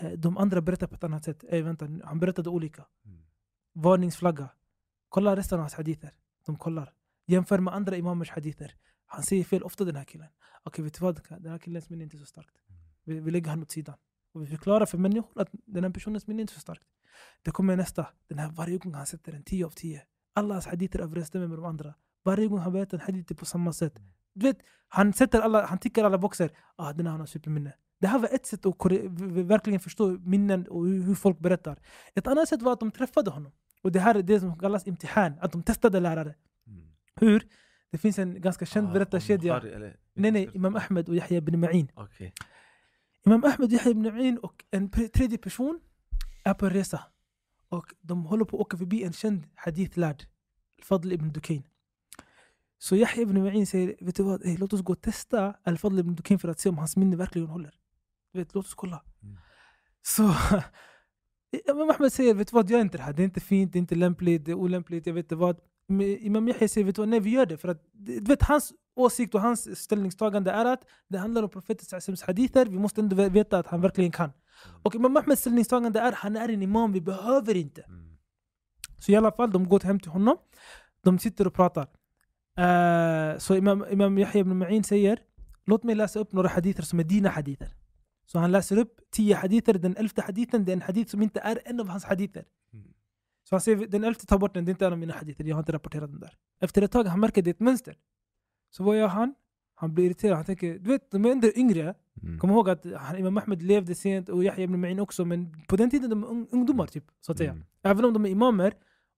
eh, 0.00 0.10
de 0.10 0.38
andra 0.38 0.60
berättar 0.60 0.86
på 0.86 0.94
ett 0.94 1.04
annat 1.04 1.24
sätt. 1.24 1.44
Ey, 1.48 1.62
vänta, 1.62 1.88
han 2.04 2.20
berättade 2.20 2.50
olika. 2.50 2.84
Mm. 3.04 3.22
Varningsflagga. 3.72 4.48
Kolla 5.08 5.36
resten 5.36 5.56
av 5.56 5.60
hans 5.60 5.74
hadither. 5.74 6.12
De 6.46 6.56
kollar. 6.56 6.92
Jämför 7.26 7.58
med 7.58 7.74
andra 7.74 7.96
imamers 7.96 8.30
hadither. 8.30 8.74
Han 9.06 9.22
säger 9.22 9.44
fel 9.44 9.62
ofta 9.62 9.84
den 9.84 9.96
här 9.96 10.04
killen. 10.04 10.28
Okej, 10.62 10.84
vet 10.84 10.94
du 10.94 11.00
vad? 11.00 11.20
Den 11.28 11.50
här 11.52 11.58
killens 11.58 11.90
minne 11.90 12.02
är 12.02 12.04
inte 12.04 12.18
så 12.18 12.26
starkt. 12.26 12.56
Vi, 13.04 13.20
vi 13.20 13.30
lägger 13.30 13.50
honom 13.50 13.62
åt 13.62 13.70
sidan. 13.70 13.94
Och 14.32 14.42
vi 14.42 14.46
förklarar 14.46 14.86
för 14.86 14.98
människor 14.98 15.42
att 15.42 15.48
den 15.52 15.84
här 15.84 15.90
personens 15.90 16.26
minne 16.26 16.40
är 16.40 16.42
inte 16.42 16.54
så 16.54 16.60
starkt. 16.60 16.86
Det 17.42 17.50
kommer 17.50 17.76
nästa. 17.76 18.06
Den 18.28 18.38
här 18.38 18.50
varje 18.50 18.78
gång 18.78 18.94
han 18.94 19.06
sätter 19.06 19.32
en 19.32 19.42
10 19.42 19.66
av 19.66 19.70
10. 19.70 20.02
Alla 20.34 20.54
hans 20.54 20.66
hadither 20.66 21.00
överensstämmer 21.00 21.46
med 21.46 21.58
de 21.58 21.64
andra. 21.64 21.94
Varje 22.24 22.46
gång 22.46 22.58
han 22.58 22.72
berättar 22.72 22.98
en 22.98 23.04
hadith 23.04 23.34
på 23.34 23.44
samma 23.44 23.72
sätt. 23.72 23.98
Du 24.34 24.46
vet, 24.46 24.58
han, 24.88 25.12
sätter 25.12 25.40
alla, 25.40 25.66
han 25.66 25.78
tickar 25.78 26.04
alla 26.04 26.18
boxar. 26.18 26.50
Ah, 26.76 26.92
den 26.92 27.06
här 27.06 27.18
har 27.18 27.26
superminne. 27.26 27.72
Det 28.00 28.06
här 28.06 28.18
var 28.18 28.28
ett 28.32 28.46
sätt 28.46 28.66
att 28.66 28.92
verkligen 29.54 29.80
förstå 29.80 30.08
minnen 30.08 30.66
och 30.66 30.86
hur, 30.86 31.14
folk 31.14 31.38
berättar. 31.38 31.78
Ett 32.14 32.26
annat 32.26 32.48
sätt 32.48 32.62
var 32.62 32.72
att 32.72 32.80
de 32.80 32.90
träffade 32.90 33.30
honom. 33.30 33.52
Och 33.82 33.92
det 33.92 34.00
här 34.00 34.14
är 34.14 34.22
det 34.22 34.40
som 34.40 34.58
kallas 34.58 34.86
imtihan. 34.86 35.38
Att 35.40 35.52
de 35.52 35.62
testade 35.62 36.00
lärare. 36.00 36.34
Mm. 36.66 36.82
Hur? 37.20 37.46
Det 37.90 37.98
finns 37.98 38.18
en 38.18 38.40
ganska 38.40 38.66
känd 38.66 38.88
Ah, 38.88 38.92
berättarkedja. 38.92 39.62
Nej, 40.14 40.30
nej, 40.30 40.50
Imam 40.54 40.76
Ahmed 40.76 41.08
och 41.08 41.14
Yahya 41.14 41.38
ibn 41.38 41.64
Ma'in. 41.64 41.88
Okej. 41.94 42.34
Imam 43.26 43.44
Ahmed, 43.44 43.72
Yahya 43.72 43.90
ibn 43.90 44.06
Ma'in 44.06 44.36
och 44.36 44.64
en 44.70 44.90
tredje 44.90 45.38
person 45.38 45.80
är 46.44 46.54
på 46.54 46.66
en 46.66 46.72
resa. 46.72 47.00
Och 47.72 47.94
de 48.00 48.24
håller 48.24 48.44
på 48.44 48.56
att 48.56 48.60
åka 48.60 48.76
förbi 48.76 49.02
en 49.02 49.12
känd 49.12 49.42
hadithlärd. 49.54 50.24
Al-Fadl 50.78 51.12
ibn 51.12 51.32
Dukain. 51.32 51.62
Så 52.78 52.96
Yahya 52.96 53.22
ibn 53.22 53.38
Ma'in 53.38 53.64
säger, 53.64 53.96
vet 54.00 54.16
du 54.16 54.22
vad, 54.22 54.44
hey, 54.44 54.56
låt 54.56 54.72
oss 54.72 54.82
gå 54.82 54.92
och 54.92 55.00
testa 55.00 55.54
Al-Fadl 55.64 55.98
ibn 55.98 56.14
Dukain 56.14 56.38
för 56.38 56.48
att 56.48 56.60
se 56.60 56.68
om 56.68 56.78
hans 56.78 56.96
minne 56.96 57.16
verkligen 57.16 57.48
håller. 57.48 57.74
Vet, 58.32 58.54
låt 58.54 58.66
oss 58.66 58.74
kolla. 58.74 59.02
Mm. 59.22 59.36
Så 60.02 60.22
Imam 61.70 61.90
Ahmed 61.90 62.12
säger, 62.12 62.34
vet 62.34 62.48
du 62.48 62.54
vad, 62.54 62.70
gör 62.70 62.80
inte 62.80 62.98
det 62.98 63.02
här. 63.02 63.12
Det 63.12 63.22
är 63.22 63.24
inte 63.24 63.40
fint, 63.40 63.72
det 63.72 63.76
är 63.76 63.80
inte 63.80 63.94
lämpligt, 63.94 64.44
det 64.44 64.50
är 64.50 64.54
olämpligt, 64.54 65.06
jag 65.06 65.14
vet 65.14 65.24
inte 65.24 65.36
vad. 65.36 65.56
Men 65.86 66.06
Imam 66.06 66.48
Yahya 66.48 66.68
säger, 66.68 66.84
vet 66.84 66.96
du 66.96 67.02
vad, 67.02 67.08
nej 67.08 67.20
vi 67.20 67.30
gör 67.30 67.46
det. 67.46 67.56
För 67.56 67.68
att, 67.68 67.82
du 67.92 68.20
vet, 68.20 68.42
hans 68.42 68.72
åsikt 68.94 69.34
och 69.34 69.40
hans 69.40 69.78
ställningstagande 69.80 70.50
är 70.50 70.64
att 70.64 70.84
det 71.08 71.18
handlar 71.18 71.42
om 71.42 71.48
profeten 71.48 71.86
Sassems 71.86 72.22
hadither, 72.22 72.66
vi 72.66 72.78
måste 72.78 73.00
ändå 73.00 73.28
veta 73.28 73.58
att 73.58 73.66
han 73.66 73.80
verkligen 73.80 74.12
kan. 74.12 74.30
Och 74.82 74.94
Imam 74.94 75.16
Ahmeds 75.16 75.40
ställningstagande 75.40 76.00
är, 76.00 76.12
han 76.12 76.36
är 76.36 76.48
en 76.48 76.62
imam, 76.62 76.92
vi 76.92 77.00
behöver 77.00 77.56
inte. 77.56 77.82
Mm. 77.82 78.16
Så 78.98 79.12
i 79.12 79.16
alla 79.16 79.32
fall, 79.32 79.52
de 79.52 79.68
går 79.68 79.80
hem 79.80 80.00
till 80.00 80.10
honom, 80.10 80.36
de 81.04 81.18
sitter 81.18 81.46
och 81.46 81.54
pratar. 81.54 81.88
Eh, 82.58 83.38
så 83.38 83.56
Imam, 83.56 83.84
Imam 83.90 84.18
Yahya 84.18 84.40
ibn 84.40 84.62
Ma'in 84.62 84.82
säger, 84.82 85.18
låt 85.64 85.84
mig 85.84 85.94
läsa 85.94 86.18
upp 86.18 86.32
några 86.32 86.48
hadither 86.48 86.82
som 86.82 87.00
är 87.00 87.04
dina 87.04 87.28
hadither. 87.28 87.74
Så 88.26 88.38
han 88.38 88.52
läser 88.52 88.76
upp 88.78 89.00
tio 89.10 89.36
hadither, 89.36 89.74
den 89.74 89.96
elfte 89.96 90.22
hadithen 90.22 90.64
det 90.64 90.72
är 90.72 90.76
en 90.76 90.82
hadith 90.82 91.10
som 91.10 91.22
inte 91.22 91.40
är 91.40 91.60
en 91.64 91.80
av 91.80 91.88
hans 91.88 92.04
hadither. 92.04 92.44
Mm. 92.72 92.86
Så 93.44 93.54
han 93.54 93.60
säger, 93.60 93.86
den 93.86 94.04
elfte 94.04 94.26
tar 94.26 94.38
bort 94.38 94.54
den, 94.54 94.64
det 94.64 94.70
är 94.70 94.72
inte 94.72 94.86
en 94.86 94.92
av 94.92 94.98
mina 94.98 95.14
hadither, 95.14 95.44
jag 95.44 95.56
har 95.56 95.60
inte 95.60 95.72
rapporterat 95.72 96.10
den 96.10 96.20
där. 96.20 96.34
Efter 96.60 96.82
ett 96.82 96.92
tag, 96.92 97.04
han 97.04 97.20
märker 97.20 97.42
det 97.42 97.50
är 97.50 97.54
ett 97.54 97.60
mönster. 97.60 97.96
Så 98.70 98.84
vad 98.84 98.98
gör 98.98 99.08
han? 99.08 99.34
Han 99.82 99.94
blir 99.94 100.04
irriterad, 100.06 100.36
han 100.36 100.44
tänker, 100.44 100.78
du 100.78 100.90
vet 100.90 101.10
de 101.10 101.24
är 101.24 101.30
ändå 101.32 101.48
yngre, 101.56 101.94
Mm. 102.22 102.38
kom 102.38 102.50
ihåg 102.50 102.70
att 102.70 102.84
han, 102.96 103.18
Imam 103.18 103.38
Ahmed 103.38 103.62
levde 103.62 103.94
sent 103.94 104.28
och 104.28 104.44
Yahya 104.44 104.64
ibn 104.64 104.76
Ma'in 104.84 105.00
också, 105.00 105.24
men 105.24 105.62
på 105.68 105.76
den 105.76 105.90
tiden 105.90 106.10
de 106.10 106.22
är 106.22 106.26
ung, 106.26 106.46
ungdomar 106.50 106.86
typ, 106.86 107.04
så 107.20 107.32
att 107.32 107.38
säga. 107.38 107.50
Mm. 107.50 107.64
Även 107.82 108.04
om 108.04 108.12
de 108.12 108.26
är 108.26 108.30
imamer 108.30 108.72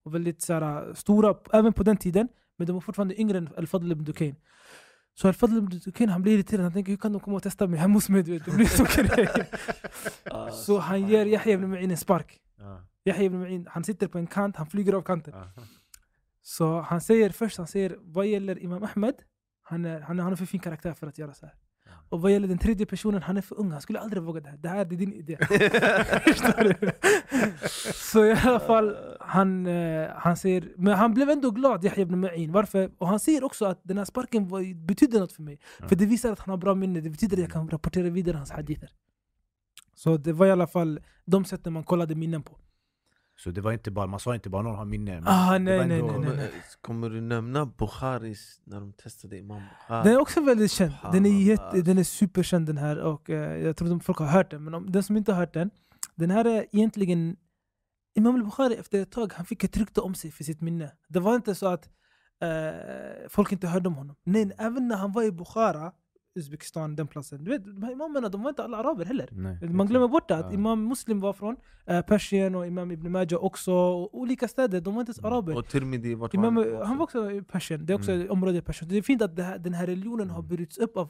och 0.05 0.15
väldigt 0.15 0.43
så 0.43 0.53
här, 0.53 0.95
stora, 0.95 1.35
även 1.53 1.73
på 1.73 1.83
den 1.83 1.97
tiden, 1.97 2.29
men 2.57 2.67
de 2.67 2.77
är 2.77 2.81
fortfarande 2.81 3.21
yngre 3.21 3.39
än 3.39 3.49
Al-Fadl 3.57 3.93
ibn 3.93 4.05
Dukain. 4.05 4.37
Så 5.15 5.29
Al-Fadl 5.29 5.57
ibn 5.59 5.79
Dukain 5.85 6.09
han 6.11 6.23
blir 6.23 6.33
irriterad, 6.35 6.63
han 6.63 6.73
tänker 6.73 6.93
hur 6.93 6.97
kan 6.97 7.13
de 7.13 7.21
komma 7.21 7.37
och 7.37 7.43
testa 7.43 7.67
mig 7.67 7.79
hemma 7.79 7.95
hos 7.95 8.09
mig? 8.09 8.23
Det 8.23 8.55
blir 8.55 8.67
så 8.67 8.85
grej. 9.15 9.29
Ah, 10.31 10.51
Så 10.51 10.79
han 10.79 11.09
ger 11.09 11.27
Yahya 11.27 11.55
ibn 11.55 11.75
Ma'in 11.75 11.91
en 11.91 11.97
spark. 11.97 12.41
Ja. 12.59 12.81
Yahya 13.05 13.23
ibn 13.23 13.37
Ma'in, 13.45 13.67
han 13.69 13.85
sitter 13.85 14.07
på 14.09 14.19
en 14.19 14.27
kant, 14.27 14.57
han 14.57 14.67
flyger 14.67 14.93
av 14.93 15.03
kanten. 15.03 15.35
Så 16.43 16.81
han 16.81 17.01
säger 17.01 17.31
först, 17.31 17.59
han 17.59 17.67
säger 17.67 17.97
vad 18.01 18.27
gäller 18.27 18.63
Imam 18.63 18.83
Ahmed, 18.83 19.15
han 19.65 19.85
är, 19.85 20.01
han 20.01 20.19
är, 20.19 20.23
han 20.23 20.33
är 20.33 20.37
för 20.37 20.47
fin 20.47 20.61
karaktär 20.61 20.93
för 20.95 21.07
att 21.07 21.19
göra 21.19 21.35
så 21.35 21.47
här. 21.47 21.55
Och 22.09 22.21
vad 22.21 22.33
gäller 22.33 22.49
den 22.49 22.59
tredje 22.59 22.87
personen, 22.87 23.23
han 23.23 23.37
är 23.37 23.41
för 23.41 23.61
ung, 23.61 23.71
han 23.71 23.81
skulle 23.81 23.99
aldrig 23.99 24.23
våga 24.23 24.41
det 24.41 24.49
här. 24.49 24.57
Det 24.57 24.69
här 24.69 24.81
är 24.81 24.85
din 24.85 25.13
idé. 25.13 25.39
Så 27.95 28.25
i 28.25 28.33
alla 28.33 28.61
fall, 28.61 28.97
han, 29.21 29.67
eh, 29.67 30.09
han 30.17 30.37
säger, 30.37 30.73
men 30.77 30.95
han 30.95 31.15
blev 31.15 31.31
ändå 31.31 31.51
glad, 31.51 31.85
Yahya 31.85 32.03
ibn 32.03 32.25
Ma'in. 32.25 32.53
Varför? 32.53 32.91
Och 32.99 33.09
han 33.09 33.21
säger 33.21 33.45
också 33.45 33.65
att 33.65 33.81
den 33.83 33.99
här 33.99 34.05
sparken 34.05 34.49
var, 34.49 34.87
betydde 34.87 35.19
något 35.19 35.33
för 35.33 35.43
mig. 35.43 35.59
För 35.89 35.97
det 35.97 36.07
visar 36.07 36.33
att 36.33 36.39
han 36.39 36.51
har 36.51 36.57
bra 36.57 36.75
minne, 36.75 37.01
det 37.01 37.11
betyder 37.11 37.37
att 37.37 37.43
jag 37.43 37.53
kan 37.53 37.69
rapportera 37.69 38.11
vidare 38.11 38.37
hans 38.37 38.51
hadither. 38.51 38.91
Så 39.95 40.17
det 40.17 40.33
var 40.33 40.47
i 40.47 40.51
alla 40.51 40.67
fall 40.67 41.01
de 41.25 41.45
sätten 41.45 41.73
man 41.73 41.85
kollade 41.85 42.15
minnen 42.15 42.43
på. 42.43 42.59
Så 43.37 43.51
det 43.51 43.61
var 43.61 43.73
inte 43.73 43.91
bara, 43.91 44.07
man 44.07 44.21
sa 44.21 44.35
inte 44.35 44.51
bara 44.51 44.63
någon 44.63 44.77
har 44.77 44.85
minne. 44.85 45.15
men 45.15 45.25
Ah, 45.27 45.53
det 45.53 45.59
nej, 45.59 45.79
var 45.79 45.85
nej, 45.87 46.03
nej, 46.03 46.37
nej. 46.37 46.51
Kommer, 46.81 47.11
du 47.11 47.21
nämna 47.21 47.67
Bukharis 47.67 48.61
när 48.65 48.81
de 48.81 48.93
testade 48.93 49.39
Imam 49.39 49.63
Bukhari? 49.71 50.05
Den 50.05 50.13
är 50.13 50.21
också 50.21 50.41
väldigt 50.41 50.71
känd. 50.71 50.93
Den 51.13 51.27
är, 51.27 51.43
jätte, 51.43 51.83
den 51.83 51.99
är 51.99 52.05
superkänd 52.05 52.67
den 52.67 52.79
här 52.79 52.99
och 52.99 53.31
eh, 53.31 53.65
jag 53.65 53.77
tror 53.77 53.97
att 53.97 54.05
folk 54.05 54.19
har 54.19 54.27
hört 54.27 54.51
den. 54.51 54.65
Men 54.65 54.75
om 54.75 54.93
den 54.93 55.03
som 55.03 55.17
inte 55.17 55.33
har 55.33 55.39
hört 55.41 55.55
den, 55.55 55.71
den 56.15 56.31
här 56.31 56.45
är 56.45 56.67
egentligen 56.73 57.37
Imam 58.17 58.35
al-Bukhari 58.35 58.75
efter 58.75 59.03
ett 59.03 59.11
tag 59.13 59.33
han 59.37 59.47
fick 59.47 59.65
ett 59.65 59.77
rykte 59.77 60.01
om 60.01 60.15
sig 60.15 60.31
för 60.31 60.45
sitt 60.45 60.61
minne. 60.61 60.93
Det 61.09 61.21
var 61.21 61.35
inte 61.37 61.55
så 61.55 61.67
att 61.67 61.89
eh, 62.43 63.29
folk 63.29 63.53
inte 63.53 63.67
hörde 63.69 63.89
om 63.89 63.95
honom. 63.95 64.17
Nej, 64.25 64.51
även 64.59 64.89
när 64.89 64.97
han 64.97 65.13
var 65.13 65.23
i 65.23 65.33
Bukhara, 65.33 65.93
Uzbekistan, 66.37 66.97
den 66.97 67.07
platsen. 67.07 67.45
Du 67.45 67.51
vet, 67.51 67.65
de 67.65 67.83
här 67.83 67.93
imamerna 67.93 68.29
de 68.29 68.43
var 68.43 68.49
inte 68.51 68.65
alla 68.65 68.77
araber 68.77 69.05
heller. 69.05 69.29
Nej, 69.33 69.69
Man 69.69 69.87
glömmer 69.87 70.09
bort 70.09 70.29
det, 70.29 70.37
att 70.37 70.47
Ja. 70.47 70.53
Imam 70.53 70.89
Muslim 70.89 71.21
var 71.21 71.33
från 71.33 71.57
eh, 71.87 72.01
Persien 72.03 72.55
och 72.55 72.67
Imam 72.67 72.91
Ibn 72.91 73.11
Majah 73.13 73.45
också. 73.45 73.73
Och 73.73 74.19
olika 74.19 74.49
städer, 74.49 74.81
de 74.81 74.95
var 74.95 75.01
inte 75.01 75.11
ens 75.11 75.19
Mm. 75.19 75.33
araber. 75.33 75.57
Och 75.57 75.69
Tirmidhi, 75.69 76.15
vart 76.15 76.35
Imam, 76.35 76.55
var 76.55 76.73
han? 76.79 76.87
han 76.87 76.97
var 76.97 77.05
också 77.05 77.31
i 77.31 77.43
Persien, 77.43 77.87
det 77.87 77.93
är 77.93 77.95
också 77.97 78.13
Mm. 78.13 78.31
område 78.31 78.59
i 78.59 78.63
Persien. 78.63 78.89
Det 78.89 78.97
är 78.99 79.03
fint 79.03 79.23
att 79.23 79.37
det 79.37 79.43
här, 79.43 79.59
den 79.59 79.75
här 79.75 79.87
religionen 79.87 80.31
har 80.31 80.39
Mm. 80.39 80.49
brutits 80.49 80.79
upp 80.79 80.97
av 80.97 81.09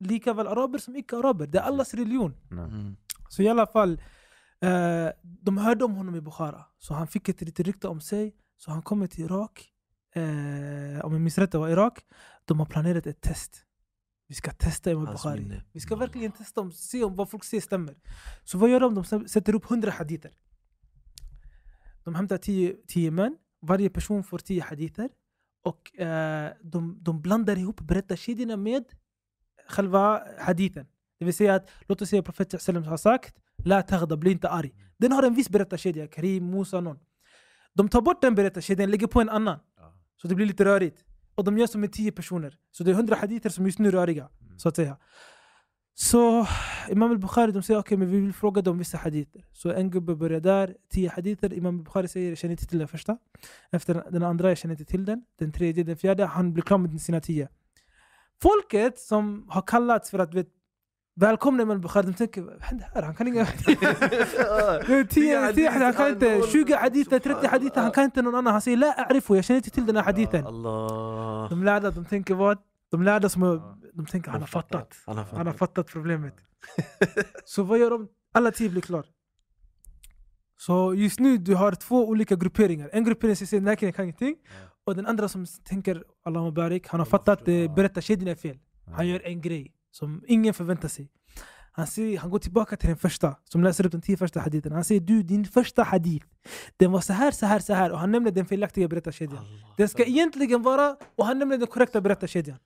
lika 0.00 0.32
väl 0.34 0.46
araber 0.46 0.78
som 0.78 0.96
icke-araber. 0.96 1.46
Det 1.46 1.58
är 1.58 1.62
allas 1.62 1.94
religion. 1.94 2.34
Mm. 2.50 2.96
Så 3.28 3.42
i 3.42 3.48
alla 3.48 3.66
fall, 3.66 3.92
eh, 4.60 5.08
de 5.22 5.58
hörde 5.58 5.84
om 5.84 5.94
honom 5.94 6.14
i 6.16 6.20
Bukhara. 6.20 6.64
Så 6.78 6.94
han 6.94 7.06
fick 7.06 7.28
ett 7.28 7.40
litet 7.40 7.66
rykte 7.66 7.88
om 7.88 8.00
sig. 8.00 8.34
Så 8.56 8.70
han 8.70 8.82
kommer 8.82 9.06
till 9.06 9.24
Irak. 9.24 9.70
Eh, 10.14 11.04
om 11.04 11.12
jag 11.12 11.20
minns 11.20 11.38
rätt, 11.38 11.52
det 11.52 11.58
var 11.58 11.68
Irak. 11.68 11.98
De 12.44 12.58
har 12.58 12.66
planerat 12.66 13.06
ett 13.06 13.20
test. 13.20 13.64
Vi 14.30 14.34
ska 14.34 14.50
testa 14.50 14.90
Imam 14.90 15.04
Bukhari. 15.04 15.60
Vi 15.72 15.80
ska 15.80 15.96
verkligen 15.96 16.32
testa 16.32 16.60
om, 16.60 16.72
se 16.72 17.04
om 17.04 17.16
vad 17.16 17.30
folk 17.30 17.44
säger 17.44 17.60
stämmer. 17.60 17.94
Så 18.44 18.58
vad 18.58 18.70
gör 18.70 18.80
de? 18.80 18.94
De 18.94 19.04
sä- 19.04 19.26
sätter 19.26 19.54
upp 19.54 19.70
100 19.70 19.90
hadither. 19.90 20.30
De 22.04 22.14
hämtar 22.14 22.36
10 22.38 22.76
10 22.88 23.10
män. 23.10 23.36
Varje 23.62 23.90
person 23.90 24.24
får 24.24 24.38
10 24.38 24.62
hadither. 24.62 25.08
Och 25.64 26.00
eh, 26.00 26.52
de, 26.62 26.98
de 27.02 27.22
blandar 27.22 27.58
ihop 27.58 27.80
berättarkedjorna 27.80 28.56
med 28.56 28.84
själva 29.68 30.22
hadithen. 30.38 30.86
Det 31.18 31.24
vill 31.24 31.34
säga 31.34 31.54
att, 31.54 31.70
låt 31.88 32.02
oss 32.02 32.08
säga 32.08 32.22
profeten 32.22 32.84
har 32.84 32.96
sagt 32.96 33.34
La 33.64 33.82
taghda, 33.82 34.16
bli 34.16 34.30
inte 34.30 34.48
arg. 34.48 34.72
Den 34.96 35.12
har 35.12 35.22
en 35.22 35.34
viss 35.34 35.48
berättarkedja, 35.50 36.06
Karim, 36.06 36.50
Musa, 36.50 36.80
någon. 36.80 36.98
De 37.74 37.88
tar 37.88 38.00
bort 38.00 38.22
den 38.22 38.34
berättarkedjan, 38.34 38.90
lägger 38.90 39.06
på 39.06 39.20
en 39.20 39.28
annan. 39.28 39.58
Så 40.16 40.28
det 40.28 40.34
blir 40.34 40.46
lite 40.46 40.64
rörigt. 40.64 41.04
Och 41.40 41.44
de 41.44 41.58
gör 41.58 41.66
som 41.66 41.80
med 41.80 41.92
tio 41.92 42.12
personer. 42.12 42.58
Så 42.70 42.84
det 42.84 42.90
är 42.90 42.94
hundra 42.94 43.16
haditer 43.16 43.50
som 43.50 43.66
just 43.66 43.78
nu 43.78 43.88
är 43.88 43.92
röriga. 43.92 44.28
Så 44.56 44.68
att 44.68 44.76
säga. 44.76 44.96
Så 45.94 46.46
Imam 46.88 47.10
al-Bukhari 47.10 47.52
de 47.52 47.62
säger 47.62 47.80
okej 47.80 47.98
men 47.98 48.10
vi 48.10 48.20
vill 48.20 48.32
fråga 48.32 48.62
dem 48.62 48.78
vissa 48.78 48.98
haditer. 48.98 49.44
Så 49.52 49.72
en 49.72 49.90
gubbe 49.90 50.14
börjar 50.14 50.40
där, 50.40 50.76
tio 50.92 51.10
haditer. 51.10 51.54
Imam 51.54 51.78
al-Bukhari 51.78 52.08
säger 52.08 52.28
jag 52.28 52.38
känner 52.38 52.52
inte 52.52 52.66
till 52.66 52.78
den 52.78 52.88
första. 52.88 53.18
Efter 53.72 54.04
den 54.10 54.22
andra 54.22 54.48
jag 54.48 54.58
känner 54.58 54.72
inte 54.72 54.84
till 54.84 55.04
den. 55.04 55.24
Den 55.38 55.52
tredje, 55.52 55.84
den 55.84 55.96
fjärde. 55.96 56.24
Han 56.24 56.52
blir 56.52 56.62
klar 56.62 56.78
med 56.78 57.00
sina 57.00 57.20
tio. 57.20 57.48
Folket 58.42 58.98
som 58.98 59.46
har 59.48 59.62
kallats 59.62 60.10
för 60.10 60.18
att 60.18 60.34
vet, 60.34 60.48
välkomna 61.20 61.62
Imam 61.62 61.76
al-Bukhari, 61.76 62.06
de 62.06 62.14
tänker 62.14 62.42
vad 62.42 62.62
händer 62.62 62.86
här? 62.94 63.02
Han 63.02 63.14
kan 63.14 63.28
inga 63.28 63.44
hadither. 63.44 65.04
10 65.04 65.52
10 65.52 65.70
han 65.70 65.92
kan 65.92 66.08
inte, 66.10 66.42
20 66.52 66.74
hadither, 66.74 67.18
30 67.18 67.46
hadither, 67.46 67.80
han 67.82 67.90
kan 67.90 68.04
inte 68.04 68.22
någon 68.22 68.34
annan. 68.34 68.52
Han 68.52 68.62
säger 68.62 68.76
la 68.76 68.92
a'rifu, 68.92 69.34
jag 69.36 69.44
känner 69.44 69.58
inte 69.58 69.70
till 69.70 69.86
den 69.86 69.96
här 69.96 70.02
hadithen. 70.02 70.46
Allah. 70.46 71.50
De 71.50 71.64
lärda, 71.64 71.90
de 71.90 72.04
tänker 72.04 72.34
vad? 72.34 72.58
De 72.90 73.02
lärda 73.02 73.28
som 73.28 73.42
är, 73.42 73.60
de 73.94 74.06
tänker 74.06 74.30
han 74.30 74.40
har 74.40 74.46
fattat. 74.46 74.96
Han 75.06 75.16
har 75.16 75.24
fattat. 75.24 75.38
Han 75.38 75.46
har 75.46 75.54
fattat 75.54 75.86
problemet. 75.86 76.34
så 77.44 77.62
vad 77.62 77.78
gör 77.78 77.90
de? 77.90 78.08
Alla 78.32 78.50
tio 78.50 78.70
blir 78.70 78.82
klar. 78.82 79.04
Så 80.56 80.94
just 80.94 81.20
nu 81.20 81.38
du 81.38 81.54
har 81.54 81.72
två 81.72 82.08
olika 82.08 82.36
grupperingar. 82.36 82.90
En 82.92 83.04
gruppering 83.04 83.36
som 83.36 83.46
säger 83.46 83.60
den 83.60 83.68
här 83.68 83.76
killen 83.76 83.92
kan 83.92 84.04
ingenting. 84.04 84.36
Och 84.84 84.96
den 84.96 85.06
andra 85.06 85.28
som 85.28 85.46
tänker 85.64 86.04
Allah 86.24 86.50
barik, 86.52 86.88
han 86.88 87.00
har 87.00 87.06
fattat 87.06 87.38
förstår, 87.38 87.52
att 87.52 87.68
ja. 87.68 87.74
berättarkedjan 87.74 88.28
är 88.28 88.34
fel. 88.34 88.58
Han 88.96 89.08
gör 89.08 89.26
en 89.26 89.40
grej 89.40 89.72
som 89.90 90.24
ingen 90.26 90.54
förväntar 90.54 90.88
sig. 90.88 91.10
Han, 91.72 91.86
säger, 91.86 92.18
han 92.18 92.30
går 92.30 92.38
tillbaka 92.38 92.76
till 92.76 92.88
den 92.88 92.96
första, 92.96 93.36
som 93.44 93.62
läser 93.64 93.86
upp 93.86 93.92
de 93.92 94.00
tio 94.00 94.16
första 94.16 94.40
haditherna. 94.40 94.74
Han 94.76 94.84
säger 94.84 95.00
du, 95.00 95.22
din 95.22 95.44
första 95.44 95.82
hadith, 95.82 96.26
den 96.76 96.92
var 96.92 97.00
så 97.00 97.12
här, 97.12 97.30
så 97.30 97.46
här, 97.46 97.60
så 97.60 97.74
här. 97.74 97.92
Och 97.92 97.98
han 97.98 98.10
nämner 98.10 98.30
den 98.30 98.46
felaktiga 98.46 98.88
berättarkedjan. 98.88 99.44
Den 99.76 99.88
ska 99.88 100.04
egentligen 100.04 100.62
vara, 100.62 100.96
och 101.16 101.26
han 101.26 101.38
nämner 101.38 101.58
den 101.58 101.66
korrekta 101.66 102.00
berättarkedjan. 102.00 102.58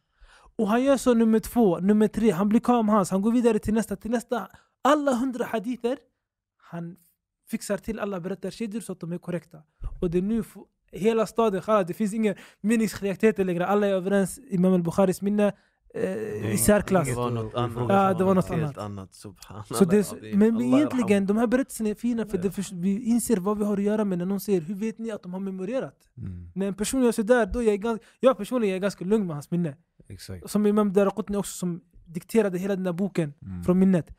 Och 0.56 0.68
han 0.68 0.82
gör 0.82 0.96
så 0.96 1.14
nummer 1.14 1.38
två, 1.38 1.78
nummer 1.78 2.08
tre, 2.08 2.30
han 2.30 2.48
blir 2.48 2.60
kvar 2.60 2.82
med 2.82 2.94
hans, 2.94 3.10
han 3.10 3.22
går 3.22 3.32
vidare 3.32 3.58
till 3.58 3.74
nästa, 3.74 3.96
till 3.96 4.10
nästa. 4.10 4.48
Alla 4.82 5.12
hundra 5.12 5.44
hadither, 5.44 5.98
han 6.56 6.96
fixar 7.50 7.78
till 7.78 8.00
alla 8.00 8.20
berättarkedjor 8.20 8.80
så 8.80 8.92
att 8.92 9.00
de 9.00 9.12
är 9.12 9.18
korrekta. 9.18 9.62
Och 10.00 10.10
det 10.10 10.18
är 10.18 10.22
nu 10.22 10.44
hela 10.92 11.26
staden, 11.26 11.86
det 11.86 11.94
finns 11.94 12.14
inga 12.14 12.34
meningsskiljaktigheter 12.60 13.44
längre. 13.44 13.66
Alla 13.66 13.86
är 13.86 13.92
överens, 13.92 14.40
Imam 14.50 14.72
al-Bukharis 14.72 15.22
minne 15.22 15.52
i 16.52 16.56
särklass. 16.58 17.08
Det 17.08 17.14
var 17.14 17.30
något 17.30 17.54
annat. 17.54 17.86
Ja, 17.88 18.14
det 18.14 18.24
var 18.24 18.34
något 18.34 18.50
annat. 18.50 18.78
annat. 18.78 19.14
Subhanallah. 19.14 19.64
Så 19.66 19.84
det, 19.84 20.34
men 20.36 20.60
egentligen, 20.60 21.26
de 21.26 21.36
här 21.36 21.46
berättelserna 21.46 21.88
är 21.88 21.94
fina 21.94 22.26
för 22.26 22.38
det 22.38 22.50
förs- 22.50 22.72
vi 22.72 23.02
inser 23.04 23.36
vad 23.36 23.58
vi 23.58 23.64
har 23.64 23.76
att 23.76 23.82
göra 23.82 24.04
med 24.04 24.18
när 24.18 24.26
någon 24.26 24.40
säger 24.40 24.60
Hur 24.60 24.74
vet 24.74 24.98
ni 24.98 25.10
att 25.10 25.22
de 25.22 25.32
har 25.32 25.40
memorerat? 25.40 25.94
Mm. 26.16 26.50
När 26.54 26.66
en 26.66 26.74
person 26.74 27.02
gör 27.02 27.12
sådär, 27.12 27.46
då 27.46 27.62
är 27.62 27.66
jag, 27.66 27.80
ganska, 27.80 28.06
jag 28.20 28.36
personligen 28.38 28.76
är 28.76 28.80
ganska 28.80 29.04
lugn 29.04 29.26
med 29.26 29.36
hans 29.36 29.50
minne. 29.50 29.76
Exakt. 30.08 30.50
Som 30.50 30.66
Imam 30.66 30.92
Daraqutni 30.92 31.36
också 31.36 31.56
som 31.58 31.80
dikterade 32.06 32.58
hela 32.58 32.76
den 32.76 32.86
här 32.86 32.92
boken 32.92 33.34
Mm. 33.42 33.64
från 33.64 33.78
minnet. 33.78 34.16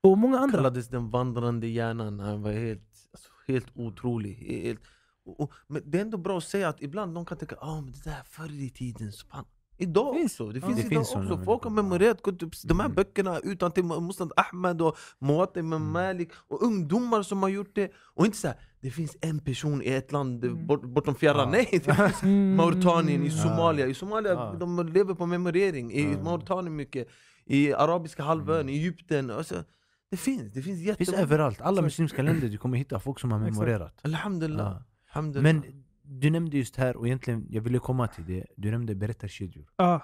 Och 0.00 0.18
många 0.18 0.38
andra. 0.38 0.56
kallades 0.56 0.88
den 0.88 1.10
vandrande 1.10 1.66
hjärnan. 1.66 2.20
Han 2.20 2.42
var 2.42 2.52
helt, 2.52 2.82
alltså, 3.12 3.28
helt 3.48 3.66
otrolig. 3.74 4.34
Helt, 4.64 4.80
och, 5.26 5.40
och, 5.40 5.52
men 5.66 5.82
det 5.84 5.98
är 5.98 6.02
ändå 6.02 6.18
bra 6.18 6.38
att 6.38 6.44
säga 6.44 6.68
att 6.68 6.82
ibland 6.82 7.12
någon 7.12 7.24
kan 7.24 7.38
tänka 7.38 7.56
ah, 7.60 7.80
men 7.80 7.92
det 7.92 8.04
där 8.04 8.22
förr 8.30 8.52
i 8.62 8.70
tiden. 8.70 9.12
Subhan. 9.12 9.44
Idag 9.78 10.14
Finns. 10.14 10.32
också. 10.40 10.46
Det 10.52 10.60
finns 10.60 10.74
Det 10.76 10.80
idag 10.80 10.88
finns 10.90 11.14
också. 11.14 11.44
Folk 11.44 11.62
har 11.62 11.70
memorerat 11.70 12.26
upp 12.42 12.52
de 12.64 12.80
här 12.80 12.86
Mm. 12.86 12.94
böckerna 12.94 13.38
utan 13.38 13.72
till 13.72 13.84
Musnad 13.84 14.32
Ahmed 14.36 14.82
och 14.82 14.96
Muwatta 15.18 15.60
Imam 15.60 15.82
Mm. 15.82 15.92
Malik. 15.92 16.30
Och 16.48 16.62
ungdomar 16.62 17.22
som 17.22 17.42
har 17.42 17.48
gjort 17.48 17.74
det. 17.74 17.92
Och 18.14 18.26
inte 18.26 18.38
så 18.38 18.46
här, 18.48 18.56
det 18.80 18.90
finns 18.90 19.16
en 19.20 19.38
person 19.38 19.82
i 19.82 19.88
ett 19.88 20.12
land 20.12 20.44
Mm. 20.44 20.66
bort, 20.66 20.82
bortom 20.82 21.14
fjärran. 21.14 21.38
Ja. 21.38 21.50
Nej! 21.50 21.68
Det 21.84 21.94
finns 21.94 22.22
Mm. 22.22 22.56
Mauretanien, 22.56 23.22
i 23.22 23.28
Mm. 23.28 23.38
Somalia. 23.42 23.86
I 23.86 23.94
Somalia 23.94 24.32
Ja. 24.32 24.56
de 24.60 24.88
lever 24.88 25.14
på 25.14 25.26
memorering. 25.26 25.92
I 25.92 26.12
Ja. 26.12 26.22
Mauretanien 26.22 26.76
mycket. 26.76 27.08
I 27.44 27.72
Arabiska 27.72 28.22
halvön, 28.22 28.60
Mm. 28.60 28.68
i 28.68 28.72
Egypten. 28.78 29.30
Alltså, 29.30 29.64
Det 30.10 30.16
finns, 30.16 30.42
det 30.42 30.62
finns 30.62 30.64
Det 30.64 30.94
finns 30.96 30.98
jättemånga. 31.08 31.22
överallt. 31.22 31.60
Alla 31.60 31.82
muslimska 31.82 32.22
länder 32.22 32.48
du 32.48 32.58
kommer 32.58 32.78
hitta 32.78 33.00
folk 33.00 33.20
som 33.20 33.32
har 33.32 33.38
memorerat. 33.38 34.00
Alhamdulillah. 34.04 34.66
Ja. 34.72 34.82
Alhamdulillah. 35.12 35.52
Men 35.54 35.84
du 36.20 36.30
nämnde 36.30 36.56
just 36.56 36.76
här, 36.76 36.96
och 36.96 37.06
egentligen 37.06 37.46
jag 37.50 37.62
ville 37.62 37.78
komma 37.78 38.08
till 38.08 38.26
det, 38.26 38.46
du 38.56 38.70
nämnde 38.70 38.94
berättarkedjor. 38.94 39.66
Ja. 39.76 40.02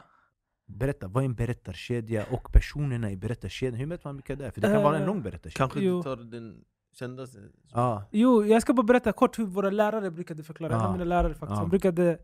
Berätta, 0.67 1.09
vad 1.09 1.23
är 1.23 1.29
en 1.29 1.35
berättarkedja 1.35 2.27
och 2.31 2.53
personerna 2.53 3.11
i 3.11 3.17
berättarkedjan? 3.17 3.75
Hur 3.75 3.87
vet 3.87 4.05
man 4.05 4.15
vilka 4.17 4.37
det 4.37 4.47
är? 4.47 4.51
För 4.51 4.61
det 4.61 4.67
kan 4.69 4.83
vara 4.83 4.97
en 4.97 5.03
Eh, 5.03 5.07
lång 5.07 5.23
berättarkedja. 5.23 5.57
Kanske 5.57 5.81
Jo. 5.81 5.97
du 5.97 6.03
tar 6.03 6.17
den 6.17 6.65
kändaste. 6.99 7.39
Ja. 7.73 8.09
Jo, 8.13 8.45
jag 8.45 8.63
ska 8.63 8.73
bara 8.73 8.83
berätta 8.83 9.13
kort 9.13 9.39
hur 9.39 9.45
våra 9.47 9.71
lärare 9.71 10.11
brukade 10.11 10.43
förklara. 10.43 10.81
Av 10.83 10.93
mina 10.93 11.05
lärare 11.05 11.35
faktiskt. 11.35 11.51
Ja. 11.51 11.57
Han 11.57 11.69
brukade... 11.71 12.19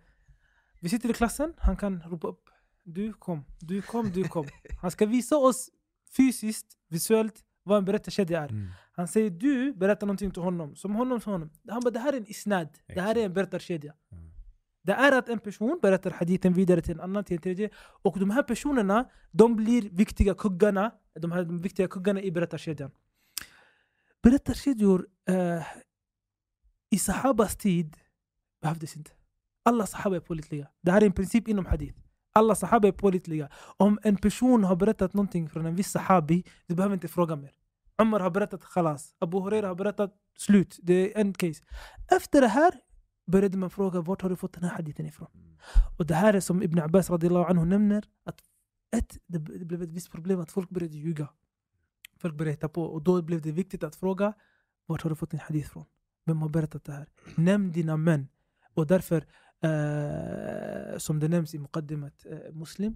Vi 0.80 0.88
sitter 0.88 1.10
i 1.10 1.12
klassen, 1.12 1.52
han 1.58 1.76
kan 1.76 2.00
ropa 2.02 2.28
upp. 2.28 2.48
Du 2.82 3.12
kom, 3.12 3.44
du 3.60 3.82
kom, 3.82 4.10
du 4.10 4.24
kom. 4.24 4.46
Han 4.80 4.90
ska 4.90 5.06
visa 5.06 5.36
oss 5.36 5.70
fysiskt, 6.16 6.66
visuellt, 6.88 7.34
vad 7.64 7.78
en 7.78 7.84
berättarkedja 7.84 8.42
är. 8.42 8.48
Mm. 8.48 8.68
Han 8.92 9.08
säger 9.08 9.30
du 9.30 9.72
berättar 9.72 10.06
någonting 10.06 10.30
till 10.30 10.42
honom, 10.42 10.76
som 10.76 10.94
honom 10.94 11.20
som 11.20 11.32
honom. 11.32 11.50
Han 11.68 11.82
bara 11.82 11.90
det 11.90 11.98
här 11.98 12.12
är 12.12 12.16
en 12.16 12.30
isnad, 12.30 12.68
det 12.86 13.00
här 13.00 13.18
är 13.18 13.24
en 13.24 13.34
berättarkedja. 13.34 13.94
Mm. 14.12 14.24
Det 14.82 14.92
är 14.92 15.12
att 15.12 15.28
en 15.28 15.38
person 15.38 15.78
berättar 15.82 16.10
hadithen 16.10 16.52
vidare 16.52 16.80
till 16.80 16.92
en 16.92 17.00
annan, 17.00 17.24
till 17.24 17.36
en 17.36 17.42
tredje. 17.42 17.70
Och 18.02 18.18
de 18.18 18.30
här 18.30 18.42
personerna, 18.42 19.10
de 19.30 19.56
blir 19.56 19.90
viktiga 19.90 20.34
kuggarna, 20.34 20.90
de 21.20 21.32
här 21.32 21.44
de 21.44 21.60
viktiga 21.62 21.88
kuggarna 21.88 22.22
i 22.22 22.30
berättarkedjan. 22.30 22.90
Berättarkedjor 24.22 25.06
eh, 25.28 25.62
i 26.90 26.98
sahabas 26.98 27.56
tid 27.56 27.96
behövdes 28.62 28.96
inte. 28.96 29.10
Alla 29.62 29.86
sahaba 29.86 30.16
är 30.16 30.20
pålitliga. 30.20 30.68
Det 30.80 30.90
här 30.90 31.00
är 31.00 31.06
en 31.06 31.12
princip 31.12 31.48
inom 31.48 31.66
hadith. 31.66 32.03
Alla 32.36 32.54
sahaba 32.54 32.88
är 32.88 32.92
pålitliga. 32.92 33.48
Om 33.76 33.98
en 34.02 34.16
person 34.16 34.64
har 34.64 34.76
berättat 34.76 35.14
någonting 35.14 35.48
från 35.48 35.66
en 35.66 35.76
viss 35.76 35.90
sahabi, 35.90 36.44
du 36.66 36.74
behöver 36.74 36.94
inte 36.94 37.08
fråga 37.08 37.36
mer. 37.36 37.50
Umar 38.02 38.20
har 38.20 38.30
berättat 38.30 38.64
khalas. 38.64 39.14
Abu 39.18 39.38
Huraira 39.38 39.68
har 39.68 39.74
berättat 39.74 40.14
slut. 40.38 40.78
Det 40.82 41.14
är 41.14 41.20
en 41.20 41.34
case. 41.34 41.62
Efter 42.16 42.40
det 42.40 42.48
här 42.48 42.72
började 43.26 43.58
man 43.58 43.70
fråga 43.70 44.00
vart 44.00 44.22
har 44.22 44.30
du 44.30 44.36
fått 44.36 44.52
den 44.52 44.64
här 44.64 44.70
hadithen 44.70 45.06
ifrån? 45.06 45.28
Och 45.98 46.06
det 46.06 46.14
här 46.14 46.34
är 46.34 46.40
som 46.40 46.62
Ibn 46.62 46.78
Abbas 46.78 47.10
radiallahu 47.10 47.44
anhu 47.44 47.64
nämner 47.64 48.04
att 48.24 48.40
ett, 48.96 49.18
det 49.26 49.38
det 49.38 49.64
blev 49.64 49.82
ett 49.82 49.92
visst 49.92 50.10
problem 50.12 50.40
att 50.40 50.50
folk 50.50 50.70
började 50.70 50.96
ljuga. 50.96 51.28
Folk 52.20 52.34
började 52.34 52.50
hitta 52.50 52.68
på 52.68 52.82
och 52.82 53.02
då 53.02 53.22
blev 53.22 53.42
det 53.42 53.52
viktigt 53.52 53.82
att 53.82 53.96
fråga 53.96 54.32
vart 54.86 55.02
har 55.02 55.10
du 55.10 55.16
fått 55.16 55.30
din 55.30 55.40
hadith 55.40 55.70
från? 55.70 55.84
Vem 56.26 56.42
har 56.42 56.48
berättat 56.48 56.84
det 56.84 56.92
här? 56.92 57.06
Nämn 57.36 57.72
dina 57.72 57.96
män. 57.96 58.28
Och 58.74 58.86
därför, 58.86 59.26
آه، 59.64 60.96
صمد 60.96 61.24
نمسي 61.24 61.58
مقدمة 61.58 62.12
آه، 62.26 62.50
مسلم 62.50 62.94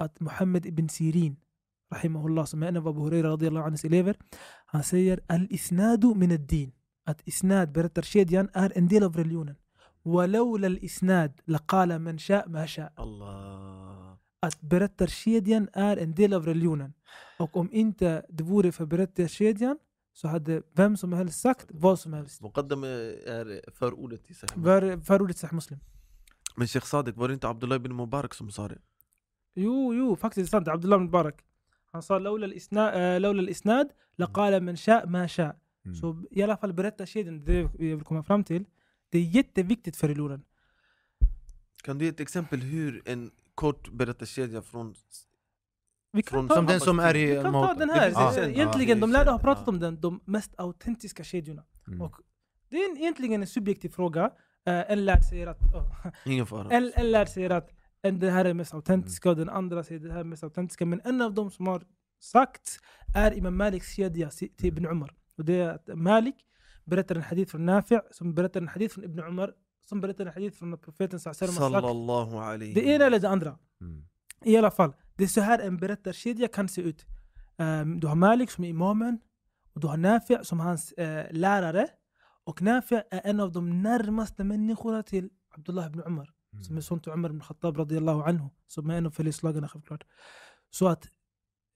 أت 0.00 0.22
محمد 0.22 0.74
بن 0.74 0.88
سيرين 0.88 1.36
رحمه 1.92 2.26
الله. 2.26 2.44
سمعنا 2.44 2.78
أنا 2.78 2.88
أبو 2.88 3.06
هريرة 3.06 3.32
رضي 3.32 3.48
الله 3.48 3.60
عنه 3.60 3.76
سيليفر. 3.76 4.16
هسير 4.68 5.24
الإسناد 5.30 6.06
من 6.06 6.32
الدين. 6.32 6.72
أت 7.08 7.20
إسناد 7.28 7.72
برتر 7.72 8.02
شيديان 8.02 8.48
يعني 8.54 8.64
أر 8.66 8.76
إنديل 8.76 9.54
ولولا 10.04 10.66
الإسناد 10.66 11.40
لقال 11.48 11.98
من 11.98 12.18
شاء 12.18 12.48
ما 12.48 12.66
شاء. 12.66 12.92
الله. 12.98 14.18
أت 14.44 14.54
برتر 14.62 15.06
شيديان 15.06 15.68
يعني 15.76 15.92
أر 15.92 16.02
إنديل 16.02 16.34
أوك 17.40 17.56
أم 17.56 17.70
أنت 17.74 18.24
دبوري 18.30 18.70
فبرتر 18.70 19.26
شيديان 19.26 19.68
يعني 19.68 19.80
så 20.14 20.28
hade 20.28 20.62
vem 20.72 20.96
som 20.96 21.12
helst 21.12 21.40
sagt 21.40 21.66
vad 21.70 21.98
som 21.98 22.12
helst. 22.12 22.42
Muqaddam 22.42 22.84
är 22.84 23.70
förordet 23.78 24.24
till 24.26 24.36
Sahih. 24.36 24.64
Var- 24.64 25.00
Förordet 25.04 25.38
Sahih 25.38 25.54
Muslim. 25.54 25.78
Men 26.56 26.66
Sheikh 26.68 26.86
Sadiq, 26.86 27.16
var 27.16 27.28
det 27.28 27.34
inte 27.34 27.48
Abdullah 27.48 27.76
ibn 27.76 27.92
Mubarak 27.94 28.34
som 28.34 28.50
sa 28.50 28.68
det? 28.68 28.78
Jo, 29.54 29.94
jo, 29.94 30.16
faktiskt 30.16 30.50
sant. 30.50 30.68
Abdullah 30.68 30.98
bin 30.98 31.10
Barak. 31.10 31.44
Han 31.92 32.02
sa 32.02 32.18
لولا 32.18 32.46
الإسناد, 32.46 32.92
äh, 32.94 33.18
لولا 33.22 33.40
الإسناد 33.40 33.88
لقال 34.18 34.60
من 34.62 34.76
شاء 34.76 35.06
ما 35.06 35.26
شاء. 35.26 35.56
Mm. 35.86 35.94
Så 35.94 36.22
i 36.30 36.42
alla 36.42 36.56
fall 36.56 36.72
berättarkedjan, 36.72 37.44
det 37.44 37.60
jag 37.60 37.96
vill 37.96 38.04
komma 38.04 38.22
fram 38.22 38.44
till, 38.44 38.64
det 39.10 39.18
är 39.18 39.22
jätteviktigt 39.22 39.96
för 39.96 40.08
religionen. 40.08 40.42
Kan 41.84 41.98
du 41.98 42.04
ge 42.04 42.10
ett 42.10 42.20
exempel 42.20 42.60
hur 42.60 43.02
en 43.04 43.30
kort 43.54 43.92
berättarkedja 43.92 44.62
från... 44.62 44.94
Vi 46.14 46.22
kan 46.22 46.36
Från 46.36 46.48
ta, 46.48 46.54
Som 46.54 46.66
den 46.66 46.80
som 46.80 46.98
är 46.98 47.16
i 47.16 47.26
vi 47.26 47.42
kan 47.42 47.52
ta 47.52 47.74
den 47.74 47.90
här. 47.90 48.10
känd- 48.10 48.50
Egentligen, 48.50 48.98
ja, 48.98 49.00
de 49.06 49.12
lärde 49.12 49.30
har 49.30 49.38
pratat 49.38 49.62
ja. 49.66 49.72
om 49.72 49.78
den, 49.80 50.00
de 50.00 50.20
mest 50.24 50.54
autentiska 50.58 51.24
kedjorna. 51.24 51.62
Mm. 51.88 52.00
Och 52.02 52.16
det 52.70 52.76
är 52.76 52.90
en, 52.90 52.96
egentligen 52.96 53.40
en 53.42 53.46
subjektiv 53.46 53.88
fråga. 53.88 54.30
Eh, 54.66 54.90
en 54.92 55.04
lärd 55.04 55.22
säger 55.30 55.46
att, 55.46 55.58
oh, 55.60 56.06
Ingen 56.26 56.46
fara. 56.46 56.68
en, 56.70 56.92
en 56.94 57.10
lärd 57.10 57.28
säger 57.28 57.50
att 57.50 57.70
en, 58.02 58.18
det 58.18 58.30
här 58.30 58.44
är 58.44 58.54
mest 58.54 58.74
autentiska 58.74 59.30
och 59.30 59.36
den 59.36 59.48
andra 59.48 59.84
säger 59.84 60.00
det 60.00 60.12
här 60.12 60.20
är 60.20 60.24
mest 60.24 60.44
autentiska. 60.44 60.86
Men 60.86 61.00
en 61.04 61.20
av 61.22 61.34
dem 61.34 61.50
som 61.50 61.66
har 61.66 61.82
sagt 62.20 62.78
är 63.14 63.38
Imam 63.38 63.56
Maliks 63.56 63.94
kedja 63.96 64.30
si- 64.30 64.48
till 64.56 64.66
Ibn 64.68 64.86
Umar. 64.86 65.14
Och 65.38 65.44
det 65.44 65.60
är 65.60 65.68
att 65.68 65.88
Malik 65.94 66.36
berättar 66.84 67.14
en 67.16 67.22
hadith 67.22 67.50
från 67.50 67.70
Nafi' 67.70 68.00
som 68.10 68.34
berättar 68.34 68.60
en 68.60 68.68
hadith 68.68 68.94
från 68.94 69.04
Ibn 69.04 69.18
Umar 69.20 69.52
som 69.88 70.00
berättar 70.00 70.26
en 70.26 70.32
hadith 70.32 70.58
från 70.58 70.78
profeten 70.78 71.20
sallallahu 71.20 72.36
alaihi. 72.38 72.74
Det 72.74 72.84
ena 72.86 73.04
eller 73.04 73.18
det 73.18 73.28
andra. 73.28 73.58
Mm. 73.80 74.04
I 74.44 74.56
alla 74.56 74.70
fall, 74.70 74.92
det 75.16 75.24
är 75.24 75.28
så 75.28 75.40
här 75.40 75.58
en 75.58 75.76
berättarkedja 75.76 76.48
kan 76.48 76.68
se 76.68 76.80
ut. 76.80 77.06
Ehm, 77.56 78.00
du 78.00 78.06
har 78.06 78.14
Malik 78.14 78.50
som 78.50 78.64
är 78.64 78.68
imamen, 78.68 79.20
och 79.74 79.80
du 79.80 79.86
har 79.86 79.96
Nafi 79.96 80.38
som 80.42 80.60
hans 80.60 80.92
eh, 80.92 81.26
lärare. 81.32 81.88
Och 82.44 82.62
Nafi 82.62 82.94
är 82.94 83.20
en 83.24 83.40
av 83.40 83.52
de 83.52 83.82
närmaste 83.82 84.44
människorna 84.44 85.02
till 85.02 85.30
Abdullah 85.54 85.86
ibn 85.86 86.00
Umar, 86.06 86.30
som 86.62 86.76
är 86.76 86.80
son 86.80 87.00
till 87.00 87.12
Umar 87.12 87.30
ibn 87.30 87.40
Khattab 87.40 87.76
radiyallahu 87.76 88.22
anhu, 88.22 88.48
som 88.66 88.90
är 88.90 88.94
en 88.94 89.06
av 89.06 89.10
följeslagarna 89.10 89.68
självklart. 89.68 90.04
Så 90.70 90.88
att 90.88 91.08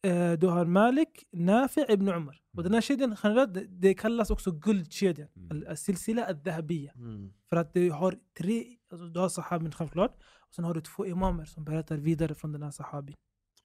eh, 0.02 0.32
du 0.32 0.46
har 0.46 0.64
Malik, 0.64 1.24
Nafi 1.32 1.84
ibn 1.88 2.08
Umar. 2.08 2.40
Och 2.56 2.62
den 2.62 2.74
här 2.74 2.80
kedjan, 2.80 3.16
generellt, 3.22 3.50
det, 3.68 3.94
kallas 3.94 4.30
också 4.30 4.50
guldkedjan. 4.50 5.28
Mm. 5.36 5.50
Al- 5.50 5.66
Al-Silsila 5.68 6.24
al-Dhahabiyya. 6.24 6.92
Mm. 6.92 7.32
För 7.48 7.56
att 7.56 7.74
du 7.74 7.90
har 7.90 8.18
tre, 8.38 8.64
alltså 8.92 9.06
du 9.06 9.20
har 9.20 9.28
sahabin 9.28 9.72
självklart, 9.72 10.16
och 10.48 10.54
sen 10.54 10.64
har 10.64 10.74
du 10.74 10.80
två 10.80 11.06
imamer 11.06 11.44
som 11.44 11.64
berättar 11.64 11.96
vidare 11.96 12.34
från 12.34 12.52
den 12.52 12.62
här 12.62 12.70
sahabin. 12.70 13.16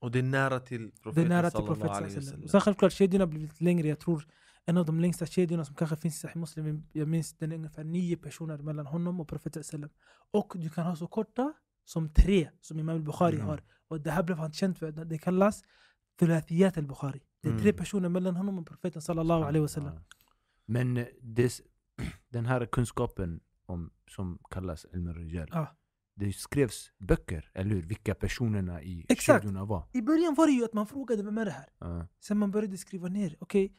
Och 0.04 0.12
det 0.12 0.20
är 0.20 0.24
nära 0.24 0.60
till 0.60 0.84
Det 0.86 1.02
profeten 1.04 1.26
är 1.26 1.30
nära 1.36 1.52
till 1.52 1.66
profeten. 1.66 2.48
Sen 2.50 2.62
självklart 2.62 2.94
kedjorna 2.94 3.26
har 3.26 3.30
blivit 3.32 3.62
längre, 3.62 3.88
jag 3.88 4.00
tror 4.00 4.28
en 4.66 4.78
av 4.78 4.86
de 4.86 5.00
längsta 5.00 5.26
kedjorna 5.26 5.66
som 5.66 5.76
kanske 5.76 5.96
finns 5.98 6.16
i 6.16 6.20
Sahih 6.20 6.38
Muslim, 6.38 6.84
jag 6.94 7.08
minns 7.08 7.34
den 7.38 7.52
är 7.52 7.56
ungefär 7.56 7.84
nio 7.84 8.18
personer 8.18 8.58
mellan 8.58 8.86
honom 8.86 9.20
och 9.20 9.28
profeten. 9.28 9.90
Och 10.32 10.54
du 10.56 10.70
kan 10.70 10.86
ha 10.86 10.96
så 10.96 11.08
korta 11.08 11.54
som 11.86 12.10
tre, 12.14 12.50
som 12.62 12.80
Imam 12.80 12.96
al-Bukhari 12.96 13.36
Mm. 13.36 13.48
har. 13.48 13.62
Och 13.88 14.02
det 14.02 14.12
här 14.12 14.24
blev 14.24 14.38
han 14.38 14.54
känd 14.54 14.78
för, 14.78 14.92
det 14.92 15.18
kallas 15.18 15.64
Thulathiyat 16.20 16.78
al-Bukhari. 16.78 17.22
Det 17.42 17.50
är 17.50 17.54
tre 17.60 17.70
Mm. 17.70 17.78
personer 17.78 18.10
mellan 18.10 18.36
honom 18.36 18.60
och 18.60 18.68
profeten 18.68 19.02
sallallahu 19.02 19.44
alaihi 19.44 19.62
wasallam. 19.62 20.00
Men 20.66 20.98
eh, 20.98 21.06
det, 21.22 21.62
den 22.30 22.46
här 22.46 22.66
kunskapen 22.66 23.40
om, 23.66 23.92
som 24.16 24.40
kallas 24.50 24.86
al-Rijal, 24.94 25.50
Ja. 25.52 25.68
Det 26.16 26.34
skrevs 26.34 26.92
böcker, 27.00 27.52
eller 27.54 27.70
hur? 27.76 27.82
Vilka 27.82 28.16
personerna 28.16 28.82
i 28.82 29.06
Exakt. 29.10 29.44
kedjorna 29.44 29.66
var. 29.66 29.84
I 29.94 30.02
början 30.02 30.36
var 30.36 30.48
det 30.48 30.54
ju 30.54 30.64
att 30.64 30.74
man 30.74 30.88
frågade 30.88 31.24
vem 31.24 31.38
är 31.38 31.46
det 31.46 31.52
här? 31.52 31.70
Ja. 31.80 32.08
Sen 32.20 32.38
man 32.38 32.52
började 32.52 32.78
skriva 32.78 33.08
ner, 33.08 33.38
okej, 33.40 33.76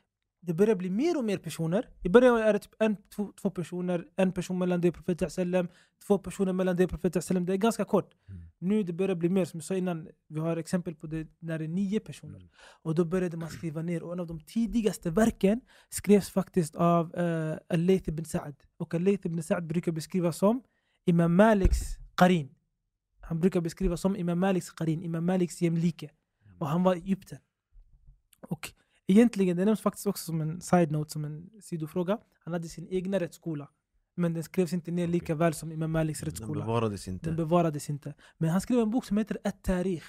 det 0.46 0.54
börjar 0.54 0.74
bli 0.74 0.90
mer 0.90 1.18
och 1.18 1.24
mer 1.24 1.38
personer. 1.38 1.88
I 2.02 2.08
början 2.08 2.36
är 2.36 2.52
det 2.52 2.58
typ 2.58 2.74
en, 2.78 2.96
två, 3.16 3.32
två 3.42 3.50
personer, 3.50 4.04
en 4.16 4.32
person 4.32 4.58
mellan 4.58 4.80
dig 4.80 4.88
och 4.88 4.94
profeten 4.94 5.68
två 6.06 6.18
personer 6.18 6.52
mellan 6.52 6.76
dig 6.76 6.84
och 6.84 6.90
profeten. 6.90 7.44
Det 7.44 7.52
är 7.52 7.56
ganska 7.56 7.84
kort. 7.84 8.14
Mm. 8.28 8.42
Nu 8.58 8.82
det 8.82 8.92
börjar 8.92 9.14
bli 9.14 9.28
mer, 9.28 9.44
som 9.44 9.58
jag 9.58 9.64
sa 9.64 9.74
innan, 9.74 10.08
vi 10.28 10.40
har 10.40 10.56
exempel 10.56 10.94
på 10.94 11.06
det 11.06 11.26
när 11.38 11.58
det 11.58 11.64
är 11.64 11.68
nio 11.68 12.00
personer. 12.00 12.38
Mm. 12.38 12.48
Och 12.82 12.94
då 12.94 13.04
började 13.04 13.36
man 13.36 13.48
skriva 13.48 13.82
ner. 13.82 14.02
Och 14.02 14.12
en 14.12 14.20
av 14.20 14.26
de 14.26 14.40
tidigaste 14.40 15.10
verken 15.10 15.60
skrevs 15.90 16.30
faktiskt 16.30 16.76
av 16.76 17.16
uh, 17.18 17.56
Al-Layth 17.68 18.08
ibn 18.08 18.24
Sa'd. 18.24 18.54
Och 18.76 18.94
Al-Layth 18.94 19.26
ibn 19.26 19.42
Sa'd 19.42 19.66
brukar 19.66 19.92
beskrivas 19.92 20.36
som 20.36 20.62
Imam 21.06 21.36
Maliks 21.36 22.03
qarin. 22.16 22.48
Han 23.20 23.40
brukar 23.40 23.60
beskrivas 23.60 24.00
som 24.00 24.16
Imam 24.16 24.38
Maliks 24.38 24.70
qarin, 24.70 25.02
Imam 25.02 25.24
Maliks 25.24 25.62
jämlike. 25.62 26.10
Och 26.58 26.68
han 26.68 26.82
var 26.82 26.94
Egypten. 26.94 27.38
Och 28.48 28.72
egentligen, 29.06 29.56
det 29.56 29.64
nämns 29.64 29.80
faktiskt 29.80 30.06
också 30.06 30.24
som 30.24 30.40
en 30.40 30.60
side-note, 30.60 31.10
som 31.10 31.24
en 31.24 31.50
sidofråga. 31.62 32.18
Han 32.44 32.52
hade 32.52 32.68
sin 32.68 32.88
egna 32.88 33.20
rättsskola. 33.20 33.68
Men 34.16 34.34
den 34.34 34.42
skrevs 34.42 34.72
inte 34.72 34.90
ner 34.90 35.06
lika 35.06 35.24
Okej. 35.24 35.34
väl 35.36 35.54
som 35.54 35.72
Imam 35.72 35.90
Maliks 35.90 36.20
Den 36.20 36.26
rättsskola. 36.26 36.64
bevarades 36.64 37.08
inte. 37.08 37.26
Den 37.28 37.36
bevarades 37.36 37.90
inte. 37.90 38.14
Men 38.38 38.50
han 38.50 38.60
skrev 38.60 38.78
en 38.78 38.90
bok 38.90 39.04
som 39.04 39.16
heter 39.18 39.38
At-Tarikh. 39.44 40.06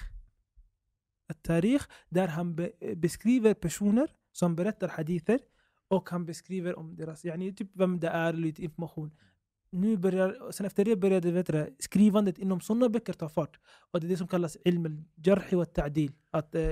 At-Tarikh, 1.28 1.84
där 2.08 2.28
han 2.28 2.54
be 2.56 2.70
beskriver 2.96 3.54
personer 3.54 4.08
som 4.32 4.56
berättar 4.56 4.88
hadither 4.88 5.40
och 5.88 6.10
han 6.10 6.26
beskriver 6.26 6.78
om 6.78 6.96
deras, 6.96 7.24
yani, 7.24 7.54
typ 7.54 7.70
vem 7.74 8.00
det 8.00 8.08
är, 8.08 8.32
lite 8.32 8.62
information. 8.62 9.10
Nu 9.70 9.96
börjar, 9.96 10.50
sen 10.52 10.66
efter 10.66 10.84
det 10.84 10.96
började 10.96 11.30
vet 11.32 11.46
du, 11.46 11.76
skrivandet 11.78 12.38
inom 12.38 12.60
sådana 12.60 12.88
böcker 12.88 13.12
ta 13.12 13.28
fart. 13.28 13.58
Och 13.90 14.00
det 14.00 14.06
är 14.06 14.08
det 14.08 14.16
som 14.16 14.28
kallas 14.28 14.56
ilm 14.64 14.86
al-jarhi 14.86 15.56
wa 15.56 15.64
ta'dil. 15.64 16.12
Att 16.30 16.54
eh, 16.54 16.70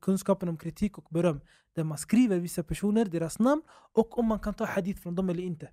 kunskapen 0.00 0.48
om 0.48 0.56
kritik 0.56 0.98
och 0.98 1.06
beröm. 1.10 1.40
Där 1.74 1.84
man 1.84 1.98
skriver 1.98 2.38
vissa 2.38 2.62
personer, 2.62 3.04
deras 3.04 3.38
namn 3.38 3.62
och 3.92 4.18
om 4.18 4.26
man 4.26 4.38
kan 4.38 4.54
ta 4.54 4.64
hadith 4.64 5.00
från 5.02 5.14
dem 5.14 5.28
eller 5.30 5.42
inte. 5.42 5.68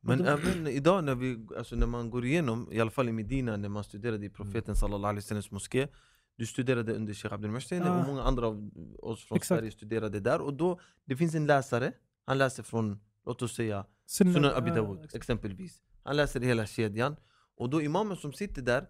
Men 0.00 0.20
Och 0.20 0.26
då- 0.26 0.30
även 0.32 0.66
idag 0.66 1.04
när, 1.04 1.14
vi, 1.14 1.46
alltså 1.58 1.76
när 1.76 1.86
man 1.86 2.10
går 2.10 2.24
igenom, 2.24 2.68
i 2.72 2.80
alla 2.80 2.90
fall 2.90 3.08
i 3.08 3.12
Medina, 3.12 3.56
när 3.56 3.68
man 3.68 3.84
studerade 3.84 4.26
i 4.26 4.30
profeten 4.30 4.76
sallallahu 4.76 5.08
alaihi 5.08 5.20
wasallams 5.20 5.50
moské 5.50 5.88
du 6.36 6.46
studerade 6.46 6.94
under 6.94 7.14
Sheikh 7.14 7.34
Abdel 7.34 7.50
Muhsin 7.50 7.82
Ah. 7.82 8.00
och 8.00 8.06
många 8.06 8.22
andra 8.22 8.46
av 8.46 8.70
oss 8.98 9.24
från 9.24 9.36
Exakt. 9.36 9.58
Sverige 9.58 9.70
studerade 9.70 10.20
där 10.20 10.40
och 10.40 10.54
då, 10.54 10.80
det 11.04 11.16
finns 11.16 11.34
en 11.34 11.46
läsare, 11.46 11.92
han 12.26 12.38
läser 12.38 12.62
från, 12.62 13.00
låt 13.26 13.42
oss 13.42 13.54
säga 13.54 13.86
Sunan 14.06 14.44
Abi 14.44 14.68
ja, 14.70 14.74
Dawud 14.74 15.10
exempelvis 15.14 15.80
Han 16.04 16.16
läser 16.16 16.40
hela 16.40 16.66
kedjan 16.66 17.16
och 17.56 17.70
då 17.70 17.82
imamen 17.82 18.16
som 18.16 18.32
sitter 18.32 18.62
där 18.62 18.86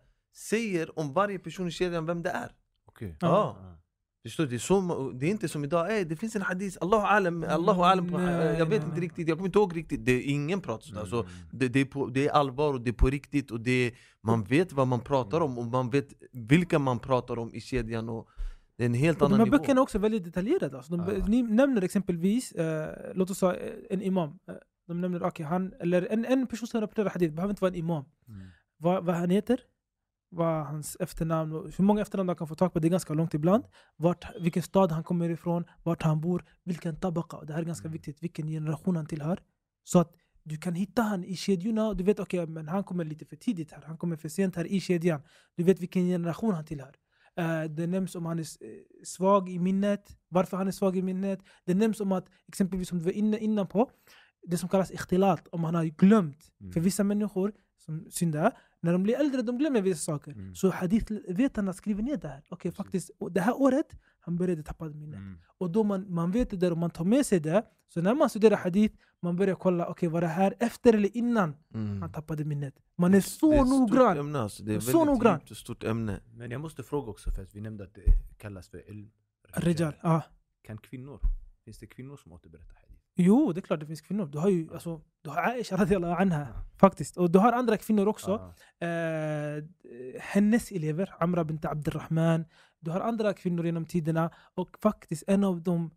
säger 0.50 0.98
om 0.98 1.12
varje 1.12 1.38
person 1.38 1.68
i 1.68 1.70
kedjan 1.70 2.06
vem 2.06 2.22
det 2.22 2.30
är 2.30 2.52
Okej. 2.86 3.16
Ja. 3.20 3.56
Förstår 4.22 4.44
du? 4.44 4.50
Det 4.50 4.56
är, 4.56 4.58
så, 4.58 5.10
det 5.14 5.26
är 5.26 5.30
inte 5.30 5.48
som 5.48 5.64
idag, 5.64 5.92
Ey, 5.92 6.04
det 6.04 6.16
finns 6.16 6.36
en 6.36 6.42
hadith, 6.42 6.78
Allahu 6.80 7.06
alam, 7.06 7.44
Allahu 7.48 7.82
alam 7.82 8.10
på, 8.10 8.18
Nej, 8.18 8.58
jag 8.58 8.66
vet 8.66 8.80
nej, 8.82 8.88
inte 8.88 9.00
riktigt, 9.00 9.28
jag 9.28 9.38
kommer 9.38 9.48
inte 9.48 9.58
ihåg 9.58 9.76
riktigt 9.76 10.04
det, 10.04 10.22
Ingen 10.22 10.60
pratar 10.60 10.86
sådär, 10.86 11.04
så 11.04 11.20
Mm. 11.20 11.32
det, 11.52 11.68
det, 11.68 11.80
är 11.80 11.84
på, 11.84 12.06
det 12.06 12.28
är 12.28 12.32
allvar 12.32 12.72
och 12.72 12.80
det 12.80 12.90
är 12.90 12.92
på 12.94 13.06
riktigt 13.06 13.50
och 13.50 13.60
det 13.60 13.70
är, 13.86 13.92
man 14.20 14.44
vet 14.44 14.72
vad 14.72 14.88
man 14.88 15.00
pratar 15.00 15.40
om 15.40 15.58
och 15.58 15.66
man 15.66 15.90
vet 15.90 16.08
vilka 16.32 16.78
man 16.78 16.98
pratar 16.98 17.38
om 17.38 17.54
i 17.54 17.60
kedjan 17.60 18.08
och 18.08 18.28
det 18.76 18.84
är 18.84 18.86
en 18.86 18.94
helt 18.94 19.22
Och 19.22 19.28
de 19.28 19.34
annan 19.34 19.38
här 19.38 19.46
nivå 19.46 19.58
böckerna 19.58 19.80
är 19.80 19.82
också 19.82 19.98
väldigt 19.98 20.24
detaljerade. 20.24 20.76
Alltså. 20.76 20.96
De, 20.96 21.14
Ja. 21.18 21.26
Ni 21.26 21.42
nämner 21.42 21.82
exempelvis, 21.82 22.52
eh, 22.52 23.12
låt 23.14 23.30
oss 23.30 23.38
säga 23.38 23.54
eh, 23.54 23.72
en 23.90 24.02
imam. 24.02 24.38
De 24.86 25.00
nämner 25.00 25.22
okay, 25.26 25.46
han, 25.46 25.72
eller 25.80 26.06
en, 26.10 26.24
en 26.24 26.46
person 26.46 26.68
som 26.68 26.80
rapporterar 26.80 27.10
hadith, 27.10 27.34
behöver 27.34 27.52
inte 27.52 27.60
vara 27.62 27.72
en 27.72 27.78
imam. 27.78 28.04
Mm. 28.28 28.48
Vad, 28.76 29.04
vad 29.04 29.14
han 29.14 29.30
heter, 29.30 29.60
vad 30.30 30.66
hans 30.66 30.96
efternamn, 31.00 31.72
hur 31.76 31.84
många 31.84 32.02
efternamn 32.02 32.26
man 32.26 32.36
kan 32.36 32.48
få 32.48 32.54
tag 32.54 32.72
på, 32.72 32.78
det 32.78 32.88
är 32.88 32.90
ganska 32.90 33.14
långt 33.14 33.34
ibland. 33.34 33.64
Vart, 33.96 34.24
vilken 34.40 34.62
stad 34.62 34.92
han 34.92 35.04
kommer 35.04 35.28
ifrån, 35.28 35.64
vart 35.82 36.02
han 36.02 36.20
bor, 36.20 36.44
vilken 36.64 36.96
tabaka. 36.96 37.40
Det 37.40 37.52
här 37.52 37.60
är 37.60 37.66
ganska 37.66 37.88
Mm. 37.88 37.92
viktigt, 37.92 38.22
vilken 38.22 38.46
generation 38.46 38.96
han 38.96 39.06
tillhör. 39.06 39.38
Så 39.84 39.98
att 39.98 40.14
du 40.42 40.56
kan 40.56 40.74
hitta 40.74 41.02
han 41.02 41.24
i 41.24 41.36
kedjorna 41.36 41.94
du 41.94 42.04
vet 42.04 42.20
okej, 42.20 42.46
men 42.46 42.68
han 42.68 42.84
kommer 42.84 43.04
lite 43.04 43.24
för 43.24 43.36
tidigt 43.36 43.72
här, 43.72 43.82
han 43.86 43.98
kommer 43.98 44.16
för 44.16 44.28
sent 44.28 44.56
här 44.56 44.64
i 44.64 44.80
kedjan. 44.80 45.22
Du 45.56 45.62
vet 45.64 45.80
vilken 45.80 46.06
generation 46.06 46.54
han 46.54 46.64
tillhör. 46.64 46.94
Eh, 47.36 47.64
det 47.64 47.86
nämns 47.86 48.14
om 48.14 48.26
han 48.26 48.38
är 48.38 48.42
eh, 48.42 48.46
svag 49.04 49.48
i 49.48 49.58
minnet, 49.58 50.16
varför 50.28 50.56
han 50.56 50.68
är 50.68 50.72
svag 50.72 50.96
i 50.96 51.02
minnet. 51.02 51.40
Det 51.64 51.74
nämns 51.74 52.00
om 52.00 52.12
att, 52.12 52.26
exempelvis 52.48 52.88
som 52.88 52.98
du 52.98 53.04
var 53.04 53.12
inne 53.12 53.38
innan 53.38 53.66
på, 53.66 53.90
det 54.42 54.58
som 54.58 54.68
kallas 54.68 54.90
ikhtilat, 54.90 55.48
om 55.52 55.64
han 55.64 55.74
har 55.74 55.84
glömt. 55.84 56.52
Mm. 56.60 56.72
För 56.72 56.80
vissa 56.80 57.04
människor 57.04 57.52
som 57.78 58.06
syndar, 58.10 58.52
när 58.80 58.92
de 58.92 59.02
blir 59.02 59.20
äldre 59.20 59.42
de 59.42 59.58
glömmer 59.58 59.82
vissa 59.82 60.00
saker. 60.00 60.32
Mm. 60.32 60.54
Så 60.54 60.70
hadithvetarna 60.70 61.72
skriver 61.72 62.02
ner 62.02 62.16
det 62.16 62.28
här. 62.28 62.42
Okej, 62.48 62.70
Precis. 62.70 62.76
faktiskt, 62.76 63.10
det 63.30 63.40
här 63.40 63.60
året, 63.60 63.86
han 64.20 64.36
började 64.36 64.62
tappa 64.62 64.84
minnet. 64.84 65.18
Mm. 65.18 65.38
Och 65.58 65.70
då 65.70 65.84
man, 65.84 66.14
man 66.14 66.30
vet 66.30 66.50
det 66.50 66.56
där 66.56 66.70
och 66.70 66.78
man 66.78 66.90
tar 66.90 67.04
med 67.04 67.26
sig 67.26 67.40
det. 67.40 67.62
Så 67.88 68.00
när 68.02 68.14
man 68.14 68.30
studerar 68.30 68.56
hadith, 68.56 68.94
man 69.22 69.36
börjar 69.36 69.54
kolla, 69.54 69.86
okej 69.88 70.08
var 70.08 70.20
det 70.20 70.26
här 70.26 70.54
efter 70.60 70.92
eller 70.94 71.16
innan 71.16 71.56
Mm. 71.74 72.02
han 72.02 72.12
tappade 72.12 72.44
minnet? 72.44 72.74
Man 72.96 73.14
är 73.14 73.20
så 73.20 73.50
Det 73.50 73.56
är 73.56 73.60
ett 73.62 73.68
stort 73.68 73.80
noggrann. 73.90 74.18
ämne, 74.18 74.38
alltså. 74.38 74.62
Det 74.64 74.74
är 74.74 74.80
Så 74.80 75.04
noggrann. 75.04 75.40
och 75.50 75.56
stort 75.56 75.84
ämne 75.84 76.20
Men 76.34 76.50
jag 76.50 76.60
måste 76.60 76.82
fråga 76.82 77.10
också, 77.10 77.30
för 77.30 77.42
att 77.42 77.54
vi 77.54 77.60
nämnde 77.60 77.84
att 77.84 77.94
det 77.94 78.02
kallas 78.38 78.68
för 78.68 78.90
ilm. 78.90 79.10
Rijal, 79.54 79.94
ja. 80.02 80.22
Kan 80.66 80.78
kvinnor, 80.78 81.20
finns 81.64 81.78
det 81.78 81.86
kvinnor 81.86 82.16
som 82.16 82.32
återberättar 82.32 82.74
hadith? 82.74 82.91
Jo, 83.14 83.52
det 83.52 83.60
är 83.60 83.62
klart 83.62 83.80
det 83.80 83.86
finns 83.86 84.00
kvinnor. 84.00 84.26
Du 84.26 84.38
har 84.38 84.48
ju 84.48 84.68
alltså, 84.72 85.00
du 85.22 85.30
har 85.30 85.42
Aisha 85.42 85.76
radiallahu 85.76 86.22
anha, 86.22 86.46
faktiskt. 86.80 87.16
Och 87.16 87.30
du 87.30 87.38
har 87.38 87.52
andra 87.52 87.76
kvinnor 87.76 88.08
också. 88.08 88.54
Ja. 88.78 88.86
eh, 88.86 89.64
hennes 90.20 90.72
elever, 90.72 91.14
Amra 91.18 91.44
bint 91.44 91.64
Abdurrahman. 91.64 92.44
Du 92.80 92.90
har 92.90 93.00
andra 93.00 93.32
kvinnor 93.32 93.66
genom 93.66 93.86
tiderna 93.86 94.30
och 94.54 94.76
faktiskt 94.82 95.24
en 95.26 95.44
av 95.44 95.62
de 95.62 95.90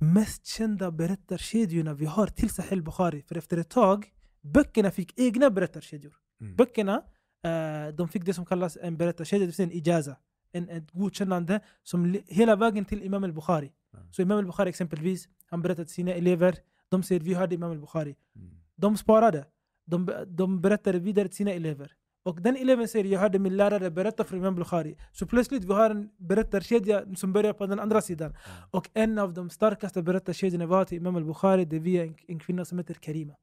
mest 0.00 0.46
kända 0.46 0.90
berättarkedjorna 0.90 1.94
vi 1.94 2.06
har 2.06 2.26
till 2.26 2.50
Sahel 2.50 2.82
Bukhari. 2.82 3.22
För 3.22 3.36
efter 3.36 3.58
ett 3.58 3.70
tag, 3.70 4.06
böckerna 4.40 4.90
fick 4.90 5.20
egna 5.20 5.50
berättarkedjor. 5.50 6.14
Mm. 6.40 6.56
Böckerna, 6.56 7.02
eh, 7.44 7.94
de 7.94 8.08
fick 8.08 8.24
det 8.24 8.34
som 8.34 8.46
kallas 8.46 8.78
en 8.82 8.96
berättarkedja, 8.96 9.40
det 9.40 9.46
vill 9.46 9.54
säga 9.54 9.66
en 9.66 9.72
ijaza. 9.72 10.16
En, 10.52 10.68
ett 10.68 10.90
godkännande 10.90 11.60
som 11.82 12.18
hela 12.26 12.56
vägen 12.56 12.84
till 12.84 13.02
Imam 13.02 13.24
al-Bukhari. 13.24 13.72
Så 14.10 14.22
Imam 14.22 14.38
al-Bukhari 14.38 14.68
exempelvis, 14.68 15.28
han 15.46 15.62
berättade 15.62 15.86
till 15.86 15.94
sina 15.94 16.12
elever, 16.12 16.58
de 16.88 17.02
säger 17.02 17.20
vi 17.20 17.34
hörde 17.34 17.54
Imam 17.54 17.70
al-Bukhari. 17.70 18.16
Mm. 18.36 18.48
De 18.76 18.96
sparade. 18.96 19.44
De, 19.84 20.10
de 20.26 20.60
berättade 20.60 20.98
vidare 20.98 21.28
till 21.28 21.36
sina 21.36 21.52
elever. 21.52 21.92
Och 22.22 22.42
den 22.42 22.56
eleven 22.56 22.88
säger 22.88 23.04
jag 23.04 23.20
hörde 23.20 23.38
min 23.38 23.56
lärare 23.56 23.90
berätta 23.90 24.24
för 24.24 24.36
Imam 24.36 24.54
Bukhari. 24.54 24.96
Så 25.12 25.26
plötsligt 25.26 25.64
vi 25.64 25.72
har 25.72 25.90
en 25.90 26.10
berättarkedja 26.16 27.04
som 27.16 27.32
börjar 27.32 27.52
på 27.52 27.66
den 27.66 27.80
andra 27.80 28.00
sidan. 28.00 28.34
Och 28.70 28.90
en 28.94 29.18
av 29.18 29.34
de 29.34 29.50
starkaste 29.50 30.02
berättarkedjorna 30.02 30.66
var 30.66 30.84
till 30.84 30.98
Imam 30.98 31.16
al-Bukhari. 31.16 31.64
Det 31.64 31.76
är 31.76 31.80
via 31.80 32.04
en, 32.04 32.14
en 32.28 32.38
kvinna 32.38 32.64
som 32.64 32.78
heter 32.78 32.94
Karima. 32.94 33.34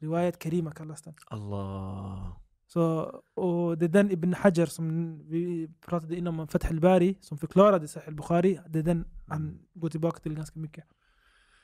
Riwayat 0.00 0.38
Karima 0.38 0.70
kallas 0.70 1.02
den. 1.02 1.14
Allah 1.26 2.45
Så, 2.66 3.02
och 3.34 3.78
det 3.78 3.84
är 3.84 3.88
den 3.88 4.10
Ibn 4.10 4.34
Hajar 4.34 4.66
som 4.66 5.18
vi 5.28 5.68
pratade 5.86 6.16
innan 6.16 6.40
om 6.40 6.48
Fath 6.48 6.70
al-Bari 6.70 7.18
som 7.20 7.38
förklarade 7.38 7.88
Sahih 7.88 8.08
al-Bukhari. 8.08 8.60
Det 8.68 8.78
är 8.78 8.82
den 8.82 9.04
han 9.28 9.58
går 9.74 9.88
tillbaka 9.88 10.20
till 10.20 10.34
ganska 10.34 10.58
mycket. 10.58 10.84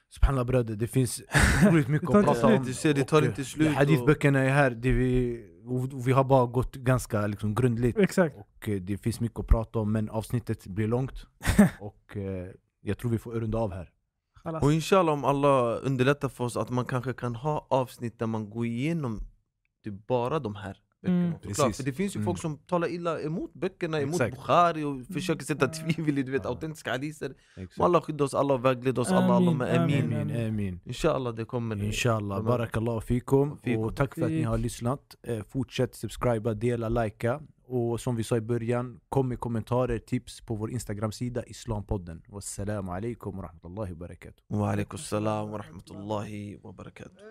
Subhanallah 0.08 0.46
bröder, 0.46 0.76
det 0.76 0.88
finns 0.88 1.22
otroligt 1.66 1.88
mycket 1.88 2.14
att 2.14 2.24
prata 2.24 2.46
om. 2.46 2.64
Du 2.64 2.74
ser, 2.74 2.94
det 2.94 3.04
tar 3.04 3.22
inte 3.22 3.44
slut 3.44 3.74
Hadithböckerna 3.74 4.38
är 4.38 4.48
här, 4.48 4.70
det 4.70 4.92
vi, 4.92 5.44
och 5.64 6.08
vi 6.08 6.12
har 6.12 6.24
bara 6.24 6.46
gått 6.46 6.76
ganska 6.76 7.26
liksom, 7.26 7.54
grundligt. 7.54 7.98
Exakt. 7.98 8.36
Och 8.36 8.68
det 8.80 8.98
finns 8.98 9.20
mycket 9.20 9.38
att 9.38 9.46
prata 9.46 9.78
om, 9.78 9.92
men 9.92 10.10
avsnittet 10.10 10.66
blir 10.66 10.88
långt. 10.88 11.26
och 11.80 12.16
eh, 12.16 12.48
jag 12.80 12.98
tror 12.98 13.10
vi 13.10 13.18
får 13.18 13.32
runda 13.32 13.58
av 13.58 13.72
här. 13.72 13.90
Och 14.62 14.72
inshallah 14.72 15.14
om 15.14 15.24
Allah 15.24 15.78
underlättar 15.82 16.28
för 16.28 16.44
oss 16.44 16.56
att 16.56 16.70
man 16.70 16.84
kanske 16.84 17.12
kan 17.12 17.34
ha 17.34 17.66
avsnitt 17.70 18.18
där 18.18 18.26
man 18.26 18.50
går 18.50 18.66
igenom 18.66 19.20
typ 19.84 20.06
bara 20.06 20.38
de 20.38 20.54
här 20.54 20.76
böckerna 21.02 21.16
Mm. 21.62 21.72
För 21.72 21.82
det 21.84 21.92
finns 21.92 22.16
ju 22.16 22.18
Mm. 22.18 22.26
folk 22.26 22.38
som 22.38 22.56
talar 22.58 22.88
illa 22.88 23.20
emot 23.20 23.54
böckerna, 23.54 24.00
emot 24.00 24.14
Exakt. 24.20 24.36
Bukhari 24.36 24.84
och 24.84 25.14
försöker 25.14 25.44
sätta 25.44 25.68
tvivel 25.68 26.18
i 26.18 26.22
du 26.22 26.32
vet, 26.32 26.46
autentiska. 26.46 26.92
Må 27.78 27.84
Allah 27.84 28.00
skydda 28.02 28.24
oss, 28.24 28.34
Allah 28.34 28.58
vägleda 28.58 29.00
oss, 29.00 29.10
Allah, 29.10 29.36
Amin, 29.36 29.48
Allah 29.62 29.82
amin, 29.82 30.04
amin. 30.04 30.20
Amin, 30.30 30.46
amin. 30.48 30.80
Inshallah 30.84 31.34
det 31.34 31.44
kommer 31.44 31.84
Inshallah, 31.84 32.42
barakallah 32.42 33.00
fikum. 33.00 33.56
Fikum. 33.62 33.82
Och 33.84 33.96
tack 33.96 34.14
för 34.14 34.22
att 34.22 34.30
ni 34.30 34.42
har 34.42 34.58
lyssnat. 34.58 35.16
Eh, 35.22 35.42
Fortsätt 35.48 35.94
subscriba, 35.94 36.54
dela, 36.54 36.88
likea. 36.88 37.40
Och 37.64 38.00
som 38.00 38.16
vi 38.16 38.24
sa 38.24 38.36
i 38.36 38.40
början, 38.40 39.00
kom 39.08 39.28
med 39.28 39.40
kommentarer, 39.40 39.98
tips 39.98 40.40
på 40.40 40.54
vår 40.54 40.70
Instagram-sida 40.70 41.44
Islampodden. 41.46 42.22
Wassalamu 42.28 42.92
alaikum 42.92 43.36
wa 43.36 43.42
rahmatullahi 43.42 43.92
wa 43.92 43.98
barakatuh. 43.98 44.42
Wa 44.48 44.72
alaikum 44.72 44.98
salam 44.98 45.50
wa 45.50 45.58
rahmatullahi 45.58 46.58
wa 46.62 46.72
barakatuh 46.72 47.22